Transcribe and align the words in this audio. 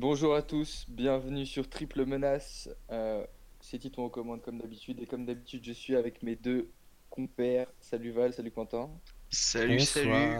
Bonjour 0.00 0.36
à 0.36 0.42
tous, 0.42 0.86
bienvenue 0.86 1.44
sur 1.44 1.68
Triple 1.68 2.06
Menace. 2.06 2.68
Euh, 2.92 3.26
c'est 3.60 3.80
Titon 3.80 4.04
aux 4.04 4.08
commandes 4.08 4.42
comme 4.42 4.58
d'habitude. 4.58 5.00
Et 5.02 5.06
comme 5.06 5.26
d'habitude, 5.26 5.64
je 5.64 5.72
suis 5.72 5.96
avec 5.96 6.22
mes 6.22 6.36
deux 6.36 6.70
compères. 7.10 7.66
Salut 7.80 8.12
Val, 8.12 8.32
salut 8.32 8.52
Quentin. 8.52 8.90
Salut, 9.28 9.80
salut. 9.80 10.36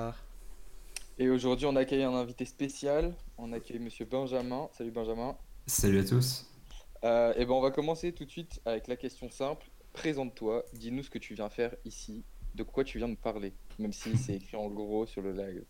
Et 1.19 1.29
aujourd'hui, 1.29 1.67
on 1.67 1.75
accueille 1.75 2.05
un 2.05 2.15
invité 2.15 2.45
spécial. 2.45 3.17
On 3.37 3.53
accueille 3.53 3.81
Monsieur 3.81 4.05
Benjamin. 4.05 4.69
Salut 4.75 4.93
Benjamin. 4.93 5.37
Salut 5.67 5.99
à 5.99 6.05
tous. 6.05 6.49
Euh, 7.03 7.35
et 7.35 7.45
ben, 7.45 7.55
on 7.55 7.61
va 7.61 7.73
commencer 7.73 8.13
tout 8.13 8.27
de 8.27 8.31
suite 8.31 8.61
avec 8.65 8.87
la 8.87 8.95
question 8.95 9.29
simple. 9.29 9.67
Présente-toi, 9.93 10.67
dis-nous 10.75 11.03
ce 11.03 11.11
que 11.11 11.19
tu 11.19 11.35
viens 11.35 11.49
faire 11.49 11.75
ici, 11.85 12.23
de 12.55 12.63
quoi 12.63 12.85
tu 12.85 12.99
viens 12.99 13.09
de 13.09 13.17
parler, 13.17 13.53
même 13.81 13.93
si 13.93 14.17
c'est 14.17 14.37
écrit 14.37 14.57
en 14.57 14.69
gros 14.69 15.05
sur 15.05 15.21
le 15.21 15.33
live. 15.33 15.65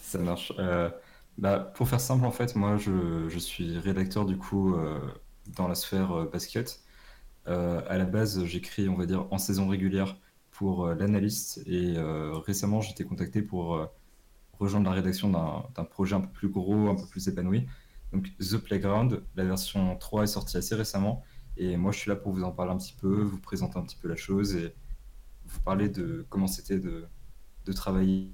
Ça 0.00 0.18
marche. 0.18 0.50
Euh, 0.58 0.88
bah, 1.38 1.58
pour 1.58 1.88
faire 1.88 2.00
simple, 2.00 2.24
en 2.24 2.30
fait, 2.30 2.54
moi, 2.54 2.76
je, 2.76 3.38
suis 3.38 3.78
rédacteur 3.78 4.24
du 4.24 4.36
coup 4.36 4.74
euh, 4.74 5.00
dans 5.56 5.68
la 5.68 5.74
sphère 5.74 6.12
euh, 6.12 6.30
basket. 6.30 6.82
Euh, 7.46 7.82
à 7.88 7.98
la 7.98 8.04
base, 8.04 8.44
j'écris, 8.44 8.88
on 8.88 8.96
va 8.96 9.06
dire, 9.06 9.26
en 9.32 9.38
saison 9.38 9.68
régulière 9.68 10.16
pour 10.50 10.86
euh, 10.86 10.94
l'analyste 10.94 11.62
et 11.66 11.94
récemment, 12.46 12.80
j'ai 12.80 12.92
été 12.92 13.04
contacté 13.04 13.42
pour 13.42 13.88
rejoindre 14.58 14.86
la 14.86 14.92
rédaction 14.92 15.30
d'un 15.30 15.84
projet 15.84 16.14
un 16.14 16.20
peu 16.20 16.28
plus 16.28 16.48
gros, 16.48 16.88
un 16.88 16.94
peu 16.94 17.06
plus 17.06 17.28
épanoui. 17.28 17.66
Donc, 18.12 18.30
The 18.38 18.56
Playground, 18.58 19.22
la 19.34 19.44
version 19.44 19.96
3 19.96 20.24
est 20.24 20.26
sortie 20.28 20.56
assez 20.56 20.74
récemment 20.74 21.22
et 21.56 21.76
moi, 21.76 21.92
je 21.92 21.98
suis 21.98 22.08
là 22.08 22.16
pour 22.16 22.32
vous 22.32 22.44
en 22.44 22.52
parler 22.52 22.72
un 22.72 22.78
petit 22.78 22.94
peu, 22.94 23.22
vous 23.22 23.40
présenter 23.40 23.78
un 23.78 23.82
petit 23.82 23.96
peu 23.96 24.08
la 24.08 24.16
chose 24.16 24.54
et 24.54 24.74
vous 25.46 25.60
parler 25.60 25.88
de 25.88 26.26
comment 26.30 26.46
c'était 26.46 26.78
de 26.78 27.72
travailler. 27.72 28.32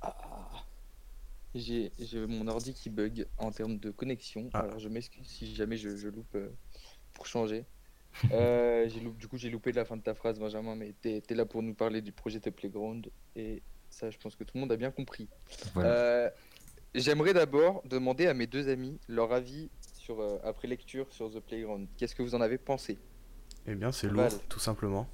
Ah. 0.00 0.64
J'ai 1.54 1.90
mon 2.26 2.46
ordi 2.48 2.72
qui 2.72 2.88
bug 2.88 3.26
en 3.38 3.50
termes 3.52 3.78
de 3.78 3.90
connexion. 3.90 4.48
Ah. 4.54 4.60
Alors 4.60 4.78
je 4.78 4.88
m'excuse 4.88 5.26
si 5.26 5.54
jamais 5.54 5.76
je, 5.76 5.96
je 5.96 6.08
loupe 6.08 6.34
euh, 6.34 6.48
pour 7.12 7.26
changer. 7.26 7.66
Euh, 8.32 8.88
loupé- 9.02 9.18
du 9.18 9.28
coup, 9.28 9.36
j'ai 9.36 9.50
loupé 9.50 9.72
la 9.72 9.84
fin 9.84 9.96
de 9.96 10.02
ta 10.02 10.14
phrase, 10.14 10.38
Benjamin, 10.38 10.74
mais 10.76 10.94
t'es 11.00 11.20
t'es 11.20 11.34
là 11.34 11.44
pour 11.44 11.62
nous 11.62 11.74
parler 11.74 12.00
du 12.00 12.12
projet 12.12 12.40
The 12.40 12.50
Playground. 12.50 13.10
Et 13.36 13.62
ça, 13.90 14.10
je 14.10 14.18
pense 14.18 14.34
que 14.34 14.44
tout 14.44 14.52
le 14.54 14.60
monde 14.60 14.72
a 14.72 14.76
bien 14.76 14.90
compris. 14.90 15.28
Voilà. 15.74 15.90
Euh, 15.90 16.30
J'aimerais 16.94 17.32
d'abord 17.32 17.82
demander 17.86 18.26
à 18.26 18.34
mes 18.34 18.46
deux 18.46 18.68
amis 18.68 18.98
leur 19.08 19.32
avis 19.32 19.70
sur, 19.94 20.20
après 20.44 20.68
lecture 20.68 21.10
sur 21.10 21.30
The 21.32 21.40
Playground. 21.40 21.88
Qu'est-ce 21.96 22.14
que 22.14 22.22
vous 22.22 22.34
en 22.34 22.40
avez 22.42 22.58
pensé? 22.58 22.98
Eh 23.66 23.74
bien, 23.74 23.92
c'est 23.92 24.08
lourd, 24.08 24.28
tout 24.50 24.58
simplement. 24.60 25.08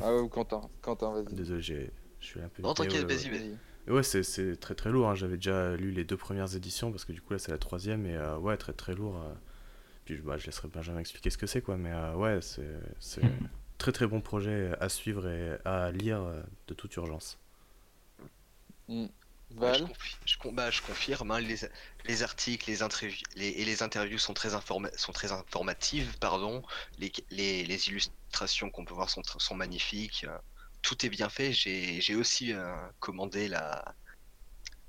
Ah 0.00 0.12
ouais, 0.14 0.20
ou 0.20 0.28
Quentin 0.28 0.62
Quentin, 0.82 1.12
vas-y. 1.12 1.34
Désolé, 1.34 1.62
j'ai- 1.62 1.90
je 2.20 2.26
suis 2.26 2.40
un 2.40 2.48
peu. 2.48 2.62
Non, 2.62 2.74
t'inquiète, 2.74 3.04
vas-y, 3.04 3.28
vas-y. 3.30 3.56
Ouais, 3.92 4.02
c'est- 4.02 4.22
c'est 4.22 4.56
très 4.56 4.74
très 4.74 4.90
lourd. 4.90 5.08
hein. 5.10 5.14
J'avais 5.14 5.36
déjà 5.36 5.76
lu 5.76 5.90
les 5.90 6.04
deux 6.04 6.16
premières 6.16 6.54
éditions 6.56 6.90
parce 6.90 7.04
que 7.04 7.12
du 7.12 7.20
coup 7.20 7.34
là 7.34 7.38
c'est 7.38 7.50
la 7.52 7.58
troisième 7.58 8.06
et 8.06 8.16
euh, 8.16 8.38
ouais, 8.38 8.56
très 8.56 8.72
très 8.72 8.94
lourd. 8.94 9.16
euh. 9.16 9.34
Puis 10.06 10.16
bah, 10.18 10.36
je 10.38 10.46
laisserai 10.46 10.68
Benjamin 10.68 11.00
expliquer 11.00 11.30
ce 11.30 11.38
que 11.38 11.46
c'est 11.46 11.60
quoi, 11.62 11.76
mais 11.76 11.92
euh, 11.92 12.14
ouais, 12.14 12.40
c'est 12.40 12.68
c'est 12.98 13.20
très 13.78 13.92
très 13.92 14.06
bon 14.06 14.20
projet 14.22 14.72
à 14.80 14.88
suivre 14.88 15.28
et 15.28 15.58
à 15.66 15.90
lire 15.92 16.22
de 16.68 16.74
toute 16.74 16.94
urgence. 16.96 17.38
Hmm. 18.88 19.06
Ouais, 19.56 19.74
je, 19.74 19.80
Val 19.80 19.90
confi- 19.90 20.16
je 20.26 20.36
con- 20.38 20.52
bah, 20.52 20.70
je 20.70 20.80
confirme, 20.82 21.30
hein, 21.30 21.40
les, 21.40 21.56
les 22.04 22.22
articles 22.22 22.68
les 22.70 22.82
interviews, 22.82 23.16
les, 23.36 23.48
et 23.48 23.64
les 23.64 23.82
interviews 23.82 24.18
sont 24.18 24.34
très, 24.34 24.54
informa- 24.54 24.96
sont 24.96 25.12
très 25.12 25.32
informatives, 25.32 26.18
pardon. 26.18 26.62
Les, 26.98 27.12
les, 27.30 27.64
les 27.64 27.88
illustrations 27.88 28.70
qu'on 28.70 28.84
peut 28.84 28.94
voir 28.94 29.10
sont, 29.10 29.22
magnifiques. 29.54 30.24
euh, 30.24 30.38
Tout 30.82 31.06
est 31.06 31.08
bien 31.08 31.28
fait. 31.28 31.52
J'ai 31.52 32.14
aussi 32.14 32.52
euh, 32.52 32.74
commandé 33.00 33.48
la, 33.48 33.94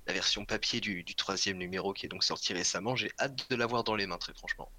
la 0.08 0.14
version 0.14 0.46
papier 0.46 0.82
du, 0.82 1.04
du 1.04 1.16
troisième 1.16 1.58
numéro 1.58 1.94
qui 1.94 2.06
est 2.06 2.10
donc 2.10 2.24
sorti 2.24 2.54
récemment. 2.54 2.96
J'ai 2.96 3.12
hâte 3.20 3.50
de 3.50 3.56
l'avoir 3.56 3.84
dans 3.84 3.96
les 3.96 4.08
mains, 4.08 4.18
très 4.18 4.34
franchement. 4.34 4.70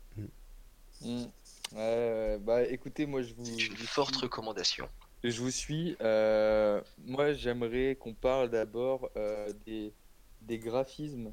Ouais, 1.02 1.28
ouais, 1.72 2.38
bah 2.40 2.62
écoutez, 2.64 3.06
moi 3.06 3.22
je 3.22 3.34
vous, 3.34 3.44
C'est 3.44 3.66
une 3.66 3.76
forte 3.76 4.16
recommandation. 4.16 4.88
Je 5.28 5.40
vous 5.40 5.50
suis. 5.50 5.96
euh, 6.02 6.80
moi, 7.04 7.32
j'aimerais 7.32 7.96
qu'on 7.96 8.14
parle 8.14 8.48
d'abord 8.50 9.10
euh, 9.16 9.52
des, 9.66 9.92
graphismes. 10.58 11.32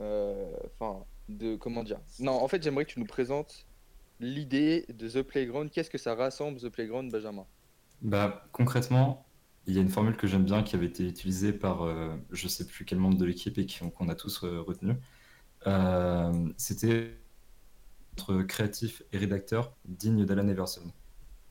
euh, 0.00 0.52
Enfin, 0.74 1.04
de 1.28 1.56
comment 1.56 1.84
dire? 1.84 2.00
Non, 2.18 2.32
en 2.32 2.48
fait, 2.48 2.62
j'aimerais 2.62 2.84
que 2.84 2.90
tu 2.92 3.00
nous 3.00 3.06
présentes 3.06 3.66
l'idée 4.18 4.86
de 4.88 5.08
The 5.08 5.22
Playground. 5.22 5.70
Qu'est-ce 5.70 5.90
que 5.90 5.98
ça 5.98 6.14
rassemble, 6.16 6.60
The 6.60 6.68
Playground, 6.68 7.12
Benjamin? 7.12 7.46
Bah, 8.00 8.48
concrètement, 8.52 9.28
il 9.66 9.74
y 9.74 9.78
a 9.78 9.82
une 9.82 9.88
formule 9.88 10.16
que 10.16 10.26
j'aime 10.26 10.44
bien 10.44 10.64
qui 10.64 10.74
avait 10.74 10.86
été 10.86 11.06
utilisée 11.06 11.52
par 11.52 11.82
euh, 11.82 12.16
je 12.32 12.48
sais 12.48 12.66
plus 12.66 12.84
quel 12.84 12.98
membre 12.98 13.16
de 13.18 13.24
l'équipe 13.24 13.56
et 13.58 13.66
qu'on 13.94 14.08
a 14.08 14.14
tous 14.16 14.42
euh, 14.44 14.60
retenu. 14.60 14.96
C'était 16.56 17.18
entre 18.12 18.42
créatif 18.42 19.02
et 19.12 19.18
rédacteur 19.18 19.76
digne 19.84 20.24
d'Alan 20.24 20.48
Everson. 20.48 20.92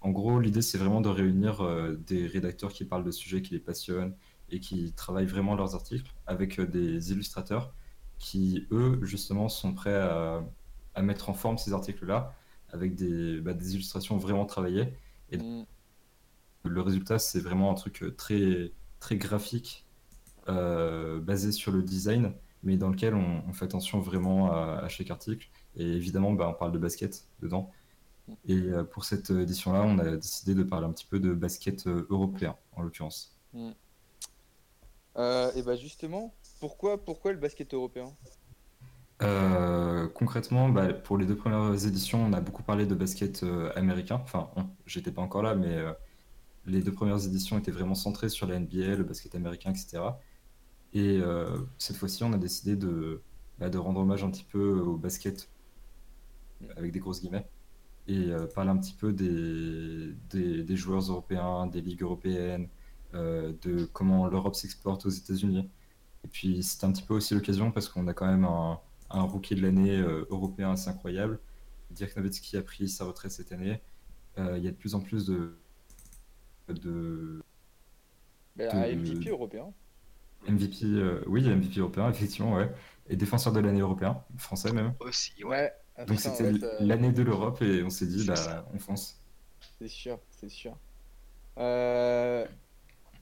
En 0.01 0.11
gros, 0.11 0.39
l'idée 0.39 0.61
c'est 0.61 0.77
vraiment 0.77 1.01
de 1.01 1.09
réunir 1.09 1.61
euh, 1.61 1.95
des 2.07 2.27
rédacteurs 2.27 2.73
qui 2.73 2.85
parlent 2.85 3.03
de 3.03 3.11
sujets 3.11 3.41
qui 3.41 3.53
les 3.53 3.59
passionnent 3.59 4.15
et 4.49 4.59
qui 4.59 4.93
travaillent 4.93 5.25
vraiment 5.27 5.55
leurs 5.55 5.75
articles 5.75 6.11
avec 6.25 6.59
euh, 6.59 6.65
des 6.67 7.11
illustrateurs 7.11 7.73
qui, 8.19 8.67
eux, 8.71 8.99
justement, 9.03 9.49
sont 9.49 9.73
prêts 9.73 9.95
à, 9.95 10.43
à 10.95 11.01
mettre 11.03 11.29
en 11.29 11.33
forme 11.33 11.57
ces 11.57 11.73
articles-là 11.73 12.35
avec 12.69 12.95
des, 12.95 13.41
bah, 13.41 13.53
des 13.53 13.75
illustrations 13.75 14.17
vraiment 14.17 14.45
travaillées. 14.45 14.93
Et 15.29 15.39
Hmm. 15.39 15.63
le 16.63 16.81
résultat, 16.81 17.19
c'est 17.19 17.39
vraiment 17.39 17.71
un 17.71 17.73
truc 17.75 18.03
euh, 18.03 18.11
très, 18.15 18.73
très 18.99 19.17
graphique, 19.17 19.85
euh, 20.49 21.19
basé 21.21 21.51
sur 21.51 21.71
le 21.71 21.83
design, 21.83 22.33
mais 22.63 22.77
dans 22.77 22.89
lequel 22.89 23.15
on, 23.15 23.43
on 23.47 23.53
fait 23.53 23.65
attention 23.65 23.99
vraiment 24.01 24.51
à, 24.53 24.79
à 24.83 24.89
chaque 24.89 25.11
article. 25.11 25.49
Et 25.75 25.85
évidemment, 25.85 26.33
bah, 26.33 26.49
on 26.49 26.53
parle 26.55 26.71
de 26.73 26.79
basket 26.79 27.27
dedans. 27.41 27.71
Et 28.45 28.55
euh, 28.55 28.83
pour 28.83 29.03
cette 29.05 29.29
édition-là, 29.29 29.83
on 29.83 29.97
a 29.99 30.15
décidé 30.15 30.55
de 30.55 30.63
parler 30.63 30.85
un 30.87 30.91
petit 30.91 31.05
peu 31.05 31.19
de 31.19 31.33
basket 31.33 31.87
euh, 31.87 32.07
européen, 32.09 32.55
en 32.75 32.81
l'occurrence. 32.81 33.37
Euh, 35.17 35.51
et 35.55 35.61
bah 35.61 35.75
justement, 35.75 36.33
pourquoi, 36.59 37.03
pourquoi 37.03 37.33
le 37.33 37.37
basket 37.37 37.73
européen? 37.73 38.13
Euh, 39.21 40.07
concrètement, 40.07 40.69
bah, 40.69 40.93
pour 40.93 41.17
les 41.17 41.25
deux 41.25 41.35
premières 41.35 41.85
éditions, 41.85 42.23
on 42.23 42.33
a 42.33 42.41
beaucoup 42.41 42.63
parlé 42.63 42.85
de 42.85 42.95
basket 42.95 43.43
euh, 43.43 43.71
américain. 43.75 44.19
Enfin, 44.23 44.49
j'étais 44.85 45.11
pas 45.11 45.21
encore 45.21 45.43
là, 45.43 45.53
mais 45.55 45.75
euh, 45.75 45.93
les 46.65 46.81
deux 46.81 46.93
premières 46.93 47.23
éditions 47.25 47.57
étaient 47.59 47.71
vraiment 47.71 47.95
centrées 47.95 48.29
sur 48.29 48.47
la 48.47 48.59
NBA, 48.59 48.95
le 48.95 49.03
basket 49.03 49.35
américain, 49.35 49.71
etc. 49.71 50.03
Et 50.93 51.21
cette 51.77 51.95
fois-ci, 51.95 52.23
on 52.25 52.33
a 52.33 52.37
décidé 52.37 52.75
de, 52.75 53.21
bah, 53.59 53.69
de 53.69 53.77
rendre 53.77 54.01
hommage 54.01 54.23
un 54.25 54.29
petit 54.29 54.43
peu 54.43 54.79
au 54.79 54.97
basket, 54.97 55.49
avec 56.75 56.91
des 56.91 56.99
grosses 56.99 57.21
guillemets, 57.21 57.47
et 58.07 58.31
euh, 58.31 58.47
parler 58.47 58.71
un 58.71 58.77
petit 58.77 58.93
peu 58.93 59.13
des, 59.13 60.13
des, 60.29 60.63
des 60.63 60.75
joueurs 60.77 61.01
européens, 61.03 61.67
des 61.67 61.81
ligues 61.81 62.01
européennes, 62.03 62.69
euh, 63.13 63.53
de 63.61 63.85
comment 63.85 64.27
l'Europe 64.27 64.55
s'exporte 64.55 65.05
aux 65.05 65.09
États-Unis. 65.09 65.69
Et 66.23 66.27
puis, 66.27 66.63
c'était 66.63 66.85
un 66.85 66.91
petit 66.91 67.03
peu 67.03 67.13
aussi 67.15 67.33
l'occasion 67.33 67.71
parce 67.71 67.89
qu'on 67.89 68.07
a 68.07 68.13
quand 68.13 68.27
même 68.27 68.45
un, 68.45 68.79
un 69.11 69.21
rookie 69.23 69.55
de 69.55 69.61
l'année 69.61 69.97
euh, 69.99 70.25
européen 70.29 70.71
assez 70.71 70.89
incroyable. 70.89 71.39
Dirk 71.91 72.15
Nowitzki 72.17 72.57
a 72.57 72.61
pris 72.63 72.89
sa 72.89 73.05
retraite 73.05 73.31
cette 73.31 73.51
année. 73.51 73.81
Euh, 74.39 74.57
Il 74.57 74.63
y 74.63 74.67
a 74.67 74.71
de 74.71 74.75
plus 74.77 74.95
en 74.95 75.01
plus 75.01 75.25
de, 75.27 75.59
de 76.69 77.43
Bah, 78.55 78.67
De- 78.67 78.77
un 78.77 78.87
MVP 78.95 79.29
européen. 79.29 79.73
MVP, 80.47 80.85
euh, 80.85 81.23
oui, 81.27 81.43
MVP 81.47 81.79
européen, 81.79 82.09
effectivement, 82.09 82.53
ouais. 82.55 82.73
Et 83.07 83.15
défenseur 83.15 83.53
de 83.53 83.59
l'année 83.59 83.81
européen, 83.81 84.23
français 84.37 84.71
même. 84.71 84.93
Aussi, 84.99 85.43
ouais. 85.43 85.71
Ah, 86.01 86.05
Donc 86.05 86.19
c'était 86.19 86.51
ça- 86.59 86.67
l'année 86.79 87.11
de 87.11 87.21
l'Europe 87.23 87.61
et 87.61 87.83
on 87.83 87.89
s'est 87.89 88.07
dit, 88.07 88.23
bah, 88.25 88.35
ça. 88.35 88.65
on 88.73 88.79
fonce. 88.79 89.19
C'est 89.79 89.87
sûr, 89.87 90.19
c'est 90.29 90.49
sûr. 90.49 90.77
Euh, 91.59 92.47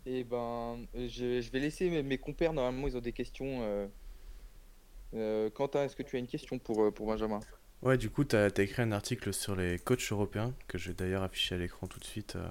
et 0.06 0.24
ben, 0.26 0.80
je, 0.96 1.42
je 1.42 1.52
vais 1.52 1.60
laisser 1.60 1.90
mes, 1.90 2.04
mes 2.04 2.18
compères, 2.18 2.54
normalement, 2.54 2.88
ils 2.88 2.98
ont 2.98 3.02
des 3.02 3.14
questions. 3.14 3.62
euh. 3.64 3.88
Euh, 5.14 5.50
Quentin, 5.52 5.84
est-ce 5.84 5.96
que 5.96 6.04
tu 6.04 6.16
as 6.16 6.20
une 6.20 6.28
question 6.28 6.58
pour, 6.60 6.84
euh, 6.84 6.92
pour 6.92 7.06
Benjamin? 7.08 7.44
Ouais, 7.82 7.98
du 7.98 8.10
coup, 8.10 8.24
t'as 8.26 8.46
as 8.46 8.62
écrit 8.62 8.82
un 8.82 8.92
article 8.92 9.34
sur 9.34 9.56
les 9.56 9.80
coachs 9.80 10.12
européens 10.12 10.54
que 10.68 10.78
je 10.78 10.90
vais 10.90 10.94
d'ailleurs 10.96 11.24
afficher 11.24 11.56
à 11.56 11.58
l'écran 11.58 11.88
tout 11.88 12.00
de 12.00 12.06
suite. 12.06 12.36
euh, 12.36 12.48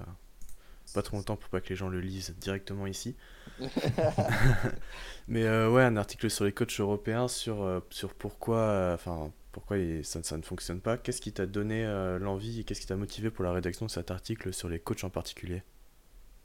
pas 0.93 1.03
trop 1.03 1.17
longtemps 1.17 1.37
pour 1.37 1.49
pas 1.49 1.61
que 1.61 1.69
les 1.69 1.75
gens 1.77 1.89
le 1.89 1.99
lisent 2.01 2.35
directement 2.39 2.87
ici. 2.87 3.15
Mais 5.27 5.43
euh, 5.45 5.69
ouais, 5.71 5.83
un 5.83 5.97
article 5.97 6.29
sur 6.29 6.45
les 6.45 6.51
coachs 6.51 6.79
européens, 6.79 7.27
sur, 7.27 7.61
euh, 7.63 7.79
sur 7.89 8.13
pourquoi, 8.13 8.57
euh, 8.57 8.95
enfin, 8.95 9.31
pourquoi 9.51 9.77
ça, 10.03 10.37
ne 10.37 10.41
fonctionne 10.43 10.81
pas. 10.81 10.97
Qu'est-ce 10.97 11.21
qui 11.21 11.33
t'a 11.33 11.45
donné 11.45 11.85
euh, 11.85 12.19
l'envie 12.19 12.59
et 12.59 12.63
qu'est-ce 12.63 12.81
qui 12.81 12.87
t'a 12.87 12.95
motivé 12.95 13.31
pour 13.31 13.43
la 13.43 13.51
rédaction 13.51 13.85
de 13.85 13.91
cet 13.91 14.11
article 14.11 14.53
sur 14.53 14.69
les 14.69 14.79
coachs 14.79 15.03
en 15.03 15.09
particulier? 15.09 15.63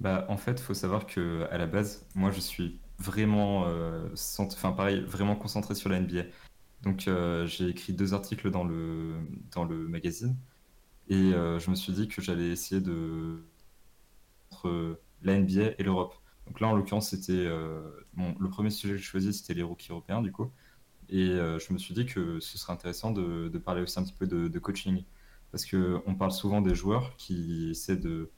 Bah, 0.01 0.27
en 0.29 0.37
fait, 0.37 0.53
il 0.53 0.63
faut 0.63 0.75
savoir 0.75 1.07
que 1.07 1.47
à 1.51 1.59
la 1.59 1.67
base, 1.67 2.07
moi, 2.15 2.31
je 2.31 2.41
suis 2.41 2.81
vraiment, 2.99 3.67
euh, 3.67 4.09
enfin, 4.39 4.73
pareil, 4.73 5.01
vraiment 5.03 5.37
concentré 5.37 5.75
sur 5.75 5.89
la 5.89 6.01
NBA. 6.01 6.25
Donc, 6.83 7.09
euh, 7.09 7.47
j'ai 7.47 7.69
écrit 7.69 7.93
deux 7.93 8.15
articles 8.15 8.51
dans 8.51 8.65
le, 8.65 9.15
dans 9.53 9.65
le 9.65 9.89
magazine 9.89 10.37
et 11.09 11.15
euh, 11.35 11.59
je 11.59 11.71
me 11.71 11.75
suis 11.77 11.93
dit 11.93 12.09
que 12.09 12.23
j'allais 12.23 12.49
essayer 12.51 12.81
de 12.81 13.45
entre 14.51 15.01
la 15.23 15.39
NBA 15.39 15.73
et 15.79 15.83
l'Europe. 15.83 16.15
Donc 16.47 16.61
là, 16.61 16.69
en 16.69 16.75
l'occurrence, 16.77 17.11
c'était 17.11 17.47
le 17.47 18.49
premier 18.51 18.71
sujet 18.71 18.95
que 18.95 18.99
j'ai 18.99 19.05
choisi, 19.05 19.33
c'était 19.33 19.55
les 19.55 19.63
rookies 19.63 19.91
européens, 19.91 20.23
du 20.23 20.33
coup. 20.33 20.51
Et 21.11 21.27
je 21.27 21.73
me 21.73 21.79
suis 21.79 21.95
dit 21.95 22.07
que 22.07 22.41
ce 22.41 22.59
serait 22.59 22.73
intéressant 22.73 23.11
de, 23.11 23.59
parler 23.59 23.83
aussi 23.83 23.99
un 23.99 24.03
petit 24.03 24.13
peu 24.13 24.27
de, 24.27 24.59
coaching. 24.59 25.05
Parce 25.51 25.67
qu'on 25.67 26.15
parle 26.17 26.33
souvent 26.33 26.61
des 26.61 26.75
joueurs 26.75 27.17
qui 27.17 27.71
essaient 27.71 27.97
de, 27.97 28.31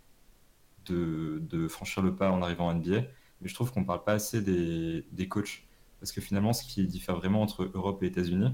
franchir 1.69 2.03
le 2.03 2.15
pas 2.15 2.31
en 2.31 2.43
arrivant 2.43 2.69
en 2.69 2.75
NBA, 2.75 3.03
mais 3.41 3.49
je 3.49 3.55
trouve 3.55 3.73
qu'on 3.73 3.81
ne 3.81 3.87
parle 3.87 4.05
pas 4.05 4.15
assez 4.15 4.43
des, 4.43 5.29
coachs. 5.29 5.65
Parce 6.01 6.13
que 6.13 6.21
finalement, 6.21 6.53
ce 6.53 6.65
qui 6.65 6.87
diffère 6.87 7.17
vraiment 7.17 7.43
entre 7.43 7.71
Europe 7.75 8.03
et 8.03 8.07
États-Unis, 8.07 8.53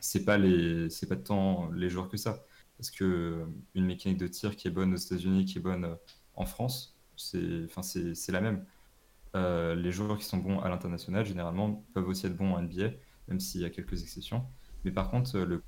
c'est 0.00 0.24
pas 0.24 0.38
pas 0.38 1.16
tant 1.16 1.70
les 1.72 1.88
joueurs 1.90 2.08
que 2.08 2.16
ça. 2.16 2.44
Parce 2.76 2.90
que 2.90 3.46
une 3.74 3.86
mécanique 3.86 4.18
de 4.18 4.26
tir 4.26 4.56
qui 4.56 4.68
est 4.68 4.70
bonne 4.70 4.92
aux 4.94 4.96
États-Unis, 4.96 5.44
qui 5.44 5.58
est 5.58 5.60
bonne 5.60 5.84
euh, 5.84 5.94
en 6.34 6.44
France, 6.44 6.96
c'est, 7.16 7.66
c'est, 8.14 8.32
la 8.32 8.40
même. 8.40 8.66
Euh, 9.36 9.74
les 9.74 9.92
joueurs 9.92 10.18
qui 10.18 10.24
sont 10.24 10.38
bons 10.38 10.60
à 10.60 10.68
l'international, 10.68 11.24
généralement, 11.24 11.84
peuvent 11.94 12.08
aussi 12.08 12.26
être 12.26 12.36
bons 12.36 12.54
en 12.54 12.62
NBA, 12.62 12.90
même 13.28 13.40
s'il 13.40 13.60
y 13.60 13.64
a 13.64 13.70
quelques 13.70 14.02
exceptions. 14.02 14.44
Mais 14.84 14.90
par 14.90 15.10
contre, 15.10 15.38
le 15.38 15.62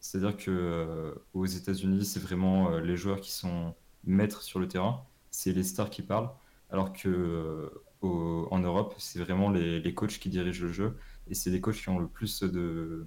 c'est-à-dire 0.00 0.36
que 0.36 1.14
aux 1.34 1.46
États-Unis, 1.46 2.04
c'est 2.04 2.20
vraiment 2.20 2.78
les 2.78 2.96
joueurs 2.96 3.20
qui 3.20 3.30
sont 3.30 3.74
maîtres 4.04 4.42
sur 4.42 4.58
le 4.58 4.66
terrain, 4.66 5.04
c'est 5.30 5.52
les 5.52 5.62
stars 5.62 5.90
qui 5.90 6.02
parlent, 6.02 6.30
alors 6.70 6.92
que 6.92 7.70
en 8.02 8.58
Europe, 8.58 8.94
c'est 8.98 9.20
vraiment 9.20 9.50
les, 9.50 9.94
coachs 9.94 10.18
qui 10.18 10.28
dirigent 10.28 10.64
le 10.64 10.72
jeu 10.72 10.96
et 11.28 11.34
c'est 11.34 11.50
les 11.50 11.60
coachs 11.60 11.76
qui 11.76 11.88
ont 11.88 11.98
le 11.98 12.08
plus 12.08 12.42
de, 12.42 13.06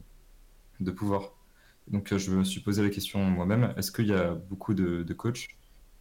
pouvoir. 0.95 1.33
Donc, 1.87 2.15
je 2.15 2.31
me 2.31 2.43
suis 2.43 2.61
posé 2.61 2.83
la 2.83 2.89
question 2.89 3.19
moi-même 3.23 3.73
est-ce 3.77 3.91
qu'il 3.91 4.07
y 4.07 4.13
a 4.13 4.33
beaucoup 4.33 4.73
de 4.73 5.13
coachs 5.13 5.47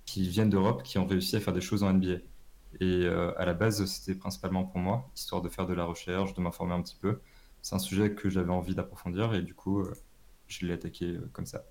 qui 0.04 0.28
viennent 0.28 0.50
d'Europe 0.50 0.82
qui 0.82 0.98
ont 0.98 1.06
réussi 1.06 1.36
à 1.36 1.40
faire 1.40 1.52
des 1.52 1.60
choses 1.60 1.82
en 1.82 1.92
NBA 1.92 2.18
Et 2.78 3.05
euh, 3.05 3.32
à 3.38 3.44
la 3.44 3.55
base, 3.55 3.84
c'était 3.87 4.14
principalement 4.19 4.64
pour 4.64 4.78
moi, 4.78 5.11
histoire 5.17 5.43
de 5.43 5.49
faire 5.49 5.67
de 5.67 5.75
la 5.75 5.84
recherche, 5.84 6.34
de 6.34 6.40
m'informer 6.40 6.75
un 6.75 6.82
petit 6.82 6.96
peu. 6.96 7.20
C'est 7.62 7.75
un 7.75 7.78
sujet 7.78 8.14
que 8.14 8.31
j'avais 8.31 8.52
envie 8.52 8.75
d'approfondir 8.75 9.34
et 9.34 9.43
du 9.43 9.55
coup, 9.55 9.81
euh, 9.81 9.94
je 10.46 10.67
l'ai 10.67 10.75
attaqué 10.75 11.06
euh, 11.06 11.28
comme 11.32 11.46
ça. 11.46 11.64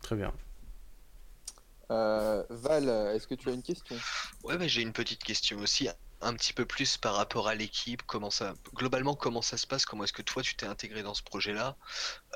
Très 0.00 0.16
bien. 0.16 0.32
Euh, 1.90 2.44
Val, 2.50 2.88
est-ce 3.14 3.26
que 3.26 3.34
tu 3.34 3.48
as 3.48 3.52
une 3.52 3.62
question? 3.62 3.96
Ouais, 4.42 4.56
bah, 4.58 4.66
j'ai 4.66 4.82
une 4.82 4.92
petite 4.92 5.22
question 5.22 5.58
aussi, 5.58 5.88
un 6.20 6.34
petit 6.34 6.52
peu 6.52 6.64
plus 6.64 6.96
par 6.96 7.14
rapport 7.14 7.48
à 7.48 7.54
l'équipe. 7.54 8.02
Comment 8.06 8.30
ça, 8.30 8.54
globalement, 8.74 9.14
comment 9.14 9.42
ça 9.42 9.56
se 9.56 9.66
passe 9.66 9.84
Comment 9.86 10.04
est-ce 10.04 10.12
que 10.12 10.22
toi 10.22 10.42
tu 10.42 10.56
t'es 10.56 10.66
intégré 10.66 11.02
dans 11.02 11.14
ce 11.14 11.22
projet-là? 11.22 11.76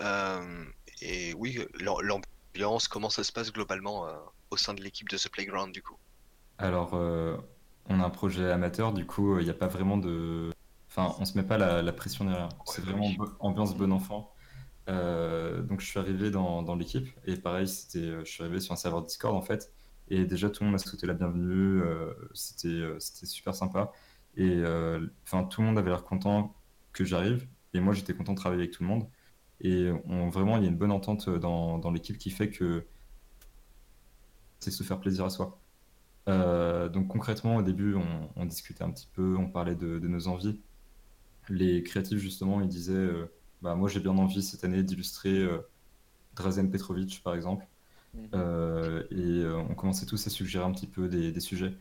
Euh, 0.01 0.65
Et 1.01 1.35
oui, 1.35 1.59
l'ambiance, 1.75 2.89
comment 2.89 3.11
ça 3.11 3.25
se 3.25 3.33
passe 3.33 3.53
globalement 3.53 4.07
euh, 4.07 4.17
au 4.51 4.57
sein 4.57 4.75
de 4.75 4.83
l'équipe 4.83 5.09
de 5.09 5.17
The 5.17 5.29
Playground 5.29 5.73
du 5.73 5.83
coup? 5.83 5.99
Alors, 6.61 6.95
on 6.95 8.01
a 8.01 8.05
un 8.05 8.11
projet 8.11 8.51
amateur, 8.51 8.93
du 8.93 9.07
coup, 9.07 9.39
il 9.39 9.45
n'y 9.45 9.51
a 9.51 9.55
pas 9.55 9.67
vraiment 9.67 9.97
de. 9.97 10.51
Enfin, 10.89 11.15
on 11.19 11.25
se 11.25 11.37
met 11.37 11.45
pas 11.45 11.59
la, 11.59 11.93
pression 11.93 12.25
derrière. 12.25 12.49
C'est 12.67 12.85
vraiment 12.85 13.09
ambiance 13.41 13.77
bon 13.77 13.93
enfant. 13.93 14.33
Euh, 14.91 15.63
donc 15.63 15.81
je 15.81 15.87
suis 15.87 15.99
arrivé 15.99 16.31
dans, 16.31 16.63
dans 16.63 16.75
l'équipe 16.75 17.09
et 17.27 17.37
pareil, 17.37 17.69
c'était, 17.69 17.99
euh, 17.99 18.25
je 18.25 18.31
suis 18.31 18.43
arrivé 18.43 18.61
sur 18.61 18.73
un 18.73 18.77
serveur 18.77 19.03
Discord 19.03 19.37
en 19.37 19.43
fait 19.43 19.73
et 20.09 20.25
déjà 20.25 20.51
tout 20.51 20.65
le 20.65 20.71
monde 20.71 20.73
m'a 20.73 20.79
souhaité 20.79 21.07
la 21.07 21.15
bienvenue, 21.15 21.81
euh, 21.83 22.13
c'était, 22.35 22.83
c'était 22.99 23.27
super 23.27 23.55
sympa 23.55 23.93
et 24.37 24.63
enfin 25.25 25.45
tout 25.45 25.61
le 25.61 25.67
monde 25.67 25.79
avait 25.79 25.91
l'air 25.91 26.05
content 26.05 26.55
que 26.93 27.05
j'arrive 27.05 27.47
et 27.75 27.81
moi 27.81 27.95
j'étais 27.95 28.15
content 28.15 28.33
de 28.33 28.39
travailler 28.39 28.63
avec 28.63 28.73
tout 28.73 28.83
le 28.83 28.89
monde 28.89 29.07
et 29.61 29.91
on, 30.07 30.29
vraiment 30.29 30.57
il 30.57 30.63
y 30.63 30.67
a 30.67 30.69
une 30.71 30.79
bonne 30.79 30.93
entente 30.93 31.29
dans, 31.29 31.79
dans 31.79 31.91
l'équipe 31.91 32.17
qui 32.19 32.31
fait 32.31 32.51
que 32.51 32.85
c'est 34.61 34.71
se 34.71 34.83
faire 34.83 34.99
plaisir 34.99 35.25
à 35.25 35.31
soi. 35.31 35.59
Donc 36.27 37.09
concrètement 37.09 37.57
au 37.57 37.63
début 37.63 37.95
on, 37.95 38.31
on, 38.37 38.47
discutait 38.47 38.85
un 38.85 38.91
petit 38.91 39.09
peu, 39.13 39.37
on 39.37 39.49
parlait 39.49 39.75
de, 39.75 39.99
de 39.99 40.09
nos 40.09 40.29
envies. 40.29 40.61
Les 41.49 41.83
créatifs 41.83 42.19
justement 42.19 42.61
ils 42.61 42.69
disaient 42.69 43.09
bah, 43.63 43.75
moi 43.75 43.89
j'ai 43.89 44.01
bien 44.01 44.17
envie 44.17 44.43
cette 44.43 44.65
année 44.65 44.83
d'illustrer 44.83 45.37
euh, 45.39 45.59
Drazen 46.35 46.71
Petrovic 46.71 47.23
par 47.23 47.35
exemple. 47.35 47.67
Mhm. 48.15 48.29
Euh, 48.35 49.03
et 49.11 49.45
euh, 49.45 49.59
on 49.69 49.75
commençait 49.75 50.07
tous 50.07 50.27
à 50.27 50.31
suggérer 50.31 50.65
un 50.65 50.73
petit 50.73 50.87
peu 50.87 51.09
des, 51.09 51.39
sujets. 51.41 51.75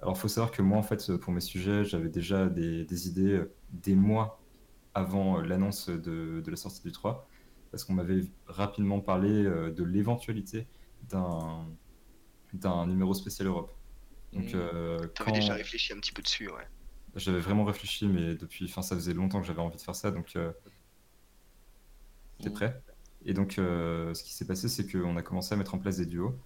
Alors 0.00 0.14
il 0.16 0.20
faut 0.20 0.28
savoir 0.28 0.50
que 0.50 0.62
moi 0.62 0.78
en 0.78 0.82
fait 0.82 1.16
pour 1.16 1.32
mes 1.32 1.40
sujets 1.40 1.84
j'avais 1.84 2.08
déjà 2.08 2.48
des, 2.48 3.08
idées 3.08 3.42
des 3.72 3.94
mois 3.94 4.40
avant 4.94 5.40
l'annonce 5.40 5.88
de, 5.88 6.42
la 6.46 6.56
sortie 6.56 6.82
du 6.82 6.92
3 6.92 7.26
parce 7.70 7.84
qu'on 7.84 7.94
m'avait 7.94 8.22
rapidement 8.46 9.00
parlé 9.00 9.42
de 9.42 9.82
l'éventualité 9.82 10.66
d'un 11.08 11.66
numéro 12.86 13.14
spécial 13.14 13.48
Europe. 13.48 13.73
Donc, 14.34 14.52
mmh. 14.52 15.08
quand... 15.18 15.32
déjà 15.32 15.54
réfléchi 15.54 15.92
un 15.92 15.96
petit 15.96 16.12
peu 16.12 16.22
dessus, 16.22 16.48
ouais. 16.48 16.66
J'avais 17.16 17.40
vraiment 17.40 17.64
réfléchi, 17.64 18.08
mais 18.08 18.34
depuis, 18.34 18.64
enfin, 18.64 18.82
ça 18.82 18.96
faisait 18.96 19.14
longtemps 19.14 19.40
que 19.40 19.46
j'avais 19.46 19.60
envie 19.60 19.76
de 19.76 19.82
faire 19.82 19.94
ça, 19.94 20.10
donc 20.10 20.36
T'es 22.42 22.50
prêt? 22.50 22.82
Et 23.24 23.32
donc, 23.32 23.58
euh, 23.58 24.12
ce 24.14 24.22
qui 24.22 24.32
s'est 24.32 24.46
passé, 24.46 24.68
c'est 24.68 24.90
qu'on 24.90 25.16
a 25.16 25.22
commencé 25.22 25.54
à 25.54 25.56
mettre 25.56 25.74
en 25.74 25.78
place 25.78 25.96
des 25.96 26.06
duos. 26.06 26.38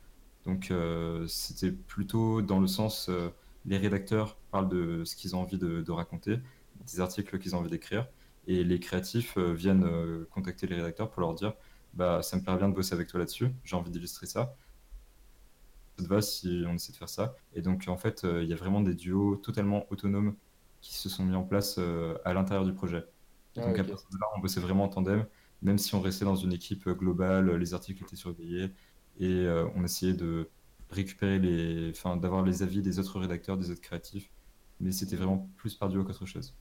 Donc, 0.45 0.71
euh, 0.71 1.27
c'était 1.27 1.73
plutôt 1.73 2.43
dans 2.43 2.61
le 2.61 2.67
sens, 2.67 3.09
euh, 3.09 3.31
les 3.67 3.79
rédacteurs 3.79 4.37
parlent 4.51 4.69
de 4.69 5.05
ce 5.05 5.17
qu'ils 5.17 5.35
ont 5.35 5.41
envie 5.41 5.59
de, 5.59 5.91
raconter, 5.91 6.39
des 6.87 7.01
articles 7.01 7.39
qu'ils 7.39 7.57
ont 7.57 7.59
envie 7.59 7.71
d'écrire, 7.71 8.07
et 8.47 8.65
les 8.65 8.81
créatifs 8.81 9.37
viennent 9.37 9.87
contacter 10.31 10.67
les 10.67 10.77
rédacteurs 10.77 11.11
pour 11.11 11.21
leur 11.21 11.35
dire, 11.35 11.55
bah, 11.95 12.23
ça 12.23 12.37
me 12.37 12.43
plairait 12.43 12.59
bien 12.59 12.69
de 12.69 12.75
bosser 12.75 12.95
avec 12.95 13.09
toi 13.09 13.19
là-dessus, 13.19 13.51
j'ai 13.65 13.77
envie 13.77 13.91
d'illustrer 13.91 14.27
ça. 14.27 14.55
Ça 15.99 16.05
te 16.05 16.09
va 16.09 16.23
si 16.23 16.65
on 16.67 16.75
essaie 16.75 16.93
de 16.93 16.97
faire 16.97 17.09
ça 17.09 17.35
Et 17.55 17.63
donc, 17.63 17.85
en 17.89 17.97
fait, 17.97 18.25
il 18.25 18.49
y 18.49 18.53
a 18.53 18.57
vraiment 18.57 18.81
des 18.81 18.95
duos 18.95 19.37
totalement 19.37 19.87
autonomes 19.91 20.35
qui 20.81 20.95
se 20.95 21.09
sont 21.09 21.25
mis 21.25 21.35
en 21.35 21.43
place 21.43 21.79
à 22.25 22.33
l'intérieur 22.33 22.65
du 22.65 22.73
projet. 22.73 23.05
Ah, 23.57 23.67
donc, 23.67 23.79
à 23.79 23.85
partir 23.85 24.09
de 24.11 24.19
là, 24.19 24.27
on 24.37 24.41
bossait 24.41 24.61
vraiment 24.61 24.85
en 24.85 24.89
tandem 24.89 25.27
même 25.63 25.79
si 25.79 25.95
on 25.95 26.01
restait 26.01 26.25
dans 26.25 26.37
une 26.37 26.53
équipe 26.53 26.89
globale, 26.89 27.57
les 27.57 27.75
articles 27.75 28.03
étaient 28.03 28.17
surveillés 28.17 28.71
et 29.19 29.27
euh, 29.27 29.67
on 29.75 29.85
essayait 29.85 30.15
de 30.15 30.49
récupérer 30.91 31.39
les, 31.39 31.91
enfin, 31.91 32.17
d'avoir 32.17 32.45
les 32.45 32.63
avis 32.63 32.83
des 32.83 32.99
autres 32.99 33.19
rédacteurs, 33.19 33.57
des 33.57 33.71
autres 33.71 33.81
créatifs, 33.81 34.31
mais 34.81 34.93
c'était 34.93 35.17
vraiment 35.17 35.49
plus 35.57 35.75
par 35.75 35.89
duo 35.89 36.05
qu'autre 36.05 36.27
chose. 36.27 36.55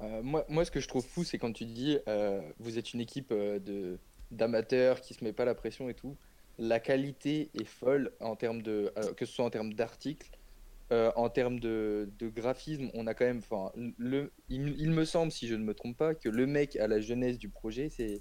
Euh, 0.00 0.22
moi, 0.22 0.46
moi, 0.48 0.64
ce 0.64 0.70
que 0.70 0.80
je 0.80 0.88
trouve 0.88 1.04
fou, 1.04 1.24
c'est 1.24 1.38
quand 1.38 1.52
tu 1.52 1.66
dis 1.66 1.98
euh, 2.08 2.40
vous 2.58 2.78
êtes 2.78 2.94
une 2.94 3.00
équipe 3.00 3.32
de 3.32 3.98
d'amateurs 4.30 5.00
qui 5.00 5.12
se 5.14 5.24
met 5.24 5.32
pas 5.32 5.44
la 5.44 5.56
pression 5.56 5.88
et 5.88 5.94
tout. 5.94 6.16
La 6.60 6.78
qualité 6.78 7.50
est 7.58 7.64
folle 7.64 8.12
en 8.20 8.36
termes 8.36 8.60
de, 8.60 8.92
que 9.16 9.24
ce 9.24 9.32
soit 9.32 9.46
en 9.46 9.50
termes 9.50 9.72
d'articles, 9.72 10.30
euh, 10.92 11.12
en 11.14 11.30
termes 11.30 11.60
de, 11.60 12.10
graphisme, 12.20 12.90
on 12.94 13.06
a 13.06 13.14
quand 13.14 13.24
même. 13.24 13.38
Enfin, 13.38 13.70
le, 13.96 14.32
il, 14.48 14.90
me 14.90 15.04
semble, 15.04 15.30
si 15.30 15.46
je 15.46 15.54
ne 15.54 15.62
me 15.62 15.72
trompe 15.72 15.96
pas, 15.96 16.14
que 16.14 16.28
le 16.28 16.46
mec 16.46 16.74
à 16.76 16.88
la 16.88 17.00
jeunesse 17.00 17.38
du 17.38 17.48
projet, 17.48 17.88
c'est 17.88 18.20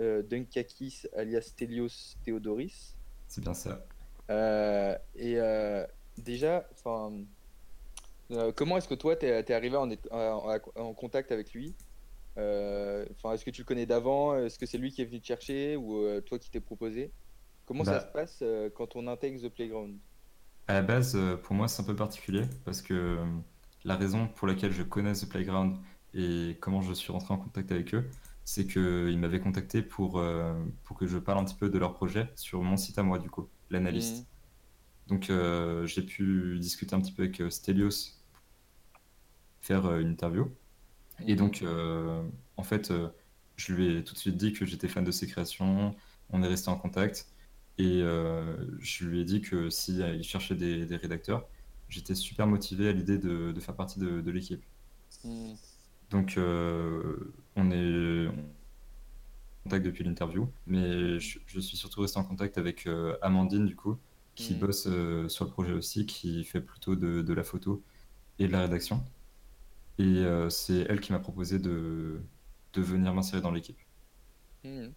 euh, 0.00 0.22
Dunkakis 0.22 1.04
alias 1.16 1.54
Telios 1.56 2.16
Theodoris. 2.22 2.96
C'est 3.28 3.42
bien 3.42 3.54
ça. 3.54 3.84
Euh, 4.30 4.96
et 5.16 5.38
déjà, 6.18 6.68
enfin. 6.72 7.12
comment 8.56 8.76
est-ce 8.76 8.88
que 8.88 8.94
toi, 8.94 9.16
tu 9.16 9.24
es, 9.24 9.52
arrivé 9.52 9.76
en, 9.76 9.90
en, 10.10 10.94
contact 10.94 11.32
avec 11.32 11.54
lui? 11.54 11.74
Enfin, 12.36 13.32
Est-ce 13.32 13.44
que 13.44 13.50
tu 13.50 13.62
le 13.62 13.66
connais 13.66 13.86
d'avant? 13.86 14.36
Est-ce 14.36 14.58
que 14.58 14.66
c'est 14.66 14.78
lui 14.78 14.92
qui 14.92 15.00
est 15.00 15.06
venu 15.06 15.20
te 15.20 15.26
chercher? 15.26 15.76
Ou 15.76 16.20
toi 16.20 16.38
qui 16.38 16.50
t'es 16.50 16.60
proposé? 16.60 17.10
Comment 17.72 17.84
ça 17.84 17.92
bah. 17.92 18.00
se 18.00 18.12
passe 18.12 18.44
quand 18.74 18.96
on 18.96 19.06
intègre 19.06 19.40
The 19.40 19.48
Playground? 19.48 19.96
À 20.68 20.74
la 20.74 20.82
base, 20.82 21.16
euh, 21.16 21.36
pour 21.36 21.54
moi, 21.54 21.68
c'est 21.68 21.82
un 21.82 21.86
peu 21.86 21.96
particulier 21.96 22.44
parce 22.64 22.82
que 22.82 22.94
euh, 22.94 23.24
la 23.84 23.96
raison 23.96 24.28
pour 24.28 24.46
laquelle 24.46 24.72
je 24.72 24.82
connais 24.82 25.12
The 25.14 25.28
Playground 25.28 25.76
et 26.14 26.56
comment 26.60 26.82
je 26.82 26.92
suis 26.92 27.10
rentré 27.10 27.34
en 27.34 27.38
contact 27.38 27.72
avec 27.72 27.94
eux, 27.94 28.08
c'est 28.44 28.66
qu'ils 28.66 29.18
m'avaient 29.18 29.40
contacté 29.40 29.82
pour, 29.82 30.18
euh, 30.18 30.52
pour 30.84 30.98
que 30.98 31.06
je 31.06 31.16
parle 31.16 31.38
un 31.38 31.44
petit 31.44 31.56
peu 31.56 31.68
de 31.68 31.78
leur 31.78 31.94
projet 31.94 32.30
sur 32.36 32.62
mon 32.62 32.76
site 32.76 32.98
à 32.98 33.02
moi, 33.02 33.18
du 33.18 33.30
coup, 33.30 33.48
l'analyste. 33.70 34.18
Mmh. 34.18 34.26
Donc, 35.08 35.32
j'ai 35.88 36.02
pu 36.02 36.58
discuter 36.58 36.94
un 36.94 37.00
petit 37.00 37.12
peu 37.12 37.22
avec 37.22 37.42
Stelios, 37.50 38.12
faire 39.60 39.96
une 39.96 40.10
interview. 40.10 40.50
Et 41.26 41.34
donc, 41.34 41.64
en 42.56 42.62
fait, 42.62 42.92
je 43.56 43.74
lui 43.74 43.96
ai 43.96 44.04
tout 44.04 44.14
de 44.14 44.18
suite 44.18 44.36
dit 44.36 44.52
que 44.52 44.64
j'étais 44.64 44.88
fan 44.88 45.04
de 45.04 45.10
ses 45.10 45.26
créations, 45.26 45.94
on 46.30 46.42
est 46.42 46.48
resté 46.48 46.70
en 46.70 46.76
contact. 46.76 47.26
Et 47.78 48.02
euh, 48.02 48.56
je 48.80 49.04
lui 49.04 49.20
ai 49.20 49.24
dit 49.24 49.40
que 49.40 49.70
s'il 49.70 50.00
il 50.00 50.22
cherchait 50.22 50.54
des, 50.54 50.96
rédacteurs, 50.96 51.46
j'étais 51.88 52.14
super 52.14 52.46
motivé 52.46 52.88
à 52.88 52.92
l'idée 52.92 53.18
de, 53.18 53.58
faire 53.60 53.74
partie 53.74 53.98
de, 53.98 54.30
l'équipe. 54.30 54.62
Hmm. 55.24 55.54
Donc, 56.10 56.36
euh, 56.36 57.32
on 57.56 57.70
est 57.70 58.26
en 58.28 58.34
contact 59.64 59.86
depuis 59.86 60.04
l'interview, 60.04 60.50
mais 60.66 61.18
je, 61.18 61.38
suis 61.60 61.76
surtout 61.76 62.02
resté 62.02 62.18
en 62.18 62.24
contact 62.24 62.58
avec 62.58 62.86
euh, 62.86 63.16
Amandine, 63.22 63.66
du 63.66 63.76
coup, 63.76 63.96
qui 64.34 64.54
hmm. 64.54 64.58
bosse 64.58 64.82
sur 65.28 65.44
le 65.44 65.50
projet 65.50 65.72
aussi, 65.72 66.04
qui 66.06 66.44
fait 66.44 66.60
plutôt 66.60 66.94
de, 66.94 67.32
la 67.32 67.44
photo 67.44 67.82
et 68.38 68.46
de 68.46 68.52
la 68.52 68.60
rédaction. 68.60 69.02
Et 69.98 70.24
c'est 70.50 70.86
elle 70.88 71.00
qui 71.00 71.12
m'a 71.12 71.20
proposé 71.20 71.58
de, 71.58 72.20
de 72.72 72.82
venir 72.82 73.14
m'insérer 73.14 73.40
dans 73.40 73.50
l'équipe. 73.50 73.78
Hmm. 74.64 74.88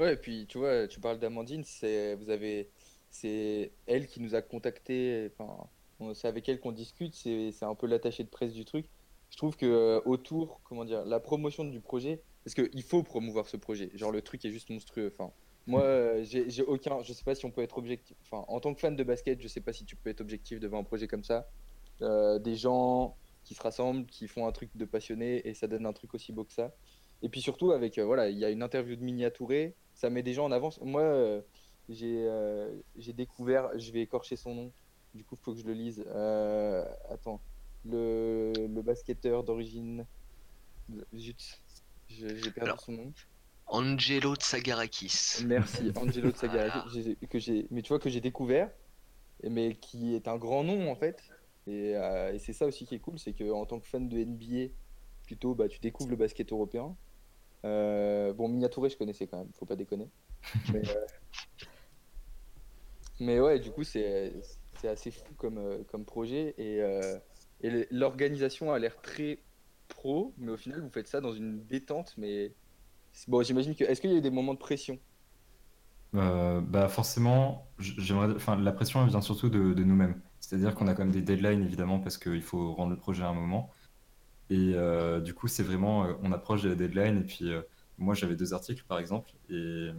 Ouais, 0.00 0.14
et 0.14 0.16
puis 0.16 0.46
tu 0.46 0.56
vois, 0.56 0.88
tu 0.88 0.98
parles 0.98 1.18
d'Amandine, 1.18 1.62
c'est 1.62 2.14
vous 2.14 2.30
avez 2.30 2.70
c'est 3.10 3.70
elle 3.86 4.06
qui 4.06 4.20
nous 4.20 4.34
a 4.34 4.40
contacté, 4.40 5.30
enfin 5.38 5.68
c'est 6.14 6.26
avec 6.26 6.48
elle 6.48 6.58
qu'on 6.58 6.72
discute, 6.72 7.14
c'est 7.14 7.62
un 7.62 7.74
peu 7.74 7.86
l'attaché 7.86 8.24
de 8.24 8.30
presse 8.30 8.54
du 8.54 8.64
truc. 8.64 8.86
Je 9.28 9.36
trouve 9.36 9.56
que 9.56 9.66
euh, 9.66 10.00
autour, 10.06 10.60
comment 10.64 10.86
dire, 10.86 11.04
la 11.04 11.20
promotion 11.20 11.64
du 11.64 11.80
projet, 11.80 12.22
parce 12.44 12.54
qu'il 12.54 12.82
faut 12.82 13.02
promouvoir 13.02 13.46
ce 13.46 13.58
projet. 13.58 13.90
Genre 13.94 14.10
le 14.10 14.22
truc 14.22 14.42
est 14.46 14.50
juste 14.50 14.70
monstrueux. 14.70 15.12
Enfin, 15.14 15.32
moi, 15.66 15.82
euh, 15.82 16.24
j'ai 16.24 16.62
aucun, 16.62 17.02
je 17.02 17.12
sais 17.12 17.22
pas 17.22 17.34
si 17.34 17.44
on 17.44 17.50
peut 17.50 17.62
être 17.62 17.76
objectif. 17.76 18.16
Enfin, 18.22 18.44
en 18.48 18.58
tant 18.60 18.72
que 18.74 18.80
fan 18.80 18.96
de 18.96 19.04
basket, 19.04 19.40
je 19.42 19.48
sais 19.48 19.60
pas 19.60 19.74
si 19.74 19.84
tu 19.84 19.96
peux 19.96 20.08
être 20.08 20.22
objectif 20.22 20.60
devant 20.60 20.80
un 20.80 20.84
projet 20.84 21.08
comme 21.08 21.24
ça. 21.24 21.46
Euh, 22.00 22.38
des 22.38 22.56
gens 22.56 23.16
qui 23.44 23.54
se 23.54 23.62
rassemblent, 23.62 24.06
qui 24.06 24.28
font 24.28 24.46
un 24.46 24.52
truc 24.52 24.70
de 24.74 24.84
passionné 24.86 25.46
et 25.46 25.52
ça 25.52 25.66
donne 25.66 25.84
un 25.84 25.92
truc 25.92 26.14
aussi 26.14 26.32
beau 26.32 26.44
que 26.44 26.54
ça. 26.54 26.72
Et 27.22 27.28
puis 27.28 27.40
surtout 27.40 27.72
avec, 27.72 27.98
euh, 27.98 28.04
voilà, 28.04 28.28
il 28.30 28.38
y 28.38 28.44
a 28.44 28.50
une 28.50 28.62
interview 28.62 28.96
de 28.96 29.02
Mini 29.02 29.30
Touré, 29.32 29.74
ça 30.00 30.08
met 30.08 30.22
des 30.22 30.32
gens 30.32 30.46
en 30.46 30.52
avance. 30.52 30.80
Moi, 30.80 31.02
euh, 31.02 31.42
j'ai 31.90 32.24
euh, 32.26 32.74
j'ai 32.96 33.12
découvert, 33.12 33.68
je 33.78 33.92
vais 33.92 34.00
écorcher 34.00 34.34
son 34.34 34.54
nom, 34.54 34.72
du 35.14 35.24
coup, 35.24 35.36
il 35.38 35.44
faut 35.44 35.52
que 35.52 35.60
je 35.60 35.66
le 35.66 35.74
lise. 35.74 36.02
Euh, 36.06 36.86
attends, 37.10 37.42
le, 37.84 38.52
le 38.56 38.82
basketteur 38.82 39.44
d'origine. 39.44 40.06
Zut, 41.14 41.60
j'ai 42.08 42.32
perdu 42.50 42.60
Alors. 42.62 42.80
son 42.80 42.92
nom. 42.92 43.12
Angelo 43.66 44.34
Tsagarakis. 44.34 45.44
Merci, 45.44 45.92
Angelo 45.96 46.32
Voilà. 46.40 46.84
que 47.28 47.38
j'ai, 47.38 47.66
mais 47.70 47.82
tu 47.82 47.88
vois 47.88 48.00
que 48.00 48.08
j'ai 48.08 48.20
découvert, 48.22 48.70
mais 49.48 49.76
qui 49.76 50.14
est 50.14 50.26
un 50.28 50.38
grand 50.38 50.64
nom 50.64 50.90
en 50.90 50.96
fait. 50.96 51.22
Et, 51.66 51.94
euh, 51.94 52.32
et 52.32 52.38
c'est 52.38 52.54
ça 52.54 52.66
aussi 52.66 52.86
qui 52.86 52.94
est 52.94 52.98
cool, 53.00 53.18
c'est 53.18 53.34
que 53.34 53.48
en 53.52 53.66
tant 53.66 53.78
que 53.78 53.86
fan 53.86 54.08
de 54.08 54.16
NBA, 54.16 54.72
plutôt, 55.26 55.54
bah, 55.54 55.68
tu 55.68 55.78
découvres 55.78 56.10
le 56.10 56.16
basket 56.16 56.50
européen. 56.50 56.96
Euh, 57.64 58.32
bon, 58.32 58.48
Miniatouré, 58.48 58.90
je 58.90 58.96
connaissais 58.96 59.26
quand 59.26 59.38
même, 59.38 59.52
faut 59.58 59.66
pas 59.66 59.76
déconner. 59.76 60.10
Mais, 60.72 60.88
euh, 60.88 61.06
mais 63.20 63.38
ouais, 63.40 63.58
du 63.60 63.70
coup, 63.70 63.84
c'est 63.84 64.32
assez 64.82 65.10
fou 65.10 65.34
comme, 65.36 65.58
euh, 65.58 65.84
comme 65.90 66.04
projet. 66.04 66.54
Et, 66.58 66.80
euh, 66.82 67.18
et 67.60 67.86
l'organisation 67.90 68.72
a 68.72 68.78
l'air 68.78 69.00
très 69.02 69.42
pro, 69.88 70.34
mais 70.38 70.52
au 70.52 70.56
final, 70.56 70.80
vous 70.80 70.90
faites 70.90 71.08
ça 71.08 71.20
dans 71.20 71.34
une 71.34 71.64
détente. 71.66 72.14
Mais 72.16 72.54
bon, 73.28 73.42
j'imagine 73.42 73.74
que. 73.74 73.84
Est-ce 73.84 74.00
qu'il 74.00 74.10
y 74.10 74.14
a 74.14 74.16
eu 74.16 74.22
des 74.22 74.30
moments 74.30 74.54
de 74.54 74.58
pression? 74.58 74.98
Bah 76.12 76.88
forcément, 76.88 77.68
j'aimerais, 77.78 78.34
enfin, 78.34 78.56
la 78.56 78.72
pression 78.72 79.02
elle 79.02 79.08
vient 79.10 79.20
surtout 79.20 79.48
de, 79.48 79.74
de 79.74 79.84
nous-mêmes. 79.84 80.20
C'est-à-dire 80.40 80.74
qu'on 80.74 80.88
a 80.88 80.94
quand 80.94 81.04
même 81.04 81.12
des 81.12 81.22
deadlines 81.22 81.62
évidemment 81.62 82.00
parce 82.00 82.18
qu'il 82.18 82.42
faut 82.42 82.74
rendre 82.74 82.90
le 82.90 82.96
projet 82.96 83.22
à 83.22 83.28
un 83.28 83.34
moment. 83.34 83.70
Et 84.50 84.72
euh, 84.74 85.20
du 85.20 85.34
coup, 85.34 85.48
c'est 85.48 85.62
vraiment, 85.62 86.04
euh, 86.04 86.14
on 86.22 86.32
approche 86.32 86.62
de 86.62 86.68
la 86.68 86.74
deadline. 86.74 87.18
Et 87.18 87.24
puis, 87.24 87.50
euh, 87.52 87.62
moi, 87.98 88.14
j'avais 88.14 88.36
deux 88.36 88.52
articles 88.54 88.84
par 88.88 88.98
exemple. 88.98 89.30
Et, 89.48 89.90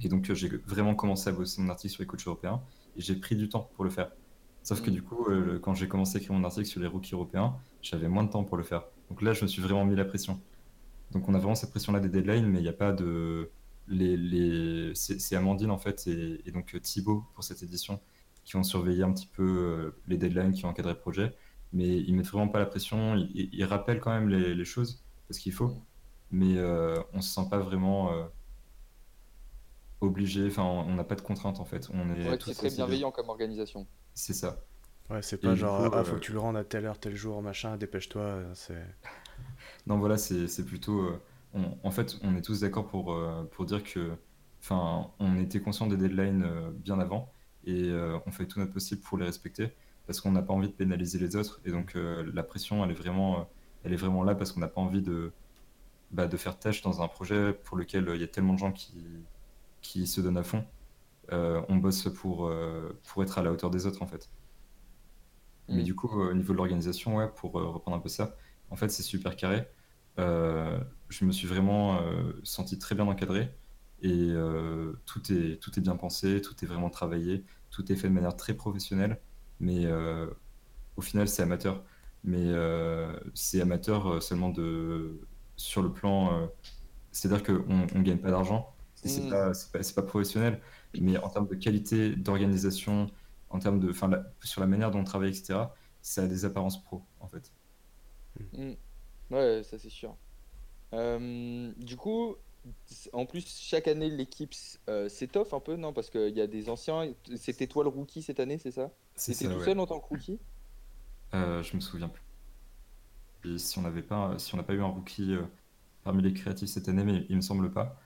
et 0.00 0.08
donc, 0.08 0.32
j'ai 0.32 0.48
vraiment 0.66 0.94
commencé 0.94 1.28
à 1.28 1.32
bosser 1.32 1.60
mon 1.62 1.70
article 1.70 1.92
sur 1.92 2.02
les 2.02 2.06
coachs 2.06 2.26
européens. 2.26 2.62
Et 2.96 3.00
j'ai 3.00 3.16
pris 3.16 3.36
du 3.36 3.48
temps 3.48 3.70
pour 3.74 3.84
le 3.84 3.90
faire. 3.90 4.10
Sauf 4.62 4.82
que 4.82 4.90
Mm. 4.90 4.94
du 4.94 5.02
coup, 5.02 5.26
quand 5.62 5.74
j'ai 5.74 5.88
commencé 5.88 6.18
à 6.18 6.20
écrire 6.20 6.36
mon 6.36 6.44
article 6.44 6.66
sur 6.66 6.80
les 6.80 6.86
rookies 6.86 7.14
européens, 7.14 7.56
j'avais 7.82 8.08
moins 8.08 8.24
de 8.24 8.30
temps 8.30 8.44
pour 8.44 8.56
le 8.56 8.64
faire. 8.64 8.84
Donc 9.10 9.22
là, 9.22 9.32
je 9.32 9.42
me 9.42 9.48
suis 9.48 9.62
vraiment 9.62 9.84
mis 9.84 9.96
la 9.96 10.04
pression. 10.04 10.40
Donc 11.12 11.28
on 11.28 11.34
a 11.34 11.38
vraiment 11.38 11.54
cette 11.54 11.70
pression-là 11.70 12.00
des 12.00 12.08
deadlines, 12.08 12.46
mais 12.46 12.58
il 12.60 12.62
n'y 12.62 12.68
a 12.68 12.72
pas 12.72 12.92
de... 12.92 13.50
Les, 13.88 14.16
les... 14.16 14.92
C'est 14.94 15.36
Amandine 15.36 15.70
en 15.70 15.78
fait 15.78 16.06
et, 16.08 16.42
et 16.46 16.50
donc 16.50 16.76
Thibaut 16.82 17.24
pour 17.34 17.44
cette 17.44 17.62
édition 17.62 18.00
qui 18.44 18.56
ont 18.56 18.64
surveillé 18.64 19.04
un 19.04 19.12
petit 19.12 19.28
peu 19.28 19.94
les 20.08 20.18
deadlines, 20.18 20.52
qui 20.52 20.64
ont 20.64 20.68
encadré 20.68 20.92
le 20.92 20.98
projet. 20.98 21.34
Mais 21.72 21.88
ils 21.88 22.14
mettent 22.14 22.26
vraiment 22.28 22.48
pas 22.48 22.58
la 22.60 22.66
pression, 22.66 23.16
ils, 23.16 23.64
rappellent 23.64 24.00
quand 24.00 24.12
même 24.12 24.28
les, 24.28 24.54
les 24.54 24.64
choses 24.64 25.04
parce 25.28 25.38
qu'il 25.38 25.52
faut, 25.52 25.74
mais 26.30 26.56
euh, 26.58 27.00
on 27.12 27.20
se 27.20 27.32
sent 27.34 27.48
pas 27.50 27.58
vraiment 27.58 28.12
euh, 28.12 28.24
obligé, 30.00 30.46
enfin 30.48 30.62
on 30.64 30.94
n'a 30.94 31.04
pas 31.04 31.14
de 31.16 31.20
contraintes 31.22 31.60
en 31.60 31.64
fait. 31.64 31.88
On 31.92 32.10
est 32.14 32.24
Ouais, 32.30 32.38
très 32.38 32.70
bienveillant 32.70 33.10
comme 33.12 33.28
organisation. 33.28 33.86
C'est 34.14 34.34
ça. 34.34 34.64
Ouais, 35.10 35.20
c'est 35.22 35.38
pas 35.38 35.54
genre, 35.56 35.88
coup, 35.88 35.90
ah, 35.92 36.04
faut 36.04 36.14
euh, 36.14 36.16
que 36.16 36.20
tu 36.20 36.32
le 36.32 36.38
rendes 36.40 36.56
à 36.56 36.64
telle 36.64 36.84
heure, 36.86 36.98
tel 37.00 37.14
jour, 37.16 37.42
machin, 37.42 37.76
dépêche-toi. 37.76 38.22
euh, 38.22 38.54
C'est. 38.54 38.84
Non, 39.86 39.98
voilà, 39.98 40.18
c'est 40.18 40.48
c'est 40.48 40.64
plutôt. 40.64 41.00
euh, 41.02 41.20
on- 41.54 41.76
en 41.82 41.90
fait, 41.90 42.16
on 42.22 42.36
est 42.36 42.42
tous 42.42 42.60
d'accord 42.60 42.86
pour, 42.86 43.14
pour 43.52 43.64
dire 43.66 43.82
que. 43.84 44.12
Enfin, 44.62 45.10
on 45.20 45.38
était 45.38 45.60
conscient 45.60 45.86
des 45.86 45.96
deadlines 45.96 46.42
euh, 46.44 46.70
bien 46.72 46.98
avant 46.98 47.32
et 47.64 47.84
euh, 47.90 48.18
on 48.26 48.32
fait 48.32 48.46
tout 48.46 48.58
notre 48.58 48.72
possible 48.72 49.00
pour 49.02 49.16
les 49.18 49.24
respecter 49.26 49.72
parce 50.06 50.20
qu'on 50.20 50.32
n'a 50.32 50.42
pas 50.42 50.54
envie 50.54 50.68
de 50.68 50.72
pénaliser 50.74 51.18
les 51.18 51.36
autres. 51.36 51.60
Et 51.64 51.70
donc, 51.72 51.96
euh, 51.96 52.30
la 52.34 52.42
pression, 52.42 52.84
elle 52.84 52.90
est 52.92 52.94
vraiment, 52.94 53.40
euh, 53.40 53.44
elle 53.84 53.92
est 53.92 53.96
vraiment 53.96 54.24
là 54.24 54.34
parce 54.34 54.52
qu'on 54.52 54.60
n'a 54.60 54.68
pas 54.68 54.80
envie 54.80 55.02
de, 55.02 55.32
bah, 56.12 56.28
de 56.28 56.36
faire 56.36 56.58
tâche 56.58 56.82
dans 56.82 57.02
un 57.02 57.08
projet 57.08 57.52
pour 57.54 57.76
lequel 57.78 58.08
euh, 58.08 58.16
il 58.16 58.20
y 58.22 58.24
a 58.24 58.28
tellement 58.28 58.54
de 58.54 58.58
gens 58.58 58.72
qui, 58.72 59.28
qui 59.82 60.06
se 60.06 60.20
donnent 60.20 60.38
à 60.38 60.44
fond. 60.44 60.64
On 61.32 61.76
bosse 61.76 62.08
pour, 62.14 62.52
pour 63.04 63.22
être 63.22 63.38
à 63.38 63.42
la 63.42 63.52
hauteur 63.52 63.70
des 63.70 63.86
autres, 63.86 64.02
en 64.02 64.06
fait. 64.06 64.30
Mais 65.68 65.82
Mm. 65.82 65.84
du 65.84 65.94
coup, 65.94 66.08
au 66.08 66.32
niveau 66.34 66.52
de 66.52 66.58
l'organisation, 66.58 67.16
ouais, 67.16 67.28
pour 67.34 67.52
reprendre 67.52 67.96
un 67.96 68.00
peu 68.00 68.08
ça, 68.08 68.36
en 68.70 68.76
fait, 68.76 68.88
c'est 68.88 69.02
super 69.02 69.36
carré. 69.36 69.68
Euh, 70.18 70.80
je 71.08 71.24
me 71.24 71.32
suis 71.32 71.46
vraiment 71.48 72.00
euh, 72.02 72.32
senti 72.44 72.78
très 72.78 72.94
bien 72.94 73.06
encadré 73.06 73.54
et 74.02 74.30
euh, 74.32 74.94
tout 75.06 75.32
est, 75.32 75.60
tout 75.62 75.78
est 75.78 75.82
bien 75.82 75.96
pensé, 75.96 76.40
tout 76.42 76.54
est 76.64 76.66
vraiment 76.68 76.90
travaillé, 76.90 77.44
tout 77.70 77.90
est 77.92 77.96
fait 77.96 78.08
de 78.08 78.14
manière 78.14 78.36
très 78.36 78.54
professionnelle, 78.54 79.20
mais 79.60 79.86
euh, 79.86 80.28
au 80.96 81.02
final, 81.02 81.28
c'est 81.28 81.42
amateur. 81.42 81.84
Mais 82.24 82.38
euh, 82.48 83.18
c'est 83.34 83.60
amateur 83.60 84.08
euh, 84.14 84.20
seulement 84.20 84.50
de, 84.50 85.20
sur 85.56 85.82
le 85.82 85.92
plan. 85.92 86.50
c'est-à-dire 87.12 87.42
qu'on 87.44 87.86
ne 87.98 88.02
gagne 88.02 88.18
pas 88.18 88.30
d'argent, 88.30 88.76
et 89.04 89.08
c'est 89.08 89.26
Mm. 89.26 89.28
pas, 89.28 89.54
c'est 89.54 89.94
pas, 89.94 90.02
professionnel, 90.02 90.60
mais 91.00 91.18
en 91.18 91.28
termes 91.30 91.48
de 91.48 91.54
qualité 91.56 92.16
d'organisation, 92.16 93.10
en 93.50 93.58
termes 93.58 93.80
de, 93.80 93.92
la- 94.08 94.24
sur 94.42 94.60
la 94.60 94.66
manière 94.66 94.90
dont 94.90 95.00
on 95.00 95.04
travaille, 95.04 95.30
etc., 95.30 95.74
ça 96.02 96.22
a 96.24 96.26
des 96.26 96.44
apparences 96.44 96.82
pro, 96.84 97.06
en 97.20 97.28
fait. 97.28 97.52
Mm. 98.52 98.72
Ouais, 99.30 99.62
ça 99.64 99.78
c'est 99.78 99.90
sûr. 99.90 100.16
Euh, 100.94 101.72
du 101.78 101.96
coup, 101.96 102.36
en 103.12 103.26
plus, 103.26 103.46
chaque 103.46 103.88
année, 103.88 104.10
l'équipe 104.10 104.54
euh, 104.88 105.08
s'étoffe 105.08 105.54
un 105.54 105.60
peu, 105.60 105.76
non? 105.76 105.92
Parce 105.92 106.10
qu'il 106.10 106.36
y 106.36 106.40
a 106.40 106.46
des 106.46 106.68
anciens. 106.68 107.12
C'était 107.36 107.66
toi 107.66 107.84
le 107.84 107.90
rookie 107.90 108.22
cette 108.22 108.40
année, 108.40 108.58
c'est 108.58 108.70
ça? 108.70 108.90
Ça, 109.14 109.32
tout 109.32 109.54
ouais. 109.54 109.64
seul 109.64 109.78
en 109.78 109.86
tant 109.86 110.00
que 110.00 110.06
rookie? 110.06 110.38
Euh, 111.34 111.62
je 111.62 111.76
me 111.76 111.80
souviens 111.80 112.08
plus. 112.08 112.22
Et 113.44 113.58
si 113.58 113.78
on 113.78 113.82
n'avait 113.82 114.02
pas, 114.02 114.38
si 114.38 114.54
on 114.54 114.56
n'a 114.56 114.62
pas 114.62 114.74
eu 114.74 114.82
un 114.82 114.86
rookie 114.86 115.34
euh, 115.34 115.42
parmi 116.02 116.22
les 116.22 116.32
créatifs 116.32 116.68
cette 116.68 116.88
année, 116.88 117.04
mais 117.04 117.26
il 117.28 117.36
me 117.36 117.42
semble 117.42 117.70
pas. 117.70 118.00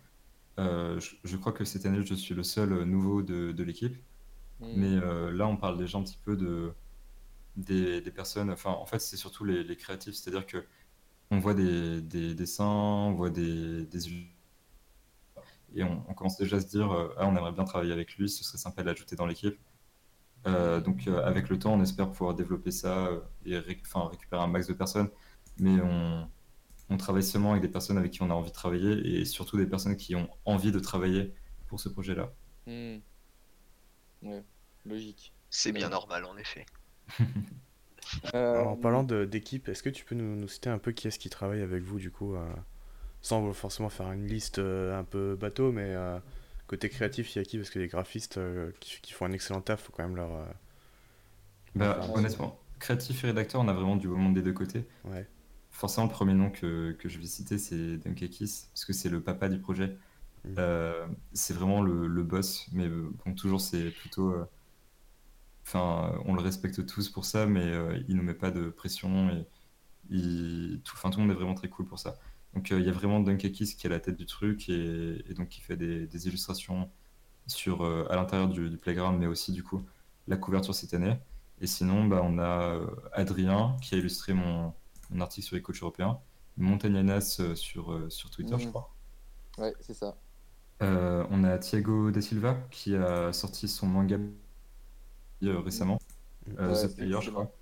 Je, 0.59 1.15
je 1.25 1.37
crois 1.39 1.53
que 1.53 1.65
cette 1.65 1.87
année, 1.87 2.05
je 2.05 2.15
suis 2.15 2.35
le 2.35 2.43
seul 2.43 2.83
nouveau 2.85 3.23
de, 3.23 3.53
de 3.53 3.63
l'équipe. 3.63 3.97
Mm. 4.61 4.67
Mais 4.77 5.01
là, 5.33 5.47
on 5.47 5.57
parle 5.57 5.79
déjà 5.79 5.97
un 5.97 6.03
petit 6.03 6.19
peu 6.23 6.37
de, 6.37 6.75
des, 7.57 8.03
des 8.03 8.11
personnes. 8.11 8.51
Enfin, 8.51 8.73
en 8.73 8.85
fait, 8.85 8.99
c'est 8.99 9.17
surtout 9.17 9.47
les, 9.47 9.65
les 9.65 9.77
créatifs. 9.77 10.15
C'est-à-dire 10.15 10.47
que 10.47 10.63
on 11.31 11.39
voit 11.39 11.55
des, 11.55 12.03
des 12.03 12.35
dessins, 12.35 12.67
on 12.67 13.13
voit 13.13 13.31
des, 13.31 13.87
des 13.87 14.09
et 15.75 15.83
on, 15.85 16.05
on 16.09 16.15
commence 16.15 16.37
déjà 16.39 16.57
à 16.57 16.61
se 16.61 16.67
dire, 16.69 16.91
euh, 16.93 17.15
ah, 17.19 17.27
on 17.27 17.37
aimerait 17.37 17.53
bien 17.53 17.65
travailler 17.65 17.93
avec 17.93 18.17
lui, 18.17 18.29
ce 18.29 18.45
serait 18.45 18.59
sympa 18.59 18.83
de 18.83 18.89
l'ajouter 18.89 19.17
dans 19.17 19.27
l'équipe. 19.27 19.59
Euh, 20.47 20.81
donc, 20.81 21.07
euh, 21.07 21.23
avec 21.25 21.49
le 21.51 21.59
temps, 21.59 21.75
on 21.75 21.83
espère 21.83 22.11
pouvoir 22.11 22.35
développer 22.35 22.71
ça 22.71 23.11
et 23.45 23.59
ré- 23.59 23.83
récupérer 23.95 24.43
un 24.43 24.47
max 24.47 24.67
de 24.67 24.73
personnes. 24.73 25.11
Mais 25.59 25.81
on, 25.83 26.29
on 26.89 26.97
travaille 26.97 27.23
seulement 27.23 27.51
avec 27.51 27.63
des 27.63 27.69
personnes 27.69 27.99
avec 27.99 28.13
qui 28.13 28.23
on 28.23 28.31
a 28.31 28.35
envie 28.35 28.51
de 28.51 28.55
travailler 28.55 29.21
et 29.21 29.25
surtout 29.25 29.57
des 29.59 29.67
personnes 29.67 29.97
qui 29.97 30.15
ont 30.17 30.29
envie 30.45 30.73
de 30.73 30.79
travailler 30.79 31.35
pour 31.67 31.79
ce 31.79 31.89
projet-là. 31.89 32.33
Mm. 32.67 32.99
Ouais, 34.23 34.45
logique. 34.87 35.33
C'est 35.51 35.73
bien 35.73 35.89
normal 35.89 36.25
en 36.25 36.37
effet. 36.37 36.65
Euh, 38.35 38.65
En 38.65 38.77
parlant 38.77 39.03
d'équipe, 39.05 39.69
est-ce 39.69 39.83
que 39.83 39.91
tu 39.91 40.05
peux 40.05 40.15
nous, 40.15 40.37
nous 40.37 40.49
citer 40.49 40.71
un 40.71 40.79
peu 40.79 40.93
qui 40.93 41.07
est-ce 41.07 41.19
qui 41.19 41.29
travaille 41.31 41.61
avec 41.61 41.83
vous, 41.83 41.99
du 41.99 42.11
coup, 42.11 42.35
euh, 42.35 42.45
sans 43.23 43.53
forcément 43.53 43.89
faire 43.91 44.13
une 44.13 44.27
liste 44.27 44.59
euh, 44.59 44.99
un 44.99 45.05
peu 45.05 45.37
bateau, 45.37 45.73
mais 45.73 45.95
euh, 45.95 46.19
côté 46.67 46.89
créatif, 46.89 47.35
il 47.35 47.39
y 47.39 47.43
a 47.43 47.45
qui? 47.45 47.59
Parce 47.59 47.71
que 47.71 47.79
les 47.79 47.89
graphistes 47.89 48.39
euh, 48.39 48.73
qui, 48.81 49.01
qui 49.03 49.13
font 49.13 49.27
un 49.27 49.33
excellent 49.33 49.61
taf, 49.63 49.83
faut 49.85 49.93
quand 49.93 50.05
même 50.05 50.17
leur. 50.17 50.31
Bah, 51.75 51.99
Enfin, 51.99 52.13
honnêtement, 52.15 52.59
créatif 52.79 53.25
et 53.25 53.29
rédacteur, 53.29 53.61
on 53.61 53.69
a 53.69 53.73
vraiment 53.73 53.97
du 53.97 54.09
beau 54.09 54.17
monde 54.17 54.35
des 54.35 54.43
deux 54.43 54.53
côtés. 54.53 54.85
Ouais. 55.05 55.27
Forcément, 55.71 56.07
le 56.07 56.13
premier 56.13 56.35
nom 56.35 56.51
que, 56.51 56.93
que 56.93 57.09
je 57.09 57.19
vais 57.19 57.27
citer, 57.27 57.59
c'est 57.59 57.99
Dunkakis, 57.99 58.67
parce 58.73 58.87
que 58.87 58.93
c'est 58.95 59.09
le 59.11 59.23
papa 59.23 59.49
du 59.49 59.61
projet. 59.61 59.97
Euh, 60.59 61.07
c'est 61.35 61.55
vraiment 61.55 61.83
le, 61.83 62.07
le 62.09 62.25
boss, 62.25 62.69
mais 62.73 62.89
bon, 62.89 63.35
toujours, 63.35 63.61
c'est 63.61 63.91
plutôt. 63.93 64.31
euh, 64.33 64.47
Enfin, 65.67 66.19
on 66.27 66.35
le 66.35 66.41
respecte 66.43 66.85
tous 66.87 67.09
pour 67.11 67.25
ça, 67.25 67.47
mais 67.47 67.63
euh, 67.63 68.03
il 68.09 68.17
nous 68.17 68.23
met 68.23 68.35
pas 68.35 68.51
de 68.51 68.71
pression 68.71 69.31
et 69.31 69.47
il, 70.11 70.81
tout, 70.85 70.95
enfin, 70.97 71.11
tout 71.11 71.21
le 71.21 71.27
monde 71.27 71.33
est 71.33 71.39
vraiment 71.39 71.55
très 71.55 71.69
cool 71.69 71.87
pour 71.87 71.99
ça. 71.99 72.19
Donc, 72.55 72.73
euh, 72.73 72.81
il 72.81 72.87
y 72.87 72.89
a 72.89 72.93
vraiment 72.93 73.21
Dunkakis 73.21 73.77
qui 73.77 73.87
est 73.87 73.91
à 73.91 73.91
la 73.91 74.01
tête 74.01 74.17
du 74.17 74.27
truc 74.27 74.69
et, 74.69 75.25
et 75.31 75.35
donc 75.35 75.49
qui 75.49 75.61
fait 75.61 75.77
des, 75.77 76.07
des 76.07 76.27
illustrations 76.29 76.91
sur, 77.47 77.85
euh, 77.85 78.07
à 78.11 78.17
l'intérieur 78.17 78.49
du, 78.49 78.71
du 78.71 78.79
playground, 78.79 79.19
mais 79.19 79.27
aussi 79.27 79.53
du 79.53 79.63
coup 79.65 79.85
la 80.29 80.37
couverture 80.37 80.75
cette 80.75 80.95
année. 80.95 81.19
Et 81.61 81.67
sinon, 81.67 82.07
bah, 82.07 82.23
on 82.25 82.39
a 82.39 82.77
euh, 82.77 82.87
Adrien 83.13 83.77
qui 83.83 83.95
a 83.95 83.99
illustré 83.99 84.33
mon, 84.35 84.75
mon 85.11 85.21
article 85.21 85.47
sur 85.47 85.57
les 85.57 85.63
coachs 85.63 85.83
européens, 85.83 86.21
Montagnanas 86.57 87.41
sur, 87.57 88.07
sur 88.13 88.31
Twitter, 88.31 88.57
je 88.59 88.67
Mhm. 88.67 88.71
crois. 88.71 88.95
Ouais, 89.59 89.75
c'est 89.81 89.95
ça. 89.95 90.17
Euh, 90.83 91.27
on 91.31 91.45
a 91.45 91.59
Thiago 91.59 92.11
Da 92.11 92.21
Silva 92.21 92.55
qui 92.71 92.95
a 92.97 93.33
sorti 93.33 93.69
son 93.69 93.87
manga 93.87 94.19
récemment. 95.43 95.99
Euh, 96.59 96.73
Ouais, 96.73 96.89
The 96.89 96.95
Player, 96.97 97.19
je 97.21 97.31
crois. 97.31 97.60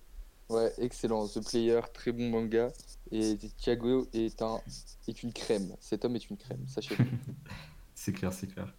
Ouais, 0.49 0.73
excellent. 0.79 1.29
The 1.29 1.41
Player, 1.45 1.81
très 1.93 2.13
bon 2.13 2.31
manga. 2.31 2.73
Et 3.11 3.37
Thiago 3.59 4.09
est 4.13 4.43
un 4.43 4.61
est 5.07 5.23
une 5.23 5.33
crème. 5.33 5.77
Cet 5.81 6.05
homme 6.05 6.17
est 6.17 6.31
une 6.31 6.37
crème, 6.37 6.67
sachez-le. 6.69 7.05
C'est 7.95 8.13
clair, 8.13 8.33
c'est 8.33 8.47
clair. 8.47 8.73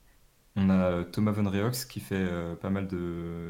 On 0.55 0.69
a 0.69 0.91
euh, 0.91 1.03
Thomas 1.03 1.31
Von 1.31 1.49
Reox 1.49 1.85
qui 1.85 1.99
fait 1.99 2.15
euh, 2.15 2.55
pas 2.55 2.69
mal 2.69 2.88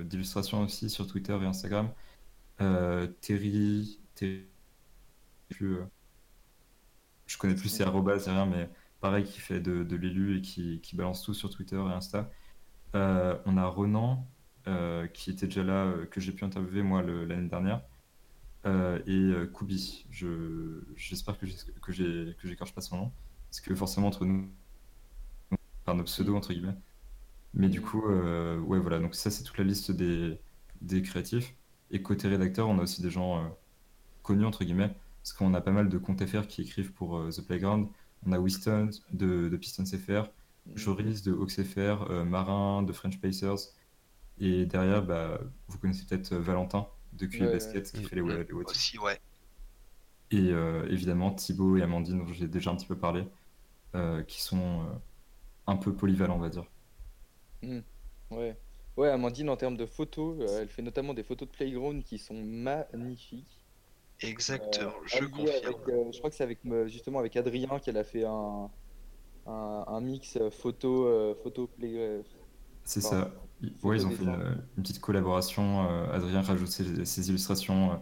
d'illustrations 0.08 0.62
aussi 0.64 0.90
sur 0.90 1.08
Twitter 1.08 1.38
et 1.42 1.46
Instagram. 1.46 1.94
Euh, 2.62 3.08
Terry, 3.22 4.00
Terry, 4.16 4.48
je 5.52 7.38
connais 7.38 7.56
plus 7.56 7.70
ses 7.70 7.84
arrobas, 7.84 8.20
c'est 8.20 8.32
rien, 8.32 8.46
mais 8.46 8.70
pareil, 9.00 9.24
qui 9.26 9.40
fait 9.40 9.60
de, 9.60 9.84
de 9.84 9.96
l'élu 9.96 10.38
et 10.38 10.42
qui, 10.42 10.82
qui 10.82 10.96
balance 10.96 11.24
tout 11.24 11.34
sur 11.34 11.50
Twitter 11.50 11.78
et 11.78 11.94
Insta. 11.94 12.30
On 12.94 13.58
a 13.58 13.66
Ronan, 13.68 14.28
euh, 14.68 15.08
qui 15.08 15.32
était 15.32 15.48
déjà 15.48 15.64
là, 15.64 15.94
que 16.12 16.20
j'ai 16.22 16.32
pu 16.32 16.44
interviewer 16.46 16.84
moi 16.84 17.02
l'année 17.04 17.48
dernière. 17.50 17.82
Euh, 18.66 19.00
et 19.08 19.12
euh, 19.12 19.46
Kubi. 19.48 20.06
Je, 20.12 20.82
j'espère 20.96 21.38
que 21.38 21.46
j'ai, 21.46 21.56
que 21.82 21.92
j'ai, 21.92 22.36
que 22.42 22.48
j'écorche 22.48 22.74
pas 22.74 22.82
son 22.82 22.98
nom. 22.98 23.12
Parce 23.50 23.62
que 23.62 23.74
forcément, 23.76 24.08
entre 24.08 24.26
nous, 24.26 24.50
enfin 25.84 25.96
nos 25.96 26.04
pseudos, 26.04 26.36
entre 26.36 26.54
guillemets. 26.54 26.76
Mais 27.54 27.70
du 27.70 27.82
coup, 27.82 28.04
euh, 28.08 28.60
ouais, 28.62 28.80
voilà. 28.80 29.00
Donc, 29.00 29.16
ça, 29.16 29.32
c'est 29.32 29.44
toute 29.44 29.58
la 29.58 29.64
liste 29.64 29.92
des, 29.92 30.40
des 30.82 31.02
créatifs. 31.02 31.56
Et 31.92 32.02
côté 32.04 32.28
rédacteur, 32.28 32.68
on 32.70 32.80
a 32.80 32.84
aussi 32.84 33.02
des 33.02 33.12
gens 33.12 33.40
euh, 33.44 33.48
connus, 34.24 34.46
entre 34.46 34.64
guillemets. 34.64 34.96
Parce 35.24 35.34
qu'on 35.34 35.54
a 35.54 35.62
pas 35.62 35.72
mal 35.72 35.90
de 35.90 35.98
comptes 35.98 36.26
FR 36.26 36.48
qui 36.48 36.62
écrivent 36.64 36.94
pour 36.94 37.30
The 37.30 37.42
Playground. 37.46 37.90
On 38.26 38.32
a 38.32 38.40
Winston 38.40 38.90
de, 39.14 39.50
de 39.50 39.58
Pistons 39.58 39.86
FR, 39.86 40.30
Joris 40.76 41.24
de 41.24 41.34
Hawks 41.34 41.62
FR, 41.64 42.10
euh, 42.10 42.26
Marin 42.26 42.84
de 42.84 42.94
French 42.94 43.20
Pacers. 43.20 43.74
Et 44.40 44.66
derrière, 44.66 45.04
bah, 45.04 45.40
vous 45.68 45.78
connaissez 45.80 46.06
peut-être 46.06 46.34
Valentin 46.36 46.88
de 47.14 47.26
QE 47.28 47.46
Ouais, 47.46 47.50
Basket 47.50 47.92
qui 47.92 48.04
fait 48.04 48.16
les, 48.18 48.22
les 48.24 48.54
What 48.54 48.66
If. 48.72 48.80
Aussi, 48.80 48.98
ouais. 49.00 49.20
Et 50.32 50.52
euh, 50.52 50.88
évidemment, 50.90 51.32
Thibaut 51.34 51.78
et 51.78 51.82
Amandine, 51.84 52.20
dont 52.20 52.34
j'ai 52.34 52.48
déjà 52.48 52.72
un 52.72 52.76
petit 52.76 52.86
peu 52.88 52.98
parlé, 52.98 53.28
euh, 53.96 54.24
qui 54.24 54.42
sont 54.42 54.84
euh, 54.88 54.94
un 55.68 55.78
peu 55.78 55.96
polyvalents, 55.96 56.38
on 56.38 56.40
va 56.40 56.50
dire. 56.50 56.66
Ouais. 58.32 58.58
Ouais, 58.98 59.10
Amandine, 59.10 59.50
en 59.50 59.58
termes 59.58 59.78
de 59.78 59.86
photos, 59.86 60.38
euh, 60.42 60.62
elle 60.62 60.70
fait 60.70 60.82
notamment 60.82 61.14
des 61.14 61.24
photos 61.24 61.48
de 61.48 61.54
playground 61.54 62.04
qui 62.04 62.18
sont 62.20 62.36
magnifiques. 62.44 63.66
Exactement, 64.22 64.92
Euh, 65.14 65.20
je 65.20 65.26
confirme. 65.26 65.76
avec, 65.76 65.88
euh, 65.90 66.12
je 66.12 66.18
crois 66.20 66.30
que 66.30 66.36
c'est 66.36 66.44
avec 66.44 66.60
justement 66.88 67.20
avec 67.20 67.36
Adrien 67.38 67.80
qu'elle 67.80 67.98
a 67.98 68.04
fait 68.04 68.26
un, 68.26 68.72
un, 69.48 69.86
un 69.88 70.02
mix 70.02 70.40
photo 70.52 71.08
euh, 71.08 71.36
photo 71.36 71.68
play. 71.68 71.98
euh, 71.98 72.24
C'est 72.84 73.02
Enfin, 73.04 73.10
ça. 73.10 73.32
Ouais, 73.84 73.98
ils 73.98 74.08
ont 74.08 74.12
fait 74.12 74.26
dessin. 74.26 74.26
une, 74.26 74.64
une 74.78 74.84
petite 74.84 75.00
collaboration. 75.02 75.86
euh, 75.90 76.12
Adrien 76.14 76.42
rajoute 76.42 76.68
ses, 76.70 77.06
ses 77.06 77.30
illustrations 77.30 77.94
euh, 77.94 77.96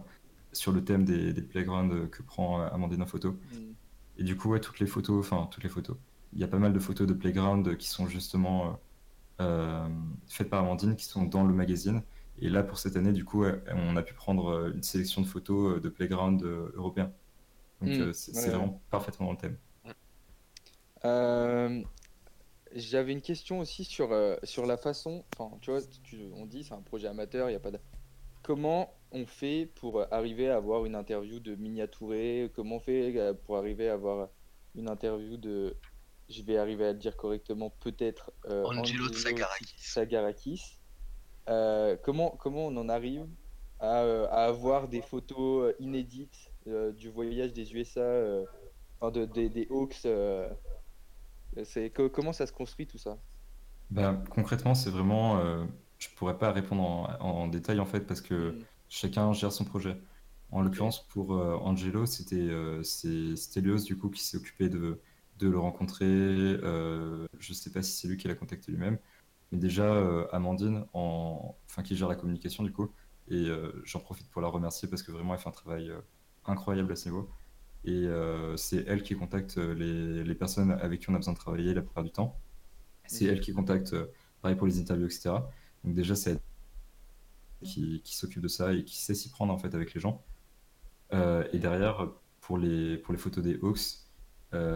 sur 0.52 0.72
le 0.72 0.84
thème 0.84 1.04
des, 1.04 1.32
des 1.32 1.42
playgrounds 1.42 1.92
euh, 1.94 2.06
que 2.06 2.22
prend 2.22 2.60
euh, 2.62 2.68
Amandine 2.72 3.02
en 3.02 3.06
photo. 3.06 3.40
hmm. 3.50 3.74
Et 4.18 4.24
du 4.24 4.36
coup, 4.36 4.50
ouais, 4.50 4.60
toutes 4.60 4.80
les 4.80 4.86
photos, 4.86 5.24
enfin, 5.26 5.48
toutes 5.50 5.62
les 5.64 5.68
photos. 5.70 5.96
Il 6.32 6.40
y 6.40 6.44
a 6.44 6.48
pas 6.48 6.58
mal 6.58 6.72
de 6.72 6.78
photos 6.78 7.06
de 7.06 7.14
playground 7.14 7.76
qui 7.76 7.88
sont 7.88 8.06
justement 8.08 8.80
euh, 9.40 9.44
euh, 9.86 9.88
faites 10.28 10.50
par 10.50 10.60
Amandine, 10.64 10.96
qui 10.96 11.04
sont 11.06 11.24
dans 11.24 11.44
le 11.44 11.54
magazine. 11.54 12.02
Et 12.38 12.48
là, 12.50 12.62
pour 12.62 12.78
cette 12.78 12.96
année, 12.96 13.12
du 13.12 13.24
coup, 13.24 13.44
on 13.74 13.96
a 13.96 14.02
pu 14.02 14.14
prendre 14.14 14.48
euh, 14.48 14.72
une 14.74 14.82
sélection 14.82 15.22
de 15.22 15.26
photos 15.26 15.76
euh, 15.78 15.80
de 15.80 15.88
playground 15.88 16.42
euh, 16.44 16.70
européens. 16.74 17.12
Donc, 17.80 17.90
Mm, 17.90 18.00
euh, 18.00 18.12
c'est 18.12 18.34
ouais, 18.34 18.42
c'est 18.42 18.50
ouais. 18.50 18.56
vraiment 18.56 18.82
parfaitement 18.90 19.26
dans 19.26 19.32
le 19.32 19.38
thème. 19.38 19.58
Euh, 21.04 21.82
j'avais 22.72 23.12
une 23.12 23.20
question 23.22 23.60
aussi 23.60 23.84
sur, 23.84 24.12
euh, 24.12 24.36
sur 24.44 24.66
la 24.66 24.76
façon. 24.76 25.24
Enfin, 25.38 25.56
tu 25.60 25.70
vois, 25.70 25.80
tu- 26.02 26.30
on 26.34 26.46
dit 26.46 26.64
c'est 26.64 26.74
un 26.74 26.82
projet 26.82 27.08
amateur, 27.08 27.50
il 27.50 27.52
y 27.52 27.56
a 27.56 27.60
pas 27.60 27.70
de. 27.70 27.78
Comment 28.42 28.94
on 29.10 29.26
fait 29.26 29.66
pour 29.74 30.02
arriver 30.12 30.48
à 30.48 30.56
avoir 30.56 30.84
une 30.84 30.94
interview 30.94 31.40
de 31.40 31.54
Miniatouré? 31.54 32.50
Comment 32.54 32.76
on 32.76 32.80
fait 32.80 33.16
euh, 33.16 33.34
pour 33.34 33.56
arriver 33.56 33.88
à 33.88 33.94
avoir 33.94 34.28
une 34.74 34.88
interview 34.88 35.36
de. 35.36 35.76
Je 36.28 36.42
vais 36.42 36.58
arriver 36.58 36.84
à 36.86 36.92
le 36.92 36.98
dire 36.98 37.16
correctement, 37.16 37.70
peut-être. 37.80 38.32
euh, 38.46 38.64
Angelo 38.64 39.08
Tsagarakis. 39.08 39.74
Tsagarakis. 39.78 40.62
Euh, 41.48 41.96
comment, 41.96 42.30
comment 42.32 42.66
on 42.66 42.76
en 42.76 42.88
arrive 42.90 43.26
à, 43.78 44.02
euh, 44.02 44.26
à 44.28 44.44
avoir 44.44 44.88
des 44.88 45.00
photos 45.00 45.70
euh, 45.70 45.76
inédites 45.78 46.52
euh, 46.66 46.92
du 46.92 47.08
voyage 47.08 47.54
des 47.54 47.72
USA, 47.72 48.00
euh, 48.00 48.44
enfin, 49.00 49.10
de, 49.10 49.24
des, 49.24 49.48
des 49.48 49.66
Hawks 49.70 50.04
euh, 50.04 50.50
c'est, 51.64 51.90
comment 51.90 52.32
ça 52.32 52.46
se 52.46 52.52
construit 52.52 52.86
tout 52.86 52.98
ça? 52.98 53.18
Bah, 53.90 54.22
concrètement, 54.30 54.74
c'est 54.74 54.90
vraiment. 54.90 55.38
euh, 55.40 55.64
je 55.98 56.08
pourrais 56.16 56.38
pas 56.38 56.52
répondre 56.52 56.82
en, 56.82 57.08
en 57.20 57.48
détail 57.48 57.80
en 57.80 57.86
fait 57.86 58.00
parce 58.06 58.20
que 58.20 58.54
Mm. 58.54 58.64
chacun 58.88 59.32
gère 59.32 59.52
son 59.52 59.64
projet. 59.64 59.96
En 60.50 60.62
l'occurrence, 60.62 61.06
pour 61.08 61.34
euh, 61.34 61.56
Angelo, 61.56 62.06
c'était 62.06 62.36
euh, 62.36 62.82
c'est 62.82 63.36
Stelios 63.36 63.84
du 63.84 63.96
coup 63.98 64.10
qui 64.10 64.22
s'est 64.22 64.36
occupé 64.36 64.68
de, 64.68 65.00
de 65.38 65.48
le 65.48 65.58
rencontrer. 65.58 66.06
Euh, 66.06 67.26
je 67.38 67.52
sais 67.52 67.70
pas 67.72 67.82
si 67.82 67.92
c'est 67.96 68.08
lui 68.08 68.16
qui 68.16 68.28
l'a 68.28 68.34
contacté 68.34 68.70
lui-même, 68.72 68.98
mais 69.52 69.58
déjà 69.58 69.86
Amandine, 70.32 70.86
en... 70.92 71.56
enfin 71.70 71.82
qui 71.82 71.96
gère 71.96 72.08
la 72.08 72.16
communication 72.16 72.64
du 72.64 72.72
coup, 72.72 72.92
et 73.28 73.48
j'en 73.84 74.00
profite 74.00 74.30
pour 74.30 74.42
la 74.42 74.48
remercier 74.48 74.88
parce 74.88 75.02
que 75.02 75.12
vraiment 75.12 75.34
elle 75.34 75.40
fait 75.40 75.48
un 75.48 75.52
travail 75.52 75.90
incroyable 76.44 76.92
à 76.92 76.96
ce 76.96 77.08
niveau. 77.08 77.30
Et 77.84 78.06
euh, 78.06 78.56
c'est 78.56 78.84
elle 78.86 79.02
qui 79.02 79.14
contacte 79.14 79.58
euh, 79.58 80.22
les, 80.24 80.34
personnes 80.34 80.72
avec 80.72 81.00
qui 81.00 81.10
on 81.10 81.14
a 81.14 81.18
besoin 81.18 81.34
de 81.34 81.38
travailler 81.38 81.74
la 81.74 81.82
plupart 81.82 82.04
du 82.04 82.10
temps. 82.10 82.38
C'est 83.06 83.24
elle 83.24 83.40
qui 83.40 83.52
contacte, 83.52 83.94
euh, 83.94 84.06
pareil 84.42 84.56
pour 84.56 84.66
les 84.66 84.78
interviews, 84.80 85.06
etc. 85.06 85.30
Donc 85.84 85.94
déjà, 85.94 86.14
c'est 86.14 86.32
elle 86.32 86.40
qui, 87.62 88.02
s'occupe 88.04 88.42
de 88.42 88.48
ça 88.48 88.72
et 88.72 88.84
qui 88.84 88.96
sait 88.96 89.14
s'y 89.14 89.30
prendre 89.30 89.52
en 89.52 89.58
fait 89.58 89.74
avec 89.74 89.94
les 89.94 90.00
gens. 90.00 90.24
Et 91.10 91.58
derrière, 91.58 92.10
pour 92.40 92.58
les, 92.58 93.02
photos 93.16 93.42
des 93.42 93.58
Hawks, 93.62 94.04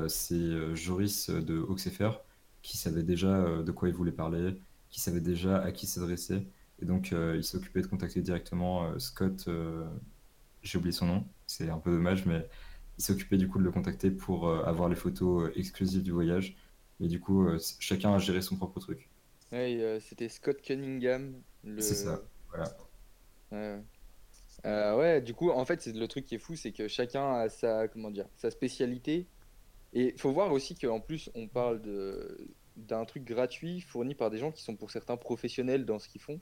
c'est 0.08 0.74
Joris 0.74 1.28
de 1.28 1.58
Hawks 1.60 1.90
FR 1.90 2.20
qui 2.62 2.78
savait 2.78 3.02
déjà 3.02 3.62
de 3.62 3.72
quoi 3.72 3.88
il 3.88 3.94
voulait 3.94 4.12
parler, 4.12 4.56
qui 4.88 5.00
savait 5.00 5.20
déjà 5.20 5.58
à 5.58 5.70
qui 5.72 5.86
s'adresser. 5.86 6.46
Et 6.80 6.86
donc, 6.86 7.12
il 7.12 7.44
s'occupait 7.44 7.82
de 7.82 7.86
contacter 7.86 8.22
directement 8.22 8.98
Scott, 8.98 9.48
j'ai 10.62 10.78
oublié 10.78 10.92
son 10.92 11.06
nom, 11.06 11.26
c'est 11.46 11.68
un 11.68 11.78
peu 11.78 11.92
dommage, 11.92 12.24
mais 12.24 12.48
il 13.02 13.04
s'occupait 13.04 13.36
du 13.36 13.48
coup 13.48 13.58
de 13.58 13.64
le 13.64 13.72
contacter 13.72 14.10
pour 14.12 14.48
euh, 14.48 14.62
avoir 14.62 14.88
les 14.88 14.94
photos 14.94 15.48
euh, 15.48 15.58
exclusives 15.58 16.04
du 16.04 16.12
voyage. 16.12 16.56
Et 17.00 17.08
du 17.08 17.18
coup, 17.18 17.44
euh, 17.46 17.58
chacun 17.80 18.14
a 18.14 18.18
géré 18.18 18.40
son 18.42 18.56
propre 18.56 18.78
truc. 18.78 19.08
Ouais, 19.50 19.98
c'était 20.00 20.28
Scott 20.28 20.62
Cunningham, 20.62 21.34
le... 21.64 21.80
C'est 21.80 21.94
ça, 21.94 22.22
voilà. 22.50 22.72
Euh, 24.64 24.96
ouais, 24.96 25.20
du 25.20 25.34
coup, 25.34 25.50
en 25.50 25.64
fait, 25.64 25.82
c'est 25.82 25.92
le 25.92 26.06
truc 26.06 26.24
qui 26.24 26.36
est 26.36 26.38
fou, 26.38 26.54
c'est 26.54 26.72
que 26.72 26.86
chacun 26.88 27.34
a 27.34 27.48
sa, 27.48 27.88
comment 27.88 28.10
dire, 28.10 28.28
sa 28.36 28.50
spécialité. 28.50 29.26
Et 29.92 30.14
faut 30.16 30.32
voir 30.32 30.52
aussi 30.52 30.74
qu'en 30.76 31.00
plus, 31.00 31.28
on 31.34 31.48
parle 31.48 31.82
de 31.82 32.48
d'un 32.76 33.04
truc 33.04 33.24
gratuit 33.24 33.82
fourni 33.82 34.14
par 34.14 34.30
des 34.30 34.38
gens 34.38 34.50
qui 34.50 34.62
sont 34.62 34.76
pour 34.76 34.90
certains 34.90 35.18
professionnels 35.18 35.84
dans 35.84 35.98
ce 35.98 36.08
qu'ils 36.08 36.22
font. 36.22 36.40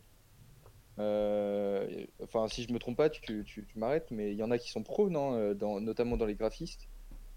Euh, 0.99 2.05
enfin, 2.23 2.47
si 2.49 2.65
je 2.65 2.73
me 2.73 2.79
trompe 2.79 2.97
pas, 2.97 3.11
tu, 3.11 3.45
tu, 3.45 3.65
tu 3.65 3.79
m'arrêtes, 3.79 4.11
mais 4.11 4.33
il 4.33 4.37
y 4.37 4.43
en 4.43 4.51
a 4.51 4.59
qui 4.59 4.71
sont 4.71 4.83
pros, 4.83 5.09
non, 5.09 5.35
euh, 5.35 5.55
dans, 5.55 5.81
notamment 5.81 6.17
dans 6.17 6.27
les 6.27 6.35
graphistes? 6.35 6.89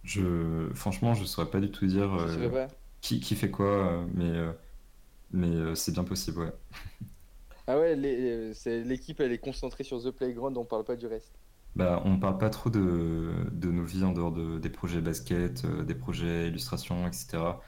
Je, 0.04 0.70
franchement, 0.74 1.14
je 1.14 1.24
saurais 1.24 1.50
pas 1.50 1.62
du 1.62 1.72
tout 1.72 1.86
dire 1.86 2.14
euh, 2.14 2.68
qui, 3.02 3.20
qui 3.22 3.36
fait 3.36 3.52
quoi, 3.52 4.06
mais, 4.14 4.34
mais 5.32 5.76
c'est 5.76 5.94
bien 5.94 6.04
possible, 6.04 6.40
ouais. 6.40 6.54
Ah 7.68 7.80
ouais, 7.80 7.96
l'équipe, 7.96 9.22
elle 9.22 9.32
est 9.32 9.38
concentrée 9.38 9.84
sur 9.84 10.04
The 10.04 10.12
Playground, 10.12 10.58
on 10.58 10.66
parle 10.66 10.84
pas 10.84 10.98
du 10.98 11.08
reste. 11.08 11.40
Bah, 11.76 12.02
on 12.06 12.20
parle 12.20 12.38
pas 12.38 12.52
trop 12.52 12.70
de, 12.70 13.32
de 13.52 13.72
nos 13.72 13.84
vies 13.84 14.04
en 14.04 14.12
dehors 14.14 14.32
de, 14.32 14.60
des 14.60 14.70
projets 14.70 15.02
basket, 15.02 15.66
euh, 15.66 15.84
des 15.84 15.96
projets 15.96 16.48
illustration, 16.50 17.08
etc. 17.08 17.62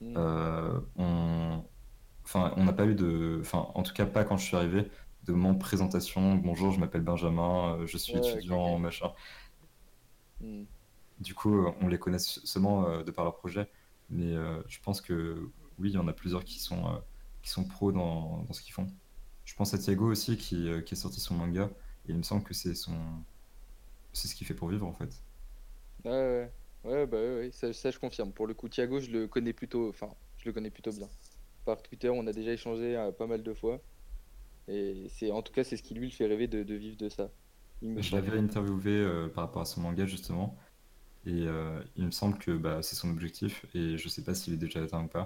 Mm. 0.00 0.14
Euh, 0.16 0.80
on, 0.96 1.62
enfin, 2.24 2.54
on 2.56 2.64
n'a 2.64 2.72
pas 2.72 2.86
eu 2.86 2.94
de, 2.94 3.38
enfin, 3.42 3.68
en 3.74 3.82
tout 3.82 3.92
cas 3.92 4.06
pas 4.06 4.24
quand 4.24 4.36
je 4.38 4.44
suis 4.46 4.56
arrivé, 4.56 4.90
de 5.24 5.32
moment 5.32 5.54
présentation. 5.56 6.34
Bonjour, 6.36 6.72
je 6.72 6.80
m'appelle 6.80 7.02
Benjamin, 7.02 7.78
euh, 7.80 7.86
je 7.86 7.96
suis 7.98 8.16
Ouais, 8.16 8.18
étudiant, 8.18 8.78
machin. 8.78 9.12
Mm. 10.40 10.66
Du 11.18 11.34
coup, 11.34 11.54
euh, 11.66 11.72
on 11.80 11.88
les 11.88 11.98
connaît 11.98 12.18
seulement 12.18 12.86
euh, 12.88 13.02
de 13.04 13.10
par 13.10 13.24
leur 13.24 13.36
projet, 13.36 13.70
mais 14.10 14.34
je 14.68 14.80
pense 14.80 15.00
que 15.00 15.50
oui, 15.78 15.90
il 15.90 15.94
y 15.94 15.98
en 15.98 16.08
a 16.08 16.12
plusieurs 16.12 16.44
qui 16.44 16.58
sont, 16.60 17.02
qui 17.42 17.50
sont 17.50 17.64
pros 17.66 17.92
dans, 17.92 18.42
dans 18.44 18.52
ce 18.52 18.62
qu'ils 18.62 18.74
font. 18.74 18.92
Je 19.44 19.54
pense 19.54 19.74
à 19.74 19.78
Thiago 19.78 20.06
aussi 20.10 20.36
qui, 20.36 20.68
qui 20.84 20.94
a 20.94 20.96
sorti 20.96 21.20
son 21.20 21.34
manga, 21.34 21.70
et 22.06 22.10
il 22.12 22.16
me 22.16 22.22
semble 22.22 22.44
que 22.44 22.54
c'est 22.54 22.74
son, 22.74 23.24
c'est 24.12 24.28
ce 24.28 24.34
qu'il 24.34 24.46
fait 24.46 24.54
pour 24.54 24.68
vivre 24.68 24.86
en 24.86 24.92
fait. 24.94 25.22
Ouais, 26.04 26.10
ouais, 26.10 26.90
ouais, 26.92 27.06
bah 27.06 27.16
ouais, 27.18 27.36
ouais, 27.36 27.50
ça, 27.52 27.72
ça, 27.72 27.90
je 27.90 27.98
confirme. 27.98 28.32
Pour 28.32 28.46
le 28.46 28.54
coup, 28.54 28.68
Thiago, 28.68 29.00
je 29.00 29.10
le 29.10 29.28
connais 29.28 29.52
plutôt, 29.52 29.88
enfin, 29.88 30.14
je 30.36 30.46
le 30.46 30.52
connais 30.52 30.70
plutôt 30.70 30.92
bien. 30.92 31.08
Par 31.64 31.82
Twitter, 31.82 32.10
on 32.10 32.26
a 32.26 32.32
déjà 32.32 32.52
échangé 32.52 32.96
euh, 32.96 33.12
pas 33.12 33.26
mal 33.26 33.42
de 33.42 33.54
fois. 33.54 33.82
Et 34.68 35.06
c'est, 35.08 35.30
en 35.30 35.42
tout 35.42 35.52
cas, 35.52 35.64
c'est 35.64 35.76
ce 35.76 35.82
qui 35.82 35.94
lui 35.94 36.06
le 36.08 36.12
fait 36.12 36.26
rêver 36.26 36.48
de, 36.48 36.62
de 36.62 36.74
vivre 36.74 36.96
de 36.96 37.08
ça. 37.08 37.30
Il 37.82 37.90
me 37.90 38.02
Je 38.02 38.14
l'avais 38.14 38.38
interviewé 38.38 38.90
euh, 38.92 39.28
par 39.28 39.44
rapport 39.44 39.62
à 39.62 39.64
son 39.64 39.80
manga 39.80 40.06
justement, 40.06 40.56
et 41.26 41.46
euh, 41.46 41.82
il 41.96 42.06
me 42.06 42.10
semble 42.12 42.38
que 42.38 42.52
bah, 42.56 42.82
c'est 42.82 42.96
son 42.96 43.10
objectif, 43.10 43.66
et 43.74 43.98
je 43.98 44.08
sais 44.08 44.24
pas 44.24 44.34
s'il 44.34 44.54
est 44.54 44.58
déjà 44.58 44.82
atteint 44.82 45.04
ou 45.04 45.08
pas. 45.08 45.24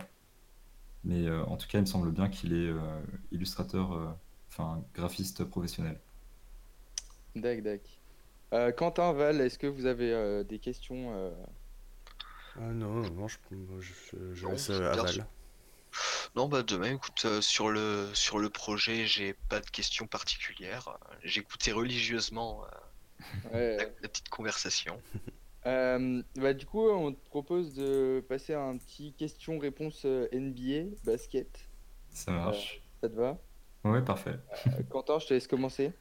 Mais 1.05 1.27
euh, 1.27 1.45
en 1.47 1.57
tout 1.57 1.69
cas, 1.69 1.79
il 1.79 1.83
me 1.83 1.87
semble 1.87 2.11
bien 2.13 2.29
qu'il 2.29 2.53
est 2.53 2.69
euh, 2.69 3.01
illustrateur, 3.33 3.93
euh, 3.93 4.09
enfin 4.51 4.85
graphiste 4.95 5.45
professionnel. 5.45 6.01
Dac, 7.35 7.63
dac. 7.63 8.01
Euh, 8.53 8.73
Quentin, 8.73 9.13
Val, 9.13 9.41
est-ce 9.41 9.59
que 9.59 9.67
vous 9.67 9.87
avez 9.87 10.13
euh, 10.13 10.45
des 10.45 10.59
questions 10.59 11.13
euh, 11.15 11.31
Ah 12.57 12.73
non, 12.73 13.09
non, 13.11 13.29
je, 13.29 13.39
je, 13.81 14.35
je 14.35 14.47
Non, 14.47 14.53
laisse 14.53 14.71
Aval. 14.71 15.09
sûr. 15.09 15.25
Non, 16.37 16.49
bah 16.49 16.63
demain, 16.63 16.95
écoute, 16.95 17.25
euh, 17.25 17.41
sur 17.41 17.69
le, 17.71 18.11
sur 18.15 18.39
le 18.39 18.49
projet, 18.51 19.07
j'ai 19.07 19.35
pas 19.49 19.59
de 19.61 19.69
questions 19.71 20.07
particulières. 20.07 20.99
J'écoutais 21.23 21.73
religieusement 21.73 22.65
euh, 22.65 22.69
ouais, 23.53 23.77
la, 23.77 23.85
la 24.03 24.09
petite 24.09 24.29
conversation. 24.29 25.03
Euh, 25.67 26.23
bah, 26.37 26.55
du 26.55 26.65
coup, 26.65 26.89
on 26.89 27.13
te 27.13 27.25
propose 27.29 27.75
de 27.75 28.25
passer 28.29 28.55
à 28.55 28.63
un 28.63 28.79
petit 28.79 29.13
question-réponse 29.15 30.05
NBA, 30.05 30.97
basket. 31.05 31.69
Ça 32.11 32.33
marche. 32.33 32.83
Ça 33.03 33.09
te 33.09 33.15
va? 33.15 33.39
Ouais, 33.85 34.03
parfait. 34.05 34.39
Euh, 34.67 34.83
Quentin, 34.89 35.19
je 35.19 35.27
te 35.27 35.35
laisse 35.35 35.47
commencer. 35.47 35.93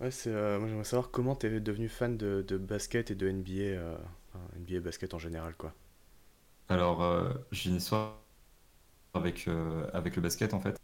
Ouais, 0.00 0.10
c'est, 0.10 0.30
euh, 0.30 0.58
moi 0.58 0.68
j'aimerais 0.68 0.84
savoir 0.84 1.10
comment 1.10 1.34
t'es 1.36 1.60
devenu 1.60 1.88
fan 1.88 2.16
de, 2.16 2.42
de 2.46 2.56
basket 2.58 3.10
et 3.10 3.14
de 3.14 3.28
NBA, 3.30 3.52
euh, 3.78 3.96
NBA 4.56 4.80
basket 4.80 5.14
en 5.14 5.18
général, 5.18 5.54
quoi. 5.56 5.74
Alors, 6.68 7.02
euh, 7.02 7.32
j'ai 7.52 7.70
une 7.70 7.76
histoire 7.76 8.25
avec, 9.16 9.48
euh, 9.48 9.88
avec 9.92 10.16
le 10.16 10.22
basket 10.22 10.54
en 10.54 10.60
fait. 10.60 10.78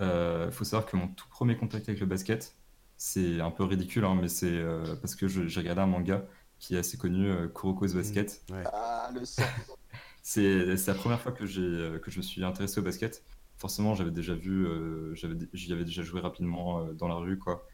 Il 0.00 0.52
faut 0.52 0.64
savoir 0.64 0.88
que 0.88 0.96
mon 0.96 1.08
tout 1.08 1.28
premier 1.28 1.56
contact 1.56 1.88
avec 1.88 2.00
le 2.00 2.06
basket, 2.06 2.54
c'est 2.96 3.40
un 3.40 3.50
peu 3.50 3.64
ridicule, 3.64 4.04
hein, 4.04 4.16
mais 4.20 4.28
c'est 4.28 4.50
euh, 4.50 4.96
parce 4.96 5.14
que 5.14 5.28
j'ai 5.28 5.60
regardé 5.60 5.82
un 5.82 5.86
manga 5.86 6.24
qui 6.58 6.74
est 6.74 6.78
assez 6.78 6.96
connu, 6.96 7.28
euh, 7.30 7.48
Kuroko's 7.48 7.94
Basket. 7.94 8.42
Ouais. 8.50 8.64
Ah, 8.72 9.10
le 9.14 9.24
sang. 9.24 9.42
C'est 10.22 10.74
la 10.88 10.94
première 10.94 11.20
fois 11.20 11.30
que 11.30 11.46
j'ai 11.46 11.62
euh, 11.62 12.00
que 12.00 12.10
je 12.10 12.16
me 12.16 12.22
suis 12.22 12.42
intéressé 12.42 12.80
au 12.80 12.82
basket. 12.82 13.22
Forcément, 13.58 13.94
j'avais 13.94 14.10
déjà 14.10 14.34
vu, 14.34 14.66
euh, 14.66 15.14
j'avais 15.14 15.36
j'y 15.52 15.72
avais 15.72 15.84
déjà 15.84 16.02
joué 16.02 16.20
rapidement 16.20 16.80
euh, 16.80 16.92
dans 16.94 17.06
la 17.06 17.14
rue, 17.14 17.38
quoi. 17.38 17.64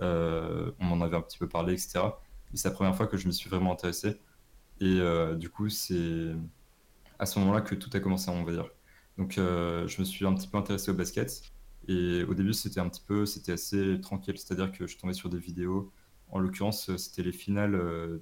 Euh, 0.00 0.70
on 0.78 0.84
m'en 0.84 1.04
avait 1.04 1.16
un 1.16 1.20
petit 1.20 1.38
peu 1.38 1.48
parlé, 1.48 1.72
etc. 1.72 2.00
Mais 2.52 2.58
c'est 2.58 2.68
la 2.68 2.74
première 2.74 2.94
fois 2.94 3.08
que 3.08 3.16
je 3.16 3.26
m'y 3.26 3.34
suis 3.34 3.50
vraiment 3.50 3.72
intéressé. 3.72 4.20
Et 4.80 5.00
euh, 5.00 5.34
du 5.34 5.50
coup, 5.50 5.68
c'est 5.68 6.32
à 7.18 7.26
ce 7.26 7.40
moment-là 7.40 7.60
que 7.60 7.74
tout 7.74 7.90
a 7.92 7.98
commencé, 7.98 8.30
on 8.30 8.44
va 8.44 8.52
dire. 8.52 8.70
Donc, 9.18 9.38
euh, 9.38 9.86
je 9.88 10.00
me 10.00 10.04
suis 10.04 10.26
un 10.26 10.34
petit 10.34 10.48
peu 10.48 10.58
intéressé 10.58 10.90
au 10.90 10.94
basket. 10.94 11.42
Et 11.88 12.24
au 12.24 12.34
début, 12.34 12.52
c'était 12.52 12.80
un 12.80 12.88
petit 12.88 13.02
peu, 13.06 13.26
c'était 13.26 13.52
assez 13.52 14.00
tranquille. 14.00 14.36
C'est-à-dire 14.38 14.72
que 14.72 14.86
je 14.86 14.98
tombais 14.98 15.14
sur 15.14 15.28
des 15.30 15.38
vidéos. 15.38 15.92
En 16.28 16.38
l'occurrence, 16.40 16.94
c'était 16.96 17.22
les 17.22 17.32
finales 17.32 17.74
euh, 17.74 18.18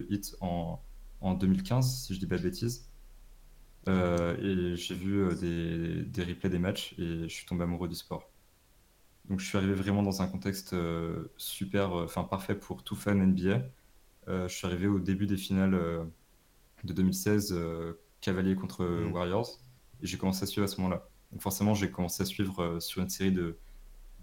de 0.00 0.06
Hit 0.10 0.36
en, 0.40 0.80
en 1.20 1.34
2015, 1.34 2.04
si 2.06 2.14
je 2.14 2.18
dis 2.20 2.26
pas 2.26 2.38
de 2.38 2.42
bêtises. 2.44 2.88
Euh, 3.88 4.36
et 4.38 4.76
j'ai 4.76 4.94
vu 4.94 5.22
euh, 5.22 5.34
des, 5.34 6.02
des 6.04 6.24
replays 6.24 6.50
des 6.50 6.58
matchs 6.58 6.94
et 6.98 7.22
je 7.28 7.34
suis 7.34 7.46
tombé 7.46 7.62
amoureux 7.64 7.88
du 7.88 7.94
sport. 7.94 8.32
Donc 9.28 9.40
je 9.40 9.46
suis 9.46 9.58
arrivé 9.58 9.74
vraiment 9.74 10.02
dans 10.02 10.22
un 10.22 10.28
contexte 10.28 10.72
euh, 10.72 11.32
super, 11.36 11.92
euh, 11.98 12.04
enfin 12.04 12.24
parfait 12.24 12.54
pour 12.58 12.84
tout 12.84 12.94
fan 12.96 13.20
NBA. 13.20 13.62
Euh, 14.28 14.48
je 14.48 14.54
suis 14.56 14.66
arrivé 14.66 14.86
au 14.86 15.00
début 15.00 15.26
des 15.26 15.36
finales 15.36 15.74
euh, 15.74 16.04
de 16.84 16.92
2016, 16.92 17.54
euh, 18.28 18.32
Cavaliers 18.32 18.56
contre 18.56 18.84
Mhm. 18.84 19.12
Warriors, 19.12 19.60
et 20.02 20.06
j'ai 20.06 20.18
commencé 20.18 20.42
à 20.44 20.46
suivre 20.46 20.64
à 20.64 20.68
ce 20.68 20.80
moment-là. 20.80 21.08
Donc 21.32 21.42
forcément, 21.42 21.74
j'ai 21.74 21.90
commencé 21.90 22.22
à 22.22 22.26
suivre 22.26 22.62
euh, 22.62 22.80
sur 22.80 23.02
une 23.02 23.08
série 23.08 23.32
de, 23.32 23.58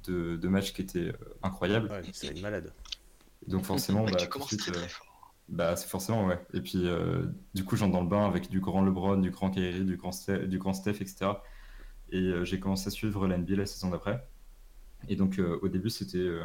de, 0.05 0.37
de 0.37 0.47
matchs 0.47 0.73
qui 0.73 0.81
étaient 0.81 1.09
euh, 1.09 1.37
incroyables. 1.43 1.89
Ouais, 1.89 2.01
c'est 2.13 2.27
une 2.31 2.41
malade. 2.41 2.73
Et 3.47 3.49
donc 3.51 3.65
forcément, 3.65 4.03
Ouais, 4.05 4.11
bah, 4.11 4.17
tu 4.47 4.57
très 4.57 4.71
euh, 4.71 4.73
très 4.73 4.89
fort. 4.89 5.35
bah, 5.49 5.75
c'est 5.75 5.87
forcément, 5.89 6.25
ouais. 6.25 6.39
Et 6.53 6.61
puis, 6.61 6.87
euh, 6.87 7.25
du 7.53 7.63
coup, 7.65 7.75
j'entre 7.75 7.93
dans 7.93 8.01
le 8.01 8.07
bain 8.09 8.25
avec 8.25 8.49
du 8.49 8.59
grand 8.61 8.81
LeBron, 8.83 9.17
du 9.17 9.31
grand 9.31 9.49
Kyrie, 9.51 9.85
du 9.85 9.97
grand 9.97 10.11
Steph, 10.11 10.47
du 10.47 10.57
grand 10.59 10.73
Steph, 10.73 11.01
etc. 11.01 11.43
Et 12.09 12.17
euh, 12.19 12.45
j'ai 12.45 12.59
commencé 12.59 12.87
à 12.87 12.91
suivre 12.91 13.27
la 13.27 13.37
NBA 13.37 13.55
la 13.57 13.65
saison 13.65 13.89
d'après. 13.89 14.25
Et 15.09 15.15
donc, 15.15 15.39
euh, 15.39 15.59
au 15.61 15.67
début, 15.69 15.89
c'était 15.89 16.17
euh, 16.19 16.43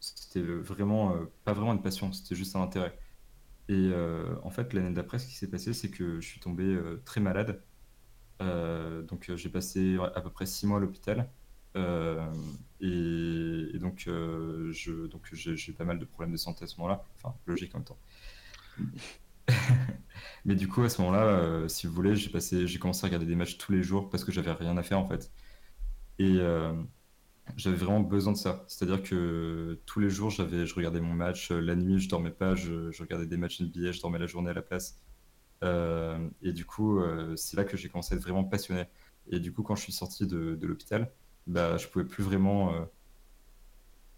c'était 0.00 0.42
vraiment, 0.42 1.14
euh, 1.14 1.30
pas 1.44 1.52
vraiment 1.52 1.72
une 1.72 1.82
passion, 1.82 2.12
c'était 2.12 2.34
juste 2.34 2.56
un 2.56 2.62
intérêt. 2.62 2.98
Et 3.72 3.90
euh, 3.90 4.34
en 4.42 4.50
fait, 4.50 4.74
l'année 4.74 4.92
d'après, 4.92 5.18
ce 5.18 5.26
qui 5.26 5.34
s'est 5.34 5.48
passé, 5.48 5.72
c'est 5.72 5.88
que 5.88 6.20
je 6.20 6.26
suis 6.26 6.40
tombé 6.40 6.62
euh, 6.62 7.00
très 7.06 7.22
malade. 7.22 7.62
Euh, 8.42 9.00
donc, 9.02 9.32
j'ai 9.34 9.48
passé 9.48 9.96
à 10.14 10.20
peu 10.20 10.28
près 10.28 10.44
six 10.44 10.66
mois 10.66 10.76
à 10.76 10.80
l'hôpital. 10.80 11.30
Et, 12.80 13.78
donc, 13.80 14.04
euh, 14.08 14.70
je, 14.72 15.06
donc 15.06 15.26
j'ai 15.32 15.72
pas 15.72 15.84
mal 15.84 15.98
de 15.98 16.04
problèmes 16.04 16.32
de 16.32 16.36
santé 16.36 16.64
à 16.64 16.66
ce 16.66 16.76
moment-là. 16.80 17.02
Enfin, 17.16 17.34
logique 17.46 17.74
en 17.74 17.78
même 17.78 17.86
temps. 17.86 17.98
Mais 20.44 20.54
du 20.54 20.68
coup, 20.68 20.82
à 20.82 20.90
ce 20.90 21.00
moment-là, 21.00 21.66
si 21.68 21.86
vous 21.86 21.94
voulez, 21.94 22.14
j'ai 22.14 22.78
commencé 22.78 23.06
à 23.06 23.08
regarder 23.08 23.26
des 23.26 23.36
matchs 23.36 23.56
tous 23.56 23.72
les 23.72 23.82
jours 23.82 24.10
parce 24.10 24.22
que 24.22 24.32
j'avais 24.32 24.52
rien 24.52 24.76
à 24.76 24.82
faire 24.82 24.98
en 24.98 25.08
fait. 25.08 25.32
Et 26.18 26.38
j'avais 27.56 27.76
vraiment 27.76 28.00
besoin 28.00 28.32
de 28.32 28.38
ça. 28.38 28.64
C'est-à-dire 28.68 29.02
que 29.02 29.80
tous 29.86 30.00
les 30.00 30.10
jours, 30.10 30.30
j'avais, 30.30 30.66
je 30.66 30.74
regardais 30.74 31.00
mon 31.00 31.14
match. 31.14 31.50
euh, 31.50 31.60
La 31.60 31.74
nuit, 31.76 31.98
je 32.00 32.08
dormais 32.08 32.30
pas. 32.30 32.54
Je, 32.54 32.90
regardais 33.02 33.26
des 33.26 33.36
matchs 33.36 33.60
NBA. 33.60 33.92
Je 33.92 34.00
dormais 34.00 34.18
la 34.18 34.26
journée 34.26 34.50
à 34.50 34.54
la 34.54 34.62
place. 34.62 35.00
Euh, 35.64 36.18
et 36.42 36.52
du 36.52 36.64
coup, 36.66 37.00
euh, 37.00 37.36
c'est 37.36 37.56
là 37.56 37.64
que 37.64 37.76
j'ai 37.76 37.88
commencé 37.88 38.14
à 38.14 38.18
être 38.18 38.24
vraiment 38.24 38.44
passionné. 38.44 38.84
Et 39.30 39.40
du 39.40 39.52
coup, 39.52 39.62
quand 39.62 39.76
je 39.76 39.82
suis 39.82 39.92
sorti 39.92 40.26
de, 40.26 40.56
de 40.56 40.66
l'hôpital, 40.66 41.12
bah, 41.46 41.76
je 41.78 41.88
pouvais 41.88 42.04
plus 42.06 42.24
vraiment 42.24 42.72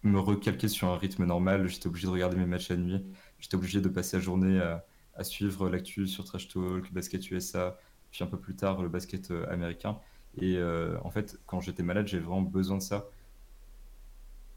me 0.03 0.19
recalquer 0.19 0.67
sur 0.67 0.87
un 0.87 0.97
rythme 0.97 1.25
normal. 1.25 1.67
J'étais 1.67 1.87
obligé 1.87 2.07
de 2.07 2.11
regarder 2.11 2.37
mes 2.37 2.45
matchs 2.45 2.69
la 2.69 2.77
nuit. 2.77 3.03
J'étais 3.39 3.55
obligé 3.55 3.81
de 3.81 3.89
passer 3.89 4.17
la 4.17 4.23
journée 4.23 4.59
à, 4.59 4.85
à 5.15 5.23
suivre 5.23 5.69
l'actu 5.69 6.07
sur 6.07 6.23
Trash 6.25 6.47
Talk, 6.47 6.91
Basket 6.93 7.29
USA, 7.31 7.77
puis 8.11 8.23
un 8.23 8.27
peu 8.27 8.37
plus 8.39 8.55
tard 8.55 8.81
le 8.81 8.89
basket 8.89 9.31
américain. 9.49 9.99
Et 10.37 10.57
euh, 10.57 10.97
en 11.03 11.11
fait, 11.11 11.39
quand 11.47 11.61
j'étais 11.61 11.83
malade, 11.83 12.07
j'ai 12.07 12.19
vraiment 12.19 12.41
besoin 12.41 12.77
de 12.77 12.83
ça 12.83 13.05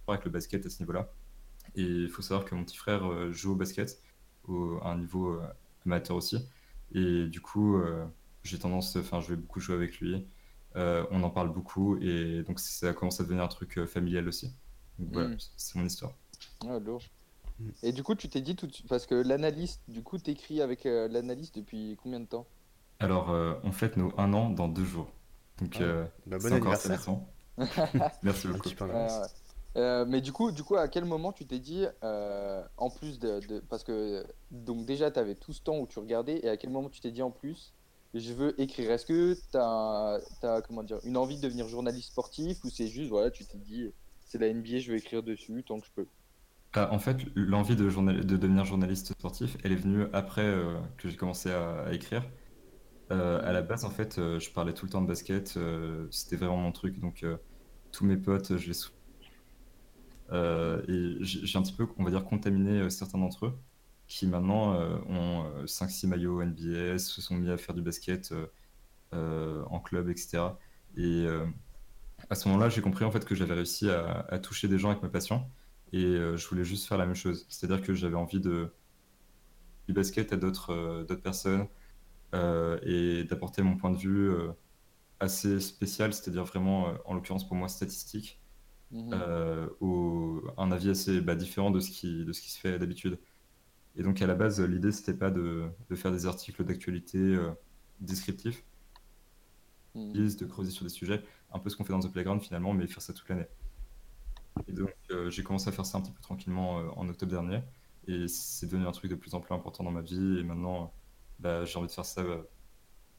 avec 0.06 0.24
le 0.24 0.30
basket 0.30 0.64
à 0.66 0.70
ce 0.70 0.80
niveau-là. 0.80 1.08
Et 1.76 1.82
il 1.84 2.08
faut 2.10 2.22
savoir 2.22 2.46
que 2.46 2.54
mon 2.56 2.64
petit 2.64 2.76
frère 2.76 3.06
euh, 3.10 3.32
joue 3.32 3.52
au 3.52 3.56
basket 3.56 4.02
au- 4.48 4.78
à 4.82 4.90
un 4.92 4.98
niveau 4.98 5.34
euh, 5.34 5.42
amateur 5.86 6.16
aussi. 6.16 6.38
Et 6.94 7.26
du 7.28 7.40
coup, 7.40 7.76
euh, 7.78 8.06
j'ai 8.44 8.58
tendance, 8.58 8.96
enfin, 8.96 9.20
je 9.20 9.30
vais 9.30 9.36
beaucoup 9.36 9.60
jouer 9.60 9.76
avec 9.76 10.00
lui. 10.00 10.26
Euh, 10.76 11.06
on 11.10 11.22
en 11.24 11.30
parle 11.30 11.52
beaucoup 11.52 11.98
et 12.02 12.42
donc 12.44 12.60
ça 12.60 12.94
commence 12.94 13.20
à 13.20 13.24
devenir 13.24 13.44
un 13.44 13.48
truc 13.48 13.78
euh, 13.78 13.86
familial 13.86 14.28
aussi. 14.28 14.54
Donc 14.98 15.10
voilà, 15.12 15.30
Mm. 15.30 15.38
c'est 15.56 15.76
mon 15.76 15.86
histoire. 15.86 16.12
Ah, 16.60 16.78
lourd. 16.78 17.02
Mm. 17.60 17.70
Et 17.82 17.92
du 17.92 18.02
coup, 18.04 18.14
tu 18.16 18.28
t'es 18.28 18.40
dit 18.42 18.56
tout 18.56 18.66
de 18.68 18.72
suite, 18.72 18.88
parce 18.88 19.06
que 19.06 19.14
l'analyste, 19.16 19.82
du 19.88 20.02
coup, 20.02 20.18
t'écris 20.18 20.62
avec 20.62 20.86
euh, 20.86 21.08
l'analyste 21.08 21.56
depuis 21.56 21.96
combien 22.02 22.20
de 22.20 22.26
temps? 22.26 22.48
Alors, 23.00 23.30
euh, 23.30 23.54
on 23.64 23.72
fête 23.72 23.96
nos 23.96 24.12
un 24.20 24.32
an 24.34 24.50
dans 24.50 24.68
deux 24.68 24.84
jours. 24.84 25.10
Donc, 25.60 25.76
Ah, 25.76 25.80
euh, 25.80 26.04
Bah, 26.26 26.38
c'est 26.40 26.50
bon 26.50 26.56
anniversaire. 26.56 27.02
Merci 28.22 28.48
beaucoup. 28.48 28.70
Euh, 29.76 30.04
mais 30.06 30.20
du 30.20 30.32
coup, 30.32 30.50
du 30.50 30.64
coup, 30.64 30.76
à 30.76 30.88
quel 30.88 31.04
moment 31.04 31.32
tu 31.32 31.46
t'es 31.46 31.58
dit, 31.58 31.84
euh, 32.02 32.64
en 32.78 32.90
plus 32.90 33.18
de, 33.18 33.40
de- 33.40 33.60
parce 33.60 33.84
que 33.84 34.26
donc 34.50 34.86
déjà, 34.86 35.10
tu 35.10 35.18
avais 35.20 35.34
tout 35.34 35.52
ce 35.52 35.62
temps 35.62 35.78
où 35.78 35.86
tu 35.86 35.98
regardais, 35.98 36.38
et 36.42 36.48
à 36.48 36.56
quel 36.56 36.70
moment 36.70 36.88
tu 36.88 37.00
t'es 37.00 37.10
dit 37.12 37.22
en 37.22 37.30
plus, 37.30 37.74
je 38.14 38.32
veux 38.32 38.60
écrire? 38.60 38.90
Est-ce 38.90 39.06
que 39.06 39.34
tu 39.34 39.58
as, 39.58 40.62
comment 40.66 40.82
dire, 40.82 40.98
une 41.04 41.16
envie 41.16 41.36
de 41.36 41.42
devenir 41.42 41.68
journaliste 41.68 42.08
sportif, 42.08 42.64
ou 42.64 42.70
c'est 42.70 42.88
juste, 42.88 43.10
voilà, 43.10 43.30
tu 43.30 43.46
t'es 43.46 43.58
dit, 43.58 43.92
c'est 44.24 44.38
la 44.38 44.48
NBA, 44.48 44.78
je 44.78 44.90
veux 44.92 44.98
écrire 44.98 45.22
dessus 45.22 45.62
tant 45.64 45.78
que 45.80 45.86
je 45.86 45.92
peux? 45.92 46.08
Ah, 46.74 46.92
en 46.92 46.98
fait, 46.98 47.16
l'envie 47.34 47.76
de, 47.76 47.84
devenir 48.22 48.64
journaliste 48.64 49.12
sportif, 49.12 49.56
elle 49.64 49.72
est 49.72 49.76
venue 49.76 50.04
après 50.12 50.42
euh, 50.44 50.78
que 50.98 51.08
j'ai 51.08 51.16
commencé 51.16 51.50
à, 51.50 51.80
à 51.86 51.92
écrire. 51.92 52.22
Euh, 53.10 53.40
à 53.42 53.52
la 53.52 53.62
base, 53.62 53.84
en 53.84 53.90
fait, 53.90 54.18
euh, 54.18 54.38
je 54.38 54.50
parlais 54.50 54.74
tout 54.74 54.84
le 54.86 54.90
temps 54.90 55.02
de 55.02 55.06
basket. 55.06 55.56
euh, 55.56 56.06
c'était 56.10 56.36
vraiment 56.36 56.58
mon 56.58 56.72
truc. 56.72 56.98
Donc, 57.00 57.22
euh, 57.22 57.36
tous 57.92 58.04
mes 58.04 58.16
potes, 58.16 58.56
je 58.58 58.66
les 58.68 58.74
sou- 58.74 58.90
et 60.32 61.16
j'ai 61.20 61.58
un 61.58 61.62
petit 61.62 61.72
peu, 61.72 61.86
on 61.98 62.04
va 62.04 62.10
dire, 62.10 62.24
contaminé 62.24 62.88
certains 62.90 63.18
d'entre 63.18 63.46
eux 63.46 63.58
qui 64.06 64.26
maintenant 64.26 64.74
ont 65.08 65.44
euh, 65.46 65.66
5-6 65.66 66.06
maillots 66.06 66.40
NBA, 66.42 66.98
se 66.98 67.20
sont 67.20 67.34
mis 67.36 67.50
à 67.50 67.56
faire 67.58 67.74
du 67.74 67.82
basket 67.82 68.32
en 69.12 69.80
club, 69.80 70.08
etc. 70.10 70.58
Et 70.96 71.26
à 72.30 72.34
ce 72.34 72.48
moment-là, 72.48 72.68
j'ai 72.68 72.82
compris 72.82 73.04
en 73.04 73.10
fait 73.10 73.24
que 73.24 73.34
j'avais 73.34 73.54
réussi 73.54 73.88
à, 73.90 74.38
toucher 74.40 74.68
des 74.68 74.78
gens 74.78 74.90
avec 74.90 75.02
ma 75.02 75.08
passion 75.08 75.46
et 75.92 76.02
je 76.36 76.48
voulais 76.48 76.64
juste 76.64 76.86
faire 76.88 76.98
la 76.98 77.06
même 77.06 77.14
chose. 77.16 77.46
C'est-à-dire 77.48 77.84
que 77.84 77.94
j'avais 77.94 78.16
envie 78.16 78.40
de 78.40 78.72
du 79.86 79.94
basket 79.94 80.32
à 80.32 80.36
d'autres 80.36 81.04
d'autres 81.08 81.22
personnes 81.22 81.66
et 82.34 83.24
d'apporter 83.24 83.62
mon 83.62 83.76
point 83.76 83.90
de 83.90 83.96
vue 83.98 84.30
euh, 84.30 84.52
assez 85.20 85.60
spécial, 85.60 86.12
c'est-à-dire 86.14 86.44
vraiment, 86.44 86.90
euh, 86.90 86.94
en 87.06 87.14
l'occurrence 87.14 87.46
pour 87.48 87.56
moi, 87.56 87.68
statistique, 87.68 88.42
Mhm. 88.90 89.12
euh, 89.14 89.68
au- 89.80 90.42
un 90.58 90.72
avis 90.72 90.90
assez 90.90 91.20
bah, 91.20 91.36
différent 91.36 91.70
de 91.70 91.80
ce 91.80 91.90
qui, 91.90 92.24
de 92.24 92.32
ce 92.32 92.42
qui 92.42 92.50
se 92.50 92.60
fait 92.60 92.78
d'habitude. 92.78 93.20
Et 93.96 94.02
donc 94.04 94.22
à 94.22 94.26
la 94.26 94.34
base, 94.36 94.60
l'idée, 94.62 94.92
c'était 94.92 95.14
pas 95.18 95.30
de, 95.30 95.68
de 95.90 95.96
faire 95.96 96.12
des 96.12 96.26
articles 96.26 96.64
d'actualité 96.64 97.18
euh, 97.18 97.52
descriptifs, 98.00 98.64
Mhm. 99.94 100.12
de 100.14 100.44
creuser 100.46 100.70
sur 100.70 100.84
des 100.84 100.90
sujets, 100.90 101.22
un 101.50 101.58
peu 101.58 101.70
ce 101.70 101.76
qu'on 101.76 101.84
fait 101.84 101.92
dans 101.94 102.00
The 102.00 102.12
Playground 102.12 102.42
finalement, 102.42 102.74
mais 102.74 102.86
faire 102.86 103.00
ça 103.02 103.12
toute 103.14 103.28
l'année. 103.28 103.48
Et 104.66 104.72
donc 104.72 104.90
euh, 105.10 105.30
j'ai 105.30 105.42
commencé 105.42 105.68
à 105.68 105.72
faire 105.72 105.86
ça 105.86 105.98
un 105.98 106.02
petit 106.02 106.12
peu 106.12 106.20
tranquillement 106.20 106.78
euh, 106.80 106.88
en 106.96 107.08
octobre 107.08 107.30
dernier, 107.32 107.60
et 108.06 108.28
c'est 108.28 108.66
devenu 108.66 108.86
un 108.86 108.92
truc 108.92 109.10
de 109.10 109.16
plus 109.16 109.34
en 109.34 109.40
plus 109.40 109.54
important 109.54 109.84
dans 109.84 109.90
ma 109.90 110.02
vie, 110.02 110.38
et 110.38 110.44
maintenant, 110.44 110.84
euh, 110.84 110.86
bah, 111.38 111.64
j'ai 111.64 111.78
envie 111.78 111.88
de 111.88 111.92
faire 111.92 112.04
ça 112.04 112.20
euh, 112.22 112.42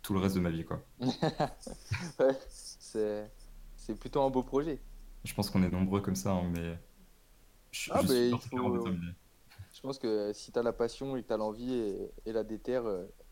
tout 0.02 0.14
le 0.14 0.20
reste 0.20 0.36
de 0.36 0.42
ma 0.42 0.52
vie, 0.52 0.66
quoi. 0.66 0.84
Ouais, 2.20 2.38
c'est 2.50 3.32
c'est 3.76 3.96
plutôt 3.96 4.22
un 4.22 4.30
beau 4.30 4.44
projet. 4.44 4.80
Je 5.24 5.34
pense 5.34 5.50
qu'on 5.50 5.64
est 5.64 5.70
nombreux 5.70 6.02
comme 6.02 6.16
ça, 6.16 6.32
hein, 6.32 6.50
mais 6.54 6.78
Je, 7.72 7.92
Ah, 7.92 8.02
je 8.02 8.08
suis 8.08 8.30
il 8.32 8.40
faut-. 8.40 8.86
Je 9.74 9.82
pense 9.82 10.00
que 10.00 10.34
si 10.34 10.52
t'as 10.52 10.64
la 10.64 10.74
passion 10.74 11.16
et 11.16 11.24
que 11.24 11.28
t'as 11.28 11.38
l'envie 11.38 11.74
et, 11.74 12.12
et 12.26 12.34
la 12.34 12.44
déterre, 12.44 12.84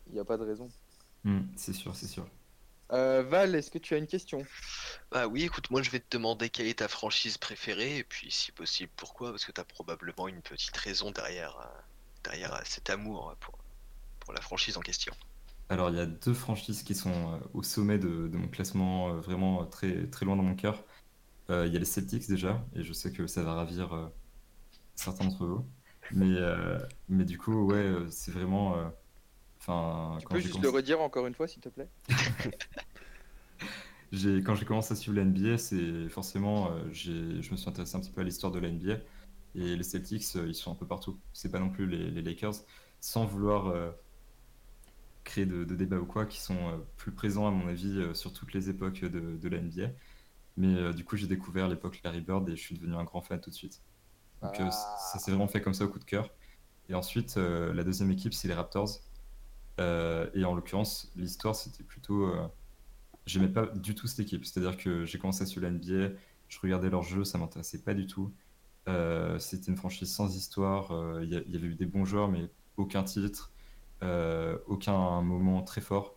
il 0.06 0.14
n'y 0.14 0.18
a 0.20 0.24
pas 0.24 0.36
de 0.36 0.44
raison. 0.44 0.72
Hmm, 1.24 1.42
c'est 1.56 1.72
sûr, 1.72 1.94
c'est 1.94 2.06
sûr. 2.08 2.28
Euh, 2.92 3.22
Val, 3.22 3.54
est-ce 3.54 3.70
que 3.70 3.78
tu 3.78 3.94
as 3.94 3.98
une 3.98 4.06
question? 4.06 4.46
Bah 5.10 5.26
oui, 5.26 5.42
écoute, 5.44 5.70
moi 5.70 5.82
je 5.82 5.90
vais 5.90 6.00
te 6.00 6.06
demander 6.16 6.48
quelle 6.50 6.66
est 6.66 6.78
ta 6.78 6.88
franchise 6.88 7.38
préférée, 7.38 7.98
et 7.98 8.04
puis 8.04 8.30
si 8.30 8.52
possible, 8.52 8.90
pourquoi, 8.96 9.30
parce 9.30 9.44
que 9.44 9.52
t'as 9.52 9.64
probablement 9.64 10.28
une 10.28 10.42
petite 10.42 10.76
raison 10.76 11.10
derrière, 11.10 11.58
euh, 11.60 11.80
derrière 12.24 12.54
euh, 12.54 12.60
cet 12.64 12.90
amour 12.90 13.34
pour, 13.40 13.57
pour 14.28 14.34
la 14.34 14.42
franchise 14.42 14.76
en 14.76 14.82
question. 14.82 15.14
Alors, 15.70 15.88
il 15.88 15.96
y 15.96 16.00
a 16.00 16.04
deux 16.04 16.34
franchises 16.34 16.82
qui 16.82 16.94
sont 16.94 17.32
euh, 17.32 17.38
au 17.54 17.62
sommet 17.62 17.98
de, 17.98 18.28
de 18.28 18.36
mon 18.36 18.48
classement, 18.48 19.08
euh, 19.08 19.20
vraiment 19.20 19.62
euh, 19.62 19.64
très, 19.64 20.06
très 20.10 20.26
loin 20.26 20.36
dans 20.36 20.42
mon 20.42 20.54
cœur. 20.54 20.84
Euh, 21.50 21.66
il 21.66 21.72
y 21.72 21.76
a 21.76 21.78
les 21.78 21.84
Celtics 21.86 22.28
déjà, 22.28 22.66
et 22.74 22.82
je 22.84 22.92
sais 22.92 23.10
que 23.12 23.26
ça 23.26 23.42
va 23.42 23.54
ravir 23.54 23.94
euh, 23.94 24.08
certains 24.96 25.24
d'entre 25.24 25.46
vous. 25.46 25.66
Mais, 26.10 26.34
euh, 26.36 26.78
mais 27.08 27.24
du 27.24 27.38
coup, 27.38 27.66
ouais, 27.66 27.90
c'est 28.10 28.32
vraiment. 28.32 28.76
euh, 28.78 28.88
Enfin, 29.60 30.16
Tu 30.18 30.26
quand 30.26 30.34
peux 30.34 30.40
juste 30.40 30.54
commencé- 30.54 30.62
le 30.62 30.70
redire 30.70 31.00
encore 31.00 31.26
une 31.26 31.34
fois, 31.34 31.48
s'il 31.48 31.62
te 31.62 31.68
plaît? 31.68 31.88
Quand 34.44 34.54
j'ai 34.54 34.64
commencé 34.64 34.92
à 34.92 34.96
suivre 34.96 35.16
la 35.16 35.22
NBA, 35.22 35.58
c'est 35.58 36.08
forcément, 36.08 36.72
euh, 36.72 36.88
j'ai, 36.92 37.42
je 37.42 37.50
me 37.52 37.56
suis 37.56 37.68
intéressé 37.68 37.96
un 37.96 38.00
petit 38.00 38.10
peu 38.12 38.22
à 38.22 38.24
l'histoire 38.24 38.52
de 38.52 38.58
la 38.58 38.68
NBA. 38.68 38.94
Et 39.54 39.76
les 39.76 39.82
Celtics, 39.82 40.24
euh, 40.36 40.46
ils 40.48 40.54
sont 40.54 40.72
un 40.72 40.74
peu 40.74 40.86
partout. 40.86 41.20
C'est 41.32 41.50
pas 41.50 41.58
non 41.58 41.70
plus 41.70 41.86
les, 41.86 42.10
les 42.10 42.22
Lakers, 42.22 42.54
sans 43.00 43.26
vouloir 43.26 43.66
euh, 43.68 43.90
créer 45.28 45.46
de, 45.46 45.64
de 45.64 45.74
débat 45.76 45.98
ou 45.98 46.06
quoi, 46.06 46.26
qui 46.26 46.40
sont 46.40 46.56
euh, 46.68 46.78
plus 46.96 47.12
présents, 47.12 47.46
à 47.46 47.50
mon 47.50 47.68
avis, 47.68 47.98
euh, 47.98 48.14
sur 48.14 48.32
toutes 48.32 48.52
les 48.54 48.70
époques 48.70 49.00
de, 49.00 49.36
de 49.36 49.48
la 49.48 49.58
NBA. 49.60 49.90
Mais 50.56 50.74
euh, 50.74 50.92
du 50.92 51.04
coup, 51.04 51.16
j'ai 51.16 51.26
découvert 51.28 51.68
l'époque 51.68 52.00
Larry 52.04 52.20
Bird 52.20 52.48
et 52.48 52.56
je 52.56 52.60
suis 52.62 52.74
devenu 52.76 52.94
un 52.96 53.04
grand 53.04 53.22
fan 53.22 53.40
tout 53.40 53.50
de 53.50 53.54
suite. 53.54 53.82
Donc 54.42 54.54
Ah. 54.60 54.70
ça 54.70 55.18
s'est 55.18 55.30
vraiment 55.30 55.48
fait 55.48 55.60
comme 55.62 55.74
ça 55.74 55.84
au 55.84 55.88
coup 55.88 55.98
de 56.00 56.04
cœur. 56.04 56.30
Et 56.88 56.94
ensuite, 56.94 57.36
la 57.36 57.84
deuxième 57.84 58.10
équipe, 58.10 58.32
c'est 58.34 58.48
les 58.48 58.54
Raptors. 58.54 59.00
Et 59.78 60.44
en 60.44 60.54
l'occurrence, 60.54 61.12
l'histoire, 61.16 61.54
c'était 61.54 61.84
plutôt. 61.84 62.32
J'aimais 63.26 63.48
pas 63.48 63.66
du 63.66 63.94
tout 63.94 64.06
cette 64.06 64.20
équipe. 64.20 64.44
C'est-à-dire 64.46 64.76
que 64.76 65.04
j'ai 65.04 65.18
commencé 65.18 65.42
à 65.42 65.46
suivre 65.46 65.66
la 65.66 65.70
NBA, 65.72 66.14
je 66.48 66.58
regardais 66.60 66.88
leurs 66.90 67.02
jeux, 67.02 67.24
ça 67.24 67.36
m'intéressait 67.38 67.82
pas 67.82 67.94
du 67.94 68.06
tout. 68.06 68.32
Euh, 68.88 69.38
c'était 69.38 69.70
une 69.70 69.76
franchise 69.76 70.10
sans 70.12 70.34
histoire. 70.36 70.92
euh, 70.92 71.22
Il 71.24 71.30
y, 71.30 71.56
avait 71.56 71.66
eu 71.66 71.74
des 71.74 71.86
bons 71.86 72.04
joueurs, 72.06 72.28
mais 72.30 72.50
aucun 72.78 73.02
titre, 73.04 73.52
aucun 74.66 75.22
moment 75.22 75.62
très 75.62 75.80
fort. 75.80 76.16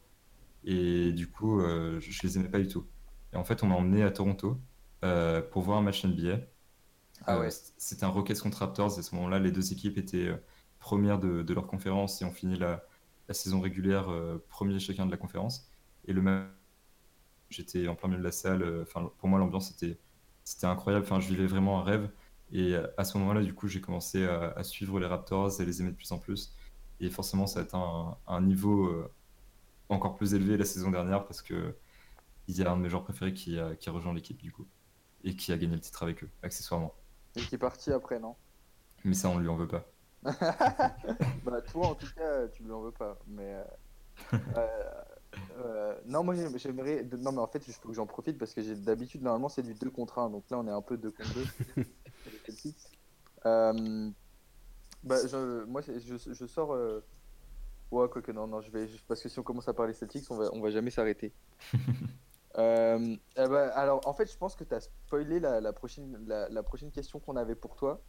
Et 0.64 1.14
du 1.14 1.30
coup, 1.32 1.62
euh, 1.62 2.00
je, 2.02 2.22
les 2.24 2.38
aimais 2.38 2.50
pas 2.50 2.60
du 2.60 2.68
tout. 2.68 2.88
Et 3.34 3.38
en 3.38 3.44
fait, 3.44 3.64
on 3.64 3.68
m'a 3.68 3.76
emmené 3.76 4.04
à 4.04 4.12
Toronto 4.12 4.60
euh, 5.04 5.42
pour 5.42 5.64
voir 5.64 5.78
un 5.80 5.82
match 5.82 6.06
NBA. 6.06 6.40
Ah 7.26 7.38
Euh, 7.38 7.40
ouais. 7.40 7.50
C'était 7.78 8.04
un 8.06 8.10
Rockets 8.10 8.40
contre 8.42 8.60
Raptors. 8.60 8.96
Et 8.98 9.00
à 9.00 9.04
ce 9.04 9.16
moment-là, 9.16 9.40
les 9.40 9.52
deux 9.52 9.74
équipes 9.74 9.98
étaient 9.98 10.28
euh, 10.30 10.38
premières 10.80 11.20
de, 11.20 11.44
de 11.44 11.54
leur 11.54 11.68
conférence 11.68 12.22
et 12.22 12.26
ont 12.26 12.32
fini 12.32 12.58
la, 12.58 12.86
la 13.28 13.34
saison 13.34 13.62
régulière 13.62 14.10
euh, 14.12 14.44
premier 14.50 14.80
chacun 14.80 15.06
de 15.06 15.12
la 15.12 15.18
conférence. 15.18 15.70
Et 16.06 16.14
le 16.14 16.22
match, 16.22 16.48
j'étais 17.50 17.88
en 17.88 17.96
plein 17.96 18.10
milieu 18.10 18.20
de 18.20 18.26
la 18.26 18.32
salle. 18.32 18.64
euh, 18.64 18.84
Enfin, 18.84 19.12
pour 19.18 19.30
moi, 19.30 19.40
l'ambiance 19.40 19.72
était, 19.72 20.00
c'était 20.44 20.68
incroyable. 20.68 21.06
Enfin, 21.06 21.20
je 21.20 21.28
vivais 21.30 21.48
vraiment 21.48 21.80
un 21.80 21.84
rêve. 21.84 22.10
Et 22.52 22.74
euh, 22.76 22.88
à 22.98 23.04
ce 23.06 23.18
moment-là, 23.18 23.44
du 23.44 23.54
coup, 23.54 23.68
j'ai 23.68 23.82
commencé 23.82 24.26
à, 24.26 24.52
à 24.52 24.64
suivre 24.64 25.00
les 25.00 25.06
Raptors 25.08 25.62
et 25.62 25.66
les 25.66 25.82
aimer 25.82 25.92
de 25.92 25.96
plus 25.98 26.12
en 26.12 26.20
plus. 26.20 26.54
Et 27.02 27.10
forcément, 27.12 27.48
ça 27.48 27.60
a 27.62 27.64
atteint 27.64 28.18
un, 28.28 28.36
un 28.36 28.42
niveau 28.42 28.86
euh, 28.88 29.12
encore 29.90 30.16
plus 30.18 30.34
élevé 30.36 30.58
la 30.58 30.66
saison 30.66 30.92
dernière 30.92 31.26
parce 31.26 31.42
que 31.42 31.76
il 32.48 32.58
y 32.58 32.64
a 32.64 32.72
un 32.72 32.78
de 32.78 32.82
mes 32.84 32.90
joueurs 32.90 33.04
préférés 33.04 33.34
qui 33.34 33.60
a, 33.60 33.76
qui 33.76 33.90
a 33.90 33.92
rejoint 33.94 34.14
l'équipe, 34.14 34.42
du 34.42 34.52
coup, 34.52 34.68
et 35.24 35.36
qui 35.36 35.52
a 35.54 35.58
gagné 35.58 35.76
le 35.76 35.82
titre 35.82 36.04
avec 36.04 36.24
eux, 36.24 36.30
accessoirement. 36.44 36.94
Et 37.36 37.42
qui 37.42 37.56
est 37.56 37.60
parti 37.60 37.92
après, 37.92 38.20
non? 38.20 38.36
Mais 39.04 39.14
ça, 39.14 39.30
on 39.30 39.36
ne 39.36 39.42
lui 39.42 39.50
en 39.50 39.58
veut 39.58 39.68
pas. 39.68 39.86
Bah 41.44 41.62
toi 41.64 41.88
en 41.88 41.96
tout 41.96 42.08
cas 42.16 42.48
tu 42.50 42.64
lui 42.64 42.72
en 42.72 42.82
veux 42.82 42.92
pas 42.92 43.18
mais 43.28 43.56
euh, 44.58 44.92
euh, 45.58 45.96
non 46.06 46.24
moi 46.24 46.36
j'aim- 46.36 46.58
j'aimerais 46.58 47.04
non 47.20 47.32
mais 47.32 47.40
en 47.40 47.48
fait 47.48 47.68
il 47.68 47.74
faut 47.74 47.90
que 47.90 47.96
j'en 47.96 48.06
profite 48.08 48.38
parce 48.38 48.54
que 48.54 48.62
j'ai 48.62 48.76
d'habitude 48.76 49.22
normalement 49.24 49.50
c'est 49.50 49.64
du 49.64 49.74
2 49.76 49.90
contre 49.90 50.20
1 50.20 50.30
donc 50.30 50.50
là 50.50 50.60
on 50.60 50.68
est 50.68 50.72
un 50.72 50.82
peu 50.82 50.98
2 50.98 51.12
contre 51.12 51.32
2 51.34 51.46
les 52.26 52.40
Celtics. 52.46 52.78
Euh, 53.46 54.12
bah 55.04 55.18
je, 55.28 55.64
moi 55.66 55.82
je, 55.82 56.18
je 56.18 56.46
sors 56.46 56.74
euh... 56.74 57.04
ouais 57.92 58.08
quoi 58.10 58.22
que 58.22 58.32
non 58.32 58.48
non 58.48 58.62
je 58.62 58.72
vais 58.72 58.88
parce 59.08 59.22
que 59.22 59.30
si 59.30 59.40
on 59.40 59.44
commence 59.44 59.68
à 59.68 59.74
parler 59.74 59.94
Celtics 59.94 60.30
on 60.30 60.36
va 60.38 60.50
on 60.54 60.62
va 60.62 60.70
jamais 60.72 60.92
s'arrêter 60.92 61.34
Euh, 62.58 63.16
eh 63.38 63.48
ben, 63.48 63.72
alors 63.76 64.06
en 64.06 64.14
fait 64.14 64.30
je 64.30 64.38
pense 64.38 64.58
que 64.58 64.66
tu 64.66 64.76
as 64.76 64.82
spoilé 64.82 65.40
la, 65.40 65.62
la 65.62 65.72
prochaine 65.72 66.22
la, 66.28 66.50
la 66.50 66.64
prochaine 66.64 66.92
question 66.92 67.18
qu'on 67.22 67.38
avait 67.38 67.56
pour 67.56 67.78
toi 67.78 68.02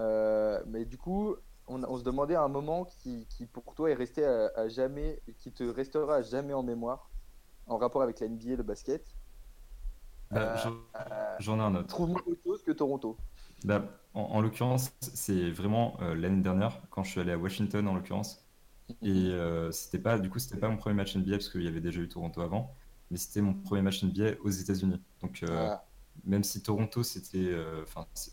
euh, 0.00 0.62
mais 0.66 0.84
du 0.84 0.98
coup, 0.98 1.36
on, 1.66 1.82
on 1.84 1.96
se 1.96 2.02
demandait 2.02 2.34
à 2.34 2.42
un 2.42 2.48
moment 2.48 2.84
qui, 2.84 3.26
qui 3.28 3.46
pour 3.46 3.74
toi 3.74 3.90
est 3.90 3.94
resté 3.94 4.24
à, 4.24 4.50
à 4.56 4.68
jamais, 4.68 5.22
qui 5.38 5.52
te 5.52 5.64
restera 5.64 6.16
à 6.16 6.22
jamais 6.22 6.54
en 6.54 6.62
mémoire, 6.62 7.10
en 7.66 7.76
rapport 7.76 8.02
avec 8.02 8.20
la 8.20 8.28
NBA 8.28 8.52
et 8.52 8.56
le 8.56 8.62
basket. 8.62 9.06
Bah, 10.30 10.56
euh, 10.66 11.36
J'en 11.38 11.58
ai 11.58 11.62
un 11.62 11.74
autre. 11.74 11.88
Trouve-moi 11.88 12.22
autre 12.26 12.42
chose 12.44 12.62
que 12.62 12.72
Toronto. 12.72 13.16
Bah, 13.64 14.00
en, 14.14 14.20
en 14.22 14.40
l'occurrence, 14.40 14.92
c'est 15.00 15.50
vraiment 15.50 15.96
euh, 16.02 16.14
l'année 16.14 16.42
dernière, 16.42 16.80
quand 16.90 17.02
je 17.04 17.10
suis 17.10 17.20
allé 17.20 17.32
à 17.32 17.38
Washington, 17.38 17.86
en 17.88 17.94
l'occurrence. 17.94 18.44
Et 19.02 19.10
euh, 19.32 19.70
c'était 19.72 19.98
pas, 20.00 20.18
du 20.18 20.30
coup, 20.30 20.38
c'était 20.38 20.58
pas 20.58 20.68
mon 20.68 20.76
premier 20.76 20.94
match 20.96 21.16
NBA 21.16 21.32
parce 21.38 21.48
qu'il 21.50 21.62
y 21.62 21.68
avait 21.68 21.80
déjà 21.80 22.00
eu 22.00 22.08
Toronto 22.08 22.40
avant, 22.42 22.74
mais 23.10 23.16
c'était 23.18 23.40
mon 23.42 23.54
premier 23.54 23.82
match 23.82 24.02
NBA 24.04 24.32
aux 24.42 24.50
États-Unis. 24.50 25.00
Donc, 25.22 25.42
euh, 25.42 25.70
Ah, 25.70 25.84
même 26.24 26.44
si 26.44 26.62
Toronto, 26.62 27.02
c'était, 27.02 27.54
enfin, 27.82 28.06
c'est- 28.14 28.32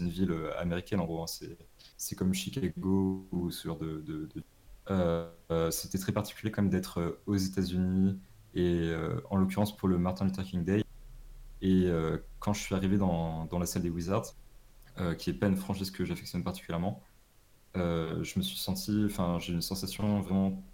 une 0.00 0.08
ville 0.10 0.32
américaine 0.58 1.00
en 1.00 1.06
gros. 1.06 1.22
hein. 1.22 1.26
C'est 1.96 2.16
comme 2.16 2.34
Chicago 2.34 3.28
ou 3.32 3.50
ce 3.50 3.68
genre 3.68 3.78
de. 3.78 4.00
de- 4.02 4.28
de- 4.34 5.70
c'était 5.70 5.98
très 5.98 6.12
particulier 6.12 6.50
comme 6.52 6.68
d'être 6.70 7.20
aux 7.26 7.36
États-Unis 7.36 8.18
et 8.54 8.92
en 9.30 9.36
l'occurrence 9.36 9.76
pour 9.76 9.88
le 9.88 9.98
Martin 9.98 10.24
Luther 10.26 10.44
King 10.44 10.64
Day. 10.64 10.82
Et 11.62 11.86
euh, 11.86 12.18
quand 12.40 12.52
je 12.52 12.62
suis 12.62 12.74
arrivé 12.74 12.98
dans, 12.98 13.46
dans 13.46 13.58
la 13.58 13.66
salle 13.66 13.82
des 13.82 13.90
Wizards, 13.90 14.36
euh, 15.00 15.14
qui 15.14 15.30
est 15.30 15.34
pas 15.34 15.48
une 15.48 15.56
franchise 15.56 15.90
que 15.92 16.04
j'affectionne 16.04 16.44
particulièrement, 16.44 17.02
euh, 17.76 18.24
je 18.24 18.38
me 18.38 18.44
suis 18.44 18.58
senti, 18.58 19.04
enfin, 19.06 19.38
j'ai 19.40 19.52
eu 19.52 19.56
une 19.56 19.62
sensation 19.62 20.20
vraiment 20.22 20.64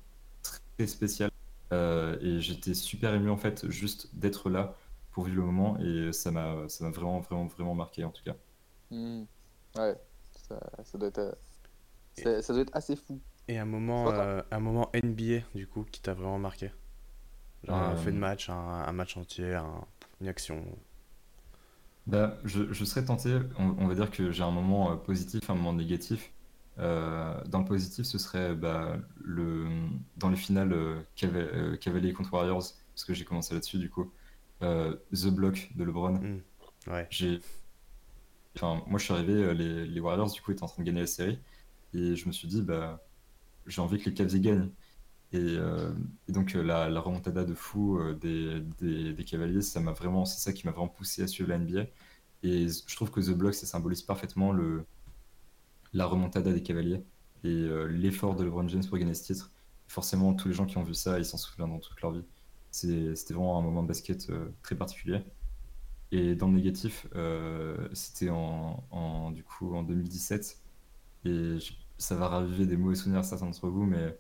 très 0.79 0.87
spéciale 0.87 1.31
Euh, 1.73 2.19
et 2.21 2.41
j'étais 2.41 2.75
super 2.75 3.15
ému 3.15 3.31
en 3.31 3.37
fait 3.39 3.69
juste 3.71 4.15
d'être 4.17 4.51
là 4.51 4.77
pour 5.11 5.25
vivre 5.25 5.39
le 5.39 5.47
moment 5.47 5.79
et 5.81 6.13
ça 6.13 6.31
m'a 6.31 6.69
ça 6.69 6.85
m'a 6.85 6.91
vraiment 6.93 7.21
vraiment 7.21 7.47
vraiment 7.47 7.75
marqué 7.75 8.05
en 8.05 8.11
tout 8.13 8.23
cas. 8.25 8.37
hmm. 8.91 9.25
Ouais, 9.77 9.97
ça, 10.49 10.61
ça 10.85 10.99
doit 10.99 11.09
être, 11.09 11.39
euh, 12.27 12.43
ça 12.43 12.53
doit 12.53 12.63
être 12.63 12.77
assez 12.77 12.97
fou. 12.97 13.23
Et 13.49 13.59
un 13.59 13.65
moment, 13.65 14.13
euh, 14.13 14.41
un 14.51 14.61
moment 14.61 14.91
NBA, 14.93 15.41
du 15.55 15.67
coup, 15.67 15.85
qui 15.85 16.01
t'a 16.01 16.15
vraiment 16.15 16.39
marqué? 16.39 16.73
Genre 17.65 17.77
un 17.79 17.97
fait 17.97 18.13
de 18.13 18.19
match, 18.19 18.51
un, 18.51 18.55
un 18.57 18.93
match 18.93 19.17
entier, 19.17 19.55
un- 19.55 19.87
une 20.21 20.29
action. 20.29 20.65
Bah, 22.07 22.39
je, 22.45 22.73
je 22.73 22.85
serais 22.85 23.05
tenté, 23.05 23.37
on, 23.59 23.75
on 23.79 23.89
va 23.89 23.95
dire 23.95 24.11
que 24.11 24.31
j'ai 24.31 24.43
un 24.45 24.51
moment 24.53 24.93
euh, 24.93 24.97
positif, 24.97 25.51
un 25.51 25.55
moment 25.55 25.73
négatif. 25.73 26.33
Euh, 26.79 27.43
dans 27.47 27.61
le 27.61 27.65
positif, 27.65 28.05
ce 28.05 28.19
serait 28.19 28.55
bah, 28.55 28.99
le, 29.25 29.67
dans 30.17 30.29
les 30.29 30.37
finales 30.37 30.73
euh, 30.73 31.01
Cava- 31.17 31.39
euh, 31.39 31.77
Cavaliers 31.77 32.13
contre 32.13 32.33
Warriors, 32.33 32.63
parce 32.95 33.05
que 33.05 33.15
j'ai 33.15 33.25
commencé 33.25 33.55
là-dessus 33.55 33.79
du 33.79 33.91
coup. 33.91 34.13
Euh, 34.63 34.95
The 35.13 35.29
Block 35.29 35.71
de 35.75 35.85
LeBron. 35.85 36.13
Mm. 36.13 36.43
Ouais. 36.87 37.07
J'ai, 37.11 37.41
enfin, 38.57 38.83
moi 38.87 38.99
je 38.99 39.05
suis 39.05 39.15
arrivé, 39.15 39.55
les, 39.55 39.87
les 39.87 40.01
Warriors 40.01 40.31
du 40.31 40.41
coup 40.41 40.53
étaient 40.53 40.63
en 40.63 40.69
train 40.69 40.83
de 40.83 40.87
gagner 40.87 41.01
la 41.01 41.07
série, 41.07 41.39
et 41.95 42.15
je 42.15 42.27
me 42.27 42.33
suis 42.33 42.47
dit, 42.47 42.63
bah, 42.63 43.03
j'ai 43.67 43.81
envie 43.81 43.99
que 43.99 44.09
les 44.11 44.15
Cavs 44.15 44.33
y 44.35 44.41
gagnent. 44.41 44.71
Et, 45.33 45.39
euh, 45.39 45.93
et 46.29 46.33
donc 46.33 46.55
euh, 46.55 46.63
la, 46.63 47.01
remontada 47.01 47.45
de 47.45 47.55
fou 47.55 47.99
euh, 47.99 48.15
des, 48.15 48.61
des, 49.13 49.25
Cavaliers, 49.25 49.63
ça 49.63 49.81
m'a 49.81 49.93
vraiment, 49.93 50.25
c'est 50.25 50.39
ça 50.39 50.53
qui 50.53 50.67
m'a 50.67 50.73
vraiment 50.73 50.89
poussé 50.89 51.23
à 51.23 51.27
suivre 51.27 51.49
la 51.49 51.59
NBA. 51.59 51.87
Et 52.43 52.69
je 52.69 52.97
trouve 52.97 53.11
que 53.11 53.21
The 53.21 53.37
Block, 53.37 53.55
ça 53.55 53.67
symbolise 53.67 54.03
parfaitement 54.03 54.53
le, 54.53 54.85
la 55.93 56.07
remontada 56.07 56.53
des 56.53 56.63
Cavaliers 56.63 57.03
et 57.45 57.69
l'effort 57.89 58.35
de 58.37 58.45
LeBron 58.45 58.69
James 58.69 58.85
pour 58.89 58.99
gagner 58.99 59.15
ce 59.15 59.25
titre. 59.25 59.53
Forcément, 59.89 60.35
tous 60.35 60.49
les 60.49 60.55
gens 60.55 60.67
qui 60.67 60.79
ont 60.79 60.83
vu 60.83 60.95
ça, 60.95 61.19
ils 61.19 61.25
s'en 61.25 61.39
souviendront 61.39 61.79
toute 61.79 62.01
leur 62.03 62.13
vie. 62.13 62.25
C'était 62.71 63.35
vraiment 63.35 63.59
un 63.59 63.63
moment 63.63 63.83
de 63.83 63.89
basket 63.89 64.31
très 64.63 64.77
particulier. 64.77 65.21
Et 66.13 66.35
dans 66.35 66.49
le 66.49 66.55
négatif, 66.55 67.07
c'était 67.93 68.31
en, 68.31 69.31
du 69.33 69.43
coup 69.43 69.75
en 69.75 69.83
2017. 69.83 70.61
Et 71.25 71.59
ça 71.99 72.17
va 72.17 72.29
raviver 72.29 72.67
des 72.67 72.77
mauvais 72.77 72.95
souvenirs 72.97 73.21
à 73.21 73.25
certains 73.25 73.47
d'entre 73.47 73.69
vous, 73.69 73.85
mais 73.85 74.17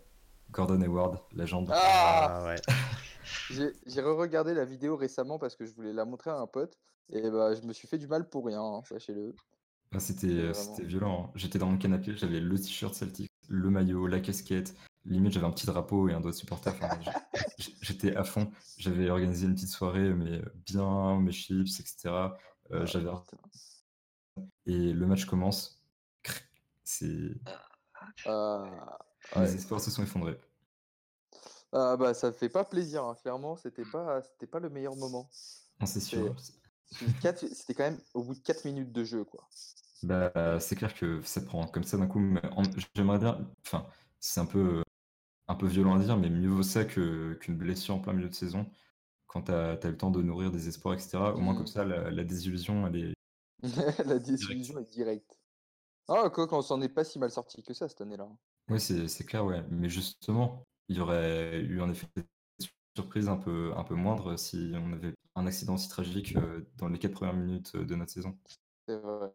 Gordon 0.51 0.81
Hayward, 0.83 1.21
légende. 1.33 1.71
Ah 1.73 2.41
Ah 2.43 2.47
ouais. 2.47 2.57
J'ai 3.87 4.01
re-regardé 4.01 4.55
la 4.55 4.65
vidéo 4.65 4.97
récemment 4.97 5.39
parce 5.39 5.57
que 5.57 5.65
je 5.67 5.75
voulais 5.75 5.93
la 5.93 6.05
montrer 6.05 6.31
à 6.31 6.37
un 6.39 6.47
pote 6.47 6.79
et 7.11 7.31
bah 7.31 7.55
je 7.55 7.63
me 7.63 7.73
suis 7.73 7.87
fait 7.89 7.99
du 7.99 8.07
mal 8.09 8.29
pour 8.29 8.47
rien, 8.47 8.61
hein, 8.63 8.83
sachez-le. 8.89 9.35
Ah, 9.95 10.01
c'était 10.01 10.27
Vraiment. 10.29 10.55
c'était 10.55 10.83
violent. 10.85 11.27
hein. 11.29 11.33
J'étais 11.37 11.59
dans 11.59 11.67
mon 11.67 11.79
canapé, 11.79 12.17
j'avais 12.17 12.41
le 12.41 12.57
t-shirt 12.59 12.95
Celtic, 12.95 13.31
le 13.49 13.71
maillot, 13.71 14.07
la 14.07 14.21
casquette. 14.21 14.75
Limite, 15.05 15.33
j'avais 15.33 15.47
un 15.47 15.53
petit 15.53 15.67
drapeau 15.67 16.09
et 16.09 16.13
un 16.15 16.21
doigt 16.21 16.33
de 16.33 16.37
supporter. 16.37 16.75
Enfin, 16.75 16.99
J'étais 17.81 18.17
à 18.17 18.25
fond. 18.25 18.51
J'avais 18.77 19.09
organisé 19.09 19.47
une 19.47 19.55
petite 19.55 19.69
soirée, 19.69 20.13
mais 20.13 20.43
bien, 20.65 21.21
mes 21.21 21.31
chips, 21.31 21.79
etc. 21.79 22.09
Euh, 22.73 22.81
Ah, 22.83 22.85
j'avais 22.85 23.11
et 24.67 24.93
le 24.93 25.07
match 25.07 25.25
commence. 25.27 25.81
C'est 26.83 27.31
Ah, 28.27 28.99
les 29.35 29.55
espoirs 29.55 29.81
se 29.81 29.91
sont 29.91 30.03
effondrés. 30.03 30.39
Ah, 31.73 31.97
bah 31.97 32.15
ça 32.15 32.33
fait 32.33 32.49
pas 32.49 32.65
plaisir, 32.65 33.05
hein. 33.05 33.15
Clairement, 33.21 33.57
c'était 33.57 33.85
pas, 33.85 34.23
c'était 34.23 34.47
pas 34.47 34.61
le 34.61 34.71
meilleur 34.71 34.97
moment. 34.97 35.29
Non, 35.81 35.87
c'est 35.87 36.01
sûr. 36.01 36.35
C'était 36.91 37.75
quand 37.75 37.85
même 37.85 38.01
au 38.15 38.23
bout 38.23 38.35
de 38.35 38.41
4 38.41 38.65
minutes 38.65 38.93
de 38.93 39.05
jeu, 39.05 39.25
quoi. 39.25 39.49
Bah, 40.03 40.61
c'est 40.61 40.77
clair 40.77 40.95
que 40.95 41.23
ça 41.23 41.41
prend 41.41 41.67
comme 41.67 41.85
ça 41.85 41.97
d'un 41.97 42.07
coup. 42.07 42.21
J'aimerais 42.95 43.19
dire, 43.19 43.41
enfin, 43.67 43.87
c'est 44.21 44.41
un 44.41 44.47
peu, 44.47 44.83
un 45.49 45.55
peu 45.55 45.67
violent 45.67 45.97
à 45.97 45.99
dire, 45.99 46.17
mais 46.17 46.31
mieux 46.31 46.49
vaut 46.51 46.63
ça 46.63 46.85
qu'une 46.85 47.57
blessure 47.57 47.97
en 47.97 48.01
plein 48.01 48.13
milieu 48.13 48.29
de 48.29 48.35
saison. 48.35 48.67
Quand 49.27 49.43
t'as 49.43 49.73
as 49.75 49.89
le 49.91 49.97
temps 49.97 50.11
de 50.11 50.23
nourrir 50.23 50.51
des 50.53 50.69
espoirs, 50.69 50.95
etc. 50.95 51.19
Au 51.35 51.39
moins 51.39 51.55
Mm. 51.55 51.59
comme 51.59 51.67
ça, 51.67 51.85
la, 51.85 52.11
la 52.11 52.25
désillusion, 52.25 52.87
elle 52.87 52.97
est. 52.97 53.15
La 54.07 54.19
désillusion 54.19 54.79
est 54.79 54.91
directe. 54.91 55.39
Ah, 56.09 56.31
quoi, 56.31 56.47
qu'on 56.47 56.63
s'en 56.63 56.81
est 56.83 56.89
pas 56.91 57.05
si 57.05 57.19
mal 57.19 57.31
sorti 57.31 57.63
que 57.63 57.75
ça 57.75 57.89
cette 57.89 58.01
année-là. 58.03 58.29
Oui, 58.69 58.81
c'est 58.81 59.09
c'est 59.09 59.25
clair, 59.25 59.45
ouais. 59.45 59.63
Mais 59.71 59.89
justement, 59.89 60.65
il 60.89 60.97
y 60.97 61.01
aurait 61.01 61.61
eu 61.61 61.81
un 61.81 61.91
effet 61.91 62.07
de 62.17 62.25
surprise 62.97 63.29
un 63.29 63.37
peu, 63.37 63.73
un 63.77 63.85
peu 63.85 63.95
moindre 63.95 64.37
si 64.37 64.73
on 64.77 64.93
avait 64.93 65.15
un 65.37 65.47
accident 65.47 65.75
aussi 65.75 65.89
tragique 65.89 66.37
euh, 66.37 66.63
dans 66.77 66.89
les 66.89 66.99
quatre 66.99 67.13
premières 67.15 67.35
minutes 67.37 67.73
euh, 67.77 67.85
de 67.85 67.95
notre 67.95 68.13
saison. 68.13 68.37
C'est 68.87 68.97
vrai. 68.97 69.33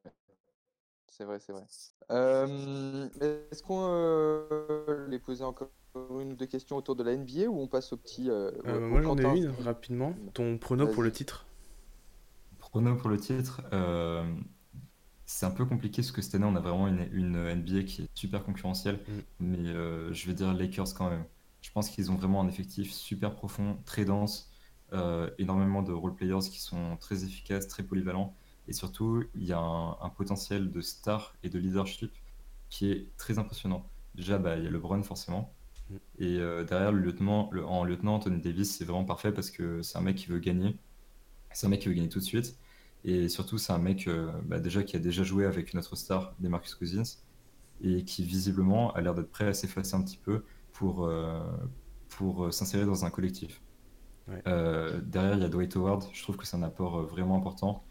C'est 1.08 1.26
vrai, 1.26 1.40
c'est 1.40 1.52
vrai. 1.52 1.66
Euh, 2.12 3.10
Est-ce 3.52 3.62
qu'on 3.64 3.86
euh, 3.90 5.08
les 5.10 5.20
poser 5.20 5.44
encore 5.44 5.70
une 6.20 6.34
ou 6.34 6.36
deux 6.36 6.46
questions 6.46 6.78
autour 6.78 6.96
de 6.96 7.04
la 7.04 7.14
NBA 7.14 7.48
ou 7.50 7.60
on 7.60 7.68
passe 7.68 7.92
au 7.94 7.98
petit. 7.98 8.30
euh, 8.30 8.50
Euh, 8.66 8.80
moi 8.80 9.02
j'en 9.02 9.18
ai 9.18 9.24
une 9.24 9.50
rapidement. 9.50 10.16
Ton 10.34 10.58
prono 10.58 10.88
pour 10.88 11.04
le 11.04 11.12
titre? 11.12 11.46
Prono 12.60 12.96
pour 12.96 13.10
le 13.10 13.18
titre, 13.20 13.62
euh, 13.74 14.24
c'est 15.32 15.46
un 15.46 15.52
peu 15.52 15.66
compliqué 15.66 16.02
parce 16.02 16.12
que 16.12 16.22
cette 16.22 16.36
année 16.36 16.46
on 16.46 16.56
a 16.56 16.60
vraiment 16.60 16.88
une, 16.88 17.08
une 17.14 17.36
NBA 17.38 17.84
qui 17.84 18.04
est 18.04 18.10
super 18.16 18.44
concurrentielle, 18.44 19.00
Mm. 19.08 19.22
mais 19.40 19.70
euh, 19.70 20.14
je 20.14 20.28
vais 20.28 20.34
dire 20.34 20.54
Lakers 20.54 20.94
quand 20.96 21.10
même. 21.10 21.26
Je 21.62 21.72
pense 21.72 21.90
qu'ils 21.90 22.12
ont 22.12 22.16
vraiment 22.16 22.42
un 22.42 22.48
effectif 22.48 22.92
super 22.92 23.36
profond, 23.36 23.78
très 23.86 24.06
dense, 24.06 24.52
euh, 24.94 25.30
énormément 25.38 25.84
de 25.84 25.92
role 25.94 26.16
players 26.16 26.40
qui 26.52 26.60
sont 26.62 26.98
très 26.98 27.24
efficaces, 27.24 27.68
très 27.68 27.84
polyvalents, 27.84 28.36
et 28.68 28.74
surtout 28.74 29.24
il 29.36 29.46
y 29.46 29.54
a 29.54 29.60
un, 29.60 29.92
un 30.02 30.10
potentiel 30.10 30.72
de 30.72 30.82
star 30.82 31.36
et 31.44 31.50
de 31.50 31.60
leadership 31.60 32.12
qui 32.70 32.92
est 32.92 33.08
très 33.18 33.40
impressionnant. 33.40 33.90
Déjà, 34.16 34.38
bah, 34.40 34.58
il 34.58 34.64
y 34.66 34.68
a 34.68 34.72
LeBron 34.72 35.04
forcément. 35.04 35.54
Mm. 35.90 35.98
Et 36.20 36.38
euh, 36.40 36.64
derrière, 36.66 36.92
le 36.94 37.00
lieutenant, 37.02 37.50
le- 37.52 37.66
en 37.66 37.84
lieutenant, 37.86 38.16
Anthony 38.16 38.42
Davis, 38.42 38.76
c'est 38.78 38.86
vraiment 38.86 39.06
parfait 39.06 39.32
parce 39.34 39.52
que 39.52 39.82
c'est 39.84 39.98
un 39.98 40.02
mec 40.02 40.18
qui 40.18 40.28
veut 40.28 40.40
gagner. 40.40 40.78
C'est 41.54 41.68
un 41.68 41.70
mec 41.70 41.82
qui 41.82 41.88
veut 41.90 41.94
gagner 41.94 42.10
tout 42.10 42.20
de 42.20 42.24
suite. 42.24 42.58
Et 43.04 43.30
surtout, 43.30 43.58
c'est 43.58 43.74
un 43.74 43.80
mec 43.80 44.08
euh, 44.08 44.32
bah, 44.46 44.60
déjà 44.60 44.84
qui 44.84 44.96
a 44.96 45.00
déjà 45.00 45.24
joué 45.24 45.46
avec 45.46 45.74
notre 45.74 45.96
star, 45.96 46.36
Demarcus 46.40 46.76
Cousins, 46.76 47.04
et 47.82 48.06
qui 48.06 48.26
visiblement 48.26 48.94
a 48.94 49.02
l'air 49.02 49.16
d'être 49.16 49.32
prêt 49.32 49.48
à 49.48 49.54
s'effacer 49.54 49.96
un 49.96 50.04
petit 50.04 50.18
peu 50.20 50.46
pour, 50.74 51.06
euh, 51.08 51.42
pour 52.10 52.46
euh, 52.46 52.52
s'insérer 52.52 52.86
dans 52.86 53.06
un 53.06 53.12
collectif. 53.12 53.62
Ouais. 54.28 54.46
Euh, 54.48 55.02
derrière, 55.02 55.36
il 55.36 55.42
y 55.42 55.46
a 55.46 55.50
Dwight 55.50 55.76
Howard. 55.76 56.04
Je 56.14 56.24
trouve 56.24 56.38
que 56.38 56.46
c'est 56.46 56.58
un 56.58 56.64
apport 56.64 56.98
euh, 57.00 57.06
vraiment 57.06 57.38
important. 57.38 57.86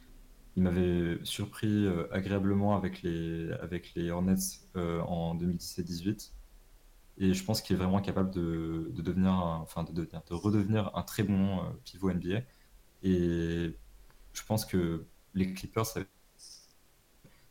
Il 0.56 0.64
m'avait 0.64 1.18
surpris 1.24 1.86
euh, 1.86 2.06
agréablement 2.12 2.76
avec 2.76 3.02
les, 3.02 3.52
avec 3.60 3.94
les 3.96 4.10
Hornets 4.10 4.36
en 4.76 5.34
2017-18. 5.36 6.34
Et 7.18 7.34
je 7.34 7.44
pense 7.44 7.62
qu'il 7.62 7.76
est 7.76 7.78
vraiment 7.78 8.00
capable 8.02 8.30
de, 8.32 8.90
de 8.94 9.02
devenir, 9.02 9.32
un- 9.32 9.60
enfin 9.62 9.84
de 9.84 9.92
devenir, 9.92 10.22
de 10.28 10.34
redevenir 10.34 10.92
un 10.96 11.02
très 11.02 11.22
bon 11.24 11.60
pivot 11.84 12.10
NBA. 12.10 12.40
Et 13.02 13.76
je 14.32 14.42
pense 14.44 14.64
que 14.64 15.06
les 15.34 15.52
Clippers, 15.54 15.86
ça- 15.86 16.00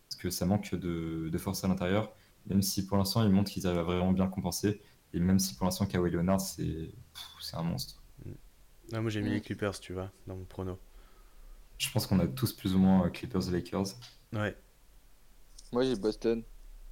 parce 0.07 0.21
que 0.21 0.29
ça 0.29 0.45
manque 0.45 0.73
de, 0.75 1.29
de 1.31 1.37
force 1.37 1.63
à 1.63 1.67
l'intérieur, 1.67 2.13
même 2.47 2.61
si 2.61 2.85
pour 2.85 2.97
l'instant 2.97 3.23
ils 3.23 3.29
montrent 3.31 3.51
qu'ils 3.51 3.67
arrivent 3.67 3.79
à 3.79 3.83
vraiment 3.83 4.11
bien 4.11 4.27
compenser. 4.27 4.81
Et 5.13 5.19
même 5.19 5.39
si 5.39 5.55
pour 5.55 5.65
l'instant 5.65 5.85
Kawhi 5.87 6.11
Leonard, 6.11 6.39
c'est 6.41 6.91
un 7.53 7.63
monstre. 7.63 8.01
Ah, 8.93 9.01
Moi 9.01 9.09
j'ai 9.09 9.21
mis 9.21 9.29
Mm. 9.29 9.33
les 9.33 9.41
Clippers, 9.41 9.79
tu 9.79 9.93
vois, 9.93 10.11
dans 10.27 10.35
mon 10.35 10.45
prono. 10.45 10.79
Je 11.79 11.89
pense 11.91 12.05
qu'on 12.07 12.19
a 12.19 12.27
tous 12.27 12.53
plus 12.53 12.75
ou 12.75 12.77
moins 12.79 13.07
euh, 13.07 13.09
Clippers 13.09 13.47
et 13.47 13.51
Lakers. 13.51 13.95
Ouais, 14.33 14.55
Moi 15.71 15.83
j'ai 15.83 15.95
Boston. 15.95 16.43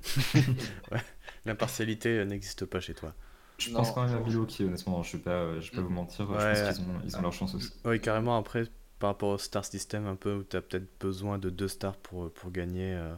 l'impartialité 1.45 2.09
euh, 2.19 2.25
n'existe 2.25 2.65
pas 2.65 2.79
chez 2.79 2.93
toi. 2.93 3.13
Je 3.57 3.69
Non. 3.71 3.77
pense 3.77 3.91
quand 3.91 4.05
même 4.05 4.15
à 4.15 4.19
Milwaukee, 4.19 4.63
honnêtement. 4.63 5.01
Je 5.03 5.17
vais 5.17 5.23
pas, 5.23 5.31
euh, 5.31 5.61
je 5.61 5.71
vais 5.71 5.77
pas 5.77 5.81
vous 5.81 5.89
mentir. 5.89 6.29
Ouais. 6.29 6.39
je 6.55 6.63
pense 6.63 6.77
qu'ils 6.77 6.87
ont, 6.89 7.01
ils 7.03 7.17
ont 7.17 7.21
leur 7.21 7.33
chance 7.33 7.55
aussi. 7.55 7.73
Oui, 7.85 7.99
carrément, 7.99 8.37
après, 8.37 8.65
par 8.99 9.09
rapport 9.11 9.29
au 9.29 9.37
star 9.37 9.65
system, 9.65 10.05
un 10.07 10.15
peu, 10.15 10.35
où 10.35 10.43
tu 10.43 10.55
as 10.57 10.61
peut-être 10.61 10.89
besoin 10.99 11.37
de 11.39 11.49
deux 11.49 11.67
stars 11.67 11.97
pour, 11.97 12.31
pour 12.33 12.51
gagner, 12.51 12.93
euh, 12.95 13.15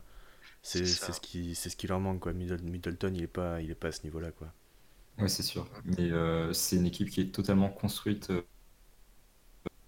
c'est 0.64 0.86
ce, 0.86 1.20
qui, 1.22 1.56
c'est 1.56 1.70
ce 1.70 1.78
qui 1.78 1.88
leur 1.88 2.00
manque. 2.02 2.22
Quoi. 2.22 2.34
Middle- 2.34 2.62
Middleton, 2.64 3.14
il 3.16 3.24
est 3.24 3.28
pas, 3.28 3.62
il 3.62 3.72
est 3.72 3.76
pas 3.76 3.90
à 3.90 3.92
ce 3.94 4.04
niveau-là. 4.04 4.32
quoi. 4.32 4.54
Oui, 5.20 5.30
c'est 5.30 5.44
sûr. 5.44 5.68
Mais 5.86 6.12
euh, 6.12 6.54
c'est 6.54 6.78
une 6.78 6.86
équipe 6.88 7.10
qui 7.10 7.22
est 7.22 7.32
totalement 7.34 7.70
construite. 7.70 8.30
euh, 8.32 8.42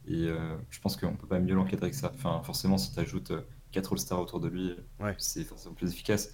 et 0.07 0.27
euh, 0.27 0.57
je 0.69 0.79
pense 0.79 0.97
qu'on 0.97 1.15
peut 1.15 1.27
pas 1.27 1.39
mieux 1.39 1.53
l'encadrer 1.55 1.91
que 1.91 1.95
ça. 1.95 2.11
Enfin, 2.15 2.41
forcément, 2.43 2.77
si 2.77 2.93
tu 2.93 2.99
ajoutes 2.99 3.31
4 3.71 3.93
All-Stars 3.93 4.19
autour 4.19 4.39
de 4.39 4.47
lui, 4.47 4.75
Ouais. 4.99 5.17
c'est 5.17 5.43
forcément 5.43 5.75
plus 5.75 5.91
efficace. 5.91 6.33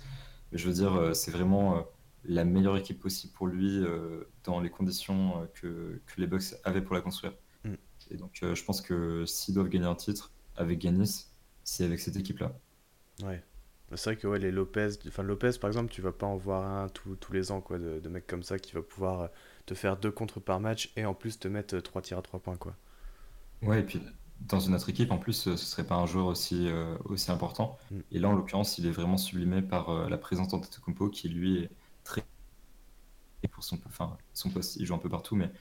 Mais 0.51 0.57
je 0.57 0.67
veux 0.67 0.73
dire, 0.73 1.15
c'est 1.15 1.31
vraiment 1.31 1.85
la 2.23 2.45
meilleure 2.45 2.77
équipe 2.77 2.99
possible 2.99 3.33
pour 3.33 3.47
lui 3.47 3.83
euh, 3.83 4.23
dans 4.43 4.59
les 4.61 4.69
conditions 4.69 5.47
que, 5.55 6.01
que 6.05 6.21
les 6.21 6.27
Bucks 6.27 6.55
avaient 6.63 6.81
pour 6.81 6.95
la 6.95 7.01
construire. 7.01 7.33
Et 8.11 8.17
donc, 8.17 8.39
euh, 8.43 8.55
je 8.55 8.63
pense 8.63 8.81
que 8.81 9.25
s'ils 9.25 9.53
doivent 9.53 9.69
gagner 9.69 9.85
un 9.85 9.95
titre 9.95 10.31
avec 10.55 10.81
Giannis, 10.81 11.27
c'est 11.63 11.85
avec 11.85 11.99
cette 11.99 12.15
équipe-là. 12.15 12.53
Ouais. 13.23 13.43
C'est 13.95 14.11
vrai 14.11 14.17
que 14.17 14.27
ouais, 14.27 14.39
les 14.39 14.51
Lopez, 14.51 14.89
enfin 15.07 15.23
Lopez 15.23 15.51
par 15.61 15.69
exemple, 15.69 15.89
tu 15.89 16.01
vas 16.01 16.11
pas 16.11 16.25
en 16.25 16.35
voir 16.35 16.65
un 16.69 16.89
tous 16.89 17.15
tous 17.15 17.31
les 17.31 17.51
ans 17.51 17.61
quoi, 17.61 17.79
de, 17.79 18.01
de 18.01 18.09
mecs 18.09 18.27
comme 18.27 18.43
ça 18.43 18.59
qui 18.59 18.73
va 18.73 18.81
pouvoir 18.81 19.21
euh, 19.21 19.27
te 19.65 19.75
faire 19.75 19.95
deux 19.95 20.11
contres 20.11 20.41
par 20.41 20.59
match 20.59 20.91
et 20.97 21.05
en 21.05 21.13
plus 21.13 21.39
te 21.39 21.47
mettre 21.47 21.75
euh, 21.75 21.81
trois 21.81 22.01
tirs 22.01 22.17
à 22.17 22.21
trois 22.21 22.41
points 22.41 22.57
quoi. 22.57 22.75
Ouais, 23.61 23.79
et 23.79 23.83
puis 23.83 24.01
dans 24.41 24.59
une 24.59 24.75
autre 24.75 24.89
équipe, 24.89 25.11
en 25.11 25.17
plus, 25.17 25.33
ce 25.33 25.55
serait 25.55 25.85
pas 25.85 25.95
un 25.95 26.05
joueur 26.05 26.27
aussi, 26.27 26.67
euh, 26.67 26.95
aussi 27.05 27.31
important. 27.31 27.77
Mm. 27.91 27.99
Et 28.11 28.19
là, 28.19 28.29
en 28.29 28.33
l'occurrence, 28.33 28.77
il 28.77 28.85
est 28.85 28.91
vraiment 28.91 29.17
sublimé 29.17 29.61
par 29.61 29.89
euh, 29.89 30.09
la 30.09 30.17
présence 30.17 30.49
d'Antetokounmpo, 30.49 31.09
qui 31.09 31.29
lui 31.29 31.63
est 31.63 31.69
très 32.03 32.23
et 33.43 33.47
pour 33.47 33.63
son, 33.63 33.79
enfin, 33.85 34.17
son 34.33 34.49
poste, 34.49 34.77
il 34.77 34.85
joue 34.85 34.95
un 34.95 34.99
peu 34.99 35.09
partout, 35.09 35.35
mais 35.35 35.51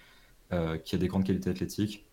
euh, 0.52 0.78
qui 0.78 0.94
a 0.94 0.98
des 0.98 1.08
grandes 1.08 1.24
qualités 1.24 1.50
athlétiques 1.50 2.06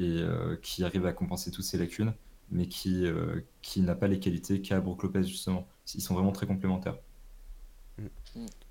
et 0.00 0.20
euh, 0.22 0.56
qui 0.62 0.84
arrive 0.84 1.06
à 1.06 1.12
compenser 1.12 1.50
toutes 1.52 1.64
ses 1.64 1.78
lacunes, 1.78 2.14
mais 2.50 2.66
qui, 2.68 3.06
euh, 3.06 3.40
qui 3.62 3.80
n'a 3.82 3.94
pas 3.94 4.08
les 4.08 4.20
qualités 4.20 4.62
qu'a 4.62 4.80
Brook 4.80 5.02
Lopez 5.04 5.24
justement. 5.24 5.68
Ils 5.94 6.02
sont 6.02 6.14
vraiment 6.14 6.32
très 6.32 6.46
complémentaires. 6.46 6.96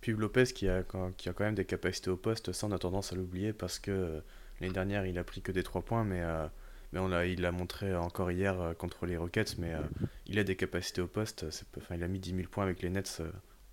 Puis 0.01 0.13
Lopez 0.13 0.45
qui 0.53 0.67
a, 0.69 0.83
quand- 0.83 1.11
qui 1.17 1.29
a 1.29 1.33
quand 1.33 1.43
même 1.43 1.55
des 1.55 1.65
capacités 1.65 2.09
au 2.09 2.17
poste, 2.17 2.51
ça 2.53 2.67
on 2.67 2.71
a 2.71 2.79
tendance 2.79 3.11
à 3.13 3.15
l'oublier 3.15 3.53
parce 3.53 3.79
que 3.79 3.91
euh, 3.91 4.21
l'année 4.59 4.73
dernière 4.73 5.05
il 5.05 5.17
a 5.17 5.23
pris 5.23 5.41
que 5.41 5.51
des 5.51 5.63
3 5.63 5.81
points, 5.81 6.03
mais, 6.03 6.21
euh, 6.21 6.47
mais 6.93 6.99
on 6.99 7.07
l'a, 7.07 7.25
il 7.25 7.41
l'a 7.41 7.51
montré 7.51 7.95
encore 7.95 8.31
hier 8.31 8.59
euh, 8.61 8.73
contre 8.73 9.05
les 9.05 9.17
Rockets, 9.17 9.57
mais 9.57 9.73
euh, 9.73 9.81
il 10.27 10.39
a 10.39 10.43
des 10.43 10.55
capacités 10.55 11.01
au 11.01 11.07
poste, 11.07 11.45
enfin, 11.77 11.95
il 11.95 12.03
a 12.03 12.07
mis 12.07 12.19
10 12.19 12.33
000 12.33 12.49
points 12.49 12.63
avec 12.63 12.81
les 12.81 12.89
Nets 12.89 13.17
euh, 13.21 13.31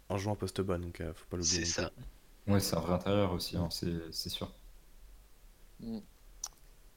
en 0.09 0.19
jouant 0.19 0.37
poste 0.37 0.61
bas, 0.61 0.79
donc 0.79 1.01
euh, 1.01 1.13
faut 1.15 1.27
pas 1.31 1.37
l'oublier. 1.37 1.65
C'est 1.65 1.81
ça. 1.81 1.91
Ouais, 2.49 2.61
c'est 2.61 2.77
un 2.77 2.81
vrai 2.81 2.95
intérieur 2.95 3.33
aussi, 3.33 3.57
hein, 3.57 3.69
c'est 3.71 4.13
c'est 4.13 4.31
sûr. 4.31 4.53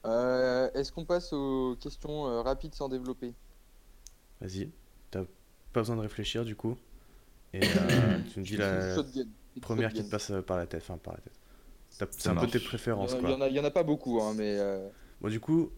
Euh, 0.04 0.70
Est-ce 0.74 0.92
qu'on 0.92 1.04
passe 1.06 1.32
aux 1.32 1.76
questions 1.80 2.26
euh, 2.26 2.42
rapides 2.42 2.74
sans 2.74 2.88
développer? 2.88 3.34
Vas-y, 4.40 4.70
t'as 5.10 5.24
pas 5.72 5.80
besoin 5.80 5.96
de 5.96 6.00
réfléchir 6.00 6.44
du 6.44 6.56
coup. 6.56 6.76
Et 7.54 7.72
euh, 7.76 8.20
tu 8.32 8.40
me 8.40 8.44
dis 8.44 8.56
la 8.58 9.02
première 9.60 9.92
qui 9.92 10.04
te 10.04 10.10
passe 10.10 10.30
euh, 10.32 10.42
par 10.42 10.58
la 10.58 10.66
tête, 10.66 10.82
enfin 10.82 10.98
par 10.98 11.14
la 11.14 11.20
tête. 11.20 11.38
C'est 11.90 12.04
Ça 12.18 12.30
un 12.30 12.36
peu 12.36 12.48
tes 12.48 12.60
Il 12.98 13.02
y, 13.04 13.06
préférences 13.06 13.10
en 13.10 13.16
a, 13.16 13.20
quoi. 13.20 13.28
il 13.28 13.30
y 13.30 13.32
en 13.32 13.40
a- 13.40 13.48
il 13.48 13.54
y 13.56 13.60
en 13.60 13.64
a 13.64 13.70
pas 13.70 13.82
beaucoup, 13.82 14.20
hein, 14.20 14.34
mais 14.36 14.56
euh, 14.58 14.88
Bon, 15.20 15.28
du 15.28 15.40
coup, 15.40 15.70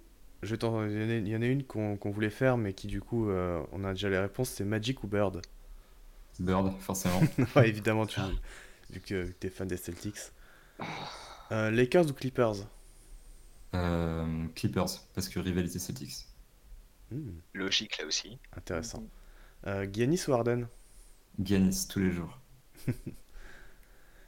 je 0.43 0.51
vais 0.51 0.59
t'en- 0.59 0.85
il 0.87 1.29
y 1.29 1.37
en 1.37 1.43
a- 1.43 1.47
une 1.47 1.65
qu'on 1.65 1.97
voulait 2.11 2.31
faire, 2.31 2.57
mais 2.57 2.73
qui, 2.75 2.87
du 2.87 3.01
coup, 3.01 3.29
euh, 3.31 3.63
on 3.73 3.85
a 3.85 3.93
déjà 3.93 4.09
les 4.11 4.19
réponses 4.19 4.51
c'est 4.51 4.65
Magic 4.65 5.03
ou 5.05 5.09
Bird? 5.09 5.43
Bird, 6.39 6.79
forcément. 6.81 7.23
Ouais, 7.57 7.69
évidemment, 7.69 8.07
tu, 8.07 8.21
vu 8.91 9.01
que 9.01 9.27
t'es 9.33 9.51
fan 9.51 9.69
des 9.69 9.77
Celtics. 9.77 10.19
Euh, 11.53 11.71
Lakers 11.71 12.11
ou 12.11 12.15
Clippers? 12.15 12.67
Euh, 13.75 14.47
Clippers, 14.55 15.09
parce 15.15 15.29
que 15.29 15.39
rivalité 15.41 15.79
Celtics. 15.79 16.27
Hmm, 17.11 17.39
Logique 17.55 17.99
là 17.99 18.07
aussi. 18.07 18.41
Intéressant. 18.57 19.05
Euh, 19.67 19.87
Giannis 19.93 20.25
ou 20.29 20.33
Harden? 20.35 20.69
Giannis 21.39 21.89
tous 21.89 21.99
les 22.01 22.11
jours. 22.11 22.41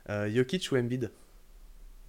Euh, 0.09 0.31
Jokic 0.31 0.71
ou 0.73 0.77
Embiid? 0.77 1.11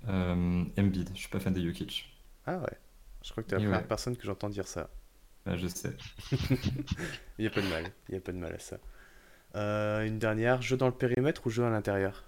Euh, 0.07 0.63
Embiid, 0.77 1.09
je 1.13 1.19
suis 1.19 1.29
pas 1.29 1.39
fan 1.39 1.53
de 1.53 1.61
Jokic. 1.61 2.05
Ah 2.45 2.57
ouais, 2.57 2.79
je 3.23 3.29
crois 3.31 3.43
que 3.43 3.49
t'es 3.49 3.55
la 3.55 3.59
Et 3.59 3.63
première 3.63 3.83
ouais. 3.83 3.87
personne 3.87 4.17
que 4.17 4.23
j'entends 4.23 4.49
dire 4.49 4.67
ça. 4.67 4.89
Ouais, 5.45 5.57
je 5.57 5.67
sais. 5.67 5.95
Il 7.37 7.45
y 7.45 7.47
a 7.47 7.51
pas 7.51 7.61
de 7.61 7.67
mal, 7.67 7.91
il 8.09 8.15
y 8.15 8.17
a 8.17 8.21
pas 8.21 8.31
de 8.33 8.37
mal 8.37 8.53
à 8.53 8.59
ça. 8.59 8.77
Euh, 9.55 10.05
une 10.05 10.19
dernière, 10.19 10.61
jeu 10.61 10.77
dans 10.77 10.87
le 10.87 10.93
périmètre 10.95 11.47
ou 11.47 11.51
jeu 11.51 11.65
à 11.65 11.69
l'intérieur? 11.71 12.25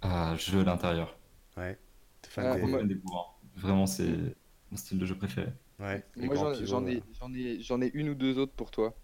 Ah, 0.00 0.36
jeu 0.36 0.60
à 0.60 0.64
l'intérieur. 0.64 1.18
Ouais. 1.56 1.78
T'es 2.22 2.30
fan 2.30 2.50
Ah, 2.50 2.56
des... 2.56 2.84
Des 2.84 2.94
bourrins. 2.96 3.26
Vraiment, 3.56 3.86
c'est 3.86 4.36
mon 4.70 4.76
style 4.76 4.98
de 4.98 5.06
jeu 5.06 5.16
préféré. 5.16 5.52
Ouais, 5.78 6.06
moi 6.16 6.34
j'en 6.36 6.54
j'en 6.64 6.86
euh. 6.86 6.86
ai, 6.86 7.04
j'en 7.12 7.32
ai, 7.34 7.60
j'en 7.62 7.80
ai 7.82 7.90
une 7.94 8.10
ou 8.10 8.14
deux 8.14 8.38
autres 8.38 8.54
pour 8.54 8.70
toi. 8.70 8.94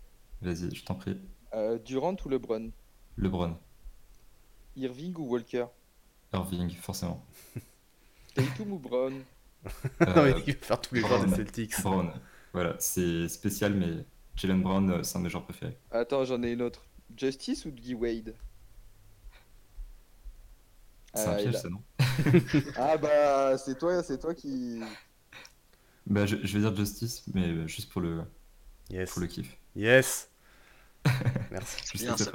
Vas-y, 0.40 0.74
je 0.74 0.84
t'en 0.84 0.96
prie. 0.96 1.16
Euh, 1.54 1.78
Durant 1.78 2.16
ou 2.24 2.28
LeBron? 2.30 2.72
LeBron, 3.18 3.58
Irving 4.76 5.14
ou 5.18 5.26
Walker? 5.28 5.66
Irving, 6.32 6.70
forcément. 6.76 7.26
Tatum 8.34 8.72
ou 8.72 8.78
Brown? 8.78 9.24
Non, 10.06 10.22
mais 10.22 10.34
Euh, 10.34 10.42
il 10.46 10.54
va 10.54 10.60
faire 10.62 10.80
tous 10.80 10.94
les 10.94 11.04
joueurs 11.04 11.20
des 11.20 11.26
Brown. 11.26 11.34
Celtics. 11.34 11.74
Brown. 11.78 12.12
Voilà, 12.52 12.76
c'est 12.80 13.28
spécial, 13.28 13.74
mais 13.74 14.04
Jalen 14.36 14.62
Brown, 14.62 15.02
c'est 15.04 15.16
un 15.16 15.20
de 15.20 15.24
mes 15.24 15.30
joueurs 15.30 15.44
préférés. 15.44 15.78
Attends, 15.90 16.24
j'en 16.24 16.42
ai 16.42 16.52
une 16.52 16.62
autre. 16.62 16.86
Justice 17.14 17.66
ou 17.66 17.70
Guy 17.72 17.94
Wade? 17.94 18.34
C'est 21.14 21.28
un 21.28 21.34
piège, 21.34 21.56
ça, 21.56 21.68
non? 21.68 21.82
Ah 22.76 22.96
bah 22.96 23.58
c'est 23.58 23.78
toi, 23.78 24.02
c'est 24.02 24.18
toi 24.18 24.34
qui. 24.34 24.80
Bah, 26.06 26.24
je, 26.26 26.36
je 26.42 26.54
vais 26.58 26.60
dire 26.60 26.74
Justice, 26.74 27.22
mais 27.34 27.68
juste 27.68 27.90
pour 27.90 28.00
le, 28.00 28.22
Yes. 28.90 29.10
pour 29.12 29.20
le 29.20 29.26
kiff. 29.26 29.56
Yes. 29.76 30.30
Merci. 31.50 31.98
Bien, 31.98 32.16
ça. 32.16 32.32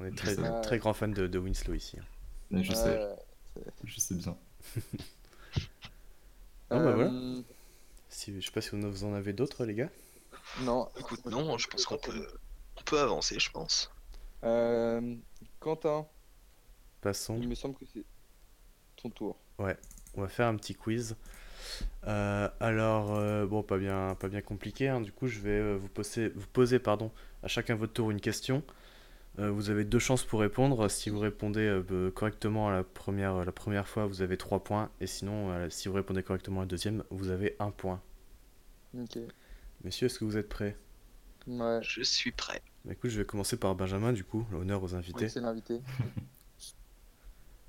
On 0.00 0.04
est 0.06 0.16
très, 0.16 0.36
très 0.62 0.78
grand 0.78 0.94
fan 0.94 1.12
de, 1.12 1.26
de 1.26 1.38
Winslow 1.38 1.74
ici. 1.74 1.98
hein. 1.98 2.04
Mais 2.50 2.62
Je 2.64 2.72
sais, 2.72 3.00
je 3.84 4.00
sais 4.00 4.14
bien. 4.14 4.36
Ah, 6.70 6.78
bah, 6.78 6.92
voilà. 6.94 7.10
Euh, 7.10 7.42
Si, 8.08 8.34
je 8.40 8.44
sais 8.46 8.52
pas 8.52 8.60
si 8.60 8.70
vous 8.70 9.04
en 9.04 9.14
avez 9.14 9.32
d'autres, 9.32 9.64
les 9.64 9.74
gars. 9.74 9.90
Non. 10.62 10.88
Écoute, 10.98 11.24
non, 11.26 11.58
je 11.58 11.68
pense 11.68 11.86
qu'on 11.86 11.98
peut, 11.98 12.26
on 12.76 12.82
peut 12.82 12.98
avancer, 13.00 13.38
je 13.38 13.50
pense. 13.50 13.90
Euh, 14.44 15.16
Quentin, 15.60 16.06
Passons. 17.00 17.38
il 17.40 17.48
me 17.48 17.54
semble 17.54 17.76
que 17.76 17.84
c'est 17.92 18.04
ton 19.04 19.10
tour. 19.10 19.36
On 20.16 20.20
va 20.22 20.28
faire 20.28 20.46
un 20.48 20.56
petit 20.56 20.74
quiz. 20.74 21.16
Euh, 22.06 22.48
alors, 22.60 23.14
euh, 23.16 23.46
bon, 23.46 23.62
pas 23.62 23.78
bien, 23.78 24.14
pas 24.18 24.28
bien 24.28 24.40
compliqué. 24.40 24.88
hein. 24.88 25.00
Du 25.00 25.12
coup, 25.12 25.26
je 25.26 25.40
vais 25.40 25.50
euh, 25.50 25.76
vous 25.76 25.88
poser, 25.88 26.28
vous 26.28 26.46
poser 26.52 26.78
pardon, 26.78 27.10
à 27.42 27.48
chacun 27.48 27.74
votre 27.74 27.92
tour 27.92 28.10
une 28.10 28.20
question. 28.20 28.62
Euh, 29.40 29.50
vous 29.50 29.70
avez 29.70 29.84
deux 29.84 29.98
chances 29.98 30.22
pour 30.22 30.40
répondre. 30.40 30.88
Si 30.88 31.10
vous 31.10 31.18
répondez 31.18 31.60
euh, 31.66 32.10
correctement 32.10 32.68
à 32.68 32.72
la 32.72 32.84
première, 32.84 33.44
la 33.44 33.52
première 33.52 33.88
fois, 33.88 34.06
vous 34.06 34.22
avez 34.22 34.36
trois 34.36 34.62
points. 34.62 34.90
Et 35.00 35.06
sinon, 35.06 35.50
euh, 35.50 35.68
si 35.70 35.88
vous 35.88 35.94
répondez 35.94 36.22
correctement 36.22 36.60
à 36.60 36.64
la 36.64 36.68
deuxième, 36.68 37.02
vous 37.10 37.30
avez 37.30 37.56
un 37.58 37.70
point. 37.70 38.00
Ok. 38.96 39.18
Messieurs, 39.82 40.06
est-ce 40.06 40.18
que 40.20 40.24
vous 40.24 40.36
êtes 40.36 40.48
prêts? 40.48 40.76
Ouais. 41.48 41.80
Je 41.82 42.02
suis 42.02 42.30
prêt. 42.30 42.62
Bah, 42.84 42.92
Écoute, 42.92 43.10
je 43.10 43.18
vais 43.18 43.24
commencer 43.26 43.56
par 43.56 43.74
Benjamin, 43.74 44.12
du 44.12 44.22
coup, 44.24 44.46
l'honneur 44.52 44.82
aux 44.82 44.94
invités. 44.94 45.28
C'est 45.28 45.40
l'invité. 45.40 45.80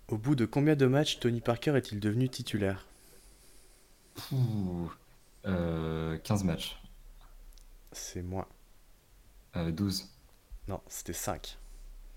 Au 0.07 0.17
bout 0.17 0.35
de 0.35 0.45
combien 0.45 0.75
de 0.75 0.85
matchs 0.87 1.19
Tony 1.19 1.41
Parker 1.41 1.75
est-il 1.77 1.99
devenu 1.99 2.27
titulaire? 2.29 2.85
Ouh, 4.31 4.91
euh, 5.45 6.17
15 6.19 6.43
matchs. 6.43 6.81
C'est 7.91 8.21
moi. 8.21 8.47
Euh, 9.55 9.71
12. 9.71 10.09
Non, 10.67 10.81
c'était 10.87 11.13
5. 11.13 11.57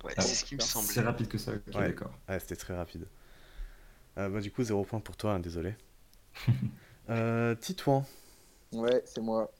Ouais, 0.05 0.13
Ah, 0.17 0.23
c'est 0.23 0.35
ce 0.35 0.45
qui 0.45 0.55
me 0.55 0.61
semblait. 0.61 0.93
C'est 0.93 1.01
rapide 1.03 1.29
que 1.29 1.39
ça, 1.39 1.53
Ouais. 1.53 1.89
d'accord. 1.89 2.13
Ouais, 2.29 2.39
c'était 2.41 2.57
très 2.57 2.77
rapide. 2.77 3.07
Euh, 4.19 4.29
bah, 4.29 4.41
du 4.41 4.51
coup, 4.51 4.63
0 4.65 4.85
point 4.85 5.01
pour 5.01 5.17
toi, 5.17 5.35
hein, 5.35 5.41
désolé. 5.41 5.75
euh, 7.11 7.55
Titouan, 7.55 8.05
Ouais, 8.73 9.03
c'est 9.05 9.21
moi. 9.21 9.51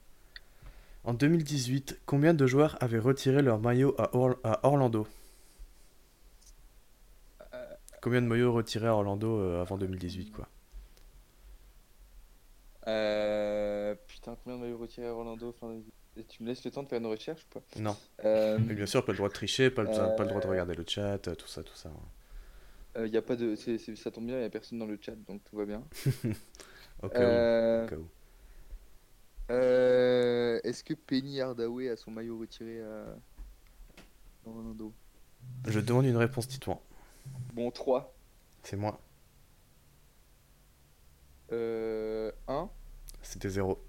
en 1.05 1.15
2018, 1.15 2.01
combien 2.07 2.35
de 2.35 2.47
joueurs 2.47 2.77
avaient 2.83 2.99
retiré 2.99 3.43
leur 3.43 3.59
maillot 3.61 3.95
à, 3.99 4.15
Or- 4.17 4.37
à 4.45 4.67
Orlando? 4.67 5.07
Combien 8.01 8.23
de 8.23 8.27
maillots 8.27 8.53
retirés 8.53 8.87
à 8.89 8.95
Orlando 8.95 9.39
euh, 9.41 9.61
avant 9.61 9.77
2018, 9.79 10.33
quoi? 10.33 10.49
Euh... 12.87 13.95
Putain, 14.07 14.37
combien 14.43 14.57
de 14.59 14.63
maillots 14.65 14.79
retirés 14.79 15.09
à 15.09 15.15
Orlando 15.15 15.53
fin 15.53 15.75
Tu 16.29 16.43
me 16.43 16.49
laisses 16.49 16.65
le 16.65 16.71
temps 16.71 16.83
de 16.83 16.89
faire 16.89 16.99
une 16.99 17.07
recherche 17.07 17.43
ou 17.45 17.59
pas? 17.59 17.65
Non. 17.81 17.97
Euh, 18.25 18.59
Mais 18.67 18.75
bien 18.75 18.87
sûr, 18.87 19.05
pas 19.05 19.13
le 19.13 19.19
droit 19.19 19.29
de 19.29 19.35
tricher, 19.35 19.71
pas 19.71 19.83
le, 19.83 19.89
pas 19.89 20.23
le 20.23 20.29
droit 20.29 20.41
de 20.41 20.47
Euh. 20.47 20.51
regarder 20.51 20.75
le 20.75 20.85
chat, 20.87 21.19
tout 21.19 21.47
ça, 21.49 21.63
tout 21.63 21.75
ça. 21.77 21.91
y 22.97 23.17
a 23.17 23.23
pas 23.23 23.37
de... 23.37 23.55
Ça 23.57 24.11
tombe 24.11 24.27
bien, 24.27 24.37
il 24.37 24.41
n'y 24.41 24.47
a 24.47 24.51
personne 24.51 24.79
dans 24.79 24.87
le 24.87 24.99
chat, 25.01 25.15
donc 25.27 25.43
tout 25.45 25.57
va 25.57 25.65
bien. 25.67 25.83
Au 27.03 27.09
cas 27.09 27.97
où, 27.97 28.09
Est-ce 29.51 30.83
que 30.85 30.95
Penny 30.95 31.41
Hardaway 31.41 31.89
a 31.91 31.97
son 31.97 32.11
maillot 32.11 32.39
retiré 32.39 32.81
à 32.83 33.05
Orlando? 34.47 34.93
Je 35.67 35.81
demande 35.81 36.07
une 36.07 36.17
réponse, 36.17 36.49
Titouan. 36.49 36.81
Bon, 37.55 37.71
3. 37.71 38.15
C'est 38.63 38.77
moi. 38.77 39.01
Euh... 41.53 42.31
1 42.47 42.69
C'était 43.23 43.49
0. 43.49 43.83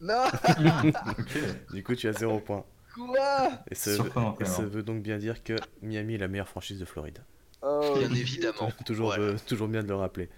Non 0.00 0.24
Ok, 1.18 1.38
Du 1.72 1.82
coup, 1.84 1.94
tu 1.94 2.08
as 2.08 2.12
0 2.12 2.40
point. 2.40 2.64
Quoi? 2.94 3.50
Et 3.70 3.74
surprenant 3.74 4.36
ça 4.44 4.62
même. 4.62 4.70
veut 4.70 4.82
donc 4.82 5.02
bien 5.02 5.18
dire 5.18 5.42
que 5.42 5.54
Miami 5.82 6.14
est 6.14 6.18
la 6.18 6.28
meilleure 6.28 6.48
franchise 6.48 6.78
de 6.78 6.84
Floride. 6.84 7.24
Oh, 7.62 7.94
Bien 7.98 8.10
évidemment. 8.12 8.70
toujours, 8.86 9.08
Voilà. 9.08 9.22
euh, 9.22 9.36
toujours 9.46 9.68
bien 9.68 9.82
de 9.82 9.88
le 9.88 9.94
rappeler. 9.96 10.28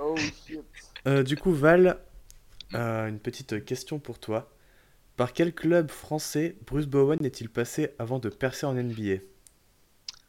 Oh 0.00 0.14
shit. 0.16 0.60
Euh, 1.06 1.22
du 1.22 1.36
coup, 1.36 1.52
Val, 1.52 1.98
euh, 2.74 3.08
une 3.08 3.18
petite 3.18 3.64
question 3.64 3.98
pour 3.98 4.18
toi. 4.18 4.50
Par 5.16 5.32
quel 5.32 5.54
club 5.54 5.90
français 5.90 6.56
Bruce 6.66 6.86
Bowen 6.86 7.24
est-il 7.24 7.48
passé 7.48 7.94
avant 7.98 8.18
de 8.18 8.28
percer 8.28 8.66
en 8.66 8.74
NBA 8.74 9.18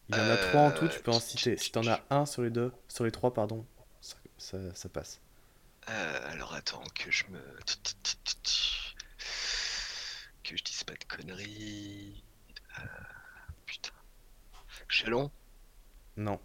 Il 0.09 0.15
y 0.17 0.19
en 0.19 0.29
a 0.29 0.33
Euh, 0.33 0.37
trois 0.37 0.61
en 0.61 0.71
tout, 0.71 0.87
tu 0.87 0.99
peux 1.01 1.11
en 1.11 1.19
citer. 1.19 1.57
Si 1.57 1.71
t'en 1.71 1.85
as 1.87 2.01
un 2.09 2.25
sur 2.25 2.41
les 2.41 2.49
deux, 2.49 2.71
sur 2.87 3.03
les 3.05 3.11
trois, 3.11 3.33
pardon, 3.33 3.65
ça, 4.01 4.15
ça- 4.37 4.75
ça 4.75 4.89
passe. 4.89 5.19
Euh, 5.89 6.31
alors 6.31 6.53
attends 6.53 6.83
que 6.95 7.11
je 7.11 7.25
me. 7.29 7.39
Que 10.43 10.55
je 10.55 10.63
dise 10.63 10.83
pas 10.83 10.93
de 10.93 11.03
conneries. 11.05 12.23
Euh, 12.79 12.83
Putain. 13.65 13.91
Chalon 14.87 15.31
Non, 16.17 16.39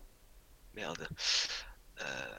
Merde. 0.75 1.09
Euh, 2.01 2.39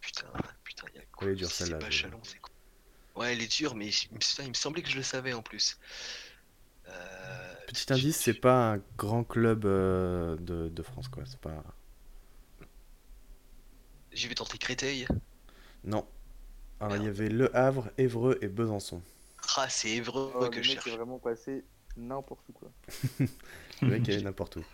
Putain, 0.00 0.26
putain, 0.64 0.86
il 0.94 0.96
y 0.96 1.02
a 1.02 1.06
quoi? 1.06 1.28
C'est 1.48 1.78
pas 1.78 1.90
Chalon, 1.90 2.20
c'est 2.24 2.38
quoi? 2.38 2.52
Ouais, 3.16 3.32
elle 3.32 3.42
est 3.42 3.52
dure, 3.58 3.74
mais 3.74 3.88
il 3.88 4.48
me 4.48 4.54
semblait 4.54 4.82
que 4.82 4.90
je 4.90 4.96
le 4.96 5.02
savais 5.02 5.32
en 5.32 5.42
plus. 5.42 5.78
Petit 7.74 7.92
indice, 7.92 8.16
c'est 8.16 8.32
pas 8.34 8.74
un 8.74 8.80
grand 8.96 9.24
club 9.24 9.66
euh, 9.66 10.36
de, 10.36 10.68
de 10.68 10.82
France, 10.82 11.08
quoi. 11.08 11.24
C'est 11.26 11.40
pas. 11.40 11.62
Je 14.12 14.28
vais 14.28 14.34
tenter 14.34 14.56
Créteil. 14.58 15.06
Non. 15.84 16.06
Alors, 16.80 16.96
il 16.96 17.04
y 17.04 17.08
avait 17.08 17.28
Le 17.28 17.54
Havre, 17.56 17.90
Évreux 17.98 18.38
et 18.42 18.48
Besançon. 18.48 19.02
Ah, 19.56 19.68
c'est 19.68 19.90
Évreux 19.90 20.32
Oh, 20.34 20.48
que 20.48 20.56
le 20.56 20.62
je 20.62 20.70
mec 20.70 20.86
est 20.86 20.90
cherche. 20.90 20.90
vraiment 20.90 21.18
passé 21.18 21.64
n'importe 21.96 22.48
où 22.48 22.52
quoi. 22.52 22.70
Le 23.82 23.88
mec 23.88 24.08
est 24.08 24.20
n'importe 24.22 24.56
où. 24.56 24.64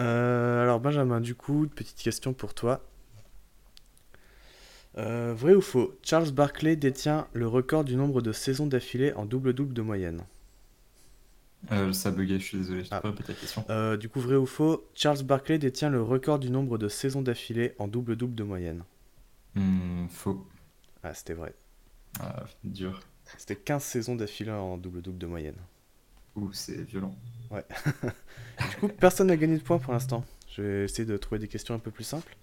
Euh, 0.00 0.62
alors 0.62 0.80
Benjamin, 0.80 1.20
du 1.20 1.34
coup, 1.34 1.66
petite 1.68 1.98
question 1.98 2.34
pour 2.34 2.54
toi. 2.54 2.82
Euh, 4.98 5.34
vrai 5.36 5.54
ou 5.54 5.60
faux 5.60 5.98
Charles 6.02 6.30
Barkley 6.32 6.74
détient 6.76 7.28
le 7.34 7.46
record 7.46 7.84
du 7.84 7.96
nombre 7.96 8.22
de 8.22 8.32
saisons 8.32 8.66
d'affilée 8.66 9.12
en 9.14 9.26
double-double 9.26 9.74
de 9.74 9.82
moyenne? 9.82 10.24
Euh, 11.72 11.92
ça 11.92 12.10
bugué, 12.10 12.38
je 12.38 12.44
suis 12.44 12.58
désolé, 12.58 12.84
je 12.84 12.88
Ah. 12.92 13.00
répéter 13.00 13.32
la 13.32 13.38
question. 13.38 13.64
Euh, 13.70 13.96
du 13.96 14.08
coup, 14.08 14.20
vrai 14.20 14.36
ou 14.36 14.46
faux 14.46 14.88
Charles 14.94 15.22
Barkley 15.24 15.58
détient 15.58 15.90
le 15.90 16.02
record 16.02 16.38
du 16.38 16.50
nombre 16.50 16.78
de 16.78 16.88
saisons 16.88 17.22
d'affilée 17.22 17.74
en 17.78 17.88
double-double 17.88 18.34
de 18.34 18.44
moyenne. 18.44 18.84
Hmm, 19.54 20.06
faux. 20.08 20.46
Ah, 21.02 21.12
c'était 21.14 21.34
vrai. 21.34 21.54
Ah, 22.20 22.44
dur. 22.64 23.00
C'était 23.36 23.56
15 23.56 23.82
saisons 23.82 24.14
d'affilée 24.16 24.52
en 24.52 24.76
double-double 24.78 25.18
de 25.18 25.26
moyenne. 25.26 25.56
Ouh, 26.36 26.52
c'est 26.52 26.82
violent. 26.82 27.14
Du 28.70 28.76
coup, 28.80 28.88
personne 28.88 29.26
n'a 29.28 29.36
gagné 29.36 29.56
de 29.58 29.62
points 29.62 29.78
pour 29.78 29.92
l'instant. 29.92 30.24
Je 30.54 30.62
vais 30.62 30.84
essayer 30.84 31.04
de 31.04 31.16
trouver 31.16 31.38
des 31.38 31.48
questions 31.48 31.74
un 31.74 31.78
peu 31.78 31.90
plus 31.90 32.04
simples. 32.04 32.36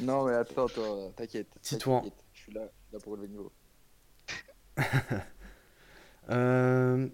Non 0.00 0.24
mais 0.26 0.34
attends, 0.34 0.66
attends, 0.66 1.10
t'inquiète. 1.16 1.46
Titouan. 1.62 2.00
t'inquiète, 2.00 2.14
Je 2.32 2.40
suis 2.40 2.52
là, 2.52 2.62
je 2.62 2.66
suis 2.88 2.92
là 2.94 2.98
pour 3.00 3.12
relever 3.12 3.28
le 3.28 3.32
niveau. 3.32 3.52
Euh, 6.30 7.06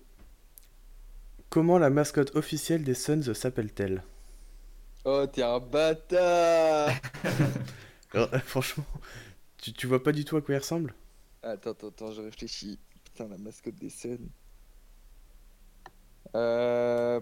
Comment 1.50 1.78
la 1.78 1.90
mascotte 1.90 2.36
officielle 2.36 2.84
des 2.84 2.94
Suns 2.94 3.34
s'appelle-t-elle? 3.34 4.04
Oh 5.04 5.26
t'es 5.26 5.42
un 5.42 5.58
bâtard 5.58 6.92
Alors, 8.12 8.28
euh, 8.34 8.38
Franchement, 8.38 8.84
tu, 9.56 9.72
tu 9.72 9.88
vois 9.88 10.00
pas 10.00 10.12
du 10.12 10.24
tout 10.24 10.36
à 10.36 10.42
quoi 10.42 10.54
il 10.54 10.58
ressemble? 10.58 10.94
Attends, 11.42 11.70
attends, 11.70 11.88
attends, 11.88 12.12
je 12.12 12.22
réfléchis. 12.22 12.78
Putain, 13.04 13.26
la 13.26 13.36
mascotte 13.36 13.74
des 13.74 13.90
Suns. 13.90 14.28
Euh... 16.36 17.20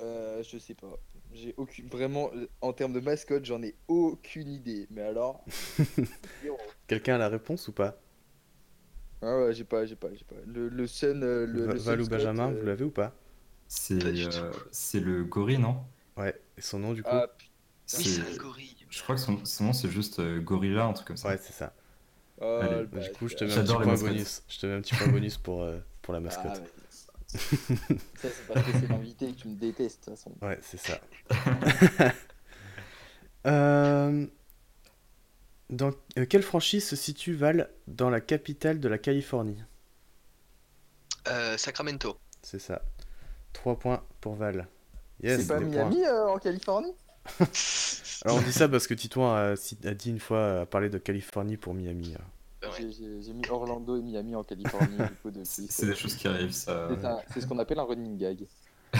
euh... 0.00 0.42
Je 0.42 0.58
sais 0.58 0.74
pas. 0.74 0.98
J'ai 1.32 1.54
aucune... 1.58 1.86
Vraiment, 1.88 2.32
en 2.60 2.72
termes 2.72 2.92
de 2.92 3.00
mascotte, 3.00 3.44
j'en 3.44 3.62
ai 3.62 3.76
aucune 3.86 4.48
idée. 4.48 4.88
Mais 4.90 5.02
alors... 5.02 5.44
Quelqu'un 6.88 7.14
a 7.14 7.18
la 7.18 7.28
réponse 7.28 7.68
ou 7.68 7.72
pas? 7.72 8.00
Ah 9.22 9.38
ouais, 9.40 9.52
j'ai 9.54 9.64
pas, 9.64 9.84
j'ai 9.86 9.96
pas, 9.96 10.08
j'ai 10.14 10.24
pas. 10.24 10.36
Le, 10.46 10.68
le 10.68 10.86
Sun... 10.86 11.22
euh, 11.22 11.46
Le, 11.46 11.66
le 11.66 11.78
Val 11.78 12.00
ou 12.00 12.06
Sun 12.06 12.06
Benjamin, 12.06 12.50
Scott, 12.50 12.52
vous 12.52 12.66
euh, 12.66 12.66
l'avez 12.66 12.84
ou 12.84 12.90
pas? 12.90 13.14
C'est 13.68 13.94
euh, 13.94 14.52
c'est 14.72 15.00
le 15.00 15.24
gorille, 15.24 15.58
non? 15.58 15.84
Ouais, 16.16 16.40
et 16.56 16.60
son 16.62 16.78
nom 16.80 16.92
du 16.94 17.04
coup? 17.04 17.16
Ah, 17.16 17.26
putain. 17.28 17.52
Oui, 17.94 18.04
C'est- 18.04 18.20
un 18.20 18.34
gorille. 18.36 18.86
Je 18.90 19.02
crois 19.02 19.16
que 19.16 19.20
son, 19.22 19.44
son 19.44 19.64
nom 19.66 19.72
c'est 19.74 19.90
juste 19.90 20.20
euh, 20.20 20.40
Gorilla, 20.40 20.86
un 20.86 20.92
truc 20.94 21.08
comme 21.08 21.16
ça. 21.18 21.30
Ouais, 21.30 21.38
c'est 21.38 21.52
ça. 21.52 21.74
Oh, 22.40 22.44
Allez, 22.60 22.86
le 22.92 23.00
Du 23.00 23.10
coup, 23.12 23.28
je 23.28 23.36
te 23.36 23.44
mets 23.44 23.54
un 23.54 23.62
petit 23.62 23.76
point 23.78 23.86
mascottes. 23.86 24.16
bonus. 24.16 24.42
Je 24.48 24.58
te 24.60 24.66
mets 24.66 24.74
un 24.74 24.80
petit 24.82 24.94
point 24.94 25.08
bonus 25.08 25.38
pour, 25.38 25.62
euh, 25.62 25.78
pour 26.02 26.14
la 26.14 26.20
mascotte. 26.20 26.44
Ah, 26.44 26.60
ouais. 26.60 26.70
ça, 28.14 28.32
c'est 28.32 28.44
parce 28.46 28.62
que 28.62 28.72
c'est 28.72 28.88
l'invité 28.88 29.28
et 29.28 29.34
que 29.34 29.40
tu 29.42 29.48
me 29.48 29.56
détestes, 29.56 30.00
de 30.00 30.04
toute 30.12 30.18
façon. 30.18 30.34
Ouais, 30.42 30.58
c'est 30.62 30.76
ça. 30.78 31.00
Euh, 33.46 34.26
Dans 35.70 35.90
euh, 36.18 36.26
quelle 36.26 36.42
franchise 36.42 36.86
se 36.86 36.96
situe 36.96 37.34
Val 37.34 37.70
dans 37.88 38.10
la 38.10 38.20
capitale 38.20 38.78
de 38.78 38.88
la 38.88 38.98
Californie? 38.98 39.62
Euh, 41.28 41.56
Sacramento. 41.56 42.16
C'est 42.42 42.60
ça. 42.60 42.82
3 43.52 43.78
points 43.78 44.04
pour 44.20 44.36
Val. 44.36 44.68
Yes, 45.22 45.40
c'est 45.40 45.48
pas. 45.48 45.58
Miami 45.60 46.04
euh, 46.04 46.28
en 46.28 46.38
Californie? 46.38 46.92
Alors 48.24 48.38
on 48.38 48.42
dit 48.42 48.52
ça 48.52 48.68
parce 48.68 48.86
que 48.86 48.94
Titouan 48.94 49.34
a, 49.34 49.54
dit 49.94 50.10
une 50.10 50.20
fois, 50.20 50.60
a 50.60 50.66
parlé 50.66 50.88
de 50.88 50.98
Californie 50.98 51.56
pour 51.56 51.74
Miami. 51.74 52.14
Ouais. 52.62 52.90
J'ai- 52.90 53.32
mis 53.32 53.48
Orlando 53.50 53.96
et 53.96 54.02
Miami 54.02 54.34
en 54.36 54.44
Californie. 54.44 54.98
C'est 55.44 55.86
des 55.86 55.94
choses 55.94 56.14
qui 56.14 56.28
arrivent, 56.28 56.52
ça. 56.52 56.88
C'est 57.32 57.40
ce 57.40 57.46
qu'on 57.46 57.58
appelle 57.58 57.78
un 57.78 57.84
running 57.84 58.16
gag. 58.16 58.46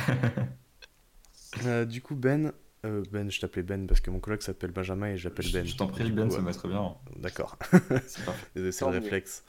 Euh, 1.64 1.86
du 1.86 2.02
coup, 2.02 2.14
Ben, 2.14 2.52
euh, 2.86 3.02
Ben, 3.12 3.30
je 3.30 3.40
t'appelais 3.40 3.62
Ben 3.62 3.86
parce 3.86 4.00
que 4.00 4.10
mon 4.10 4.20
collègue 4.20 4.42
s'appelle 4.42 4.70
Benjamin 4.70 5.08
et 5.08 5.16
j'appelle 5.18 5.50
Ben. 5.52 5.66
je 5.66 5.76
t'en 5.76 5.86
prie, 5.88 6.10
Ben, 6.10 6.30
ça 6.30 6.40
va 6.40 6.52
très 6.52 6.68
bien. 6.68 6.94
D'accord, 7.16 7.58
C'est 8.06 8.24
le 8.56 8.62
mieux. 8.70 8.98
réflexe. 8.98 9.44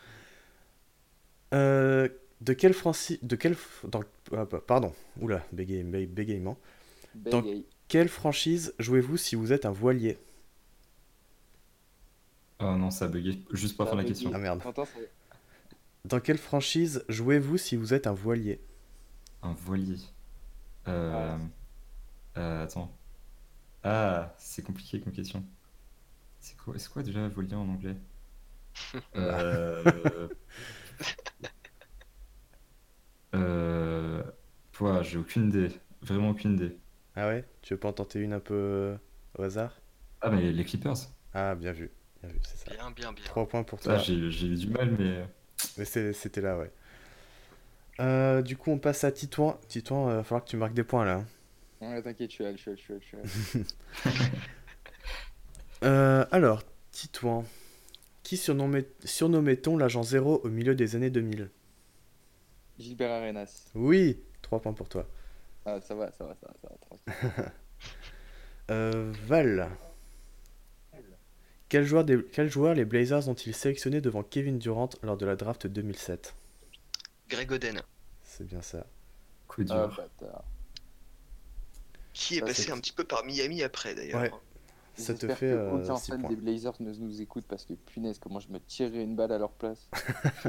Euh, 1.54 2.10
de 2.42 2.54
quelle 2.54 2.74
franchise, 2.74 3.20
de 3.22 3.36
quelle, 3.36 3.54
f- 3.54 3.88
dans, 3.90 4.02
ah, 4.34 4.46
bah, 4.46 4.62
pardon, 4.66 4.94
oula, 5.22 5.44
bégaye- 5.54 5.84
bé- 5.84 6.06
bégaiement. 6.06 6.58
Dans- 7.16 7.42
Bégay. 7.42 7.64
Quelle 7.88 8.10
franchise 8.10 8.74
jouez-vous 8.80 9.16
si 9.18 9.36
vous 9.36 9.54
êtes 9.54 9.66
un 9.66 9.72
voilier? 9.72 10.18
Oh 12.60 12.76
non, 12.76 12.92
ça 12.92 13.06
a 13.06 13.08
bugué. 13.08 13.40
Juste 13.52 13.78
pour 13.78 13.86
faire 13.88 13.96
la 13.96 14.04
question. 14.04 14.32
Ah 14.34 14.38
merde. 14.40 14.62
Dans 16.06 16.20
quelle 16.20 16.38
franchise 16.38 17.04
jouez-vous 17.10 17.58
si 17.58 17.76
vous 17.76 17.94
êtes 17.94 18.08
un 18.08 18.14
voilier? 18.14 18.60
Un 19.44 19.54
voilier. 19.54 19.98
Euh... 20.88 21.38
Ah. 22.36 22.40
euh, 22.40 22.64
attends. 22.64 22.92
Ah, 23.90 24.34
c'est 24.38 24.64
compliqué 24.64 25.00
comme 25.00 25.14
question. 25.14 25.44
C'est 26.40 26.58
quoi, 26.58 26.74
c'est 26.78 26.90
quoi 26.92 27.04
déjà 27.04 27.20
en 27.22 27.70
anglais 27.70 27.96
Euh... 29.16 30.28
euh... 33.36 34.24
Pouah, 34.72 35.02
j'ai 35.04 35.18
aucune 35.18 35.50
idée. 35.50 35.70
Vraiment 36.02 36.30
aucune 36.30 36.54
idée. 36.54 36.78
Ah 37.16 37.28
ouais? 37.28 37.46
Tu 37.62 37.74
veux 37.74 37.80
pas 37.80 37.90
en 37.90 37.94
tenter 37.94 38.20
une 38.20 38.34
un 38.34 38.40
peu 38.40 38.54
euh, 38.54 38.98
au 39.38 39.44
hasard? 39.44 39.82
Ah, 40.22 40.30
mais 40.30 40.52
les 40.52 40.64
Clippers. 40.64 40.96
Ah, 41.34 41.56
bien 41.56 41.72
vu, 41.72 41.92
bien 42.22 42.32
vu, 42.32 42.40
c'est 42.44 42.58
ça. 42.58 42.76
Bien, 42.76 42.92
bien, 42.92 43.14
bien. 43.14 43.24
3 43.26 43.48
points 43.48 43.64
pour 43.64 43.80
Ah, 43.80 43.84
toi. 43.84 43.98
j'ai 43.98 44.30
j'ai 44.32 44.48
eu 44.48 44.56
du 44.56 44.68
mal, 44.68 44.92
mais. 44.98 45.26
Mais 45.78 45.86
c'est- 45.86 46.14
c'était 46.14 46.42
là, 46.42 46.58
ouais. 46.58 46.72
Euh, 48.00 48.42
du 48.42 48.58
coup, 48.58 48.72
on 48.72 48.78
passe 48.78 49.04
à 49.04 49.12
Titouan. 49.12 49.60
Titouan, 49.68 50.10
il 50.10 50.16
va 50.16 50.24
falloir 50.24 50.44
que 50.44 50.50
tu 50.50 50.58
marques 50.58 50.74
des 50.74 50.84
points 50.84 51.06
là. 51.06 51.24
Ouais, 51.82 52.02
t'inquiète, 52.02 52.30
je 52.32 52.36
suis 52.36 52.44
là, 52.44 52.52
je 52.56 52.58
suis 52.58 52.72
là, 52.72 52.76
je 52.78 52.82
suis 52.82 52.94
là, 52.94 53.00
je 53.24 53.40
suis 53.40 53.60
là. 53.60 53.66
Euh, 55.84 56.26
alors, 56.32 56.64
Titouan. 56.92 57.46
Qui 58.24 58.36
surnommait- 58.36 58.90
surnommait-on 59.06 59.78
l'agent 59.78 60.02
zéro 60.04 60.42
au 60.44 60.50
milieu 60.50 60.74
des 60.76 60.96
années 60.96 61.12
2000 61.12 61.50
Gilbert 62.80 63.12
Arenas. 63.12 63.68
Oui 63.76 64.20
3 64.42 64.60
points 64.62 64.74
pour 64.74 64.90
toi. 64.90 65.08
Ah, 65.66 65.80
ça 65.80 65.94
va, 65.96 66.12
ça 66.14 66.26
va, 66.26 66.36
ça 66.42 66.48
va, 66.48 66.54
ça 66.62 66.70
va, 66.70 66.78
tranquille. 66.78 67.52
Euh, 68.72 69.14
Val. 69.28 69.70
Quel 71.70 71.86
joueur, 71.86 72.04
des- 72.04 72.22
quel 72.34 72.50
joueur 72.50 72.74
les 72.74 72.84
Blazers 72.84 73.30
ont-ils 73.30 73.54
sélectionné 73.56 74.02
devant 74.02 74.24
Kevin 74.24 74.58
Durant 74.60 74.90
lors 75.04 75.16
de 75.16 75.26
la 75.26 75.36
draft 75.38 75.68
2007 75.68 76.36
Greg 77.30 77.50
Oden, 77.52 77.82
C'est 78.24 78.46
bien 78.46 78.62
ça. 78.62 78.86
Coup 79.48 79.64
dur. 79.64 79.76
Ah, 79.76 79.88
bâtard. 80.20 80.44
Qui 82.18 82.36
est 82.38 82.40
Ça, 82.40 82.46
passé 82.46 82.72
un 82.72 82.80
petit 82.80 82.92
peu 82.92 83.04
par 83.04 83.24
Miami 83.26 83.64
après 83.64 83.94
d'ailleurs. 83.96 84.22
Ouais. 84.22 84.32
Ça 84.96 85.14
te 85.14 85.28
fait 85.28 85.52
que 85.52 85.70
aucun 85.72 85.96
6 85.98 86.12
fan 86.12 86.22
points. 86.22 86.30
des 86.30 86.36
Blazers 86.36 86.74
ne 86.80 86.92
nous 86.94 87.22
écoute 87.22 87.46
parce 87.48 87.66
que 87.66 87.74
punaise, 87.74 88.18
comment 88.20 88.40
je 88.40 88.50
me 88.50 88.60
tirerais 88.60 89.04
une 89.04 89.16
balle 89.16 89.32
à 89.32 89.38
leur 89.38 89.52
place. 89.52 89.88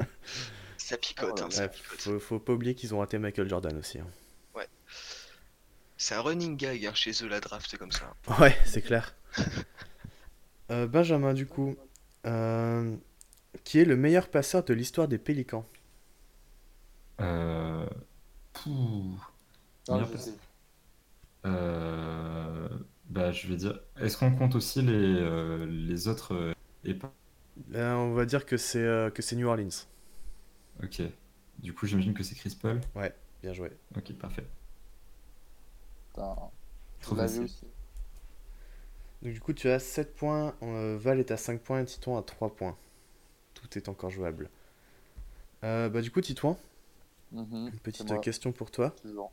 Ça 0.79 0.97
picote, 0.97 1.33
Oh 1.35 1.37
là 1.41 1.45
hein, 1.47 1.51
ça 1.51 1.63
Ouais, 1.65 1.69
picote. 1.69 2.01
faut, 2.01 2.19
faut 2.19 2.39
pas 2.39 2.53
oublier 2.55 2.75
qu'ils 2.75 2.95
ont 2.95 3.01
raté 3.01 3.19
Michael 3.19 3.49
Jordan 3.49 3.77
aussi. 3.77 3.99
hein. 3.99 4.07
C'est 6.01 6.15
un 6.15 6.21
running 6.21 6.57
gag 6.57 6.87
hein, 6.87 6.95
chez 6.95 7.11
eux 7.25 7.29
la 7.29 7.41
draft, 7.41 7.67
c'est 7.69 7.77
comme 7.77 7.91
ça. 7.91 8.15
Ouais, 8.41 8.57
c'est 8.65 8.83
clair. 8.83 9.15
Euh, 10.71 10.87
Benjamin, 10.87 11.33
du 11.33 11.47
coup, 11.47 11.77
euh, 12.27 12.95
qui 13.65 13.81
est 13.81 13.87
le 13.87 13.97
meilleur 13.97 14.29
passeur 14.29 14.63
de 14.65 14.75
l'histoire 14.75 15.09
des 15.09 15.17
Pélicans? 15.17 15.67
Euh... 17.23 17.87
pouh. 18.53 19.19
Ah, 19.89 19.95
Meilleur 19.95 20.11
je 20.13 20.19
sais. 20.19 20.33
Euh, 21.47 22.69
bah, 23.09 23.33
je 23.33 23.47
vais 23.49 23.57
dire. 23.57 23.81
Est-ce 23.97 24.17
qu'on 24.17 24.35
compte 24.35 24.55
aussi 24.55 24.83
les, 24.83 24.93
euh, 24.93 25.67
les 25.67 26.09
autres 26.09 26.35
euh, 26.35 26.53
épargnes 26.85 27.13
Là, 27.71 27.97
on 27.99 28.15
va 28.15 28.25
dire 28.25 28.47
que 28.47 28.57
c'est 28.57 28.83
euh, 28.83 29.11
que 29.11 29.23
c'est 29.23 29.37
New 29.37 29.47
Orleans. 29.49 29.69
Ok. 30.83 31.03
Du 31.59 31.73
coup, 31.75 31.87
j'imagine 31.87 32.15
que 32.15 32.23
c'est 32.23 32.35
Chris 32.35 32.57
Paul? 32.61 32.81
Bien 33.43 33.53
joué. 33.53 33.71
Ok, 33.97 34.13
parfait. 34.15 34.45
Trop 37.01 37.17
facile. 37.17 37.45
aussi. 37.45 37.65
Donc, 39.23 39.33
du 39.33 39.41
coup, 39.41 39.53
tu 39.53 39.69
as 39.69 39.79
7 39.79 40.15
points, 40.15 40.55
euh, 40.63 40.97
Val 40.99 41.19
est 41.21 41.31
à 41.31 41.37
5 41.37 41.61
points 41.61 41.81
et 41.81 41.85
Titouan 41.85 42.17
à 42.19 42.23
3 42.23 42.55
points. 42.55 42.77
Tout 43.55 43.79
est 43.79 43.89
encore 43.89 44.11
jouable. 44.11 44.51
Euh, 45.65 45.89
bah, 45.89 46.01
du 46.01 46.11
coup, 46.11 46.21
Titouan, 46.21 46.59
Mhm, 47.33 47.71
une 47.73 47.81
petite 47.81 48.21
question 48.21 48.53
pour 48.53 48.71
toi. 48.71 48.95
toujours. 49.03 49.33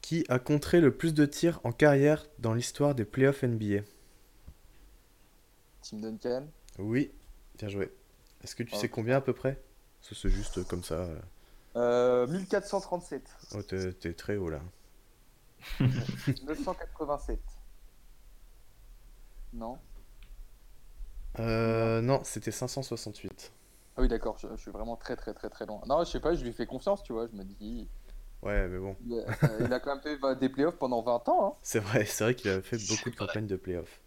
Qui 0.00 0.24
a 0.28 0.38
contré 0.38 0.80
le 0.80 0.94
plus 0.96 1.14
de 1.14 1.26
tirs 1.26 1.60
en 1.64 1.72
carrière 1.72 2.26
dans 2.38 2.54
l'histoire 2.54 2.94
des 2.94 3.04
playoffs 3.04 3.42
NBA 3.44 3.82
Tim 5.82 5.98
Duncan. 5.98 6.46
Oui, 6.78 7.12
bien 7.58 7.68
joué. 7.68 7.92
Est-ce 8.42 8.54
que 8.56 8.62
tu 8.62 8.72
Oh. 8.74 8.78
sais 8.78 8.88
combien 8.88 9.16
à 9.16 9.20
peu 9.20 9.32
près? 9.32 9.60
Ça, 10.02 10.14
C'est 10.14 10.28
juste 10.28 10.66
comme 10.66 10.82
ça. 10.84 10.94
euh. 10.94 11.20
Euh, 11.76 12.26
1437. 12.26 13.22
Oh, 13.54 13.62
t'es 13.62 13.92
t'es 13.94 14.14
très 14.14 14.36
haut 14.36 14.48
là. 14.50 14.60
987. 15.80 17.40
Non 19.52 19.78
Euh, 21.40 22.00
non, 22.00 22.20
c'était 22.24 22.50
568. 22.52 23.52
Ah 23.96 24.00
oui, 24.02 24.08
d'accord, 24.08 24.38
je, 24.38 24.48
je 24.56 24.60
suis 24.60 24.70
vraiment 24.70 24.96
très 24.96 25.16
très 25.16 25.32
très 25.34 25.48
très 25.50 25.66
loin. 25.66 25.80
Non, 25.86 26.04
je 26.04 26.10
sais 26.10 26.20
pas, 26.20 26.34
je 26.34 26.44
lui 26.44 26.52
fais 26.52 26.66
confiance, 26.66 27.02
tu 27.02 27.12
vois. 27.12 27.26
Je 27.28 27.36
me 27.36 27.44
dis, 27.44 27.88
Ouais, 28.44 28.68
mais 28.68 28.78
bon. 28.78 28.94
il 29.06 29.14
a, 29.18 29.44
euh, 29.44 29.66
il 29.66 29.72
a 29.72 29.80
quand 29.80 29.94
même 29.94 30.02
fait 30.02 30.38
des 30.38 30.48
playoffs 30.48 30.76
pendant 30.76 31.02
20 31.02 31.28
ans. 31.30 31.46
Hein. 31.46 31.58
C'est 31.62 31.78
vrai, 31.80 32.04
c'est 32.04 32.24
vrai 32.24 32.34
qu'il 32.34 32.50
a 32.50 32.60
fait 32.60 32.76
beaucoup 32.88 33.10
de 33.10 33.16
campagnes 33.16 33.46
de 33.46 33.56
playoffs. 33.56 34.00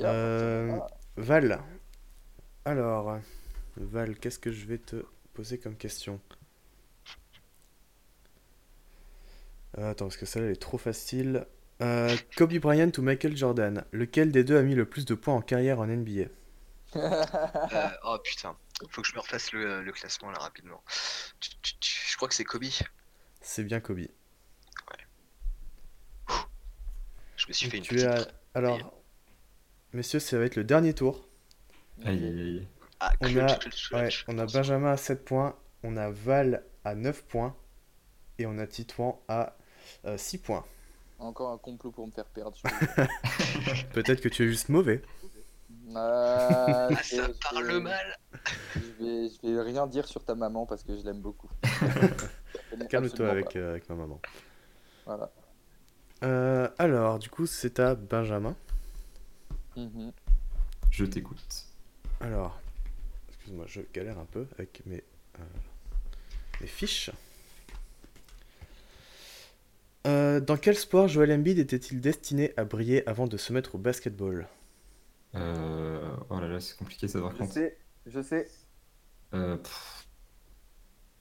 Euh, 0.00 0.78
Val. 1.16 1.60
Alors, 2.64 3.18
Val, 3.76 4.16
qu'est-ce 4.18 4.38
que 4.38 4.50
je 4.50 4.66
vais 4.66 4.78
te 4.78 5.04
poser 5.34 5.58
comme 5.58 5.76
question? 5.76 6.20
Euh, 9.78 9.90
Attends, 9.90 10.06
parce 10.06 10.16
que 10.16 10.26
celle-là 10.26 10.48
elle 10.48 10.54
est 10.54 10.60
trop 10.60 10.78
facile. 10.78 11.46
Euh, 11.82 12.14
Kobe 12.36 12.54
Bryant 12.58 12.90
ou 12.98 13.02
Michael 13.02 13.36
Jordan? 13.36 13.84
Lequel 13.92 14.32
des 14.32 14.44
deux 14.44 14.58
a 14.58 14.62
mis 14.62 14.74
le 14.74 14.84
plus 14.84 15.04
de 15.04 15.14
points 15.14 15.34
en 15.34 15.40
carrière 15.40 15.78
en 15.80 15.86
NBA 15.86 16.24
Euh, 16.96 17.88
oh 18.04 18.18
putain, 18.24 18.56
faut 18.90 19.00
que 19.02 19.06
je 19.06 19.14
me 19.14 19.20
refasse 19.20 19.52
le, 19.52 19.80
le 19.82 19.92
classement 19.92 20.30
là 20.32 20.38
rapidement. 20.40 20.82
Je 21.40 22.16
crois 22.16 22.26
que 22.28 22.34
c'est 22.34 22.44
Kobe. 22.44 22.64
C'est 23.40 23.64
bien 23.64 23.80
Kobe. 23.80 24.00
Je 27.36 27.46
me 27.48 27.52
suis 27.52 27.66
Donc 27.66 27.70
fait 27.72 27.78
une 27.78 27.82
tu 27.84 27.94
petite. 27.94 28.06
as- 28.08 28.28
Alors, 28.54 28.78
messieurs, 29.92 30.20
ça 30.20 30.38
va 30.38 30.44
être 30.44 30.56
le 30.56 30.64
dernier 30.64 30.92
tour. 30.94 31.26
Aïe, 32.04 32.22
aïe, 32.24 32.40
aïe. 32.40 32.68
Ah, 33.00 33.12
On 33.22 33.36
a, 33.38 33.58
ouais, 34.02 34.08
on 34.28 34.38
a 34.38 34.44
Benjamin 34.46 34.92
à 34.92 34.96
7 34.98 35.24
points, 35.24 35.56
on 35.82 35.96
a 35.96 36.10
Val 36.10 36.64
à 36.84 36.94
9 36.94 37.22
points 37.24 37.56
et 38.38 38.44
on 38.44 38.58
a 38.58 38.66
Titouan 38.66 39.18
à 39.28 39.56
euh, 40.04 40.18
6 40.18 40.36
points. 40.38 40.64
Encore 41.18 41.52
un 41.52 41.58
complot 41.58 41.90
pour 41.92 42.06
me 42.06 42.12
faire 42.12 42.26
perdre. 42.26 42.58
Peut-être 43.94 44.20
que 44.20 44.28
tu 44.28 44.44
es 44.44 44.48
juste 44.48 44.68
mauvais. 44.68 45.00
Ah, 45.96 46.86
Ah, 46.88 46.94
je 47.02 47.16
ça 47.16 47.26
vais- 47.26 47.32
je 47.32 47.38
parle 47.50 47.66
vais- 47.66 47.80
mal. 47.80 48.16
Je 48.76 48.80
vais, 49.04 49.28
je 49.28 49.48
vais 49.56 49.60
rien 49.62 49.88
dire 49.88 50.06
sur 50.06 50.24
ta 50.24 50.36
maman 50.36 50.64
parce 50.64 50.84
que 50.84 50.96
je 50.96 51.02
l'aime 51.02 51.20
beaucoup. 51.20 51.50
Calme-toi 52.88 53.28
avec, 53.30 53.56
euh, 53.56 53.70
avec 53.70 53.88
ma 53.88 53.94
maman. 53.94 54.20
Voilà. 55.06 55.30
Euh, 56.22 56.68
alors, 56.78 57.18
du 57.18 57.28
coup, 57.30 57.46
c'est 57.46 57.80
à 57.80 57.94
Benjamin. 57.94 58.54
Mhm. 59.76 60.12
Je 60.90 61.04
t'écoute. 61.04 61.66
Alors, 62.20 62.60
excuse-moi, 63.28 63.64
je 63.66 63.80
galère 63.94 64.18
un 64.18 64.26
peu 64.26 64.46
avec 64.58 64.82
mes, 64.86 65.02
euh, 65.38 65.42
mes 66.60 66.66
fiches. 66.66 67.10
Euh, 70.06 70.40
dans 70.40 70.56
quel 70.56 70.76
sport 70.76 71.08
Joel 71.08 71.30
Embiid 71.32 71.58
était-il 71.58 72.00
destiné 72.00 72.52
à 72.56 72.64
briller 72.64 73.06
avant 73.08 73.26
de 73.26 73.36
se 73.36 73.52
mettre 73.52 73.74
au 73.74 73.78
basketball? 73.78 74.48
Euh, 75.34 76.00
Oh 76.30 76.40
là 76.40 76.48
là, 76.48 76.60
c'est 76.60 76.76
compliqué 76.76 77.06
ça 77.06 77.20
par 77.20 77.34
Je 77.36 77.44
sais, 77.44 77.78
je 78.06 78.20
sais. 78.22 78.48
Euh, 79.34 79.56
pff, 79.56 80.06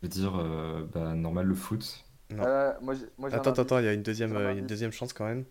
je 0.02 0.08
vais 0.08 0.10
dire, 0.10 0.36
euh, 0.39 0.88
bah, 0.93 1.14
normal, 1.16 1.45
le 1.47 1.56
foot. 1.56 2.06
Non. 2.32 2.43
Euh, 2.43 2.74
moi, 2.82 2.95
moi, 3.18 3.30
Attends, 3.32 3.52
attends, 3.52 3.64
attends, 3.64 3.80
il 3.80 3.86
y 3.86 3.88
a 3.88 3.93
une 3.93 4.04
deuxième, 4.04 4.36
euh, 4.38 4.54
une 4.56 4.68
deuxième 4.68 4.91
chance 4.91 5.14
quand 5.14 5.26
même. 5.26 5.45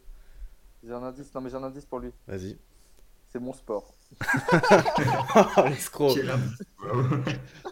J'ai 0.82 0.92
un 0.92 1.02
indice. 1.04 1.32
Non, 1.34 1.40
mais 1.40 1.50
j'ai 1.50 1.56
un 1.56 1.62
indice 1.62 1.86
pour 1.86 2.00
lui. 2.00 2.12
Vas-y. 2.26 2.58
C'est 3.28 3.38
mon 3.40 3.52
sport. 3.52 3.94
Oh, 5.56 5.64
l'escroc. 5.68 6.20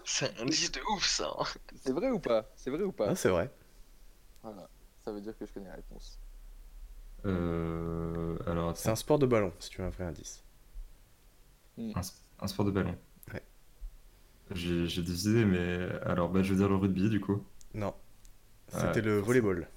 C'est 0.05 0.39
un 0.41 0.45
indice 0.45 0.73
de 0.73 0.81
ouf 0.95 1.07
ça. 1.07 1.31
C'est 1.75 1.93
vrai 1.93 2.11
ou 2.11 2.19
pas? 2.19 2.51
C'est 2.57 2.71
vrai 2.71 2.83
ou 2.85 2.93
pas? 2.93 3.13
Ah, 3.13 3.15
c'est 3.15 3.29
vrai. 3.31 3.51
Voilà. 4.43 4.71
Ça 5.01 5.13
veut 5.13 5.21
dire 5.21 5.37
que 5.37 5.45
je 5.47 5.53
connais 5.53 5.69
la 5.69 5.75
réponse. 5.75 6.19
Euh, 7.27 8.37
alors, 8.47 8.77
C'est 8.77 8.89
un 8.91 8.97
sport 8.97 9.19
de 9.19 9.27
ballon, 9.27 9.53
si 9.59 9.71
tu 9.71 9.79
veux 9.81 9.87
un 9.87 9.91
vrai 9.91 10.05
indice. 10.05 10.43
un, 11.95 12.01
s- 12.03 12.23
un 12.41 12.47
sport 12.49 12.65
de 12.67 12.71
ballon. 12.71 12.97
J'ai 14.55 15.03
des 15.03 15.29
idées, 15.29 15.45
mais 15.45 15.89
alors, 16.05 16.29
bah, 16.29 16.43
je 16.43 16.53
veux 16.53 16.59
dire 16.59 16.69
le 16.69 16.77
rugby, 16.77 17.09
du 17.11 17.21
coup. 17.21 17.43
Non. 17.75 17.89
Ouais, 17.89 17.95
C'était 18.69 19.01
le 19.01 19.21
forcément. 19.21 19.27
volleyball. 19.27 19.69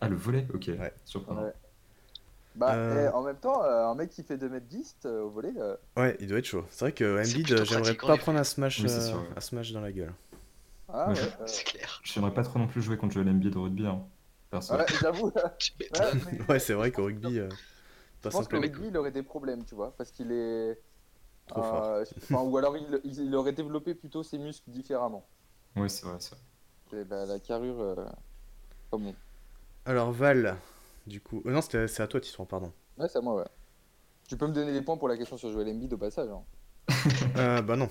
Ah, 0.00 0.08
le 0.08 0.16
volet 0.16 0.46
Ok, 0.54 0.68
Ouais. 0.68 0.92
surprenant. 1.04 1.42
Ouais. 1.44 1.52
Bah, 2.54 2.74
Euh. 2.74 3.06
eh, 3.06 3.14
en 3.14 3.22
même 3.22 3.36
temps, 3.38 3.62
euh, 3.64 3.86
un 3.86 3.94
mec 3.94 4.10
qui 4.10 4.22
fait 4.22 4.36
2m10 4.36 4.96
euh, 5.04 5.22
au 5.22 5.30
volet. 5.30 5.52
euh, 5.58 5.76
Ouais, 5.96 6.16
il 6.20 6.26
doit 6.28 6.38
être 6.38 6.44
chaud. 6.44 6.64
C'est 6.70 6.84
vrai 6.86 6.92
que 6.92 7.18
Embiid, 7.20 7.50
euh, 7.52 7.64
j'aimerais 7.64 7.94
pas 7.94 8.16
prendre 8.16 8.38
un 8.38 8.44
smash, 8.44 8.80
Oui, 8.80 8.88
c'est 8.88 8.96
euh, 8.96 9.00
sûr, 9.10 9.18
ouais. 9.18 9.28
un 9.36 9.40
smash 9.40 9.72
dans 9.72 9.80
la 9.80 9.92
gueule. 9.92 10.12
Ah 10.88 11.08
Ouais, 11.08 11.14
ouais. 11.14 11.20
je- 11.20 11.42
euh, 11.42 11.46
C'est 11.46 11.64
clair. 11.64 12.00
J'aimerais 12.04 12.34
pas 12.34 12.42
trop 12.42 12.58
non 12.58 12.66
plus 12.66 12.82
jouer 12.82 12.96
contre 12.96 13.14
Joel 13.14 13.28
Embiid 13.28 13.54
au 13.56 13.62
rugby, 13.64 13.86
hein, 13.86 14.02
perso. 14.50 14.74
Ouais, 14.74 14.86
j'avoue. 15.00 15.30
Ouais, 15.80 16.38
mais 16.48 16.58
c'est 16.58 16.74
vrai 16.74 16.90
qu'au 16.90 17.04
rugby, 17.04 17.38
euh, 17.38 17.48
je 18.24 18.28
pense 18.30 18.48
qu'au 18.48 18.56
avec 18.56 18.74
rugby, 18.74 18.88
il 18.88 18.96
aurait 18.96 19.12
des 19.12 19.22
problèmes, 19.22 19.64
tu 19.64 19.74
vois, 19.74 19.94
parce 19.96 20.10
qu'il 20.10 20.32
est. 20.32 20.80
Trop 21.48 21.62
fort. 21.62 21.84
euh, 21.84 22.04
enfin, 22.30 22.42
ou 22.42 22.56
alors 22.56 22.76
il, 22.76 23.00
il- 23.04 23.20
il 23.26 23.34
aurait 23.34 23.52
développé 23.52 23.94
plutôt 23.94 24.22
ses 24.22 24.38
muscles 24.38 24.70
différemment. 24.70 25.26
Ouais, 25.76 25.88
c'est 25.88 26.04
vrai, 26.06 26.16
c'est 26.20 26.34
vrai. 26.34 27.00
Et 27.00 27.04
bah, 27.04 27.26
la 27.26 27.38
carrure. 27.38 27.80
euh, 27.80 27.94
Pas 28.90 28.98
bon. 28.98 29.14
Alors, 29.84 30.12
Val, 30.12 30.56
du 31.06 31.20
coup. 31.20 31.42
euh, 31.46 31.50
non, 31.52 31.60
c'était- 31.62 31.88
c'est 31.88 32.02
à 32.02 32.06
toi, 32.06 32.20
Titouan, 32.20 32.46
pardon. 32.46 32.72
Ouais, 32.98 33.08
c'est 33.08 33.18
à 33.18 33.20
moi, 33.20 33.36
ouais. 33.36 33.46
Tu 34.28 34.36
peux 34.36 34.46
me 34.46 34.52
donner 34.52 34.72
les 34.72 34.82
points 34.82 34.96
pour 34.98 35.08
la 35.08 35.16
question 35.16 35.36
sur 35.38 35.50
Joel 35.50 35.68
Embiid 35.68 35.92
au 35.92 35.98
passage. 35.98 36.28
hein. 36.30 36.42
Euh, 37.36 37.62
bah 37.62 37.76
non. 37.76 37.88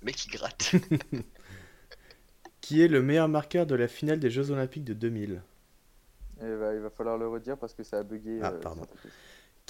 Le 0.00 0.06
mec 0.06 0.24
il 0.26 0.30
gratte. 0.32 0.72
Qui 2.60 2.82
est 2.82 2.88
le 2.88 3.02
meilleur 3.02 3.28
marqueur 3.28 3.66
de 3.66 3.74
la 3.74 3.88
finale 3.88 4.20
des 4.20 4.30
Jeux 4.30 4.50
Olympiques 4.50 4.84
de 4.84 4.94
2000 4.94 5.42
Et 6.40 6.56
bah, 6.56 6.74
il 6.74 6.80
va 6.80 6.90
falloir 6.90 7.18
le 7.18 7.28
redire 7.28 7.58
parce 7.58 7.74
que 7.74 7.82
ça 7.82 7.98
a 7.98 8.02
bugué. 8.02 8.40
Ah, 8.42 8.50
euh, 8.52 8.60
pardon. 8.60 8.86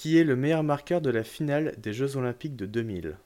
Qui 0.01 0.17
est 0.17 0.23
le 0.23 0.35
meilleur 0.35 0.63
marqueur 0.63 0.99
de 0.99 1.11
la 1.11 1.23
finale 1.23 1.75
des 1.77 1.93
Jeux 1.93 2.17
Olympiques 2.17 2.55
de 2.55 2.65
2000 2.65 3.17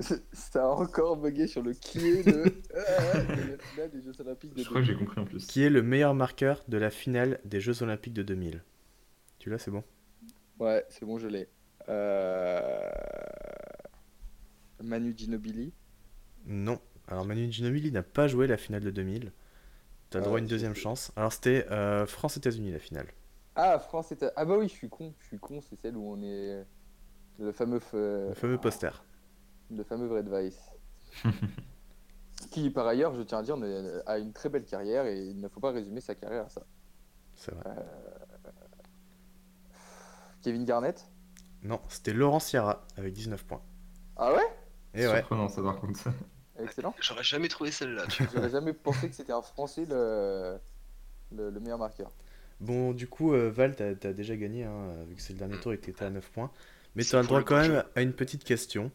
ça 0.32 0.64
a 0.64 0.68
encore 0.68 1.16
bugué 1.16 1.46
sur 1.46 1.62
le 1.62 1.72
qui 1.72 1.98
est 1.98 2.26
le. 2.26 2.42
euh, 2.74 3.24
de 3.24 3.52
la 3.52 3.58
finale 3.58 3.90
des 3.90 4.02
Jeux 4.02 4.20
Olympiques 4.20 4.52
de 4.52 4.62
Je 4.62 4.68
crois 4.68 4.80
que 4.82 4.86
j'ai 4.86 4.92
2000. 4.92 5.06
compris 5.06 5.20
en 5.22 5.24
plus. 5.24 5.46
Qui 5.46 5.62
est 5.62 5.70
le 5.70 5.80
meilleur 5.80 6.12
marqueur 6.14 6.62
de 6.68 6.76
la 6.76 6.90
finale 6.90 7.40
des 7.46 7.58
Jeux 7.60 7.82
Olympiques 7.82 8.12
de 8.12 8.22
2000 8.22 8.62
Tu 9.38 9.48
l'as, 9.48 9.56
c'est 9.58 9.70
bon? 9.70 9.82
Ouais, 10.58 10.84
c'est 10.90 11.06
bon, 11.06 11.16
je 11.18 11.28
l'ai. 11.28 11.48
Euh... 11.88 12.90
Manu 14.82 15.14
Ginobili? 15.16 15.72
Non. 16.44 16.80
Alors 17.08 17.24
Manu 17.24 17.50
Ginobili 17.50 17.92
n'a 17.92 18.02
pas 18.02 18.28
joué 18.28 18.46
la 18.46 18.58
finale 18.58 18.82
de 18.82 18.90
2000. 18.90 19.32
T'as 20.10 20.18
Ah, 20.18 20.22
droit 20.22 20.36
à 20.36 20.40
une 20.40 20.46
c'est- 20.46 20.50
deuxième 20.50 20.74
c'est- 20.74 20.82
chance. 20.82 21.12
Alors 21.16 21.32
c'était 21.32 21.66
euh, 21.70 22.04
France-États-Unis 22.06 22.72
la 22.72 22.78
finale. 22.78 23.06
Ah, 23.54 23.78
France 23.78 24.12
était. 24.12 24.30
Ah 24.36 24.44
bah 24.44 24.56
oui, 24.58 24.68
je 24.68 24.74
suis 24.74 24.88
con. 24.88 25.14
Je 25.20 25.26
suis 25.26 25.38
con, 25.38 25.60
c'est 25.60 25.76
celle 25.76 25.96
où 25.96 26.10
on 26.12 26.22
est. 26.22 26.64
Le 27.38 27.52
fameux. 27.52 27.78
f- 27.78 28.28
Le 28.28 28.34
fameux 28.34 28.58
poster. 28.58 28.90
Le 29.70 29.82
fameux 29.84 30.10
Red 30.12 30.28
Vice. 30.28 30.60
Qui, 32.50 32.70
par 32.70 32.86
ailleurs, 32.86 33.14
je 33.14 33.22
tiens 33.22 33.38
à 33.38 33.42
dire, 33.42 33.56
ne- 33.56 34.02
a 34.06 34.18
une 34.18 34.32
très 34.32 34.48
belle 34.48 34.64
carrière 34.64 35.06
et 35.06 35.26
il 35.26 35.40
ne 35.40 35.48
faut 35.48 35.60
pas 35.60 35.70
résumer 35.70 36.00
sa 36.00 36.14
carrière 36.14 36.46
à 36.46 36.48
ça. 36.48 36.62
C'est 37.34 37.54
vrai. 37.54 37.64
Kevin 40.42 40.64
Garnett? 40.64 41.06
Non, 41.62 41.80
c'était 41.88 42.12
Laurent 42.12 42.40
Sierra 42.40 42.86
avec 42.96 43.12
19 43.12 43.44
points. 43.44 43.62
Ah 44.16 44.32
ouais? 44.32 44.42
Et 44.94 45.06
ouais. 45.06 45.18
Surprenant, 45.18 45.48
ça, 45.48 45.62
par 45.62 45.78
contre. 45.80 46.08
Excellent. 46.58 46.94
J'aurais 47.00 47.22
jamais 47.22 47.48
trouvé 47.48 47.70
celle-là. 47.70 48.06
tu 48.08 48.22
vois. 48.24 48.32
J'aurais 48.34 48.50
jamais 48.50 48.72
pensé 48.72 49.08
que 49.08 49.14
c'était 49.14 49.32
un 49.32 49.42
Français 49.42 49.86
le, 49.88 50.58
le, 51.30 51.50
le 51.50 51.60
meilleur 51.60 51.78
marqueur. 51.78 52.10
Bon, 52.62 52.92
du 52.92 53.08
coup, 53.08 53.34
euh, 53.34 53.50
Val, 53.50 53.74
t'as 53.74 53.88
as 54.08 54.12
déjà 54.12 54.36
gagné, 54.36 54.62
hein, 54.62 54.94
vu 55.08 55.16
que 55.16 55.20
c'est 55.20 55.32
le 55.32 55.40
dernier 55.40 55.58
tour 55.58 55.72
et 55.72 55.78
que 55.78 55.86
t'étais 55.86 56.04
à 56.04 56.10
9 56.10 56.30
points. 56.30 56.52
Mais 56.94 57.02
C'est 57.02 57.10
tu 57.10 57.16
as 57.16 57.22
le 57.22 57.26
droit 57.26 57.42
quand 57.42 57.60
même 57.60 57.82
à 57.96 58.02
une 58.02 58.12
petite 58.12 58.44
question. 58.44 58.92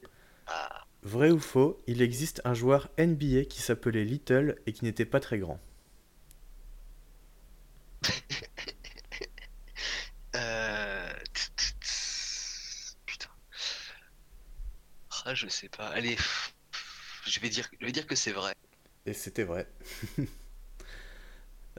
Ah, 0.47 0.86
Vrai 1.03 1.32
ou 1.32 1.39
faux, 1.39 1.78
il 1.86 2.01
existe 2.01 2.39
un 2.45 2.53
joueur 2.53 2.89
NBA 2.97 3.43
qui 3.49 3.61
s'appelait 3.61 4.05
Little 4.05 4.55
et 4.68 4.72
qui 4.72 4.86
n'était 4.86 5.05
pas 5.05 5.20
très 5.20 5.38
grand. 5.38 5.59
euh... 10.38 11.09
Putain. 13.05 13.30
Ah, 15.26 15.36
je 15.36 15.47
sais 15.49 15.68
pas. 15.68 15.88
Allez, 15.88 16.15
je 17.26 17.39
vais 17.41 17.49
dire, 17.49 17.70
je 17.82 17.86
vais 17.86 17.91
dire 17.91 18.07
que 18.07 18.15
c'est 18.15 18.32
vrai. 18.32 18.55
Et 19.05 19.11
c'était 19.11 19.43
vrai. 19.43 19.68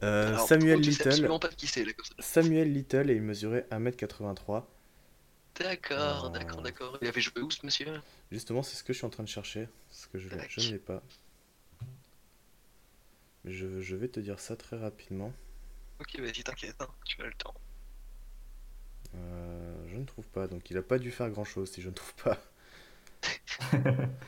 Euh, 0.02 0.28
Alors, 0.28 0.46
Samuel 0.46 0.80
Little. 0.80 1.08
absolument 1.08 1.38
pas 1.38 1.48
de 1.48 1.54
qui 1.54 1.66
c'est 1.66 1.84
là 1.84 1.92
comme 1.92 2.04
ça. 2.06 2.14
Samuel 2.20 2.72
Little 2.72 3.10
et 3.10 3.14
il 3.16 3.22
mesurait 3.22 3.66
1m83. 3.70 4.64
D'accord, 5.58 6.26
Oh. 6.26 6.28
d'accord, 6.30 6.62
d'accord. 6.62 6.98
Il 7.02 7.08
avait 7.08 7.20
joué 7.20 7.42
où 7.42 7.50
ce 7.50 7.66
monsieur? 7.66 8.00
Justement, 8.30 8.62
c'est 8.62 8.76
ce 8.76 8.84
que 8.84 8.92
je 8.92 8.98
suis 8.98 9.06
en 9.06 9.10
train 9.10 9.24
de 9.24 9.28
chercher. 9.28 9.68
Ce 9.90 10.06
que 10.06 10.18
je, 10.18 10.28
ne 10.28 10.70
l'ai 10.70 10.78
pas. 10.78 11.02
Mais 13.44 13.52
Je, 13.52 13.80
je 13.80 13.96
vais 13.96 14.08
te 14.08 14.20
dire 14.20 14.38
ça 14.38 14.54
très 14.56 14.76
rapidement. 14.78 15.32
Ok, 16.00 16.18
vas-y, 16.20 16.44
t'inquiète, 16.44 16.76
hein, 16.80 16.88
tu 17.04 17.20
as 17.22 17.26
le 17.26 17.34
temps. 17.34 17.54
Euh, 19.14 19.86
je 19.88 19.96
ne 19.96 20.04
trouve 20.04 20.26
pas, 20.28 20.46
donc 20.48 20.70
il 20.70 20.76
a 20.76 20.82
pas 20.82 20.98
dû 20.98 21.10
faire 21.10 21.30
grand 21.30 21.44
chose 21.44 21.70
si 21.70 21.82
je 21.82 21.88
ne 21.88 21.94
trouve 21.94 22.14
pas. 22.14 22.38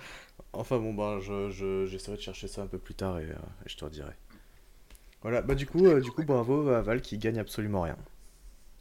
Enfin 0.52 0.78
bon, 0.78 0.94
bah, 0.94 1.18
je, 1.20 1.50
je- 1.50 1.86
j'essaierai 1.86 2.16
de 2.16 2.22
chercher 2.22 2.48
ça 2.48 2.62
un 2.62 2.66
peu 2.66 2.78
plus 2.78 2.94
tard 2.94 3.18
et, 3.20 3.24
euh, 3.30 3.34
et 3.66 3.68
je 3.68 3.76
te 3.76 3.84
redirai. 3.84 4.12
Voilà, 5.22 5.42
bah 5.42 5.54
du 5.54 5.66
coup, 5.66 5.86
euh, 5.86 6.00
du 6.00 6.10
coup 6.10 6.22
bravo 6.24 6.68
à 6.70 6.80
Val 6.82 7.02
qui 7.02 7.18
gagne 7.18 7.38
absolument 7.38 7.82
rien. 7.82 7.96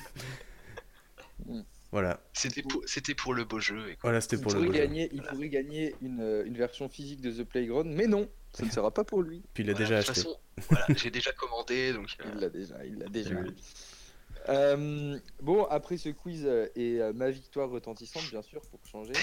voilà, 1.91 2.19
C'était 2.33 2.61
pour, 2.61 2.81
c'était 2.85 3.15
pour 3.15 3.33
le 3.33 3.45
beau 3.45 3.59
jeu. 3.59 3.89
écoute. 3.89 3.99
voilà, 4.03 4.21
c'était 4.21 4.35
Il 4.35 4.41
pour 4.41 4.51
le 4.51 4.57
pourrait 4.57 4.67
beau 4.67 4.73
jeu. 4.73 4.79
gagner, 4.79 5.09
il 5.13 5.21
pourrait 5.23 5.49
gagner 5.49 5.95
une, 6.01 6.21
euh, 6.21 6.45
une 6.45 6.57
version 6.57 6.89
physique 6.89 7.21
de 7.21 7.31
The 7.31 7.43
Playground, 7.47 7.89
mais 7.91 8.07
non, 8.07 8.29
ce 8.53 8.63
ne 8.65 8.69
sera 8.69 8.91
pas 8.93 9.03
pour 9.03 9.21
lui. 9.21 9.43
Puis 9.53 9.63
il 9.63 9.67
l'a 9.67 9.73
Voilà, 9.73 9.89
déjà 9.89 10.01
de 10.01 10.01
toute 10.01 10.09
acheté. 10.09 10.21
façon, 10.21 10.37
voilà, 10.69 10.85
j'ai 10.95 11.09
déjà 11.11 11.31
commandé, 11.31 11.93
donc 11.93 12.15
euh, 12.19 12.29
Il 12.33 12.39
l'a 12.41 12.49
déjà, 12.49 12.85
il 12.85 12.97
l'a 12.97 13.07
déjà. 13.07 13.35
Oui. 13.41 13.55
Euh, 14.49 15.17
bon, 15.41 15.63
après 15.65 15.97
ce 15.97 16.09
quiz 16.09 16.45
et 16.75 17.01
euh, 17.01 17.13
ma 17.13 17.31
victoire 17.31 17.69
retentissante, 17.69 18.29
bien 18.29 18.41
sûr, 18.43 18.61
pour 18.69 18.79
changer. 18.85 19.13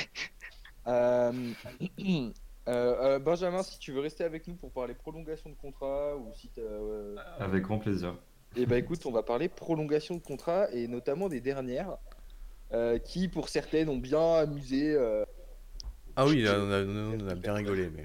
Euh, 0.88 1.52
euh, 2.68 2.94
euh, 3.00 3.18
Benjamin, 3.18 3.62
si 3.62 3.78
tu 3.78 3.92
veux 3.92 4.00
rester 4.00 4.24
avec 4.24 4.46
nous 4.46 4.54
pour 4.54 4.70
parler 4.70 4.94
prolongation 4.94 5.50
de 5.50 5.56
contrat 5.56 6.16
ou 6.16 6.32
si 6.34 6.50
euh, 6.58 7.16
Avec 7.38 7.62
grand 7.62 7.78
plaisir. 7.78 8.16
Eh 8.56 8.66
ben 8.66 8.76
écoute, 8.76 9.04
on 9.06 9.10
va 9.10 9.22
parler 9.22 9.48
prolongation 9.48 10.14
de 10.14 10.20
contrat 10.20 10.70
et 10.72 10.86
notamment 10.86 11.28
des 11.28 11.40
dernières 11.40 11.96
qui, 13.04 13.28
pour 13.28 13.48
certaines, 13.48 13.88
ont 13.88 13.98
bien 13.98 14.34
amusé. 14.34 14.96
Ah 16.16 16.26
oui, 16.26 16.42
là, 16.42 16.54
on 16.58 16.70
a, 16.70 16.82
on 16.82 17.28
a 17.28 17.34
bien 17.34 17.54
rigolé, 17.54 17.90
mais 17.94 18.04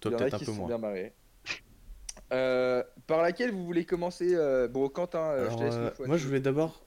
toi 0.00 0.16
peut-être 0.16 0.34
un 0.34 0.38
peu 0.38 0.52
moins. 0.52 0.66
bien 0.66 0.78
marrés. 0.78 1.12
Euh, 2.32 2.84
par 3.06 3.22
laquelle 3.22 3.50
vous 3.50 3.64
voulez 3.64 3.84
commencer 3.84 4.36
Bon, 4.70 4.88
Quentin, 4.88 5.18
euh, 5.18 5.50
je 5.50 5.56
te 5.56 5.62
laisse 5.62 5.98
moi, 6.06 6.16
je 6.16 6.26
voulais 6.26 6.40
d'abord 6.40 6.80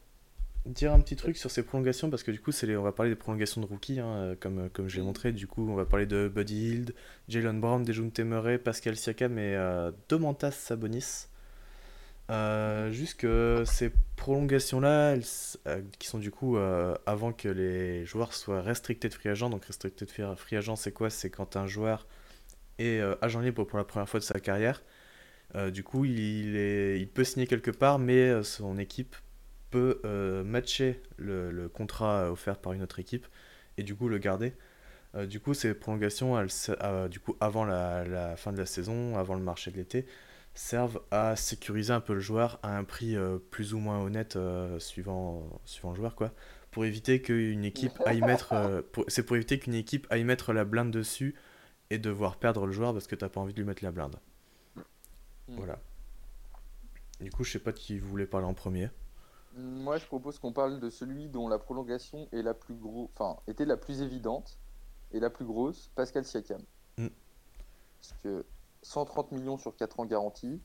dire 0.66 0.94
un 0.94 1.00
petit 1.02 1.16
truc 1.16 1.38
sur 1.38 1.52
ces 1.52 1.64
prolongations 1.64 2.10
parce 2.10 2.24
que 2.24 2.32
du 2.32 2.40
coup, 2.40 2.52
les... 2.64 2.78
on 2.78 2.84
va 2.84 2.92
parler 2.92 3.12
des 3.12 3.16
prolongations 3.18 3.62
de 3.62 3.66
rookies, 3.66 4.00
hein, 4.00 4.08
euh, 4.08 4.36
comme, 4.40 4.70
comme 4.70 4.88
je 4.88 4.98
l'ai 4.98 5.02
montré. 5.04 5.32
Du 5.32 5.48
coup, 5.48 5.70
on 5.70 5.76
va 5.76 5.86
parler 5.86 6.06
de 6.06 6.32
Buddy 6.34 6.70
Hield, 6.70 6.96
Jalen 7.28 7.60
Brown, 7.60 7.84
Dejounte 7.84 8.20
Murray, 8.20 8.58
Pascal 8.58 8.96
Siakam 8.96 9.38
et 9.38 9.56
euh, 9.56 9.92
Domantas 10.10 10.52
Sabonis. 10.52 11.28
Euh, 12.32 12.90
juste 12.92 13.20
que 13.20 13.64
ces 13.66 13.92
prolongations-là, 14.16 15.16
euh, 15.68 15.82
qui 16.00 16.08
sont 16.08 16.20
du 16.20 16.32
coup 16.32 16.56
euh, 16.56 16.96
avant 17.06 17.34
que 17.34 17.50
les 17.50 18.06
joueurs 18.06 18.34
soient 18.34 18.62
restricted 18.62 19.14
free 19.14 19.30
agent. 19.30 19.50
Donc, 19.50 19.66
restricted 19.66 20.10
free 20.10 20.24
free 20.38 20.56
agent, 20.56 20.78
c'est 20.78 20.94
quoi? 20.94 21.10
C'est 21.10 21.30
quand 21.30 21.58
un 21.58 21.68
joueur 21.68 22.08
est 22.80 23.00
euh, 23.00 23.16
agent 23.22 23.42
libre 23.42 23.66
pour 23.66 23.78
la 23.78 23.84
première 23.84 24.08
fois 24.08 24.22
de 24.22 24.26
sa 24.26 24.40
carrière. 24.40 24.82
Euh, 25.56 25.70
du 25.70 25.84
coup, 25.84 26.06
il, 26.06 26.56
est, 26.56 27.00
il 27.00 27.08
peut 27.08 27.26
signer 27.26 27.46
quelque 27.46 27.72
part, 27.72 28.00
mais 28.00 28.30
euh, 28.30 28.42
son 28.42 28.78
équipe 28.80 29.16
peut 29.74 30.00
euh, 30.06 30.44
matcher 30.44 31.02
le, 31.18 31.50
le 31.50 31.68
contrat 31.68 32.32
offert 32.32 32.60
par 32.60 32.74
une 32.74 32.84
autre 32.84 33.00
équipe 33.00 33.26
et 33.80 33.84
du 33.84 33.96
coup 33.96 34.08
le 34.08 34.20
garder. 34.20 34.54
Euh, 35.16 35.26
du 35.26 35.40
coup, 35.40 35.56
ces 35.56 35.74
prolongations, 35.74 36.40
elles, 36.40 36.50
euh, 36.84 37.08
du 37.08 37.20
coup, 37.20 37.36
avant 37.40 37.66
la, 37.66 38.06
la 38.06 38.36
fin 38.36 38.52
de 38.54 38.58
la 38.60 38.68
saison, 38.68 39.18
avant 39.18 39.34
le 39.34 39.42
marché 39.42 39.72
de 39.72 39.78
l'été, 39.78 40.06
servent 40.54 41.02
à 41.10 41.36
sécuriser 41.36 41.92
un 41.92 42.02
peu 42.02 42.14
le 42.14 42.20
joueur 42.20 42.60
à 42.62 42.78
un 42.78 42.84
prix 42.84 43.16
plus 43.50 43.74
ou 43.74 43.80
moins 43.80 44.00
honnête 44.00 44.38
suivant, 44.78 45.44
suivant 45.66 45.90
le 45.90 45.96
joueur, 45.96 46.14
quoi. 46.14 46.32
Pour 46.70 46.86
éviter 46.86 47.24
qu'une 47.24 47.66
équipe 47.66 48.00
aille 48.06 48.22
mettre, 48.22 48.84
c'est 49.08 49.24
pour 49.24 49.36
éviter 49.36 49.58
qu'une 49.58 49.74
équipe 49.74 50.06
aille 50.12 50.24
mettre 50.24 50.54
la 50.54 50.66
blinde 50.66 50.92
dessus 50.92 51.34
et 51.90 51.98
devoir 51.98 52.38
perdre 52.38 52.68
le 52.68 52.72
joueur 52.72 52.94
parce 52.94 53.08
que 53.08 53.16
t'as 53.16 53.30
pas 53.30 53.42
envie 53.42 53.54
de 53.54 53.60
lui 53.60 53.66
mettre 53.66 53.84
la 53.84 53.92
blinde. 53.92 54.16
Mm. 54.76 54.82
Voilà. 55.48 55.80
Du 57.20 57.32
coup, 57.32 57.44
je 57.44 57.52
sais 57.54 57.60
pas 57.60 57.72
qui 57.72 57.98
voulait 57.98 58.28
parler 58.28 58.46
en 58.46 58.54
premier. 58.54 58.90
Moi, 59.56 59.98
je 59.98 60.06
propose 60.06 60.40
qu'on 60.40 60.52
parle 60.52 60.80
de 60.80 60.90
celui 60.90 61.30
dont 61.30 61.48
la 61.48 61.60
prolongation 61.60 62.28
est 62.32 62.42
la 62.42 62.54
plus 62.54 62.76
gros, 62.76 63.12
enfin, 63.14 63.40
était 63.48 63.66
la 63.66 63.78
plus 63.78 64.02
évidente 64.02 64.58
et 65.12 65.20
la 65.20 65.30
plus 65.30 65.46
grosse, 65.46 65.92
Pascal 65.96 66.26
Siakam. 66.26 66.62
Mm. 66.98 67.08
Parce 68.02 68.14
que 68.24 68.46
130 68.82 69.32
millions 69.32 69.58
sur 69.58 69.76
4 69.76 70.00
ans 70.00 70.06
garantis. 70.06 70.62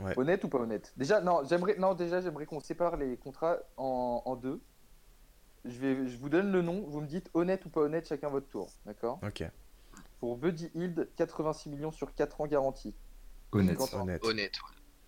Ouais. 0.00 0.18
Honnête 0.18 0.44
ou 0.44 0.48
pas 0.48 0.58
honnête? 0.58 0.92
Déjà, 0.96 1.20
non, 1.20 1.42
j'aimerais, 1.44 1.76
non, 1.76 1.94
déjà, 1.94 2.20
j'aimerais 2.20 2.46
qu'on 2.46 2.60
sépare 2.60 2.96
les 2.96 3.16
contrats 3.16 3.58
en, 3.76 4.22
en 4.24 4.36
deux. 4.36 4.60
Je, 5.64 5.78
vais, 5.78 6.06
je 6.06 6.16
vous 6.16 6.28
donne 6.28 6.52
le 6.52 6.62
nom, 6.62 6.84
vous 6.86 7.00
me 7.00 7.06
dites 7.06 7.30
honnête 7.34 7.64
ou 7.66 7.68
pas 7.68 7.80
honnête, 7.80 8.06
chacun 8.06 8.28
votre 8.28 8.48
tour. 8.48 8.70
D'accord? 8.86 9.18
Ok, 9.22 9.44
Pour 10.20 10.36
Buddy 10.36 10.70
Hield, 10.74 11.10
86 11.16 11.68
millions 11.68 11.90
sur 11.90 12.14
4 12.14 12.40
ans 12.40 12.46
garantis. 12.46 12.94
Honnête. 13.52 13.78
Honnête. 13.92 14.24
Honnête. 14.24 14.54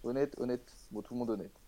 Honnête, 0.02 0.34
honnête. 0.38 0.72
Bon, 0.90 1.02
tout 1.02 1.14
le 1.14 1.18
monde 1.18 1.30
honnête. 1.30 1.59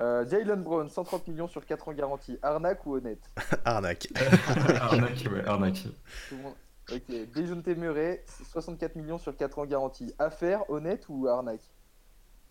Euh, 0.00 0.28
Jalen 0.28 0.62
Brown, 0.62 0.88
130 0.88 1.28
millions 1.28 1.46
sur 1.48 1.64
4 1.64 1.88
ans 1.88 1.92
garantis. 1.92 2.38
Arnaque 2.42 2.84
ou 2.86 2.96
honnête? 2.96 3.20
Arnaque. 3.64 4.08
arnaque, 4.80 5.26
ouais, 5.30 5.44
arnaque. 5.46 5.82
Tout 6.28 6.36
le 6.36 6.42
monde- 6.42 6.54
Ok. 6.92 7.32
Dejounte 7.34 7.66
Murray, 7.68 8.22
64 8.52 8.96
millions 8.96 9.18
sur 9.18 9.34
4 9.36 9.58
ans 9.58 9.64
garantis. 9.64 10.12
Affaire, 10.18 10.68
honnête 10.68 11.06
ou 11.08 11.26
arnaque? 11.28 11.62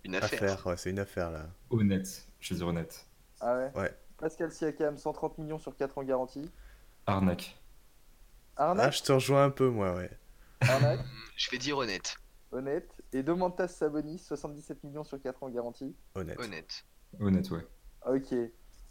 Une 0.04 0.16
affaire. 0.16 0.42
Affaire, 0.44 0.68
ouais, 0.68 0.78
c'est 0.78 0.90
une 0.90 1.00
affaire 1.00 1.30
là. 1.32 1.46
Honnête. 1.70 2.28
Je 2.40 2.54
dire 2.56 2.68
honnête. 2.68 3.06
Ah 3.40 3.58
ouais? 3.58 3.72
Ouais. 3.76 3.98
Pascal 4.18 4.52
Siakam, 4.52 4.98
130 4.98 5.38
millions 5.38 5.60
sur 5.60 5.76
4 5.76 5.98
ans 6.00 6.04
garantis. 6.04 6.50
Arnaque. 7.06 7.56
Ah, 8.56 8.70
Arnaque 8.70 8.94
je 8.94 9.04
te 9.04 9.12
rejoins 9.12 9.44
un 9.46 9.50
peu, 9.50 9.70
moi, 9.70 9.94
ouais. 9.96 10.10
Arnaque? 10.62 11.02
Je 11.36 11.50
vais 11.52 11.58
dire 11.58 11.78
honnête. 11.78 12.16
Honnête. 12.52 12.90
Et 13.12 13.22
Domantas 13.24 13.68
Sabonis, 13.68 14.20
77 14.20 14.84
millions 14.84 15.04
sur 15.04 15.22
4 15.22 15.44
ans 15.44 15.50
garantis. 15.50 15.96
Honnête. 16.16 16.40
Honnête. 16.40 16.86
Honnête, 17.20 17.50
ouais. 17.52 17.66
Ok. 18.06 18.34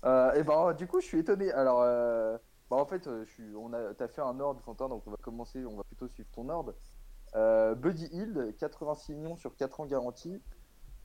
Euh, 0.05 0.33
et 0.35 0.43
ben 0.43 0.73
du 0.75 0.87
coup 0.87 1.01
je 1.01 1.07
suis 1.07 1.19
étonné. 1.19 1.53
Alors 1.53 1.81
euh, 1.83 2.37
bah, 2.71 2.77
en 2.77 2.87
fait 2.87 3.07
euh, 3.07 3.25
je 3.25 3.31
suis, 3.31 3.55
on 3.57 3.73
a, 3.73 3.95
t'as 3.95 4.09
fait 4.09 4.21
un 4.23 4.41
ordre 4.41 4.61
Quentin 4.63 4.89
donc 4.89 5.07
on 5.07 5.11
va 5.11 5.17
commencer, 5.19 5.65
on 5.65 5.77
va 5.77 5.85
plutôt 5.85 6.09
suivre 6.09 6.29
ton 6.33 6.49
ordre. 6.49 6.75
Euh, 7.37 7.75
Buddy 7.75 8.07
Hield, 8.13 8.57
86 8.59 9.15
millions 9.15 9.37
sur 9.37 9.57
4 9.57 9.81
ans 9.81 9.87
garantis. 9.87 10.43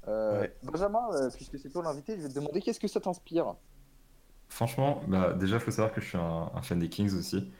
Euh, 0.08 0.42
Ouais. 0.42 0.58
Benjamin, 0.64 1.10
euh, 1.14 1.32
puisque 1.32 1.60
c'est 1.60 1.70
toi 1.70 1.84
l'invité, 1.84 2.18
je 2.18 2.24
vais 2.24 2.30
te 2.30 2.34
demander 2.36 2.62
qu'est-ce 2.62 2.80
que 2.80 2.88
ça 2.88 3.02
t'inspire? 3.02 3.56
Franchement, 4.50 5.04
bah, 5.08 5.34
déjà, 5.34 5.56
il 5.58 5.62
faut 5.62 5.72
savoir 5.72 5.94
que 5.94 6.02
je 6.02 6.08
suis 6.08 6.18
un, 6.18 6.52
un 6.54 6.62
fan 6.62 6.80
des 6.80 6.90
Kings 6.90 7.14
aussi. 7.18 7.52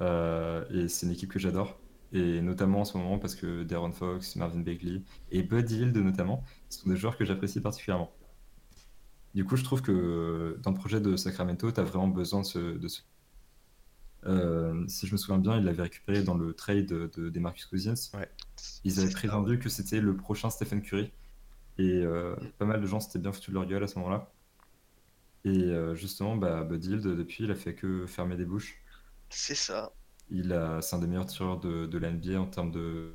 Euh, 0.00 0.64
et 0.70 0.88
c'est 0.88 1.06
une 1.06 1.12
équipe 1.12 1.30
que 1.32 1.38
j'adore. 1.38 1.80
Et 2.12 2.40
notamment 2.42 2.80
en 2.80 2.84
ce 2.84 2.96
moment 2.98 3.18
parce 3.18 3.34
que 3.34 3.64
Darren 3.64 3.92
Fox, 3.92 4.36
Marvin 4.36 4.60
Bagley 4.60 5.02
et 5.30 5.42
Bud 5.42 5.70
Hield 5.70 5.96
notamment 5.96 6.44
sont 6.68 6.88
des 6.88 6.96
joueurs 6.96 7.16
que 7.16 7.24
j'apprécie 7.24 7.60
particulièrement. 7.60 8.12
Du 9.34 9.44
coup, 9.44 9.56
je 9.56 9.64
trouve 9.64 9.82
que 9.82 10.58
dans 10.62 10.70
le 10.70 10.76
projet 10.78 11.00
de 11.00 11.16
Sacramento, 11.16 11.70
tu 11.70 11.80
as 11.80 11.84
vraiment 11.84 12.08
besoin 12.08 12.40
de 12.40 12.46
ce. 12.46 12.58
de 12.78 12.88
ce- 12.88 13.02
Euh, 14.26 14.86
si 14.88 15.06
je 15.06 15.12
me 15.12 15.18
souviens 15.18 15.38
bien, 15.38 15.58
il 15.58 15.64
l'avait 15.64 15.82
récupéré 15.82 16.22
dans 16.22 16.34
le 16.34 16.54
trade 16.54 16.86
de, 16.86 17.10
de- 17.14 17.28
des 17.28 17.40
Marcus 17.40 17.66
Cousins. 17.66 17.94
Ouais. 18.14 18.30
Ils 18.84 18.98
avaient 19.00 19.10
prétendu 19.10 19.58
que 19.58 19.68
c'était 19.68 20.00
le 20.00 20.16
prochain 20.16 20.50
Stephen 20.50 20.82
Curry. 20.82 21.12
Et 21.78 22.02
euh, 22.04 22.36
pas 22.58 22.66
mal 22.66 22.80
de 22.82 22.86
gens 22.86 23.00
s'étaient 23.00 23.20
bien 23.20 23.32
foutus 23.32 23.50
de 23.50 23.54
leur 23.54 23.66
gueule 23.66 23.84
à 23.84 23.88
ce 23.88 23.98
moment-là. 24.00 24.32
Et 25.44 25.62
euh, 25.70 25.94
justement, 25.94 26.36
bah, 26.36 26.64
Bud 26.64 26.84
Hield, 26.84 27.02
depuis, 27.06 27.44
il 27.44 27.50
a 27.50 27.54
fait 27.54 27.74
que 27.76 28.04
fermer 28.06 28.36
des 28.36 28.44
bouches. 28.46 28.82
C'est 29.28 29.54
ça. 29.54 29.92
Il 30.28 30.52
a, 30.52 30.82
c'est 30.82 30.96
un 30.96 30.98
des 30.98 31.06
meilleurs 31.06 31.24
tireurs 31.24 31.58
de, 31.60 31.86
de 31.86 31.96
la 31.98 32.10
NBA 32.10 32.38
en 32.38 32.46
termes 32.46 32.70
de. 32.70 33.14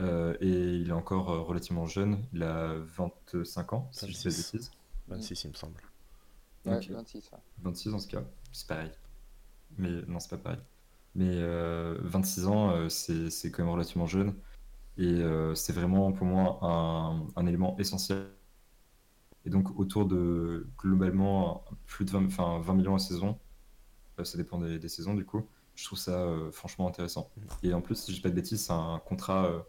Euh, 0.00 0.36
et 0.40 0.48
il 0.76 0.88
est 0.88 0.92
encore 0.92 1.30
euh, 1.30 1.40
relativement 1.40 1.86
jeune. 1.86 2.24
Il 2.32 2.42
a 2.42 2.74
25 2.96 3.72
ans, 3.74 3.88
si 3.92 4.10
je 4.12 4.16
dis 4.16 4.22
pas 4.24 4.30
de 4.30 4.34
26. 4.34 4.52
bêtises. 4.52 4.70
26, 5.08 5.44
il 5.44 5.50
me 5.50 5.54
semble. 5.54 5.80
Ouais, 6.66 6.76
Ok. 6.78 6.90
26. 6.90 7.30
ouais. 7.32 7.38
26 7.62 7.90
dans 7.90 7.98
ce 7.98 8.08
cas, 8.08 8.22
c'est 8.52 8.66
pareil. 8.66 8.90
Mais 9.78 9.90
non, 10.08 10.20
c'est 10.20 10.30
pas 10.30 10.38
pareil. 10.38 10.60
Mais 11.14 11.28
euh, 11.30 11.96
26 12.02 12.46
ans, 12.46 12.70
euh, 12.70 12.88
c'est 12.88 13.30
c'est 13.30 13.50
quand 13.50 13.62
même 13.64 13.72
relativement 13.72 14.06
jeune. 14.06 14.34
Et 14.98 15.04
euh, 15.22 15.54
c'est 15.54 15.72
vraiment 15.72 16.12
pour 16.12 16.26
moi 16.26 16.58
un, 16.62 17.26
un 17.36 17.46
élément 17.46 17.76
essentiel. 17.78 18.28
Et 19.44 19.50
donc 19.50 19.78
autour 19.78 20.06
de 20.06 20.66
globalement 20.78 21.64
plus 21.86 22.04
de 22.04 22.10
20, 22.10 22.26
enfin, 22.26 22.60
20 22.60 22.74
millions 22.74 22.94
à 22.94 22.98
saison, 22.98 23.38
euh, 24.20 24.24
ça 24.24 24.38
dépend 24.38 24.58
des, 24.58 24.78
des 24.78 24.88
saisons 24.88 25.14
du 25.14 25.24
coup, 25.26 25.46
je 25.76 25.84
trouve 25.86 25.98
ça 25.98 26.12
euh, 26.22 26.50
franchement 26.52 26.88
intéressant. 26.88 27.30
Et 27.62 27.74
en 27.74 27.80
plus, 27.82 27.96
si 27.96 28.12
je 28.12 28.16
dis 28.16 28.22
pas 28.22 28.30
de 28.30 28.34
bêtises, 28.34 28.64
c'est 28.66 28.72
un 28.72 29.00
contrat, 29.06 29.46
euh, 29.46 29.60
euh, 29.60 29.62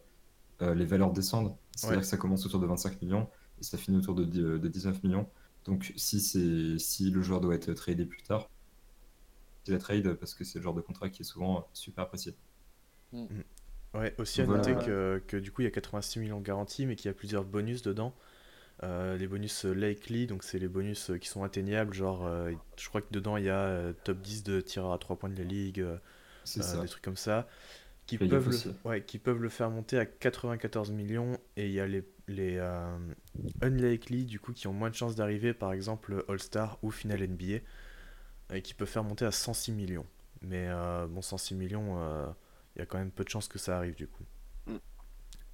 les 0.61 0.85
valeurs 0.85 1.11
descendent. 1.13 1.55
C'est-à-dire 1.75 2.01
Ouais. 2.01 2.03
que 2.03 2.07
ça 2.07 2.17
commence 2.17 2.45
autour 2.45 2.59
de 2.59 2.67
25 2.67 3.01
millions 3.01 3.29
et 3.59 3.63
ça 3.63 3.77
finit 3.77 3.97
autour 3.97 4.15
de, 4.15 4.23
dix- 4.25 4.41
euh, 4.41 4.59
de 4.59 4.67
19 4.67 5.03
millions. 5.03 5.29
Donc 5.65 5.93
si, 5.97 6.19
c'est, 6.21 6.77
si 6.79 7.09
le 7.11 7.21
joueur 7.21 7.41
doit 7.41 7.55
être 7.55 7.73
tradé 7.73 8.05
plus 8.05 8.23
tard, 8.23 8.49
c'est 9.65 9.73
la 9.73 9.79
trade 9.79 10.13
parce 10.13 10.33
que 10.33 10.45
c'est 10.45 10.59
le 10.59 10.63
genre 10.63 10.73
de 10.73 10.79
contrat 10.81 11.09
qui 11.09 11.21
est 11.23 11.25
souvent 11.25 11.67
super 11.73 12.05
apprécié. 12.05 12.37
Ouais, 13.93 14.13
aussi 14.17 14.41
à 14.41 14.45
Voilà. 14.45 14.53
noter 14.57 14.75
que, 14.75 15.23
que 15.25 15.37
du 15.37 15.51
coup 15.51 15.61
il 15.61 15.65
y 15.65 15.67
a 15.67 15.71
86 15.71 16.19
millions 16.19 16.41
garantis, 16.41 16.85
mais 16.85 16.95
qu'il 16.97 17.05
y 17.07 17.11
a 17.11 17.13
plusieurs 17.13 17.45
bonus 17.45 17.81
dedans. 17.81 18.13
Euh, 18.83 19.17
les 19.17 19.27
bonus 19.27 19.65
euh, 19.65 19.73
likely, 19.73 20.27
donc 20.27 20.43
c'est 20.43 20.59
les 20.59 20.67
bonus 20.69 21.11
euh, 21.11 21.17
qui 21.19 21.29
sont 21.29 21.43
atteignables, 21.43 21.93
genre 21.93 22.25
euh, 22.25 22.53
je 22.77 22.89
crois 22.89 23.01
que 23.01 23.11
dedans 23.11 23.37
il 23.37 23.45
y 23.45 23.49
a 23.49 23.59
euh, 23.59 23.93
top 24.03 24.21
10 24.21 24.43
de 24.43 24.61
tireurs 24.61 24.93
à 24.93 24.99
3 24.99 25.17
points 25.17 25.29
de 25.29 25.37
la 25.37 25.43
ligue, 25.45 25.81
euh, 25.81 25.97
euh, 26.59 26.77
des 26.77 26.87
trucs 26.89 27.03
comme 27.03 27.17
ça, 27.17 27.47
qui 28.05 28.17
peuvent, 28.17 28.49
le, 28.49 28.89
ouais, 28.89 29.03
qui 29.03 29.19
peuvent 29.19 29.41
le 29.41 29.49
faire 29.49 29.69
monter 29.69 29.97
à 29.97 30.05
94 30.05 30.91
millions, 30.91 31.37
et 31.57 31.65
il 31.67 31.71
y 31.73 31.79
a 31.79 31.87
les, 31.87 32.03
les 32.27 32.57
euh, 32.57 32.97
unlikely, 33.61 34.25
du 34.25 34.39
coup 34.39 34.53
qui 34.53 34.67
ont 34.67 34.73
moins 34.73 34.89
de 34.89 34.95
chances 34.95 35.15
d'arriver, 35.15 35.53
par 35.53 35.73
exemple 35.73 36.23
All-Star 36.27 36.77
ou 36.83 36.91
Final 36.91 37.27
NBA, 37.27 37.61
et 38.53 38.61
qui 38.61 38.73
peuvent 38.73 38.87
faire 38.87 39.03
monter 39.03 39.25
à 39.25 39.31
106 39.31 39.71
millions. 39.71 40.05
Mais 40.41 40.67
euh, 40.69 41.07
bon, 41.07 41.21
106 41.21 41.55
millions, 41.55 41.99
euh, 41.99 42.27
il 42.75 42.79
y 42.79 42.81
a 42.83 42.85
quand 42.85 42.97
même 42.99 43.11
peu 43.11 43.23
de 43.23 43.29
chances 43.29 43.47
que 43.47 43.59
ça 43.59 43.77
arrive 43.77 43.95
du 43.95 44.07
coup. 44.07 44.23
Mm. 44.67 44.77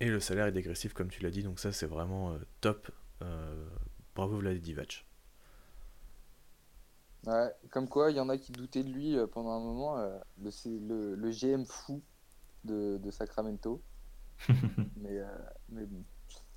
Et 0.01 0.07
le 0.09 0.19
salaire 0.19 0.47
est 0.47 0.51
dégressif, 0.51 0.93
comme 0.93 1.09
tu 1.09 1.23
l'as 1.23 1.31
dit, 1.31 1.43
donc 1.43 1.59
ça 1.59 1.71
c'est 1.71 1.87
vraiment 1.87 2.33
euh, 2.33 2.37
top. 2.61 2.91
Euh, 3.23 3.65
bravo 4.15 4.37
Vlad 4.39 4.57
Divac. 4.59 5.05
Ouais, 7.25 7.51
comme 7.69 7.87
quoi, 7.87 8.09
il 8.11 8.17
y 8.17 8.19
en 8.19 8.29
a 8.29 8.37
qui 8.37 8.51
doutaient 8.51 8.83
de 8.83 8.89
lui 8.91 9.15
euh, 9.17 9.27
pendant 9.27 9.51
un 9.51 9.59
moment. 9.59 9.97
euh, 9.99 10.17
le, 10.65 11.15
le 11.15 11.31
GM 11.31 11.65
fou 11.65 12.01
de, 12.63 12.97
de 12.97 13.11
Sacramento. 13.11 13.81
mais, 14.97 15.17
euh, 15.17 15.25
mais 15.69 15.85
bon. 15.85 16.03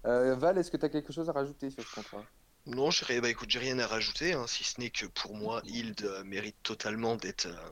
Euh, 0.06 0.36
Val, 0.36 0.58
est-ce 0.58 0.70
que 0.70 0.76
tu 0.76 0.84
as 0.84 0.88
quelque 0.88 1.12
chose 1.12 1.28
à 1.28 1.32
rajouter 1.32 1.70
sur 1.70 1.82
ce 1.82 1.94
contrat? 1.94 2.24
Non, 2.66 2.90
j'ai 2.90 3.20
bah, 3.20 3.28
écoute, 3.28 3.50
j'ai 3.50 3.58
rien 3.58 3.78
à 3.78 3.86
rajouter, 3.86 4.32
hein, 4.32 4.46
si 4.46 4.64
ce 4.64 4.80
n'est 4.80 4.90
que 4.90 5.06
pour 5.06 5.34
moi, 5.36 5.60
Hild 5.64 6.02
euh, 6.02 6.24
mérite 6.24 6.56
totalement 6.62 7.16
d'être 7.16 7.46
euh, 7.46 7.70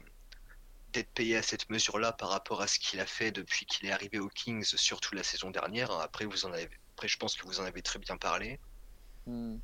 d'être 0.93 1.11
payé 1.14 1.37
à 1.39 1.43
cette 1.43 1.70
mesure-là 1.70 2.12
par 2.12 2.28
rapport 2.28 2.61
à 2.61 2.66
ce 2.66 2.78
qu'il 2.78 3.01
a 3.01 3.07
fait 3.07 3.33
depuis 3.33 3.64
qu'il 3.64 3.89
est 3.89 3.93
arrivé 3.93 4.18
aux 4.18 4.28
Kings, 4.28 4.64
surtout 4.64 5.14
la 5.14 5.22
saison 5.22 5.51
dernière. 5.51 5.91
hein. 5.91 6.01
Après, 6.03 6.26
vous 6.26 6.45
en 6.45 6.53
avez, 6.53 6.68
après, 6.95 7.09
je 7.09 7.16
pense 7.16 7.35
que 7.37 7.47
vous 7.47 7.61
en 7.61 7.64
avez 7.64 7.80
très 7.80 7.99
bien 7.99 8.18
parlé. 8.18 8.61
Hmm. 9.26 9.57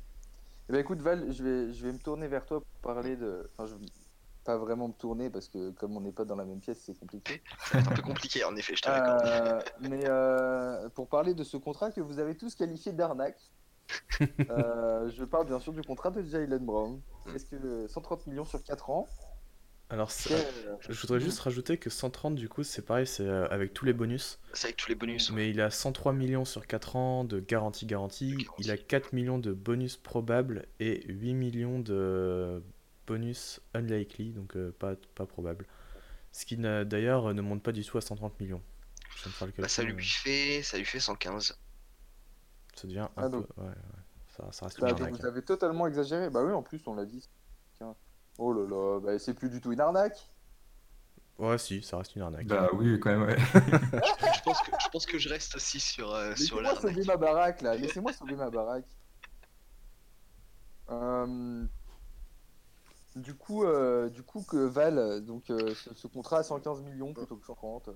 Eh 0.69 0.71
ben 0.73 0.79
écoute 0.79 1.01
Val, 1.01 1.31
je 1.31 1.43
vais, 1.43 1.73
je 1.73 1.85
vais 1.85 1.93
me 1.93 1.99
tourner 1.99 2.27
vers 2.27 2.45
toi 2.45 2.61
pour 2.61 2.93
parler 2.93 3.15
de... 3.15 3.49
Enfin, 3.53 3.67
je 3.67 3.75
pas 4.49 4.57
vraiment 4.57 4.87
me 4.87 4.93
tourner 4.93 5.29
parce 5.29 5.47
que 5.47 5.69
comme 5.71 5.95
on 5.95 6.01
n'est 6.01 6.11
pas 6.11 6.25
dans 6.25 6.35
la 6.35 6.43
même 6.43 6.59
pièce, 6.59 6.81
c'est 6.83 6.97
compliqué. 6.97 7.43
Être 7.75 7.91
un 7.91 7.95
peu 7.95 8.01
compliqué, 8.01 8.43
en 8.43 8.55
effet, 8.55 8.75
je 8.75 8.81
te. 8.81 8.89
Euh, 8.89 9.59
mais 9.81 10.03
euh, 10.07 10.89
pour 10.89 11.07
parler 11.07 11.35
de 11.35 11.43
ce 11.43 11.55
contrat 11.57 11.91
que 11.91 12.01
vous 12.01 12.17
avez 12.17 12.35
tous 12.35 12.55
qualifié 12.55 12.91
d'arnaque, 12.91 13.39
euh, 14.49 15.07
je 15.11 15.23
parle 15.23 15.45
bien 15.45 15.59
sûr 15.59 15.71
du 15.71 15.83
contrat 15.83 16.09
de 16.09 16.23
Jalen 16.23 16.65
Brown. 16.65 16.99
Est-ce 17.35 17.45
que 17.45 17.87
130 17.87 18.25
millions 18.25 18.45
sur 18.45 18.63
4 18.63 18.89
ans 18.89 19.07
Alors, 19.89 20.09
ça- 20.09 20.33
je 20.87 20.99
voudrais 20.99 21.19
juste 21.19 21.39
rajouter 21.41 21.77
que 21.77 21.91
130 21.91 22.33
du 22.33 22.49
coup 22.49 22.63
c'est 22.63 22.81
pareil, 22.81 23.05
c'est 23.05 23.27
euh, 23.27 23.47
avec 23.49 23.75
tous 23.75 23.85
les 23.85 23.93
bonus. 23.93 24.39
C'est 24.53 24.67
avec 24.67 24.77
tous 24.77 24.89
les 24.89 24.95
bonus. 24.95 25.29
ouais. 25.29 25.35
Mais 25.35 25.49
il 25.51 25.61
a 25.61 25.69
103 25.69 26.13
millions 26.13 26.45
sur 26.45 26.65
4 26.65 26.95
ans 26.95 27.23
de 27.23 27.39
garantie 27.39 27.85
garantie. 27.85 28.31
De 28.31 28.37
garantie. 28.43 28.63
Il 28.65 28.71
a 28.71 28.77
4 28.77 29.13
millions 29.13 29.37
de 29.37 29.53
bonus 29.53 29.95
probables 29.95 30.65
et 30.79 31.05
8 31.07 31.35
millions 31.35 31.79
de 31.79 32.63
bonus 33.09 33.59
unlikely, 33.73 34.31
donc 34.33 34.55
euh, 34.55 34.71
pas, 34.79 34.95
pas 35.15 35.25
probable. 35.25 35.65
Ce 36.31 36.45
qui 36.45 36.57
n'a- 36.57 36.85
d'ailleurs 36.85 37.33
ne 37.33 37.41
monte 37.41 37.63
pas 37.63 37.71
du 37.71 37.83
tout 37.83 37.97
à 37.97 38.01
130 38.01 38.39
millions. 38.39 38.61
Je 39.15 39.29
faire 39.29 39.47
Bah, 39.57 39.67
ça 39.67 39.81
calcul, 39.83 39.97
lui 39.97 40.05
euh, 40.05 40.09
fait, 40.23 40.63
ça 40.63 40.77
lui 40.77 40.85
fait 40.85 40.99
115. 40.99 41.57
ça 42.75 42.87
devient 42.87 42.99
un 42.99 43.09
Ah, 43.17 43.23
peu. 43.23 43.29
donc- 43.29 43.47
ouais, 43.57 43.63
ouais. 43.65 43.73
Ça, 44.37 44.47
ça 44.51 44.65
reste 44.67 44.79
Bah, 44.79 44.87
arnaque, 44.91 45.09
vous 45.15 45.25
hein. 45.25 45.27
avez 45.27 45.41
totalement 45.41 45.87
exagéré. 45.87 46.29
Bah 46.29 46.43
oui, 46.43 46.53
en 46.53 46.61
plus 46.63 46.81
on 46.87 46.95
l'a 46.95 47.05
dit. 47.05 47.27
Oh 48.37 48.53
là 48.53 48.65
là, 48.69 48.99
bah, 49.01 49.19
c'est 49.19 49.33
plus 49.33 49.49
du 49.49 49.59
tout 49.59 49.71
une 49.73 49.81
arnaque. 49.81 50.29
Ouais, 51.37 51.57
si, 51.57 51.81
ça 51.83 51.97
reste 51.97 52.15
une 52.15 52.21
arnaque. 52.21 52.47
Bah 52.47 52.69
oui, 52.73 52.97
quand 52.99 53.09
même, 53.09 53.23
ouais. 53.23 53.35
Je 54.35 54.41
pense 54.43 54.61
que, 54.61 54.71
je 54.81 54.89
pense 54.89 55.05
que 55.05 55.17
je 55.17 55.29
reste 55.29 55.55
aussi 55.55 55.79
sur, 55.79 56.13
euh, 56.13 56.35
sur 56.35 56.61
Laissez-moi 56.61 56.75
sauver 56.81 57.03
l'arnaque. 57.03 57.07
ma 57.07 57.17
baraque 57.17 57.61
là, 57.61 57.75
laissez-moi 57.75 58.13
sauver 58.13 58.35
ma 58.35 58.49
baraque. 58.49 58.85
Euh, 60.89 61.65
du 63.15 63.33
coup, 63.33 63.63
euh, 63.63 64.09
du 64.09 64.23
coup 64.23 64.43
que 64.43 64.57
Val, 64.57 65.23
donc 65.25 65.45
ce, 65.47 65.93
ce, 65.95 66.07
contrat 66.07 66.39
à 66.39 66.43
115 66.43 66.81
millions 66.81 67.13
plutôt 67.13 67.35
que 67.35 67.45
130. 67.45 67.89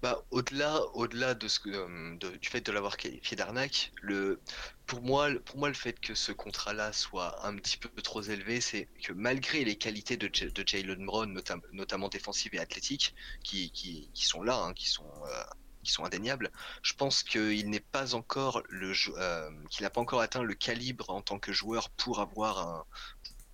Bah, 0.00 0.22
au-delà, 0.30 0.80
au-delà 0.94 1.34
de 1.34 1.48
ce 1.48 1.58
euh, 1.66 2.16
du 2.16 2.48
fait 2.48 2.60
de 2.60 2.70
l'avoir 2.70 2.96
qualifié 2.96 3.36
d'arnaque, 3.36 3.92
le, 4.00 4.40
pour 4.86 5.02
moi, 5.02 5.28
pour 5.44 5.58
moi, 5.58 5.66
le 5.66 5.74
fait 5.74 5.98
que 5.98 6.14
ce 6.14 6.30
contrat-là 6.30 6.92
soit 6.92 7.44
un 7.44 7.56
petit 7.56 7.76
peu 7.78 7.88
trop 8.00 8.22
élevé, 8.22 8.60
c'est 8.60 8.86
que 9.02 9.12
malgré 9.12 9.64
les 9.64 9.76
qualités 9.76 10.16
de, 10.16 10.28
de 10.28 10.64
Jalen 10.66 11.04
Brown, 11.04 11.42
notamment 11.72 12.08
défensives 12.08 12.54
et 12.54 12.60
athlétiques, 12.60 13.12
qui, 13.42 13.72
qui, 13.72 14.08
sont 14.24 14.42
là, 14.44 14.56
hein, 14.62 14.72
qui 14.72 14.88
sont 14.88 15.10
euh, 15.26 15.42
qui 15.82 15.92
sont 15.92 16.04
indéniables, 16.04 16.50
je 16.82 16.92
pense 16.92 17.22
qu'il 17.22 17.70
n'est 17.70 17.80
pas 17.80 18.14
encore 18.14 18.62
le 18.68 18.92
euh, 19.16 19.50
qu'il 19.70 19.84
n'a 19.84 19.90
pas 19.90 20.00
encore 20.00 20.20
atteint 20.20 20.42
le 20.42 20.54
calibre 20.54 21.10
en 21.10 21.22
tant 21.22 21.38
que 21.38 21.52
joueur 21.52 21.90
pour 21.90 22.20
avoir 22.20 22.58
un 22.58 22.84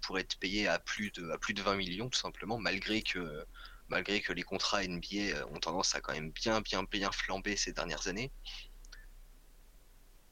pour 0.04 0.18
être 0.18 0.38
payé 0.38 0.68
à 0.68 0.78
plus 0.78 1.10
de 1.10 1.30
à 1.30 1.38
plus 1.38 1.54
de 1.54 1.62
20 1.62 1.76
millions 1.76 2.08
tout 2.08 2.18
simplement, 2.18 2.58
malgré 2.58 3.02
que 3.02 3.44
malgré 3.88 4.20
que 4.20 4.32
les 4.32 4.42
contrats 4.42 4.82
NBA 4.84 5.36
euh, 5.36 5.46
ont 5.52 5.60
tendance 5.60 5.94
à 5.94 6.00
quand 6.00 6.12
même 6.12 6.30
bien, 6.30 6.60
bien, 6.60 6.84
bien 6.84 7.10
flamber 7.12 7.56
ces 7.56 7.72
dernières 7.72 8.08
années. 8.08 8.30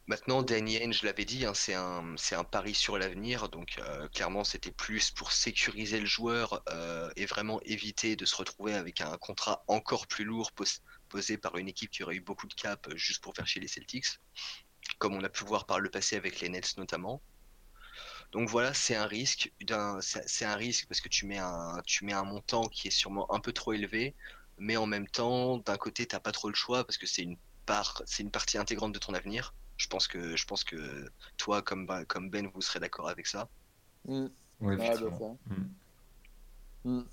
Maintenant, 0.09 0.43
Danny 0.43 0.83
Ainge, 0.83 0.99
je 1.01 1.07
l'avais 1.07 1.25
dit, 1.25 1.47
hein, 1.47 1.55
c'est 1.55 1.75
un, 1.75 2.17
un, 2.33 2.45
pari 2.45 2.75
sur 2.75 2.99
l'avenir. 2.99 3.49
Donc, 3.49 3.79
euh, 3.79 4.09
clairement, 4.09 4.43
c'était 4.43 4.73
plus 4.73 5.13
pour 5.13 5.31
sécuriser 5.31 6.01
le 6.01 6.07
joueur 6.07 6.63
euh, 6.71 7.09
et 7.15 7.25
vraiment 7.25 7.61
éviter 7.63 8.17
de 8.17 8.25
se 8.25 8.35
retrouver 8.35 8.75
avec 8.75 9.01
un 9.01 9.17
contrat 9.19 9.63
encore 9.69 10.09
plus 10.09 10.25
lourd 10.25 10.51
posé 11.09 11.39
par 11.39 11.57
une 11.57 11.69
équipe 11.69 11.91
qui 11.91 12.03
aurait 12.03 12.17
eu 12.17 12.21
beaucoup 12.21 12.49
de 12.49 12.55
cap 12.55 12.89
juste 12.97 13.23
pour 13.23 13.35
faire 13.35 13.47
chier 13.47 13.61
les 13.61 13.69
Celtics, 13.69 14.19
comme 14.99 15.15
on 15.15 15.23
a 15.23 15.29
pu 15.29 15.45
voir 15.45 15.67
par 15.67 15.79
le 15.79 15.89
passé 15.89 16.17
avec 16.17 16.41
les 16.41 16.49
Nets 16.49 16.77
notamment. 16.79 17.23
Donc 18.33 18.49
voilà, 18.49 18.73
c'est 18.73 18.97
un 18.97 19.07
risque. 19.07 19.53
C'est 20.01 20.45
un 20.45 20.57
risque 20.57 20.87
parce 20.89 21.01
que 21.01 21.09
tu 21.09 21.27
mets 21.27 21.39
un, 21.39 21.81
tu 21.87 22.05
mets 22.05 22.15
un 22.15 22.25
montant 22.25 22.67
qui 22.67 22.89
est 22.89 22.93
sûrement 22.93 23.33
un 23.33 23.41
peu 23.41 23.53
trop 23.53 23.75
élevé, 23.75 24.15
mais 24.59 24.77
en 24.77 24.87
même 24.87 25.07
temps, 25.07 25.59
d'un 25.59 25.77
côté, 25.77 26.07
t'as 26.07 26.21
pas 26.21 26.33
trop 26.33 26.49
le 26.49 26.55
choix 26.55 26.85
parce 26.85 26.97
que 26.97 27.07
c'est 27.07 27.23
une 27.23 27.37
part, 27.67 28.03
c'est 28.07 28.23
une 28.23 28.31
partie 28.31 28.57
intégrante 28.57 28.93
de 28.93 28.99
ton 28.99 29.13
avenir. 29.13 29.55
Je 29.77 29.87
pense 29.87 30.09
que, 30.09 30.35
je 30.35 30.47
pense 30.47 30.65
que 30.65 31.11
toi, 31.37 31.61
comme, 31.61 31.87
comme 32.07 32.31
Ben, 32.31 32.49
vous 32.55 32.63
serez 32.63 32.81
d'accord 32.81 33.09
avec 33.09 33.27
ça. 33.27 33.49
Mm. 34.07 34.27
Oui, 34.61 34.77
bah, 34.77 34.95
mm. 36.85 36.91
Mm. 36.91 37.05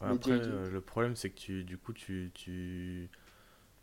après, 0.00 0.30
euh, 0.30 0.70
le 0.70 0.80
problème, 0.80 1.14
c'est 1.14 1.30
que 1.30 1.38
tu, 1.38 1.64
du 1.64 1.78
coup, 1.78 1.92
tu, 1.92 2.32
tu 2.34 3.10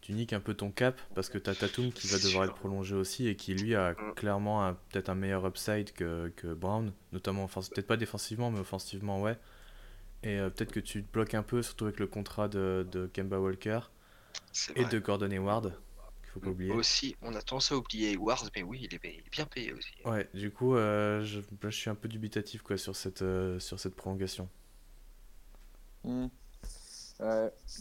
tu 0.01 0.13
niques 0.13 0.33
un 0.33 0.39
peu 0.39 0.53
ton 0.53 0.71
cap 0.71 0.99
parce 1.15 1.29
que 1.29 1.37
t'as 1.37 1.53
Tatum 1.55 1.91
qui 1.91 2.07
va 2.07 2.17
devoir 2.17 2.45
être 2.45 2.55
prolongé 2.55 2.95
aussi 2.95 3.27
et 3.27 3.35
qui 3.35 3.53
lui 3.53 3.75
a 3.75 3.93
mm. 3.93 4.13
clairement 4.15 4.73
peut-être 4.89 5.09
un 5.09 5.15
meilleur 5.15 5.45
upside 5.45 5.91
que, 5.93 6.31
que 6.35 6.53
Brown, 6.53 6.91
notamment, 7.11 7.47
peut-être 7.47 7.87
pas 7.87 7.97
défensivement 7.97 8.51
mais 8.51 8.59
offensivement 8.59 9.21
ouais. 9.21 9.37
Et 10.23 10.37
euh, 10.37 10.49
peut-être 10.49 10.71
que 10.71 10.79
tu 10.79 11.03
te 11.03 11.11
bloques 11.11 11.33
un 11.33 11.43
peu, 11.43 11.61
surtout 11.61 11.85
avec 11.85 11.99
le 11.99 12.07
contrat 12.07 12.47
de, 12.47 12.87
de 12.91 13.07
Kemba 13.07 13.39
Walker 13.39 13.79
et 14.75 14.85
de 14.85 14.99
Gordon 14.99 15.31
Hayward, 15.31 15.73
qu'il 16.21 16.31
faut 16.31 16.39
pas 16.39 16.47
mm. 16.47 16.51
oublier. 16.51 16.71
Aussi, 16.73 17.15
on 17.21 17.33
a 17.33 17.41
tendance 17.41 17.71
à 17.71 17.77
oublier 17.77 18.11
Hayward, 18.11 18.49
mais 18.55 18.63
oui, 18.63 18.87
il 18.89 18.93
est, 18.93 19.29
bien 19.31 19.45
payé 19.45 19.73
aussi. 19.73 19.91
Ouais, 20.05 20.29
du 20.33 20.51
coup, 20.51 20.75
euh, 20.75 21.23
je, 21.23 21.39
je, 21.63 21.69
suis 21.69 21.89
un 21.89 21.95
peu 21.95 22.07
dubitatif 22.07 22.61
quoi, 22.61 22.77
sur, 22.77 22.95
cette, 22.95 23.23
euh, 23.23 23.59
sur 23.59 23.79
cette 23.79 23.95
prolongation. 23.95 24.47
Mm 26.03 26.27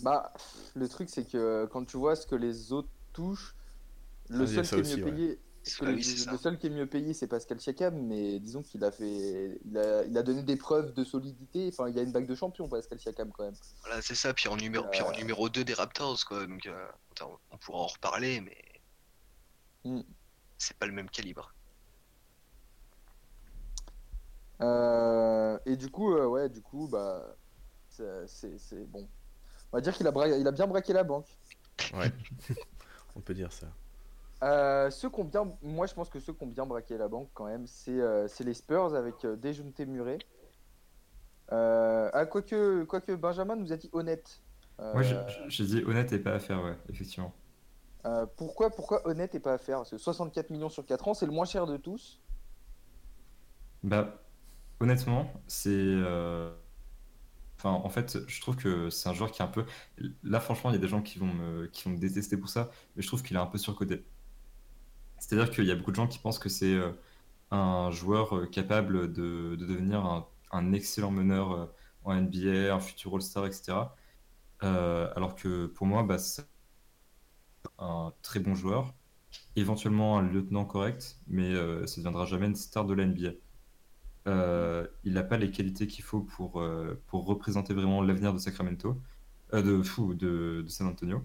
bah, 0.02 0.32
le 0.74 0.88
truc, 0.88 1.08
c'est 1.08 1.24
que 1.24 1.66
quand 1.72 1.84
tu 1.84 1.96
vois 1.96 2.16
ce 2.16 2.26
que 2.26 2.34
les 2.34 2.72
autres 2.72 2.90
touchent, 3.12 3.54
le 4.30 4.46
seul 4.46 4.82
qui 4.82 4.92
est 4.92 4.96
mieux 4.96 5.04
payé. 5.04 5.38
le, 5.82 6.36
seul 6.38 6.58
qui 6.58 6.66
est 6.68 6.70
mieux 6.70 6.86
payé, 6.86 7.14
c'est 7.14 7.26
Pascal 7.26 7.60
Siakam, 7.60 8.06
mais 8.06 8.38
disons 8.38 8.62
qu'il 8.62 8.84
a 8.84 8.90
fait, 8.90 9.60
il 9.64 9.76
a, 9.76 10.04
il 10.04 10.16
a, 10.16 10.22
donné 10.22 10.42
des 10.42 10.56
preuves 10.56 10.94
de 10.94 11.04
solidité. 11.04 11.68
Enfin, 11.68 11.88
il 11.88 11.98
a 11.98 12.02
une 12.02 12.12
bague 12.12 12.26
de 12.26 12.34
champion, 12.34 12.68
Pascal 12.68 13.00
Siakam, 13.00 13.30
quand 13.32 13.44
même. 13.44 13.56
Voilà, 13.82 14.00
c'est 14.02 14.14
ça. 14.14 14.32
Puis 14.32 14.48
en 14.48 14.56
numéro, 14.56 14.86
puis 14.90 15.02
en 15.02 15.10
euh. 15.10 15.16
numéro 15.16 15.48
2 15.48 15.64
des 15.64 15.74
Raptors, 15.74 16.24
quoi. 16.24 16.46
Donc, 16.46 16.66
euh, 16.66 16.86
on 17.50 17.58
pourra 17.58 17.80
en 17.80 17.86
reparler, 17.86 18.40
mais 18.40 18.56
hmm. 19.84 20.02
c'est 20.58 20.76
pas 20.76 20.86
le 20.86 20.92
même 20.92 21.10
calibre. 21.10 21.52
Euh, 24.60 25.58
et 25.66 25.76
du 25.76 25.90
coup, 25.90 26.14
ouais, 26.14 26.48
du 26.48 26.62
coup, 26.62 26.88
bah, 26.88 27.34
c'est 27.88 28.86
bon. 28.86 29.08
On 29.72 29.76
va 29.76 29.80
dire 29.80 29.94
qu'il 29.94 30.06
a, 30.06 30.28
il 30.38 30.46
a 30.46 30.52
bien 30.52 30.66
braqué 30.66 30.92
la 30.92 31.04
banque. 31.04 31.26
Ouais, 31.94 32.12
on 33.16 33.20
peut 33.20 33.34
dire 33.34 33.52
ça. 33.52 33.66
Euh, 34.42 34.90
ceux 34.90 35.10
qui 35.10 35.22
bien, 35.22 35.52
moi 35.62 35.86
je 35.86 35.94
pense 35.94 36.08
que 36.08 36.18
ceux 36.18 36.32
qui 36.32 36.42
ont 36.42 36.48
bien 36.48 36.64
braqué 36.64 36.96
la 36.96 37.08
banque 37.08 37.28
quand 37.34 37.46
même, 37.46 37.66
c'est 37.66 38.00
euh, 38.00 38.26
les 38.40 38.54
Spurs 38.54 38.94
avec 38.94 39.24
euh, 39.24 39.36
Dejounte 39.36 39.78
Murray. 39.80 40.18
Euh, 41.52 42.10
ah, 42.12 42.24
quoique, 42.24 42.84
quoique 42.84 43.12
Benjamin 43.12 43.56
nous 43.56 43.72
a 43.72 43.76
dit 43.76 43.90
honnête. 43.92 44.40
Moi 44.78 45.02
j'ai 45.48 45.64
dit 45.66 45.84
honnête 45.84 46.10
et 46.12 46.18
pas 46.18 46.32
à 46.32 46.38
faire, 46.38 46.62
ouais, 46.64 46.76
effectivement. 46.88 47.34
pourquoi, 48.36 48.70
pourquoi 48.70 49.06
honnête 49.06 49.34
et 49.34 49.40
pas 49.40 49.54
à 49.54 49.58
faire? 49.58 49.78
Parce 49.78 49.90
que 49.90 49.98
64 49.98 50.48
millions 50.48 50.70
sur 50.70 50.86
4 50.86 51.08
ans, 51.08 51.14
c'est 51.14 51.26
le 51.26 51.32
moins 51.32 51.44
cher 51.44 51.66
de 51.66 51.76
tous. 51.76 52.18
Bah, 53.82 54.22
honnêtement, 54.80 55.30
c'est 55.46 55.98
Enfin, 57.62 57.72
en 57.72 57.90
fait, 57.90 58.18
je 58.26 58.40
trouve 58.40 58.56
que 58.56 58.88
c'est 58.88 59.08
un 59.10 59.12
joueur 59.14 59.30
qui 59.32 59.42
est 59.42 59.44
un 59.44 59.48
peu. 59.48 59.66
Là, 60.22 60.40
franchement, 60.40 60.70
il 60.70 60.74
y 60.74 60.76
a 60.76 60.80
des 60.80 60.88
gens 60.88 61.02
qui 61.02 61.18
vont 61.18 61.26
me, 61.26 61.66
qui 61.66 61.88
vont 61.88 61.94
détester 61.94 62.38
pour 62.38 62.48
ça, 62.48 62.70
mais 62.96 63.02
je 63.02 63.06
trouve 63.06 63.22
qu'il 63.22 63.36
est 63.36 63.40
un 63.40 63.46
peu 63.46 63.58
surcoté. 63.58 64.02
C'est-à-dire 65.18 65.50
qu'il 65.50 65.64
y 65.66 65.70
a 65.70 65.74
beaucoup 65.76 65.90
de 65.90 65.96
gens 65.96 66.06
qui 66.08 66.18
pensent 66.18 66.38
que 66.38 66.48
c'est 66.48 66.72
euh, 66.74 66.92
un 67.50 67.90
joueur 67.90 68.36
euh, 68.36 68.46
capable 68.46 69.12
de, 69.12 69.56
de 69.56 69.66
devenir 69.66 70.04
un, 70.06 70.26
un, 70.52 70.72
excellent 70.72 71.10
meneur 71.10 71.52
euh, 71.52 71.66
en 72.04 72.14
NBA, 72.14 72.74
un 72.74 72.80
futur 72.80 73.14
All-Star, 73.14 73.46
etc. 73.46 73.74
alors 74.62 75.34
que 75.36 75.66
pour 75.66 75.86
moi, 75.86 76.02
bah, 76.02 76.18
c'est 76.18 76.46
un 77.78 78.12
très 78.22 78.40
bon 78.40 78.54
joueur, 78.54 78.94
éventuellement 79.56 80.18
un 80.18 80.22
lieutenant 80.22 80.64
correct, 80.64 81.18
mais 81.28 81.54
ça 81.54 81.60
ne 81.60 81.96
deviendra 81.96 82.26
jamais 82.26 82.46
une 82.46 82.56
star 82.56 82.84
de 82.86 82.94
la 82.94 83.06
NBA. 83.06 83.32
Euh, 84.26 84.86
il 85.04 85.14
n'a 85.14 85.22
pas 85.22 85.38
les 85.38 85.50
qualités 85.50 85.86
qu'il 85.86 86.04
faut 86.04 86.20
pour, 86.20 86.60
euh, 86.60 87.00
pour 87.06 87.24
représenter 87.26 87.72
vraiment 87.72 88.02
l'avenir 88.02 88.34
de 88.34 88.38
Sacramento, 88.38 89.00
euh, 89.54 89.62
de, 89.62 89.82
fou, 89.82 90.14
de, 90.14 90.62
de, 90.62 90.68
San 90.68 90.86
Antonio. 90.86 91.24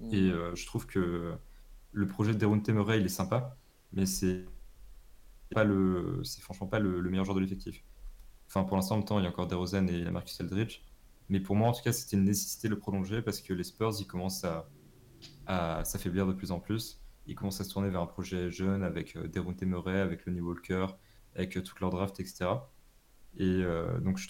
Mm. 0.00 0.14
Et 0.14 0.32
je 0.54 0.66
trouve 0.66 0.86
que 0.86 1.34
le 1.92 2.06
projet 2.06 2.32
de 2.34 2.38
Deron 2.38 2.60
Murray, 2.68 3.00
il 3.00 3.06
est 3.06 3.08
sympa, 3.08 3.56
mais 3.92 4.06
c'est 4.06 4.44
pas 5.54 5.64
le, 5.64 6.22
c'est 6.24 6.40
franchement 6.40 6.66
pas 6.66 6.78
le, 6.78 7.02
meilleur 7.02 7.24
joueur 7.24 7.36
de 7.36 7.40
l'effectif. 7.40 7.84
Enfin, 8.48 8.64
pour 8.64 8.76
l'instant, 8.76 8.96
en 8.96 8.98
même 8.98 9.06
temps, 9.06 9.18
il 9.18 9.24
y 9.24 9.26
a 9.26 9.30
encore 9.30 9.46
DeRozan 9.46 9.86
et 9.86 10.10
Marcus 10.10 10.40
Aldridge. 10.40 10.82
Mais 11.28 11.38
pour 11.38 11.54
moi, 11.54 11.68
en 11.68 11.72
tout 11.72 11.82
cas, 11.82 11.92
c'était 11.92 12.16
une 12.16 12.24
nécessité 12.24 12.68
de 12.68 12.74
le 12.74 12.80
prolonger 12.80 13.22
parce 13.22 13.40
que 13.40 13.52
les 13.52 13.62
Spurs, 13.62 13.92
ils 14.00 14.06
commencent 14.06 14.44
à, 14.44 14.68
à 15.46 15.84
s'affaiblir 15.84 16.26
de 16.26 16.32
plus 16.32 16.50
en 16.50 16.58
plus. 16.58 17.00
Ils 17.28 17.36
commencent 17.36 17.60
à 17.60 17.64
se 17.64 17.72
tourner 17.72 17.88
vers 17.88 18.00
un 18.00 18.06
projet 18.06 18.50
jeune 18.50 18.82
avec 18.82 19.16
Deron 19.16 19.54
Murray, 19.62 20.00
avec 20.00 20.26
Lonnie 20.26 20.40
Walker, 20.40 20.86
avec 21.40 21.56
euh, 21.56 21.62
toute 21.62 21.80
leur 21.80 21.90
draft, 21.90 22.20
etc. 22.20 22.46
Et 23.36 23.44
euh, 23.44 23.98
donc, 24.00 24.18
je 24.18 24.28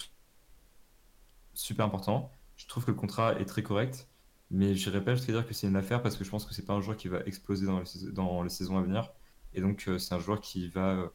super 1.53 1.85
important. 1.85 2.31
Je 2.55 2.67
trouve 2.67 2.85
que 2.85 2.91
le 2.91 2.97
contrat 2.97 3.39
est 3.39 3.45
très 3.45 3.63
correct, 3.63 4.07
mais 4.49 4.75
je 4.75 4.89
pas 4.89 5.15
jusqu'à 5.15 5.33
dire 5.33 5.45
que 5.45 5.53
c'est 5.53 5.67
une 5.67 5.75
affaire 5.75 6.01
parce 6.01 6.17
que 6.17 6.23
je 6.23 6.29
pense 6.29 6.45
que 6.45 6.53
c'est 6.53 6.65
pas 6.65 6.73
un 6.73 6.81
joueur 6.81 6.97
qui 6.97 7.07
va 7.07 7.19
exploser 7.25 7.65
dans 7.65 7.79
les, 7.79 8.11
dans 8.11 8.43
les 8.43 8.49
saisons 8.49 8.77
à 8.77 8.81
venir. 8.81 9.11
Et 9.53 9.61
donc, 9.61 9.85
euh, 9.87 9.97
c'est 9.99 10.15
un 10.15 10.19
joueur 10.19 10.39
qui 10.41 10.69
va. 10.69 11.11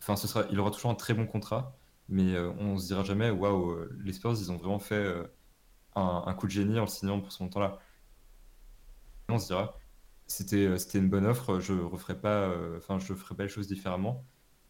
Enfin, 0.00 0.16
ce 0.16 0.28
sera, 0.28 0.44
il 0.50 0.58
aura 0.60 0.70
toujours 0.70 0.90
un 0.90 0.94
très 0.94 1.14
bon 1.14 1.26
contrat, 1.26 1.76
mais 2.08 2.38
on 2.38 2.78
se 2.78 2.86
dira 2.86 3.04
jamais, 3.04 3.30
waouh, 3.30 3.86
les 4.02 4.12
Spurs, 4.12 4.32
ils 4.32 4.50
ont 4.50 4.56
vraiment 4.56 4.78
fait 4.78 5.14
un, 5.94 6.34
coup 6.34 6.46
de 6.46 6.52
génie 6.52 6.78
en 6.78 6.82
le 6.82 6.88
signant 6.88 7.20
pour 7.20 7.32
ce 7.32 7.42
montant-là. 7.42 7.78
On 9.28 9.38
se 9.38 9.48
dira, 9.48 9.78
c'était, 10.26 10.78
c'était 10.78 10.98
une 10.98 11.10
bonne 11.10 11.26
offre, 11.26 11.60
je 11.60 11.74
referai 11.74 12.18
pas, 12.18 12.50
enfin, 12.78 12.98
je 12.98 13.14
ferai 13.14 13.34
pas 13.36 13.42
les 13.44 13.48
choses 13.50 13.68
différemment 13.68 14.24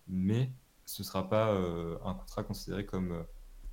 mais 0.08 0.50
ce 0.90 1.02
ne 1.02 1.06
sera 1.06 1.28
pas 1.28 1.52
euh, 1.52 1.96
un 2.04 2.14
contrat 2.14 2.42
considéré 2.42 2.84
comme 2.84 3.12
euh, 3.12 3.22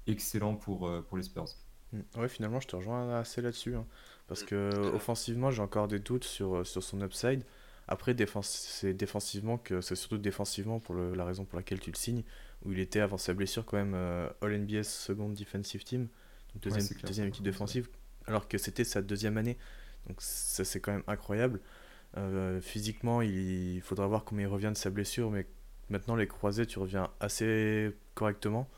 excellent 0.06 0.56
pour, 0.56 0.88
euh, 0.88 1.02
pour 1.02 1.18
les 1.18 1.24
Spurs. 1.24 1.48
Mm. 1.92 2.02
Ouais, 2.18 2.30
finalement, 2.30 2.60
je 2.60 2.68
te 2.68 2.76
rejoins 2.76 3.16
assez 3.16 3.42
là-dessus. 3.42 3.76
Hein, 3.76 3.88
parce 4.28 4.44
que 4.44 4.70
offensivement, 4.94 5.50
j'ai 5.50 5.64
encore 5.64 5.88
des 5.88 6.00
doutes 6.00 6.26
sur, 6.26 6.66
sur 6.66 6.84
son 6.84 7.02
upside. 7.02 7.44
Après, 7.88 8.16
c'est 8.44 8.94
défensivement 8.94 9.58
que 9.58 9.82
c'est 9.82 9.96
surtout 9.96 10.18
défensivement 10.18 10.80
pour 10.80 10.94
la 10.94 11.24
raison 11.24 11.46
pour 11.46 11.58
laquelle 11.58 11.80
tu 11.80 11.90
le 11.90 11.96
signes, 11.96 12.24
où 12.66 12.74
il 12.74 12.80
était 12.80 13.00
avant 13.00 13.18
sa 13.18 13.34
blessure 13.34 13.66
quand 13.66 13.78
même 13.78 13.96
All 14.42 14.60
NBA 14.60 14.84
second 14.84 15.30
defensive 15.30 15.86
team, 15.86 16.10
donc 16.54 16.64
deuxième, 16.64 17.00
deuxième 17.06 17.28
équipe 17.30 17.46
défensive, 17.46 17.88
alors 18.26 18.50
que 18.50 18.58
c'était 18.58 18.84
sa 18.84 19.02
deuxième 19.02 19.38
année. 19.38 19.58
Donc 20.06 20.18
ça 20.20 20.66
c'est 20.66 20.82
quand 20.82 20.92
même 20.92 21.04
incroyable. 21.08 21.62
physiquement, 22.60 23.22
il, 23.22 23.76
il, 23.76 23.82
faudra 23.82 24.06
voir 24.06 24.26
comment 24.26 24.42
il 24.42 24.48
revient 24.48 24.72
de 24.74 24.78
sa 24.78 24.90
blessure, 24.90 25.32
mais 25.32 25.48
Maintenant, 25.90 26.16
les 26.16 26.28
croisés, 26.28 26.66
tu 26.66 26.80
reviens 26.80 27.10
assez 27.20 27.92
correctement. 28.14 28.70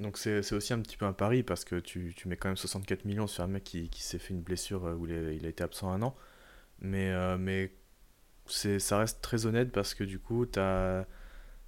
Donc 0.00 0.18
c'est 0.18 0.52
aussi 0.52 0.72
un 0.72 0.80
petit 0.80 0.96
peu 0.96 1.06
un 1.06 1.12
pari 1.12 1.42
parce 1.42 1.64
que 1.64 1.76
tu, 1.76 2.14
tu, 2.16 2.28
mets 2.28 2.36
quand 2.36 2.48
même 2.48 2.56
64 2.56 3.04
millions 3.04 3.26
sur 3.28 3.44
un 3.44 3.46
mec 3.46 3.62
qui, 3.64 3.88
qui 3.88 4.02
s'est 4.02 4.18
fait 4.18 4.34
une 4.34 4.42
blessure 4.42 4.86
euh, 4.86 4.94
où 4.94 5.06
il 5.06 5.46
a, 5.46 5.48
été 5.48 5.62
absent 5.62 5.90
un 5.90 6.02
an. 6.02 6.16
Mais, 6.80 7.10
euh, 7.12 7.68
ça 8.46 8.98
reste 8.98 9.22
très 9.22 9.46
honnête 9.46 9.72
parce 9.72 9.94
que 9.94 10.04
du 10.04 10.18
coup, 10.18 10.46
as, 10.56 11.06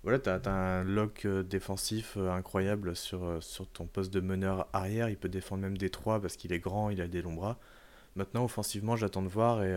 voilà, 0.03 0.19
un 0.47 0.85
lock 0.85 1.25
euh, 1.25 1.43
défensif 1.43 2.17
incroyable 2.17 2.97
sur, 2.97 3.43
sur 3.43 3.69
ton 3.69 3.87
poste 3.87 4.13
de 4.13 4.21
meneur 4.21 4.69
arrière. 4.73 5.09
Il 5.09 5.17
peut 5.17 5.29
défendre 5.29 5.63
même 5.63 5.79
des 5.79 5.91
trois 5.91 6.21
parce 6.21 6.37
qu'il 6.37 6.53
est 6.53 6.59
grand, 6.61 6.91
il 6.91 7.01
a 7.01 7.09
des 7.09 7.23
longs 7.23 7.35
bras. 7.35 7.59
Maintenant, 8.17 8.45
offensivement, 8.45 8.97
j'attends 8.97 9.23
de 9.23 9.29
voir 9.29 9.63
et, 9.63 9.75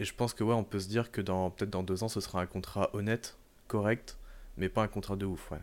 et 0.00 0.04
je 0.04 0.14
pense 0.14 0.34
que 0.34 0.44
ouais, 0.44 0.54
on 0.54 0.64
peut 0.64 0.80
se 0.80 0.88
dire 0.88 1.10
que 1.10 1.20
dans 1.20 1.50
peut-être 1.50 1.70
dans 1.70 1.82
deux 1.82 2.02
ans, 2.02 2.08
ce 2.08 2.20
sera 2.20 2.40
un 2.40 2.46
contrat 2.46 2.90
honnête, 2.92 3.36
correct, 3.66 4.18
mais 4.56 4.68
pas 4.68 4.82
un 4.82 4.88
contrat 4.88 5.16
de 5.16 5.26
ouf, 5.26 5.50
ouais. 5.50 5.60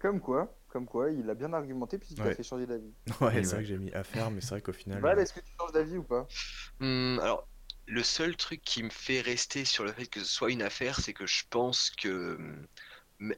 Comme 0.00 0.20
quoi, 0.20 0.54
comme 0.68 0.84
quoi, 0.84 1.10
il 1.10 1.28
a 1.30 1.34
bien 1.34 1.52
argumenté 1.54 1.96
puisqu'il 1.98 2.22
a 2.22 2.34
fait 2.34 2.42
changer 2.42 2.66
d'avis. 2.66 2.92
Ouais, 3.20 3.42
c'est 3.42 3.54
vrai 3.54 3.62
que 3.62 3.68
j'ai 3.68 3.78
mis 3.78 3.92
à 3.92 4.04
faire, 4.04 4.30
mais 4.30 4.40
c'est 4.40 4.50
vrai 4.50 4.60
qu'au 4.60 4.72
final. 4.72 5.00
Val, 5.00 5.18
est-ce 5.18 5.32
que 5.32 5.40
tu 5.40 5.50
changes 5.58 5.72
d'avis 5.72 5.96
ou 5.96 6.02
pas? 6.02 6.26
Hmm, 6.80 7.18
Alors, 7.20 7.48
le 7.86 8.02
seul 8.02 8.36
truc 8.36 8.62
qui 8.62 8.82
me 8.82 8.90
fait 8.90 9.22
rester 9.22 9.64
sur 9.64 9.84
le 9.84 9.92
fait 9.92 10.06
que 10.06 10.20
ce 10.20 10.26
soit 10.26 10.50
une 10.50 10.62
affaire, 10.62 11.00
c'est 11.00 11.14
que 11.14 11.26
je 11.26 11.44
pense 11.48 11.90
que 11.90 12.38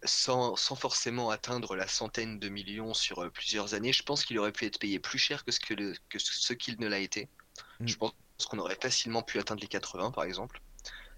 sans, 0.05 0.57
forcément 0.57 1.31
atteindre 1.31 1.77
la 1.77 1.87
centaine 1.87 2.39
de 2.39 2.49
millions 2.49 2.95
sur 2.95 3.21
euh, 3.21 3.31
plusieurs 3.31 3.75
années, 3.75 3.93
je 3.93 4.03
pense 4.03 4.25
qu'il 4.25 4.39
aurait 4.39 4.53
pu 4.53 4.67
être 4.67 4.79
payé 4.79 4.99
plus 4.99 5.19
cher 5.19 5.45
que 5.45 5.53
ce 5.53 5.61
qu'il 5.61 5.97
que 6.09 6.19
ce 6.19 6.53
qu'il 6.53 6.79
ne 6.81 6.87
l'a 6.87 6.99
été. 6.99 7.29
Mm. 7.79 7.87
Je 7.87 7.97
pense 7.97 8.13
qu'on 8.47 8.59
aurait 8.59 8.79
facilement 8.81 9.23
pu 9.23 9.39
atteindre 9.39 9.61
les 9.61 9.69
80 9.69 10.13
par 10.13 10.25
exemple. 10.25 10.61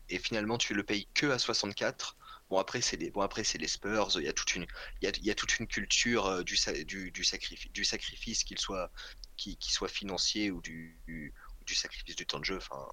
Et 0.09 0.19
finalement, 0.19 0.59
tu 0.59 0.75
le 0.75 0.83
payes 0.83 1.09
que 1.15 1.27
à 1.27 1.39
64. 1.39 2.17
Bon 2.51 2.59
après 2.59 2.83
c'est 2.83 2.99
les 2.99 3.11
bon 3.11 3.23
après 3.23 3.45
c'est 3.45 3.59
les 3.59 3.69
Spurs. 3.69 4.11
Il 4.17 4.25
y 4.25 4.29
a 4.29 4.33
toute 4.33 4.55
une 4.57 4.67
il 5.01 5.25
y 5.25 5.31
a, 5.31 5.35
toute 5.35 5.59
une 5.59 5.67
culture 5.67 6.27
euh, 6.27 6.43
du, 6.43 6.57
du, 6.85 7.11
du, 7.11 7.25
sacrifice 7.25 7.73
du 7.73 7.85
sacrifice 7.85 8.45
qu'il 8.45 8.59
soit 8.59 8.91
qui, 9.37 9.57
soit 9.61 9.89
financier 9.89 10.51
ou 10.51 10.61
du, 10.61 10.99
du, 11.07 11.75
sacrifice 11.75 12.15
du 12.15 12.27
temps 12.27 12.41
de 12.41 12.45
jeu. 12.45 12.59
Enfin 12.59 12.89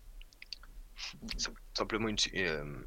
simplement 1.73 2.07
une, 2.07 2.17
euh, 2.35 2.83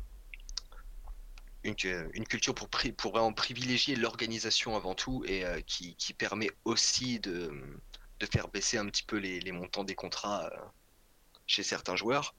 une, 1.64 1.74
une, 2.14 2.26
culture 2.26 2.54
pour, 2.54 2.68
pour 2.68 3.12
vraiment 3.12 3.32
privilégier 3.32 3.96
l'organisation 3.96 4.76
avant 4.76 4.94
tout 4.94 5.24
et 5.26 5.44
euh, 5.44 5.60
qui, 5.60 5.94
qui, 5.96 6.12
permet 6.12 6.50
aussi 6.64 7.20
de, 7.20 7.50
de, 8.20 8.26
faire 8.26 8.48
baisser 8.48 8.78
un 8.78 8.86
petit 8.86 9.02
peu 9.02 9.16
les, 9.16 9.40
les 9.40 9.52
montants 9.52 9.84
des 9.84 9.94
contrats 9.94 10.46
euh, 10.46 10.56
chez 11.46 11.62
certains 11.62 11.96
joueurs. 11.96 12.34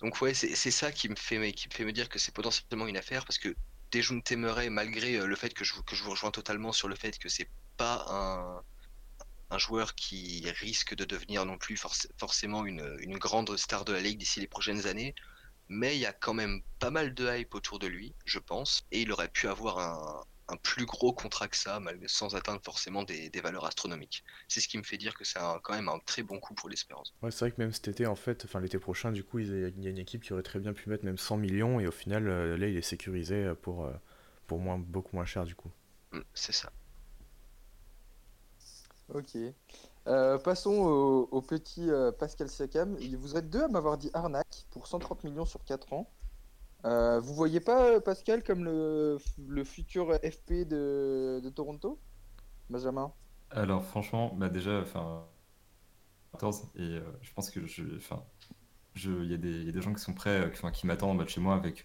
Donc 0.00 0.20
ouais, 0.20 0.34
c'est 0.34 0.70
ça 0.70 0.92
qui 0.92 1.08
me, 1.08 1.16
fait, 1.16 1.52
qui 1.52 1.68
me 1.68 1.72
fait 1.72 1.84
me 1.84 1.92
dire 1.92 2.08
que 2.08 2.18
c'est 2.18 2.34
potentiellement 2.34 2.86
une 2.86 2.98
affaire 2.98 3.24
parce 3.24 3.38
que 3.38 3.56
Dejun 3.92 4.20
Temeray, 4.20 4.68
malgré 4.68 5.18
le 5.18 5.36
fait 5.36 5.54
que 5.54 5.64
je, 5.64 5.74
que 5.80 5.96
je 5.96 6.02
vous 6.02 6.10
rejoins 6.10 6.30
totalement 6.30 6.72
sur 6.72 6.88
le 6.88 6.96
fait 6.96 7.18
que 7.18 7.28
c'est 7.28 7.48
pas 7.78 8.04
un, 8.08 8.62
un 9.50 9.58
joueur 9.58 9.94
qui 9.94 10.48
risque 10.50 10.94
de 10.94 11.04
devenir 11.04 11.46
non 11.46 11.56
plus 11.56 11.80
forcément 12.18 12.66
une, 12.66 12.96
une, 13.00 13.16
grande 13.16 13.56
star 13.56 13.84
de 13.84 13.92
la 13.92 14.00
ligue 14.00 14.18
d'ici 14.18 14.40
les 14.40 14.48
prochaines 14.48 14.86
années. 14.86 15.14
Mais 15.68 15.96
il 15.96 16.00
y 16.00 16.06
a 16.06 16.12
quand 16.12 16.34
même 16.34 16.62
pas 16.78 16.90
mal 16.90 17.14
de 17.14 17.28
hype 17.28 17.54
autour 17.54 17.78
de 17.78 17.86
lui, 17.86 18.14
je 18.24 18.38
pense, 18.38 18.86
et 18.92 19.00
il 19.02 19.12
aurait 19.12 19.28
pu 19.28 19.48
avoir 19.48 19.78
un, 19.78 20.24
un 20.48 20.56
plus 20.56 20.86
gros 20.86 21.12
contrat 21.12 21.48
que 21.48 21.56
ça, 21.56 21.80
sans 22.06 22.34
atteindre 22.34 22.60
forcément 22.62 23.02
des, 23.02 23.30
des 23.30 23.40
valeurs 23.40 23.64
astronomiques. 23.64 24.24
C'est 24.48 24.60
ce 24.60 24.68
qui 24.68 24.78
me 24.78 24.82
fait 24.82 24.96
dire 24.96 25.14
que 25.14 25.24
c'est 25.24 25.40
quand 25.62 25.74
même 25.74 25.88
un 25.88 25.98
très 26.00 26.22
bon 26.22 26.38
coup 26.38 26.54
pour 26.54 26.68
l'espérance. 26.68 27.14
Ouais, 27.22 27.30
c'est 27.30 27.40
vrai 27.40 27.50
que 27.50 27.60
même 27.60 27.72
cet 27.72 27.88
été, 27.88 28.06
en 28.06 28.16
fait, 28.16 28.44
enfin 28.44 28.60
l'été 28.60 28.78
prochain, 28.78 29.12
du 29.12 29.24
coup, 29.24 29.38
il 29.38 29.48
y 29.78 29.86
a 29.86 29.90
une 29.90 29.98
équipe 29.98 30.22
qui 30.22 30.32
aurait 30.32 30.42
très 30.42 30.58
bien 30.58 30.72
pu 30.72 30.88
mettre 30.88 31.04
même 31.04 31.18
100 31.18 31.36
millions, 31.36 31.80
et 31.80 31.86
au 31.86 31.92
final, 31.92 32.28
euh, 32.28 32.56
là, 32.56 32.68
il 32.68 32.76
est 32.76 32.82
sécurisé 32.82 33.52
pour, 33.62 33.86
euh, 33.86 33.92
pour 34.46 34.58
moins, 34.58 34.78
beaucoup 34.78 35.16
moins 35.16 35.26
cher, 35.26 35.44
du 35.44 35.54
coup. 35.54 35.70
Mm, 36.12 36.20
c'est 36.34 36.52
ça. 36.52 36.70
Ok. 39.12 39.36
Euh, 40.08 40.38
passons 40.38 40.72
au, 41.30 41.42
petit 41.42 41.90
euh, 41.90 42.12
Pascal 42.12 42.48
Siakam. 42.48 42.96
Vous 43.18 43.36
êtes 43.36 43.50
deux 43.50 43.62
à 43.62 43.68
m'avoir 43.68 43.98
dit 43.98 44.10
arnaque 44.14 44.66
pour 44.70 44.86
130 44.86 45.24
millions 45.24 45.44
sur 45.44 45.64
4 45.64 45.92
ans. 45.92 46.08
Euh, 46.86 47.20
vous 47.20 47.34
voyez 47.34 47.60
pas 47.60 48.00
Pascal 48.00 48.42
comme 48.42 48.64
le, 48.64 49.18
futur 49.64 50.14
FP 50.14 50.66
de, 50.66 51.52
Toronto 51.54 51.98
Benjamin? 52.70 53.12
Alors 53.50 53.84
franchement, 53.84 54.34
bah 54.34 54.48
déjà, 54.48 54.80
enfin, 54.80 55.24
14 56.32 56.68
et 56.76 56.98
je 57.22 57.32
pense 57.34 57.50
que 57.50 57.66
je, 57.66 57.82
enfin, 57.96 58.22
je, 58.94 59.10
il 59.10 59.30
y, 59.30 59.34
a 59.34 59.36
des 59.72 59.82
gens 59.82 59.92
qui 59.92 60.02
sont 60.02 60.14
prêts, 60.14 60.52
qui 60.72 60.86
m'attendent 60.86 61.26
chez 61.28 61.40
moi 61.40 61.54
avec, 61.54 61.84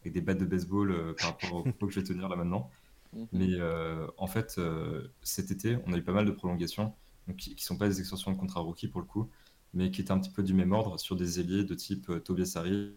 avec 0.00 0.12
des 0.12 0.20
battes 0.20 0.38
de 0.38 0.44
baseball 0.44 1.14
par 1.16 1.30
rapport 1.30 1.54
au 1.54 1.62
propos 1.62 1.86
que 1.86 1.92
je 1.92 2.00
vais 2.00 2.06
tenir 2.06 2.28
là 2.28 2.36
maintenant. 2.36 2.70
Mhm. 3.12 3.26
Mais 3.32 3.54
euh, 3.54 4.06
en 4.18 4.26
fait, 4.26 4.56
euh, 4.58 5.08
cet 5.22 5.50
été, 5.50 5.78
on 5.86 5.92
a 5.92 5.96
eu 5.96 6.02
pas 6.02 6.12
mal 6.12 6.26
de 6.26 6.30
prolongations, 6.30 6.94
donc, 7.26 7.36
qui 7.36 7.54
ne 7.54 7.60
sont 7.60 7.76
pas 7.76 7.88
des 7.88 8.00
extensions 8.00 8.32
de 8.32 8.36
contrat 8.36 8.60
rookie 8.60 8.88
pour 8.88 9.00
le 9.00 9.06
coup, 9.06 9.28
mais 9.74 9.90
qui 9.90 10.00
étaient 10.00 10.12
un 10.12 10.18
petit 10.18 10.30
peu 10.30 10.42
du 10.42 10.54
même 10.54 10.72
ordre 10.72 10.98
sur 10.98 11.16
des 11.16 11.40
ailiers 11.40 11.64
de 11.64 11.74
type 11.74 12.08
euh, 12.10 12.20
Tobias 12.20 12.52
Harris, 12.56 12.92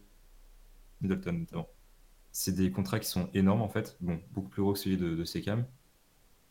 Middleton 1.03 1.33
notamment. 1.33 1.67
C'est 2.31 2.53
des 2.53 2.71
contrats 2.71 2.99
qui 2.99 3.07
sont 3.07 3.29
énormes 3.33 3.61
en 3.61 3.69
fait, 3.69 3.97
bon, 4.01 4.19
beaucoup 4.31 4.49
plus 4.49 4.63
gros 4.63 4.73
que 4.73 4.79
celui 4.79 4.97
de, 4.97 5.23
Sekam, 5.23 5.65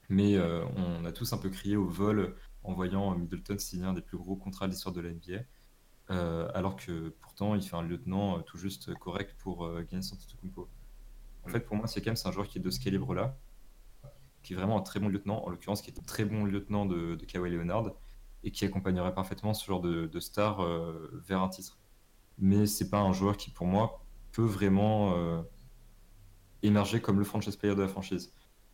mais 0.08 0.38
on 0.76 1.04
a 1.04 1.12
tous 1.12 1.32
un 1.32 1.38
peu 1.38 1.50
crié 1.50 1.76
au 1.76 1.86
vol 1.86 2.36
en 2.62 2.72
voyant 2.72 3.16
Middleton 3.16 3.58
signer 3.58 3.86
un 3.86 3.92
des 3.92 4.02
plus 4.02 4.18
gros 4.18 4.36
contrats 4.36 4.66
de 4.68 4.72
l'histoire 4.72 4.94
de 4.94 5.00
la 5.00 5.10
NBA, 5.10 5.42
alors 6.54 6.76
que 6.76 7.08
pourtant 7.20 7.56
il 7.56 7.62
fait 7.62 7.74
un 7.76 7.82
lieutenant 7.82 8.40
tout 8.42 8.58
juste 8.58 8.94
correct 8.94 9.34
pour 9.38 9.68
gagner 9.82 10.02
son 10.02 10.14
Antetokounmpo. 10.14 10.68
En 11.44 11.48
fait, 11.48 11.60
pour 11.60 11.76
moi, 11.76 11.86
Siakam, 11.86 12.14
c'est 12.14 12.28
un 12.28 12.32
joueur 12.32 12.46
qui 12.46 12.58
est 12.58 12.60
de 12.60 12.70
ce 12.70 12.78
calibre-là, 12.78 13.36
qui 14.42 14.52
est 14.52 14.56
vraiment 14.56 14.78
un 14.78 14.82
très 14.82 15.00
bon 15.00 15.08
lieutenant, 15.08 15.44
en 15.44 15.48
l'occurrence 15.48 15.82
qui 15.82 15.90
est 15.90 15.98
un 15.98 16.02
très 16.02 16.24
bon 16.24 16.44
lieutenant 16.44 16.86
de, 16.86 17.14
de 17.14 17.24
Kawhi 17.24 17.50
Leonard, 17.50 17.92
et 18.44 18.50
qui 18.50 18.64
accompagnerait 18.64 19.14
parfaitement 19.14 19.54
ce 19.54 19.64
genre 19.66 19.80
de, 19.80 20.20
star 20.20 20.60
euh, 20.60 21.22
vers 21.26 21.40
un 21.40 21.48
titre. 21.48 21.78
Mais 22.38 22.66
c'est 22.66 22.90
pas 22.90 23.00
un 23.00 23.12
joueur 23.12 23.36
qui, 23.36 23.50
pour 23.50 23.66
moi, 23.66 24.01
peut 24.32 24.44
vraiment 24.44 25.14
euh, 25.16 25.42
émerger 26.62 27.00
comme 27.00 27.18
le 27.18 27.24
franchise 27.24 27.56
player 27.56 27.74
de 27.74 27.82
la 27.82 27.88
franchise. 27.88 28.32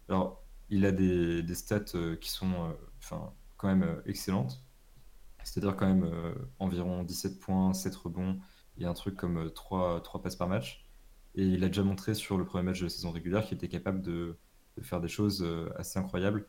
Alors, 0.09 0.43
il 0.71 0.87
a 0.87 0.93
des, 0.93 1.55
stats 1.55 1.95
euh, 1.95 2.17
qui 2.17 2.31
sont 2.31 2.75
enfin, 2.99 3.33
quand 3.57 3.69
même 3.69 4.03
excellentes. 4.07 4.63
C'est-à-dire 5.45 5.77
quand 5.77 5.87
même 5.87 6.11
environ 6.59 7.05
17 7.05 7.41
points, 7.41 7.73
7 7.73 7.95
rebonds, 7.97 8.39
et 8.77 8.85
un 8.85 8.93
truc 8.93 9.17
comme 9.17 9.51
3, 9.51 10.03
3 10.03 10.21
passes 10.21 10.37
par 10.37 10.49
match. 10.49 10.85
Et 11.35 11.43
il 11.43 11.63
a 11.65 11.69
déjà 11.69 11.83
montré 11.83 12.15
sur 12.15 12.37
le 12.37 12.45
premier 12.45 12.65
match 12.65 12.81
de 12.81 12.85
la 12.87 12.91
saison 12.91 13.11
régulière 13.11 13.47
qu'il 13.47 13.57
était 13.57 13.69
capable 13.69 14.03
de, 14.03 14.37
faire 14.83 15.01
des 15.01 15.09
choses 15.09 15.43
euh, 15.43 15.71
assez 15.77 15.99
incroyables. 15.99 16.47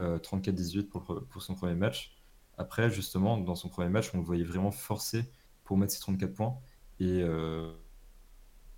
34-18 0.00 0.78
euh, 0.78 0.82
pour, 0.88 1.24
pour, 1.28 1.42
son 1.42 1.54
premier 1.54 1.76
match. 1.76 2.16
Après, 2.58 2.90
justement, 2.90 3.38
dans 3.38 3.54
son 3.54 3.68
premier 3.68 3.88
match, 3.88 4.10
on 4.14 4.18
le 4.18 4.24
voyait 4.24 4.44
vraiment 4.44 4.72
forcé 4.72 5.30
pour 5.64 5.76
mettre 5.76 5.92
ses 5.92 6.00
34 6.00 6.34
points. 6.34 6.58
Et 6.98 7.22
euh, 7.22 7.72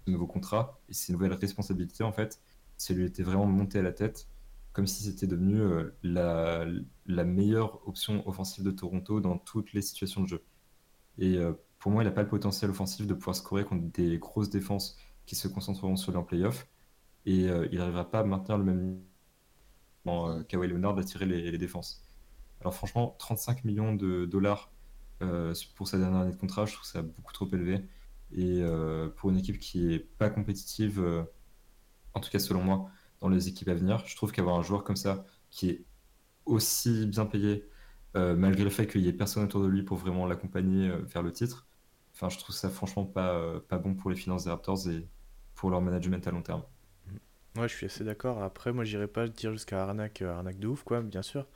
ce 0.05 0.11
nouveau 0.11 0.27
contrat 0.27 0.81
et 0.89 0.95
ses 0.95 1.13
nouvelles 1.13 1.33
responsabilités, 1.33 2.05
en 2.05 2.13
fait, 2.13 2.41
ça 2.77 2.95
lui 2.95 3.05
était 3.05 3.23
vraiment 3.23 3.47
monté 3.47 3.79
à 3.79 3.83
la 3.83 3.93
tête, 3.93 4.29
comme 4.73 4.87
si 4.87 5.05
c'était 5.05 5.27
devenu 5.27 5.63
la, 6.03 6.67
la, 7.07 7.25
meilleure 7.25 7.87
option 7.87 8.27
offensive 8.29 8.65
de 8.65 8.73
Toronto 8.73 9.21
dans 9.21 9.39
toutes 9.39 9.73
les 9.73 9.83
situations 9.83 10.23
de 10.23 10.27
jeu. 10.27 10.43
Et 11.19 11.39
pour 11.79 11.93
moi, 11.93 12.03
il 12.03 12.07
n'a 12.07 12.13
pas 12.13 12.23
le 12.23 12.29
potentiel 12.29 12.71
offensif 12.71 13.07
de 13.07 13.15
pouvoir 13.15 13.37
scorer 13.37 13.65
contre 13.65 13.93
des 13.93 14.19
grosses 14.19 14.51
défenses 14.51 14.99
qui 15.27 15.37
se 15.37 15.49
concentreront 15.49 15.97
sur 15.97 16.13
les 16.13 16.25
playoff 16.25 16.67
et 17.27 17.49
euh, 17.49 17.67
il 17.73 17.79
n'arrivera 17.79 18.11
pas 18.11 18.21
à 18.21 18.25
maintenir 18.25 18.59
le 18.59 18.65
même 18.65 19.01
euh, 20.07 20.43
Kawhi 20.45 20.69
Leonard 20.69 20.95
d'attirer 20.95 21.27
les, 21.27 21.51
les, 21.51 21.59
défenses. 21.59 22.05
Alors 22.61 22.75
franchement, 22.75 23.17
35 23.19 23.65
millions 23.65 23.95
de 23.95 24.27
dollars 24.27 24.71
euh, 25.23 25.55
pour 25.77 25.89
sa 25.89 25.99
dernière 25.99 26.21
année 26.21 26.33
de 26.33 26.37
contrat, 26.37 26.67
je 26.67 26.75
trouve 26.75 26.87
ça 26.87 27.03
beaucoup 27.03 27.33
trop 27.33 27.49
élevé. 27.53 27.85
Et 28.37 28.63
pour 29.17 29.31
une 29.31 29.39
équipe 29.39 29.59
qui 29.59 29.95
est 29.95 30.01
pas 30.01 30.31
compétitive, 30.31 31.03
en 32.15 32.21
tout 32.21 32.31
cas 32.31 32.39
selon 32.39 32.63
moi, 32.63 32.91
dans 33.21 33.29
les 33.29 33.49
équipes 33.49 33.69
à 33.69 33.75
venir, 33.75 34.03
je 34.07 34.17
trouve 34.17 34.33
qu'avoir 34.33 34.59
un 34.59 34.63
joueur 34.63 34.85
comme 34.85 34.97
ça, 34.97 35.25
qui 35.51 35.71
est 35.71 35.85
aussi 36.47 37.07
bien 37.07 37.27
payé, 37.27 37.69
malgré 38.15 38.65
le 38.65 38.71
fait 38.71 38.87
qu'il 38.87 39.03
n'y 39.03 39.09
ait 39.09 39.13
personne 39.13 39.45
autour 39.45 39.63
de 39.63 39.69
lui 39.69 39.83
pour 39.83 39.99
vraiment 39.99 40.27
l'accompagner 40.27 40.91
vers 41.13 41.23
le 41.23 41.33
titre, 41.33 41.67
enfin, 42.15 42.29
je 42.29 42.39
trouve 42.39 42.55
ça 42.55 42.71
franchement 42.71 43.05
pas, 43.05 43.61
pas 43.69 43.79
bon 43.79 43.95
pour 43.95 44.11
les 44.11 44.17
finances 44.17 44.45
des 44.45 44.51
Raptors 44.51 44.89
et 44.89 45.07
pour 45.55 45.71
leur 45.71 45.81
management 45.81 46.27
à 46.27 46.31
long 46.31 46.43
terme. 46.43 46.63
Ouais, 47.57 47.69
je 47.69 47.75
suis 47.75 47.87
assez 47.87 48.03
d'accord. 48.05 48.43
Après, 48.43 48.73
moi, 48.73 48.85
j'irai 48.85 49.07
pas 49.07 49.29
dire 49.29 49.53
jusqu'à 49.53 49.83
arnaque, 49.83 50.23
euh, 50.23 50.33
arnaque 50.35 50.59
de 50.59 50.67
ouf, 50.67 50.83
quoi, 50.83 51.03
bien 51.03 51.23
sûr. 51.23 51.47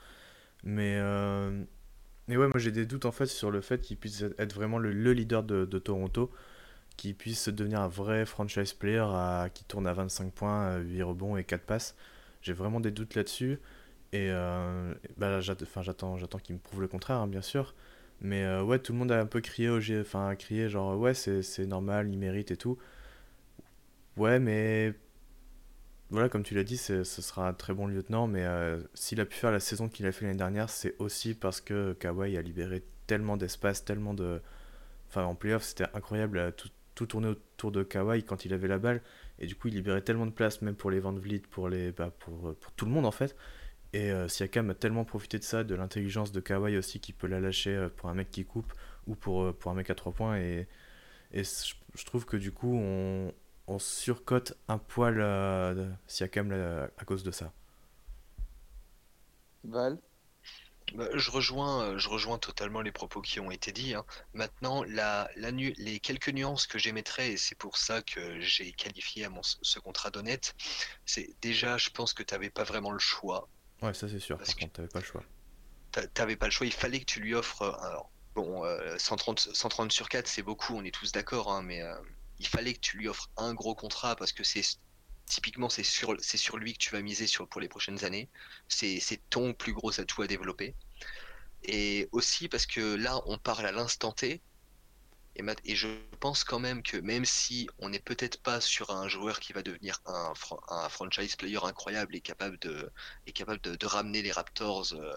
Mais, 0.64 0.97
euh... 0.99 1.64
mais 2.29 2.37
ouais, 2.37 2.47
moi, 2.49 2.59
j'ai 2.59 2.72
des 2.72 2.87
doutes 2.87 3.05
en 3.07 3.12
fait 3.12 3.26
sur 3.26 3.51
le 3.51 3.61
fait 3.61 3.81
qu'il 3.81 3.97
puisse 3.99 4.24
être 4.39 4.55
vraiment 4.55 4.79
le, 4.79 4.91
leader 5.12 5.43
de, 5.43 5.64
de 5.64 5.79
Toronto, 5.79 6.31
qu'il 6.99 7.14
puisse 7.14 7.49
devenir 7.49 7.80
un 7.80 7.88
vrai 7.88 8.26
franchise 8.26 8.74
player 8.74 8.99
à... 8.99 9.49
qui 9.55 9.64
tourne 9.64 9.86
à 9.86 9.94
25 9.94 10.32
points, 10.32 10.76
8 10.78 11.03
rebonds 11.03 11.36
et 11.38 11.44
4 11.44 11.62
passes. 11.62 11.96
J'ai 12.42 12.53
vraiment 12.53 12.80
des 12.80 12.90
doutes 12.90 13.14
là-dessus. 13.14 13.59
Et 14.12 14.28
euh... 14.30 14.94
bah, 15.16 15.40
j'attends, 15.40 16.18
j'attends 16.18 16.38
qu'il 16.38 16.57
me 16.57 16.61
prouve 16.61 16.82
le 16.82 16.88
contraire, 16.88 17.18
hein, 17.18 17.26
bien 17.26 17.42
sûr. 17.42 17.74
Mais 18.20 18.44
euh, 18.44 18.62
ouais, 18.62 18.78
tout 18.78 18.92
le 18.92 18.99
monde 18.99 19.12
a 19.12 19.20
un 19.20 19.26
peu 19.26 19.40
crié 19.40 19.70
enfin, 20.01 20.34
crié 20.36 20.68
genre 20.68 20.99
ouais, 20.99 21.14
c'est 21.14 21.66
normal, 21.66 22.09
il 22.11 22.18
mérite 22.18 22.51
et 22.51 22.57
tout. 22.57 22.78
Ouais, 24.16 24.38
mais 24.40 24.94
voilà, 26.11 26.28
comme 26.28 26.42
tu 26.42 26.55
l'as 26.55 26.64
dit, 26.64 26.78
ce 26.78 27.05
sera 27.05 27.49
un 27.49 27.53
très 27.53 27.74
bon 27.74 27.86
lieutenant, 27.86 28.26
mais 28.26 28.44
euh, 28.44 28.80
s'il 28.94 29.20
a 29.20 29.26
pu 29.26 29.36
faire 29.36 29.53
la 29.53 29.61
saison 29.61 29.88
qu'il 29.88 30.07
a 30.07 30.12
fait 30.12 30.24
l'année 30.24 30.38
dernière, 30.38 30.70
c'est 30.70 30.94
aussi 30.99 31.34
parce 31.34 31.61
que 31.61 31.92
Kawhi 31.94 32.36
a 32.36 32.42
libéré 32.42 32.82
tellement 33.07 33.36
d'espace, 33.36 33.84
tellement 33.84 34.14
de. 34.14 34.40
Enfin, 35.09 35.24
en 35.24 35.34
playoff, 35.34 35.62
c'était 35.64 35.86
incroyable. 35.94 36.53
Tout, 36.57 36.70
tout 37.07 37.24
autour 37.24 37.72
de 37.72 37.82
Kawhi 37.82 38.24
quand 38.24 38.44
il 38.44 38.53
avait 38.55 38.68
la 38.68 38.78
balle. 38.78 39.03
Et 39.38 39.46
du 39.46 39.55
coup, 39.55 39.68
il 39.68 39.74
libérait 39.74 40.03
tellement 40.03 40.26
de 40.26 40.32
place, 40.32 40.62
même 40.62 40.74
pour 40.76 40.90
les 40.90 41.01
Van 41.01 41.12
Vliet, 41.12 41.42
pour, 41.51 41.68
les, 41.68 41.92
bah, 41.92 42.11
pour, 42.18 42.55
pour 42.57 42.72
tout 42.72 42.84
le 42.86 42.90
monde 42.90 43.07
en 43.07 43.12
fait. 43.12 43.36
Et 43.92 44.11
euh, 44.12 44.28
Siakam 44.28 44.70
a 44.70 44.74
tellement 44.74 45.05
profité 45.05 45.38
de 45.38 45.44
ça, 45.44 45.64
de 45.64 45.74
l'intelligence 45.74 46.32
de 46.32 46.40
Kawhi 46.40 46.76
aussi, 46.76 47.01
qui 47.01 47.12
peut 47.12 47.26
la 47.26 47.40
lâcher 47.40 47.74
euh, 47.74 47.88
pour 47.88 48.11
un 48.11 48.14
mec 48.14 48.30
qui 48.30 48.44
coupe 48.44 48.72
ou 49.07 49.14
pour, 49.14 49.44
euh, 49.44 49.53
pour 49.53 49.70
un 49.70 49.74
mec 49.74 49.88
à 49.90 49.94
3 49.94 50.12
points. 50.12 50.38
Et, 50.38 50.68
et 51.32 51.42
je 51.44 52.05
trouve 52.05 52.26
que 52.26 52.36
du 52.36 52.53
coup, 52.53 52.74
on, 52.76 53.32
on 53.66 53.78
surcote 53.78 54.55
un 54.68 54.78
poil 54.78 55.96
Siakam 56.07 56.53
à 56.53 57.05
cause 57.05 57.22
de 57.22 57.30
ça. 57.30 57.53
Je 61.14 61.30
rejoins, 61.30 61.99
je 61.99 62.09
rejoins 62.09 62.39
totalement 62.39 62.80
les 62.80 62.93
propos 62.93 63.20
qui 63.20 63.41
ont 63.41 63.51
été 63.51 63.72
dits. 63.72 63.95
Hein. 63.95 64.05
Maintenant, 64.34 64.84
la, 64.84 65.30
la 65.36 65.51
les 65.51 66.01
quelques 66.01 66.28
nuances 66.28 66.66
que 66.66 66.78
j'émettrais, 66.78 67.32
et 67.32 67.36
c'est 67.36 67.57
pour 67.57 67.76
ça 67.76 68.03
que 68.03 68.41
j'ai 68.41 68.72
qualifié 68.72 69.24
à 69.24 69.30
mon, 69.30 69.43
ce 69.43 69.78
contrat 69.78 70.11
d'honnête, 70.11 70.55
c'est 71.07 71.30
déjà, 71.41 71.78
je 71.78 71.91
pense 71.91 72.12
que 72.12 72.22
tu 72.22 72.34
n'avais 72.34 72.51
pas 72.51 72.64
vraiment 72.64 72.91
le 72.91 72.99
choix 72.99 73.49
Ouais, 73.82 73.95
ça 73.95 74.09
c'est 74.09 74.18
sûr. 74.18 74.36
Parce 74.39 74.55
Par 74.55 74.61
contre, 74.61 74.72
t'avais 74.74 74.89
pas 74.89 75.01
le 75.01 75.05
choix. 75.05 75.24
T'avais 76.14 76.36
pas 76.36 76.47
le 76.47 76.53
choix. 76.53 76.66
Il 76.66 76.72
fallait 76.72 77.01
que 77.01 77.05
tu 77.05 77.20
lui 77.20 77.34
offres. 77.34 77.62
Euh, 77.62 77.72
alors, 77.86 78.11
bon, 78.34 78.64
130, 78.99 79.49
euh, 79.49 79.55
130 79.55 79.93
sur 79.93 80.09
4, 80.09 80.26
c'est 80.26 80.43
beaucoup, 80.43 80.74
on 80.74 80.84
est 80.84 80.95
tous 80.95 81.12
d'accord, 81.12 81.51
hein, 81.51 81.62
mais 81.62 81.82
euh, 81.82 81.95
il 82.39 82.47
fallait 82.47 82.74
que 82.74 82.80
tu 82.80 82.99
lui 82.99 83.09
offres 83.09 83.28
un 83.36 83.55
gros 83.55 83.74
contrat 83.74 84.16
parce 84.16 84.32
que 84.32 84.45
c'est 84.45 84.62
typiquement 85.29 85.68
c'est 85.68 85.85
sur, 85.85 86.12
lui 86.57 86.72
que 86.72 86.79
tu 86.79 86.91
vas 86.91 87.03
miser 87.03 87.26
pour 87.51 87.61
les 87.61 87.68
prochaines 87.68 88.05
années. 88.05 88.29
C'est, 88.68 89.01
ton 89.31 89.55
plus 89.55 89.72
gros 89.72 90.01
atout 90.01 90.22
à 90.22 90.26
développer. 90.26 90.74
Et 91.64 92.09
aussi 92.12 92.49
parce 92.49 92.66
que 92.66 92.95
là, 92.95 93.20
on 93.26 93.39
parle 93.39 93.66
à 93.66 93.72
l'instant 93.72 94.12
T. 94.12 94.41
Et, 95.37 95.76
je 95.76 95.89
pense 96.18 96.43
quand 96.43 96.59
même 96.59 96.83
que 96.83 96.97
même 96.97 97.24
si 97.24 97.68
on 97.79 97.91
n'est 97.91 98.01
peut-être 98.01 98.43
pas 98.43 98.61
sur 98.61 98.91
un 98.91 99.09
joueur 99.09 99.39
qui 99.39 99.53
va 99.53 99.62
devenir 99.62 100.01
un, 100.07 100.35
franchise 100.89 101.37
player 101.37 101.61
incroyable 101.62 102.16
et 102.16 102.20
capable 102.20 102.59
de, 102.59 102.91
est 103.26 103.33
capable 103.33 103.61
de, 103.61 103.87
ramener 103.87 104.22
les 104.22 104.33
Raptors 104.33 104.93
euh, 104.95 105.16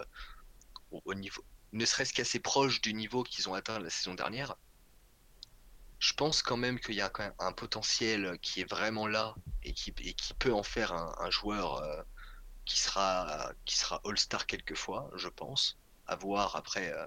au, 1.04 1.14
niveau, 1.14 1.44
ne 1.72 1.84
serait-ce 1.84 2.12
qu'assez 2.12 2.38
proche 2.38 2.80
du 2.80 2.94
niveau 2.94 3.24
qu'ils 3.24 3.48
ont 3.48 3.54
atteint 3.54 3.80
la 3.80 3.90
saison 3.90 4.14
dernière, 4.14 4.56
je 6.02 6.14
pense 6.14 6.42
quand 6.42 6.56
même 6.56 6.80
qu'il 6.80 6.96
y 6.96 7.00
a 7.00 7.08
quand 7.08 7.22
même 7.22 7.34
un 7.38 7.52
potentiel 7.52 8.36
qui 8.42 8.60
est 8.60 8.68
vraiment 8.68 9.06
là 9.06 9.36
et 9.62 9.72
qui, 9.72 9.92
peut 10.36 10.52
en 10.52 10.64
faire 10.64 10.92
un, 10.92 11.30
joueur 11.30 11.76
euh, 11.76 12.02
qui 12.64 12.80
sera, 12.80 13.52
qui 13.64 13.78
sera 13.78 14.00
All-Star 14.04 14.46
quelquefois, 14.46 15.08
je 15.14 15.28
pense. 15.28 15.78
À 16.08 16.16
voir 16.16 16.56
après. 16.56 16.92
Euh, 16.92 17.06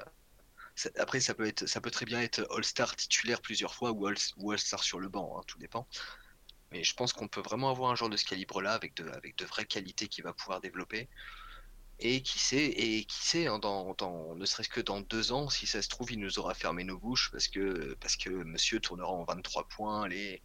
après, 0.98 1.20
ça 1.20 1.34
peut, 1.34 1.46
être, 1.46 1.66
ça 1.66 1.82
peut 1.82 1.92
très 1.92 2.06
bien 2.06 2.22
être 2.22 2.48
All-Star 2.56 2.96
titulaire 2.96 3.42
plusieurs 3.42 3.76
fois 3.76 3.92
ou 3.92 4.08
All-Star 4.08 4.82
sur 4.82 5.02
le 5.02 5.10
banc, 5.10 5.38
hein, 5.38 5.44
tout 5.46 5.60
dépend. 5.60 5.86
Mais 6.72 6.86
je 6.86 6.94
pense 6.94 7.12
qu'on 7.12 7.28
peut 7.28 7.42
vraiment 7.42 7.72
avoir 7.72 7.92
un 7.92 7.96
joueur 7.96 8.10
de 8.10 8.16
ce 8.16 8.24
calibre-là 8.24 8.74
avec 8.74 8.96
de, 8.96 9.10
avec 9.10 9.36
de 9.38 9.44
vraies 9.44 9.66
qualités 9.66 10.08
qu'il 10.08 10.24
va 10.24 10.32
pouvoir 10.32 10.62
développer. 10.62 11.10
Et 12.00 12.22
qui 12.22 12.40
sait, 12.40 12.66
et 12.66 13.06
qui 13.06 13.26
sait, 13.26 13.48
hein, 13.48 13.60
ne 13.60 14.46
serait-ce 14.46 14.70
que 14.70 14.82
dans 14.82 15.00
deux 15.00 15.32
ans, 15.32 15.50
si 15.50 15.66
ça 15.66 15.82
se 15.82 15.88
trouve, 15.88 16.12
il 16.12 16.20
nous 16.20 16.40
aura 16.40 16.54
fermé 16.54 16.84
nos 16.84 16.98
bouches 16.98 17.32
parce 17.32 17.48
que, 17.48 17.96
parce 18.02 18.18
que 18.18 18.30
monsieur 18.30 18.80
tournera 18.82 19.12
en 19.12 19.24
23 19.24 19.68
points, 19.70 20.08
les, 20.10 20.42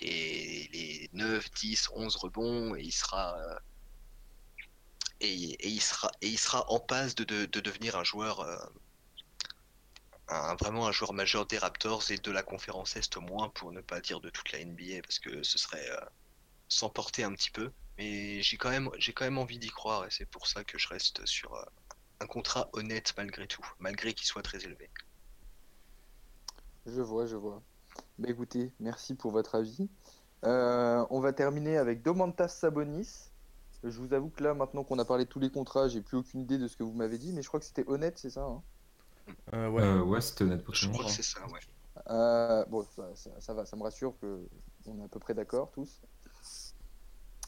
les, 0.00 0.68
les 0.72 1.10
9, 1.12 1.50
10, 1.52 1.90
11 1.94 2.16
rebonds, 2.16 2.74
et 2.76 2.82
il 2.82 2.92
sera. 2.92 3.36
Et, 5.22 5.68
il 5.68 5.80
sera, 5.80 6.10
et 6.22 6.28
il 6.28 6.38
sera 6.38 6.70
en 6.70 6.80
passe 6.80 7.14
de, 7.14 7.24
de, 7.24 7.60
devenir 7.60 7.96
un 7.96 8.04
joueur, 8.04 8.40
euh, 8.40 8.56
vraiment 10.58 10.86
un 10.86 10.92
joueur 10.92 11.12
majeur 11.12 11.46
des 11.46 11.58
Raptors 11.58 12.10
et 12.10 12.16
de 12.16 12.30
la 12.30 12.42
conférence 12.42 12.96
Est 12.96 13.16
au 13.16 13.20
moins, 13.20 13.50
pour 13.50 13.72
ne 13.72 13.80
pas 13.80 14.00
dire 14.00 14.20
de 14.20 14.30
toute 14.30 14.52
la 14.52 14.64
NBA, 14.64 15.02
parce 15.02 15.18
que 15.18 15.42
ce 15.42 15.58
serait 15.58 15.90
euh, 15.90 16.00
s'emporter 16.68 17.24
un 17.24 17.32
petit 17.32 17.50
peu. 17.50 17.70
Mais 18.00 18.40
j'ai 18.40 18.56
quand, 18.56 18.70
même, 18.70 18.88
j'ai 18.96 19.12
quand 19.12 19.26
même 19.26 19.36
envie 19.36 19.58
d'y 19.58 19.68
croire, 19.68 20.06
et 20.06 20.10
c'est 20.10 20.24
pour 20.24 20.46
ça 20.46 20.64
que 20.64 20.78
je 20.78 20.88
reste 20.88 21.26
sur 21.26 21.54
euh, 21.54 21.62
un 22.20 22.26
contrat 22.26 22.70
honnête 22.72 23.12
malgré 23.18 23.46
tout, 23.46 23.60
malgré 23.78 24.14
qu'il 24.14 24.26
soit 24.26 24.40
très 24.40 24.64
élevé. 24.64 24.88
Je 26.86 27.02
vois, 27.02 27.26
je 27.26 27.36
vois. 27.36 27.62
Bah 28.18 28.30
écoutez, 28.30 28.72
merci 28.80 29.14
pour 29.14 29.32
votre 29.32 29.54
avis. 29.54 29.90
Euh, 30.46 31.04
on 31.10 31.20
va 31.20 31.34
terminer 31.34 31.76
avec 31.76 32.02
Domantas 32.02 32.48
Sabonis. 32.48 33.28
Je 33.84 34.00
vous 34.00 34.14
avoue 34.14 34.30
que 34.30 34.44
là, 34.44 34.54
maintenant 34.54 34.82
qu'on 34.82 34.98
a 34.98 35.04
parlé 35.04 35.26
de 35.26 35.28
tous 35.28 35.40
les 35.40 35.50
contrats, 35.50 35.88
j'ai 35.88 36.00
plus 36.00 36.16
aucune 36.16 36.40
idée 36.40 36.56
de 36.56 36.68
ce 36.68 36.78
que 36.78 36.82
vous 36.82 36.94
m'avez 36.94 37.18
dit, 37.18 37.34
mais 37.34 37.42
je 37.42 37.48
crois 37.48 37.60
que 37.60 37.66
c'était 37.66 37.86
honnête, 37.86 38.18
c'est 38.18 38.30
ça 38.30 38.44
hein? 38.44 38.62
Euh, 39.52 39.68
ouais, 39.68 39.82
euh, 39.82 40.00
ouais 40.00 40.22
c'était 40.22 40.44
honnête 40.44 40.64
pour 40.64 40.74
Je 40.74 40.88
crois 40.88 41.04
que 41.04 41.10
c'est 41.10 41.22
ça, 41.22 41.46
ouais. 41.48 41.60
Euh, 42.08 42.64
bon, 42.64 42.82
ça, 43.14 43.52
va, 43.52 43.66
ça 43.66 43.76
me 43.76 43.82
rassure 43.82 44.14
que 44.22 44.48
on 44.86 44.98
est 45.00 45.04
à 45.04 45.08
peu 45.08 45.18
près 45.18 45.34
d'accord 45.34 45.70
tous. 45.70 46.00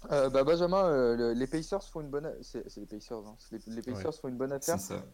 Bah 0.08 0.44
Benjamin, 0.44 1.34
les 1.34 1.46
Pacers 1.46 1.82
font 1.84 2.00
une 2.00 2.10
bonne, 2.10 2.32
c'est 2.42 2.76
les 2.76 2.86
Pacers, 2.86 3.18
hein. 3.18 3.36
les, 3.66 3.82
Pacers 3.82 4.14
font 4.14 4.28
une 4.28 4.36
bonne 4.36 4.52
affaire. 4.52 4.78
C'est 4.78 4.94
ça. 4.94 5.04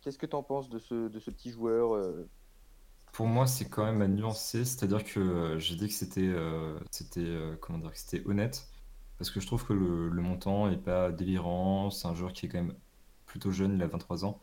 Qu'est-ce 0.00 0.18
que 0.18 0.26
tu 0.26 0.36
en 0.36 0.42
penses 0.42 0.68
de 0.68 0.78
ce, 0.78 1.08
de 1.08 1.18
ce 1.20 1.30
petit 1.30 1.50
joueur 1.50 2.14
Pour 3.12 3.26
moi, 3.26 3.46
c'est 3.46 3.66
quand 3.66 3.84
même 3.84 4.02
à 4.02 4.08
nuancer, 4.08 4.64
c'est-à-dire 4.64 5.04
que 5.04 5.56
j'ai 5.58 5.76
dit 5.76 5.88
que 5.88 5.94
c'était, 5.94 6.34
c'était, 6.90 7.38
comment 7.60 7.78
dire, 7.78 7.92
que 7.92 7.98
c'était 7.98 8.26
honnête, 8.26 8.68
parce 9.18 9.30
que 9.30 9.40
je 9.40 9.46
trouve 9.46 9.66
que 9.66 9.72
le, 9.72 10.08
le 10.08 10.22
montant 10.22 10.70
est 10.70 10.76
pas 10.76 11.10
délirant. 11.10 11.90
C'est 11.90 12.06
un 12.06 12.14
joueur 12.14 12.32
qui 12.32 12.46
est 12.46 12.48
quand 12.48 12.58
même 12.58 12.74
plutôt 13.26 13.52
jeune, 13.52 13.74
il 13.74 13.82
a 13.82 13.86
23 13.86 14.24
ans. 14.24 14.40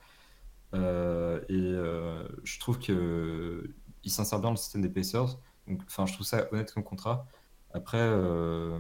Euh, 0.74 1.42
et 1.50 1.54
euh, 1.54 2.28
je 2.44 2.60
trouve 2.60 2.80
que 2.80 3.70
il 4.04 4.12
s'insère 4.12 4.40
bien 4.40 4.48
dans 4.48 4.52
le 4.52 4.58
système 4.58 4.82
des 4.82 4.90
Pacers. 4.90 5.38
Donc, 5.68 5.82
enfin, 5.88 6.06
je 6.06 6.14
trouve 6.14 6.26
ça 6.26 6.48
honnête 6.52 6.72
comme 6.74 6.84
contrat. 6.84 7.28
Après, 7.76 8.00
euh, 8.00 8.80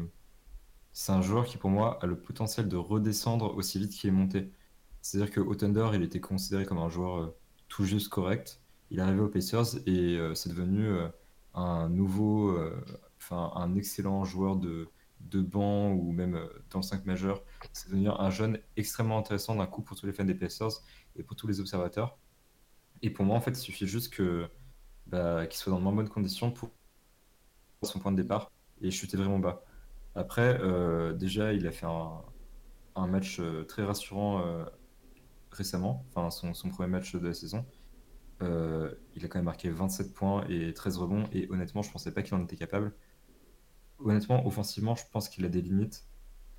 c'est 0.94 1.12
un 1.12 1.22
joueur 1.22 1.46
qui, 1.46 1.58
pour 1.58 1.70
moi, 1.70 2.00
a 2.02 2.06
le 2.06 2.18
potentiel 2.18 2.70
de 2.70 2.78
redescendre 2.78 3.54
aussi 3.58 3.78
vite 3.78 3.92
qu'il 3.92 4.10
est 4.10 4.14
monté. 4.14 4.54
C'est-à-dire 5.02 5.32
que 5.34 5.54
Thunder, 5.54 5.90
il 5.94 6.02
était 6.02 6.22
considéré 6.22 6.66
comme 6.66 6.78
un 6.78 6.88
joueur 6.88 7.34
tout 7.68 7.84
juste 7.84 8.08
correct. 8.08 8.62
Il 8.92 9.00
est 9.00 9.02
arrivé 9.02 9.20
aux 9.20 9.28
Pacers 9.28 9.76
et 9.86 10.18
c'est 10.34 10.50
devenu 10.50 10.90
un 11.56 11.90
nouveau, 11.90 12.58
enfin, 13.18 13.52
un 13.56 13.76
excellent 13.76 14.24
joueur 14.24 14.56
de, 14.56 14.88
de 15.20 15.42
banc 15.42 15.92
ou 15.92 16.14
même 16.14 16.40
dans 16.70 16.80
le 16.80 16.84
5 16.84 17.06
majeur. 17.06 17.44
C'est 17.74 17.90
devenu 17.90 18.10
un 18.10 18.30
jeune 18.30 18.60
extrêmement 18.78 19.18
intéressant 19.18 19.56
d'un 19.56 19.68
coup 19.68 19.82
pour 19.82 19.98
tous 19.98 20.06
les 20.06 20.14
fans 20.14 20.24
des 20.24 20.36
Pacers 20.36 20.82
et 21.18 21.24
pour 21.24 21.36
tous 21.36 21.48
les 21.48 21.60
observateurs. 21.60 22.18
Et 23.02 23.10
pour 23.10 23.26
moi, 23.26 23.36
en 23.36 23.42
fait, 23.42 23.52
il 23.52 23.56
suffit 23.58 23.88
juste 23.88 24.14
que 24.14 24.50
bah, 25.08 25.48
qu'il 25.48 25.58
soit 25.58 25.72
dans 25.72 25.80
de 25.80 25.84
moins 25.84 25.94
bonnes 25.94 26.10
conditions 26.10 26.52
pour 26.52 26.72
son 27.84 28.00
point 28.00 28.14
de 28.14 28.22
départ 28.22 28.52
et 28.86 28.92
chuter 28.92 29.18
vraiment 29.18 29.40
bas. 29.40 29.64
Après, 30.16 30.60
euh, 30.62 31.14
déjà, 31.14 31.54
il 31.54 31.68
a 31.68 31.72
fait 31.72 31.86
un, 31.86 32.22
un 32.96 33.08
match 33.08 33.40
euh, 33.40 33.64
très 33.64 33.84
rassurant 33.84 34.46
euh, 34.46 34.64
récemment, 35.52 36.06
enfin 36.10 36.30
son, 36.32 36.54
son, 36.54 36.70
premier 36.70 36.90
match 36.90 37.16
de 37.16 37.28
la 37.28 37.34
saison. 37.34 37.66
il 38.42 39.26
a 39.26 39.28
quand 39.28 39.36
même 39.40 39.46
marqué 39.46 39.70
27 39.70 40.14
points 40.14 40.46
et 40.50 40.74
13 40.74 40.98
rebonds, 40.98 41.24
et 41.32 41.48
honnêtement, 41.50 41.82
je 41.82 41.92
pensais 41.92 42.14
pas 42.14 42.22
qu'il 42.22 42.36
en 42.36 42.44
était 42.44 42.58
capable. 42.58 42.94
Honnêtement, 44.00 44.46
offensivement, 44.46 44.96
je 44.96 45.04
pense 45.12 45.30
qu'il 45.30 45.46
a 45.46 45.50
des 45.50 45.62
limites. 45.62 46.06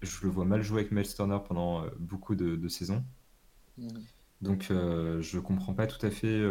Je 0.03 0.23
le 0.23 0.29
vois 0.29 0.45
mal 0.45 0.63
jouer 0.63 0.81
avec 0.81 0.93
Miles 0.93 1.15
Turner 1.15 1.39
pendant 1.47 1.85
beaucoup 1.99 2.35
de, 2.35 2.57
de 2.57 2.69
saisons. 2.69 3.05
Mmh. 3.79 3.89
Donc 4.43 4.67
je 4.69 5.39
comprends 5.39 5.75
pas 5.75 5.87
tout 5.87 6.05
à 6.05 6.11
fait. 6.11 6.43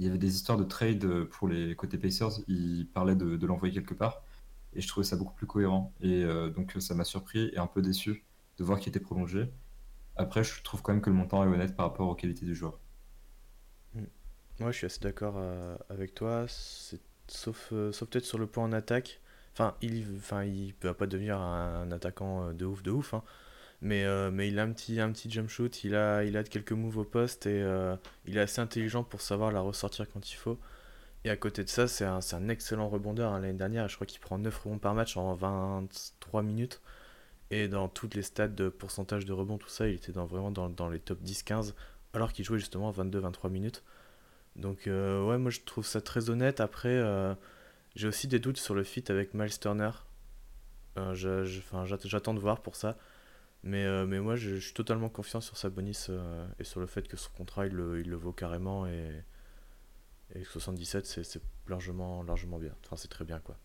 Il 0.00 0.04
y 0.04 0.08
avait 0.08 0.18
des 0.18 0.34
histoires 0.34 0.56
de 0.56 0.64
trade 0.64 1.24
pour 1.24 1.46
les 1.46 1.76
côtés 1.76 1.98
Pacers. 1.98 2.40
Ils 2.48 2.86
parlaient 2.86 3.16
de, 3.16 3.46
l'envoyer 3.46 3.74
quelque 3.74 3.92
part. 3.92 4.22
Et 4.74 4.80
je 4.80 4.88
trouvais 4.88 5.04
ça 5.04 5.16
beaucoup 5.16 5.34
plus 5.34 5.46
cohérent. 5.46 5.92
Et 6.00 6.24
euh, 6.24 6.50
donc 6.50 6.76
ça 6.78 6.94
m'a 6.94 7.04
surpris 7.04 7.50
et 7.52 7.58
un 7.58 7.66
peu 7.66 7.82
déçu 7.82 8.24
de 8.58 8.64
voir 8.64 8.78
qu'il 8.78 8.90
était 8.90 9.00
prolongé. 9.00 9.50
Après, 10.16 10.44
je 10.44 10.62
trouve 10.62 10.82
quand 10.82 10.92
même 10.92 11.02
que 11.02 11.10
le 11.10 11.16
montant 11.16 11.42
est 11.44 11.46
honnête 11.46 11.74
par 11.74 11.86
rapport 11.86 12.08
aux 12.08 12.14
qualités 12.14 12.44
du 12.44 12.54
joueur. 12.54 12.78
Moi, 13.94 14.68
mm. 14.68 14.72
je 14.72 14.76
suis 14.76 14.86
assez 14.86 15.00
d'accord 15.00 15.40
avec 15.88 16.14
toi. 16.14 16.46
Sauf, 16.48 17.72
sauf 17.92 18.08
peut-être 18.08 18.24
sur 18.24 18.38
le 18.38 18.46
point 18.46 18.64
en 18.64 18.72
attaque. 18.72 19.20
Enfin, 19.54 19.74
il 19.82 20.06
enfin, 20.16 20.44
il 20.44 20.74
peut 20.74 20.92
pas 20.92 21.06
devenir 21.06 21.38
un, 21.38 21.90
attaquant 21.90 22.52
de 22.52 22.64
ouf, 22.66 22.82
de 22.82 22.90
ouf. 22.90 23.14
Hein. 23.14 23.22
Mais, 23.82 24.04
euh, 24.04 24.30
mais 24.30 24.48
il 24.48 24.58
a 24.58 24.62
un 24.62 24.72
petit, 24.72 25.00
un 25.00 25.10
petit 25.10 25.30
jump 25.30 25.48
shoot, 25.48 25.84
il 25.84 25.94
a, 25.94 26.24
il 26.24 26.36
a 26.36 26.44
quelques 26.44 26.72
moves 26.72 26.98
au 26.98 27.04
poste 27.04 27.46
et 27.46 27.62
euh, 27.62 27.96
il 28.26 28.36
est 28.36 28.40
assez 28.40 28.60
intelligent 28.60 29.04
pour 29.04 29.22
savoir 29.22 29.52
la 29.52 29.60
ressortir 29.60 30.06
quand 30.10 30.30
il 30.30 30.36
faut. 30.36 30.58
Et 31.24 31.30
à 31.30 31.36
côté 31.36 31.64
de 31.64 31.68
ça, 31.68 31.86
c'est 31.86 32.04
un, 32.04 32.20
un, 32.32 32.48
excellent 32.48 32.88
rebondeur. 32.88 33.32
Hein. 33.32 33.40
L'année 33.40 33.58
dernière, 33.58 33.88
je 33.88 33.94
crois 33.96 34.06
qu'il 34.06 34.20
prend 34.20 34.38
9 34.38 34.56
rebonds 34.58 34.78
par 34.78 34.94
match 34.94 35.16
en 35.16 35.34
23 35.34 36.42
minutes. 36.42 36.80
Et 37.50 37.68
dans 37.68 37.88
toutes 37.88 38.14
les 38.14 38.22
stats 38.22 38.48
de 38.48 38.68
pourcentage 38.68 39.26
de 39.26 39.32
rebond, 39.32 39.58
tout 39.58 39.68
ça, 39.68 39.88
il 39.88 39.94
était 39.96 40.12
vraiment 40.12 40.50
dans, 40.50 40.68
dans 40.68 40.88
les 40.88 41.00
top 41.00 41.20
10-15, 41.22 41.74
alors 42.14 42.32
qu'il 42.32 42.44
jouait 42.44 42.58
justement 42.58 42.92
22-23 42.92 43.50
minutes. 43.50 43.82
Donc 44.56 44.86
euh, 44.86 45.24
ouais, 45.24 45.38
moi 45.38 45.50
je 45.50 45.60
trouve 45.60 45.86
ça 45.86 46.00
très 46.00 46.30
honnête. 46.30 46.60
Après, 46.60 47.02
j'ai 47.96 48.08
aussi 48.08 48.28
des 48.28 48.38
doutes 48.38 48.58
sur 48.58 48.74
le 48.74 48.84
fit 48.84 49.04
avec 49.08 49.34
Miles 49.34 49.58
Turner. 49.58 49.90
J'attends 51.14 52.34
de 52.34 52.40
voir 52.40 52.62
pour 52.62 52.76
ça. 52.76 52.96
Mais, 53.62 53.84
euh, 53.84 54.06
mais 54.06 54.20
moi, 54.20 54.36
je, 54.36 54.56
suis 54.56 54.72
totalement 54.72 55.08
confiant 55.08 55.40
sur 55.40 55.56
Sabonis 55.56 56.06
euh, 56.08 56.46
et 56.58 56.64
sur 56.64 56.80
le 56.80 56.86
fait 56.86 57.06
que 57.06 57.16
son 57.16 57.30
contrat, 57.32 57.66
il 57.66 57.72
le, 57.72 58.00
il 58.00 58.08
le 58.08 58.16
vaut 58.16 58.32
carrément. 58.32 58.86
Et, 58.86 59.22
Et 60.34 60.44
77, 60.44 61.06
c'est 61.06 61.24
c'est 61.24 61.40
largement, 61.66 62.22
largement 62.22 62.58
bien. 62.58 62.74
Enfin, 62.84 62.96
c'est 62.96 63.08
très 63.08 63.24
bien, 63.24 63.40
quoi. 63.40 63.56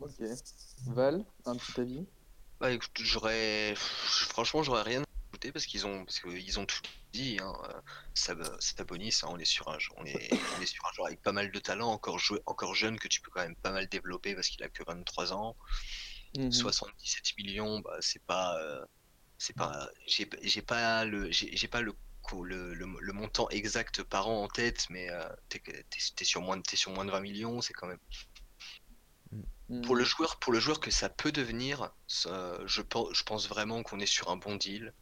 Ok. 0.00 0.20
Val, 0.86 1.24
un 1.46 1.56
petit 1.56 1.80
avis? 1.80 2.06
Bah 2.60 2.70
écoute, 2.72 2.90
j'aurais. 3.00 3.74
Franchement, 3.76 4.62
j'aurais 4.62 4.82
rien 4.82 5.02
à 5.02 5.04
ajouter 5.32 5.52
parce 5.52 5.66
qu'ils 5.66 5.86
ont, 5.86 6.04
parce 6.04 6.20
qu'ils 6.20 6.58
ont 6.58 6.66
tout 6.66 6.80
dit. 7.12 7.38
Hein. 7.40 7.52
Sab- 8.14 8.60
Sabonis, 8.60 9.20
hein, 9.22 9.28
on 9.30 9.38
est 9.38 9.44
sur 9.44 9.68
un, 9.68 9.78
on 9.96 10.04
est, 10.04 10.30
on 10.58 10.62
est 10.62 10.66
sur 10.66 10.84
un 10.86 10.92
joueur 10.94 11.06
avec 11.08 11.22
pas 11.22 11.32
mal 11.32 11.50
de 11.50 11.58
talent, 11.58 11.88
encore, 11.90 12.18
joué, 12.18 12.40
encore 12.46 12.74
jeune 12.74 12.98
que 12.98 13.08
tu 13.08 13.20
peux 13.20 13.30
quand 13.30 13.42
même 13.42 13.56
pas 13.56 13.72
mal 13.72 13.88
développer 13.88 14.34
parce 14.34 14.48
qu'il 14.48 14.62
a 14.62 14.68
que 14.68 14.82
23 14.86 15.32
ans. 15.32 15.56
Mhm. 16.36 16.52
77 16.52 17.36
millions, 17.38 17.80
bah, 17.80 17.96
c'est 18.00 18.22
pas, 18.24 18.58
euh, 18.60 18.84
c'est 19.38 19.56
pas, 19.56 19.88
j'ai 20.06 20.28
j'ai 20.42 20.62
pas 20.62 21.04
le, 21.04 21.30
j'ai 21.30 21.68
pas 21.68 21.80
le, 21.80 21.94
le, 22.36 22.74
le, 22.74 22.86
le 23.00 23.12
montant 23.12 23.48
exact 23.50 24.02
par 24.02 24.28
an 24.28 24.44
en 24.44 24.48
tête, 24.48 24.86
mais 24.90 25.10
euh, 25.10 25.28
t'es 25.48 25.60
t'es 25.60 26.24
sur 26.24 26.40
moins 26.40 26.56
de, 26.56 26.62
sur 26.74 26.92
moins 26.92 27.04
de 27.04 27.10
20 27.10 27.20
millions, 27.20 27.60
c'est 27.60 27.72
quand 27.72 27.86
même. 27.86 27.98
Mhm. 29.68 29.82
Pour 29.82 29.96
le 29.96 30.04
joueur, 30.04 30.38
pour 30.38 30.52
le 30.52 30.60
joueur 30.60 30.80
que 30.80 30.90
ça 30.90 31.08
peut 31.08 31.32
devenir, 31.32 31.92
ça, 32.06 32.58
je 32.66 32.82
pense, 32.82 33.08
je 33.12 33.22
pense 33.22 33.48
vraiment 33.48 33.82
qu'on 33.82 34.00
est 34.00 34.06
sur 34.06 34.30
un 34.30 34.36
bon 34.36 34.56
deal. 34.56 34.94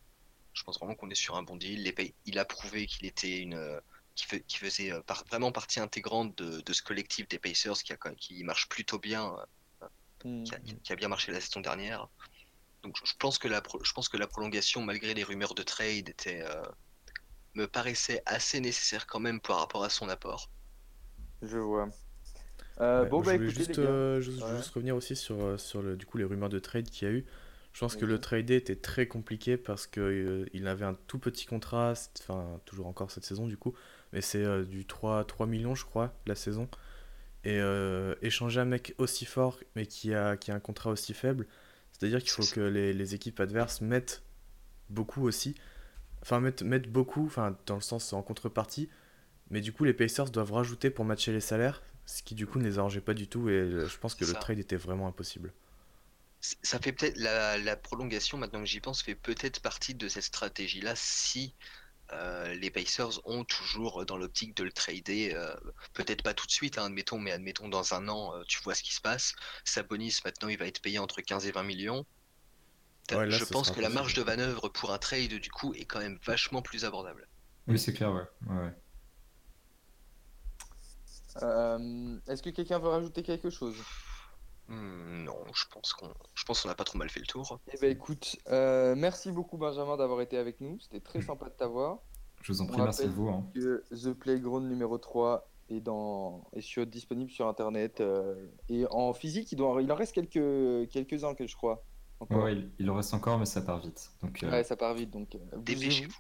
Je 0.53 0.63
pense 0.63 0.79
vraiment 0.79 0.95
qu'on 0.95 1.11
est 1.11 1.15
sur 1.15 1.37
un 1.37 1.43
bon 1.43 1.57
deal. 1.57 1.83
Les 1.83 2.15
il 2.25 2.39
a 2.39 2.45
prouvé 2.45 2.87
qu'il 2.87 3.07
était 3.07 3.41
une, 3.41 3.55
euh, 3.55 3.81
qui, 4.15 4.57
faisait 4.57 4.91
euh, 4.91 5.03
par- 5.03 5.25
vraiment 5.27 5.53
partie 5.53 5.81
intégrante 5.81 6.37
de, 6.39 6.61
de 6.63 6.73
ce 6.73 6.83
collectif 6.83 7.29
des 7.29 7.39
Pacers 7.39 7.83
qui, 7.83 7.93
a, 7.93 7.97
qui 8.17 8.43
marche 8.43 8.69
plutôt 8.69 8.99
bien 8.99 9.37
qui 10.45 10.55
a, 10.55 10.59
qui 10.59 10.93
a 10.93 10.97
bien 10.97 11.09
marché 11.09 11.33
la 11.33 11.41
saison 11.41 11.61
dernière. 11.61 12.09
Donc 12.83 12.97
je 13.05 13.13
pense 13.19 13.39
que 13.39 13.49
la, 13.49 13.63
je 13.83 13.93
pense 13.93 14.09
que 14.09 14.17
la 14.17 14.27
prolongation, 14.27 14.83
malgré 14.83 15.15
les 15.15 15.25
rumeurs 15.25 15.55
de 15.55 15.63
trade, 15.63 16.09
était, 16.09 16.43
euh, 16.43 16.63
me 17.57 17.69
paraissait 17.69 18.23
assez 18.27 18.61
nécessaire 18.61 19.07
quand 19.09 19.21
même 19.21 19.41
par 19.41 19.59
rapport 19.61 19.85
à 19.85 19.91
son 19.91 20.09
apport. 20.09 20.51
Je 21.43 21.57
vois. 21.59 21.89
Euh, 22.81 23.05
Ouais, 23.05 23.07
bon, 23.07 23.23
bah 23.23 23.33
je 23.33 23.35
voulais 23.35 23.49
écoutez, 23.49 23.67
juste, 23.67 23.79
les 23.79 23.79
gars. 23.79 23.89
euh, 23.89 24.21
juste, 24.21 24.47
Ouais. 24.47 24.47
juste 24.49 24.71
revenir 24.71 24.97
aussi 24.97 25.17
sur, 25.17 25.43
euh, 25.43 25.59
sur 25.59 25.83
le, 25.83 25.97
du 25.97 26.07
coup, 26.07 26.19
les 26.19 26.25
rumeurs 26.25 26.49
de 26.49 26.59
trade 26.59 26.89
qu'il 26.91 27.09
y 27.09 27.11
a 27.11 27.15
eu. 27.15 27.27
Je 27.73 27.81
pense 27.81 27.97
que 27.97 28.07
le 28.07 28.19
trade 28.19 28.51
était 28.51 28.77
très 28.77 29.07
compliqué 29.07 29.57
parce 29.59 29.87
que 29.87 30.01
euh, 30.01 30.47
il 30.55 30.67
avait 30.67 30.85
un 30.87 30.95
tout 31.07 31.19
petit 31.19 31.45
contrat, 31.47 31.93
enfin 32.21 32.59
toujours 32.65 32.87
encore 32.87 33.11
cette 33.11 33.25
saison 33.27 33.47
du 33.47 33.59
coup, 33.59 33.75
mais 34.13 34.23
c'est 34.23 34.43
euh, 34.45 34.65
du 34.65 34.87
3, 34.87 35.25
3 35.27 35.47
millions 35.47 35.75
je 35.75 35.85
crois 35.85 36.15
la 36.27 36.35
saison. 36.35 36.69
Et 37.45 37.61
euh, 37.61 38.15
échanger 38.23 38.61
un 38.61 38.67
mec 38.67 38.95
aussi 38.99 39.25
fort 39.27 39.61
mais 39.77 39.87
qui 39.87 40.15
a, 40.15 40.37
qui 40.37 40.51
a 40.53 40.55
un 40.57 40.61
contrat 40.61 40.91
aussi 40.91 41.15
faible, 41.15 41.47
c'est-à-dire 41.93 42.21
qu'il 42.21 42.31
faut 42.31 42.47
que 42.47 42.61
les, 42.61 42.93
les 42.95 43.15
équipes 43.15 43.41
adverses 43.41 43.81
mettent 43.83 44.23
beaucoup 44.91 45.23
aussi, 45.27 45.55
enfin 46.27 46.41
mettent, 46.41 46.63
mettent 46.63 46.91
beaucoup, 46.91 47.27
enfin 47.27 47.57
dans 47.67 47.77
le 47.77 47.81
sens 47.81 48.13
en 48.13 48.23
contrepartie, 48.23 48.89
mais 49.51 49.61
du 49.61 49.73
coup 49.73 49.85
les 49.85 49.95
Pacers 49.95 50.31
doivent 50.31 50.53
rajouter 50.53 50.91
pour 50.91 51.05
matcher 51.05 51.33
les 51.33 51.41
salaires, 51.41 51.83
ce 52.05 52.23
qui 52.23 52.35
du 52.35 52.47
coup 52.47 52.59
ne 52.59 52.65
les 52.65 52.79
arrangeait 52.79 53.01
pas 53.01 53.15
du 53.15 53.29
tout 53.29 53.49
et 53.49 53.53
euh, 53.53 53.87
je 53.87 53.99
pense 53.99 54.15
que 54.15 54.25
le 54.25 54.33
trade 54.33 54.59
était 54.59 54.77
vraiment 54.77 55.07
impossible. 55.07 55.53
Ça 56.41 56.79
fait 56.79 56.93
peut-être 56.93 57.17
la, 57.17 57.59
la 57.59 57.77
prolongation, 57.77 58.39
maintenant 58.39 58.61
que 58.61 58.67
j'y 58.67 58.81
pense, 58.81 59.03
fait 59.03 59.15
peut-être 59.15 59.61
partie 59.61 59.95
de 59.95 60.09
cette 60.09 60.25
stratégie-là 60.25 60.95
si 60.97 61.55
euh, 62.13 62.55
les 62.55 62.71
Pacers 62.71 63.21
ont 63.25 63.45
toujours 63.45 64.07
dans 64.07 64.17
l'optique 64.17 64.57
de 64.57 64.63
le 64.63 64.73
trader, 64.73 65.33
euh, 65.35 65.55
peut-être 65.93 66.23
pas 66.23 66.35
tout 66.35 66.47
de 66.47 66.53
suite, 66.53 66.79
hein, 66.79 66.87
admettons, 66.87 67.19
mais 67.19 67.33
admettons 67.33 67.69
dans 67.69 67.95
un 67.95 68.09
an, 68.09 68.35
euh, 68.35 68.43
tu 68.47 68.61
vois 68.63 68.75
ce 68.75 68.83
qui 68.83 68.95
se 68.95 69.01
passe. 69.01 69.35
Sabonis, 69.65 70.21
maintenant, 70.25 70.49
il 70.49 70.59
va 70.59 70.67
être 70.67 70.81
payé 70.81 70.99
entre 70.99 71.21
15 71.21 71.47
et 71.47 71.53
20 71.53 71.65
millions. 71.65 72.07
T'as- 73.09 73.19
Ouais, 73.19 73.27
là, 73.27 73.37
je 73.37 73.45
pense 73.45 73.71
que 73.71 73.81
la 73.81 73.89
marge 73.89 74.15
de 74.15 74.23
manœuvre 74.23 74.69
pour 74.69 74.93
un 74.93 74.99
trade, 74.99 75.35
du 75.35 75.51
coup, 75.51 75.73
est 75.75 75.85
quand 75.85 76.01
même 76.01 76.19
vachement 76.25 76.63
plus 76.63 76.85
abordable. 76.85 77.29
Oui, 77.69 77.79
c'est 77.79 77.93
clair, 77.93 78.13
ouais. 78.13 78.23
ouais, 78.49 78.63
ouais. 78.65 78.75
Euh, 81.43 82.19
Est-ce 82.29 82.43
que 82.43 82.51
quelqu'un 82.51 82.79
veut 82.79 82.89
rajouter 82.89 83.23
quelque 83.23 83.51
chose? 83.51 83.77
Hmm, 84.69 85.23
non, 85.25 85.37
je 85.55 85.65
pense 85.71 85.93
qu'on 85.93 86.13
je 86.35 86.45
pense 86.45 86.63
qu'on 86.63 86.71
a 86.71 86.75
pas 86.75 86.85
trop 86.85 86.99
mal 86.99 87.09
fait 87.11 87.21
le 87.21 87.27
tour. 87.27 87.61
Eh 87.73 87.79
ben 87.79 87.91
écoute, 87.91 88.37
euh, 88.49 88.95
merci 88.97 89.31
beaucoup 89.31 89.57
Benjamin 89.59 89.97
d'avoir 89.97 90.21
été 90.23 90.39
avec 90.39 90.61
nous. 90.61 90.81
C'était 90.81 91.01
très 91.01 91.21
sympa 91.23 91.47
de 91.47 91.55
t'avoir. 91.55 91.99
Je 92.43 92.53
vous 92.53 92.61
en 92.63 92.65
On 92.65 92.69
prie, 92.69 92.81
merci 92.83 93.03
à 93.03 93.07
vous. 93.09 93.29
hein. 93.29 93.47
Que 93.55 93.85
The 93.91 94.13
Playground 94.13 94.67
numéro 94.69 94.99
3 94.99 95.49
est, 95.69 95.81
dans... 95.81 96.45
est 96.53 96.61
sur... 96.63 96.87
disponible 96.87 97.31
sur 97.31 97.47
internet 97.47 98.01
euh, 98.01 98.35
et 98.69 98.87
en 98.91 99.13
physique. 99.15 99.53
Il, 99.53 99.57
doit... 99.57 99.81
il 99.83 99.91
en 99.93 99.95
reste 99.95 100.15
quelques... 100.15 100.89
quelques-uns 100.91 101.35
que 101.35 101.47
je 101.47 101.55
crois. 101.55 101.85
Encore. 102.21 102.45
Ouais, 102.45 102.55
il, 102.55 102.71
il 102.79 102.91
en 102.91 102.95
reste 102.97 103.15
encore, 103.15 103.39
mais 103.39 103.47
ça 103.47 103.61
part 103.63 103.81
vite. 103.81 104.11
Donc, 104.23 104.43
euh, 104.43 104.51
Ouais, 104.51 104.65
ça 104.65 104.77
part 104.77 104.95
vite 104.95 105.11
donc. 105.11 105.35
euh, 105.35 105.39
Dépêchez-vous. 105.59 106.15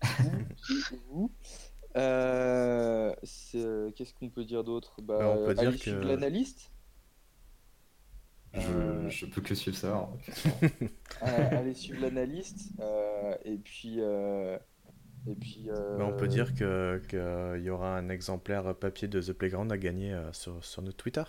Euh, 1.96 3.12
c'est- 3.24 3.92
Qu'est-ce 3.96 4.14
qu'on 4.14 4.30
peut 4.30 4.44
dire 4.44 4.62
d'autre? 4.62 5.02
Bah, 5.02 5.16
Bah, 5.18 5.28
on 5.28 5.44
peut 5.44 5.54
dire 5.54 5.68
allez 5.70 5.76
que- 5.78 5.82
suivre 5.82 6.04
l'analyste? 6.04 6.70
je, 8.54 8.60
Euh, 8.72 9.08
je 9.10 9.26
peux 9.26 9.40
que 9.40 9.54
suivre 9.54 9.76
ça. 9.76 9.96
hein. 9.96 10.08
Euh, 11.22 11.58
allez 11.58 11.74
suivre 11.74 12.00
l'analyste. 12.00 12.70
euh, 12.80 13.34
et 13.44 13.56
puis. 13.58 13.96
euh, 13.98 14.56
Et 15.26 15.34
puis. 15.34 15.66
euh, 15.68 15.96
Mais 15.98 16.04
on 16.04 16.12
peut 16.16 16.28
dire 16.28 16.54
que 16.54 17.00
qu'il 17.08 17.64
y 17.64 17.70
aura 17.70 17.96
un 17.96 18.08
exemplaire 18.08 18.74
papier 18.76 19.08
de 19.08 19.20
The 19.20 19.32
Playground 19.32 19.70
à 19.72 19.76
gagner 19.78 20.12
euh, 20.14 20.32
sur, 20.32 20.64
sur 20.64 20.82
notre 20.82 20.96
Twitter. 20.96 21.24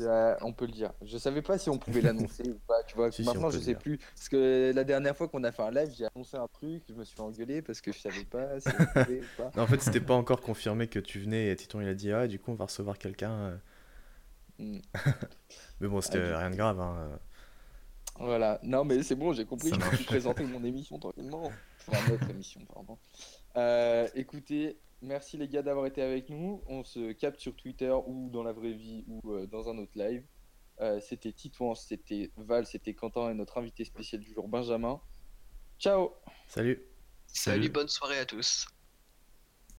Euh, 0.00 0.34
on 0.40 0.52
peut 0.52 0.66
le 0.66 0.72
dire. 0.72 0.92
Je 1.02 1.16
savais 1.18 1.42
pas 1.42 1.58
si 1.58 1.70
on 1.70 1.78
pouvait 1.78 2.00
l'annoncer 2.02 2.42
ou 2.48 2.58
pas. 2.66 2.82
Tu 2.86 2.94
vois, 2.96 3.10
Si, 3.12 3.22
maintenant 3.22 3.50
je 3.50 3.58
sais 3.58 3.64
dire. 3.72 3.78
plus. 3.78 3.98
Parce 3.98 4.28
que 4.28 4.72
la 4.74 4.84
dernière 4.84 5.16
fois 5.16 5.28
qu'on 5.28 5.44
a 5.44 5.52
fait 5.52 5.62
un 5.62 5.70
live, 5.70 5.92
j'ai 5.96 6.06
annoncé 6.14 6.36
un 6.36 6.48
truc, 6.48 6.82
je 6.88 6.94
me 6.94 7.04
suis 7.04 7.14
fait 7.16 7.22
engueuler 7.22 7.62
parce 7.62 7.80
que 7.80 7.92
je 7.92 7.98
savais 7.98 8.24
pas 8.24 8.58
si 8.60 8.68
on 8.68 8.84
pouvait 8.86 9.20
ou 9.20 9.24
pas. 9.36 9.50
Non, 9.56 9.62
en 9.62 9.66
fait, 9.66 9.80
c'était 9.80 10.00
pas 10.00 10.14
encore 10.14 10.40
confirmé 10.40 10.88
que 10.88 10.98
tu 10.98 11.20
venais 11.20 11.48
et 11.48 11.56
Titon 11.56 11.80
il 11.80 11.88
a 11.88 11.94
dit 11.94 12.12
ah 12.12 12.26
du 12.26 12.38
coup 12.38 12.50
on 12.52 12.54
va 12.54 12.64
recevoir 12.66 12.98
quelqu'un. 12.98 13.32
euh. 13.32 13.56
Mm. 14.58 14.80
Mais 15.80 15.88
bon, 15.88 16.00
c'était 16.00 16.20
Ah, 16.32 16.38
rien 16.38 16.50
de 16.50 16.56
grave. 16.56 16.80
Hein. 16.80 17.18
Voilà. 18.20 18.60
Non, 18.62 18.84
mais 18.84 19.02
c'est 19.02 19.16
bon, 19.16 19.32
j'ai 19.32 19.44
compris. 19.44 19.70
Ça 19.70 19.76
je 19.92 19.96
peux 19.98 20.04
présenter 20.04 20.44
mon 20.44 20.62
émission 20.62 20.98
tranquillement. 21.00 21.50
Enfin, 21.88 22.10
notre 22.12 22.30
émission, 22.30 22.60
pardon. 22.72 22.96
Euh, 23.56 24.06
écoutez, 24.14 24.78
merci 25.02 25.36
les 25.36 25.48
gars 25.48 25.62
d'avoir 25.62 25.86
été 25.86 26.02
avec 26.02 26.28
nous. 26.28 26.62
On 26.66 26.84
se 26.84 27.12
capte 27.12 27.40
sur 27.40 27.54
Twitter 27.54 27.94
ou 28.06 28.30
dans 28.30 28.42
la 28.42 28.52
vraie 28.52 28.72
vie 28.72 29.04
ou 29.06 29.32
euh, 29.32 29.46
dans 29.46 29.68
un 29.68 29.78
autre 29.78 29.92
live. 29.96 30.24
Euh, 30.80 31.00
c'était 31.00 31.32
Titouan, 31.32 31.74
c'était 31.74 32.30
Val, 32.36 32.66
c'était 32.66 32.94
Quentin 32.94 33.30
et 33.30 33.34
notre 33.34 33.58
invité 33.58 33.84
spécial 33.84 34.20
du 34.20 34.32
jour, 34.32 34.48
Benjamin. 34.48 35.00
Ciao 35.78 36.14
Salut. 36.48 36.82
Salut, 37.26 37.68
bonne 37.68 37.88
soirée 37.88 38.18
à 38.18 38.26
tous. 38.26 38.66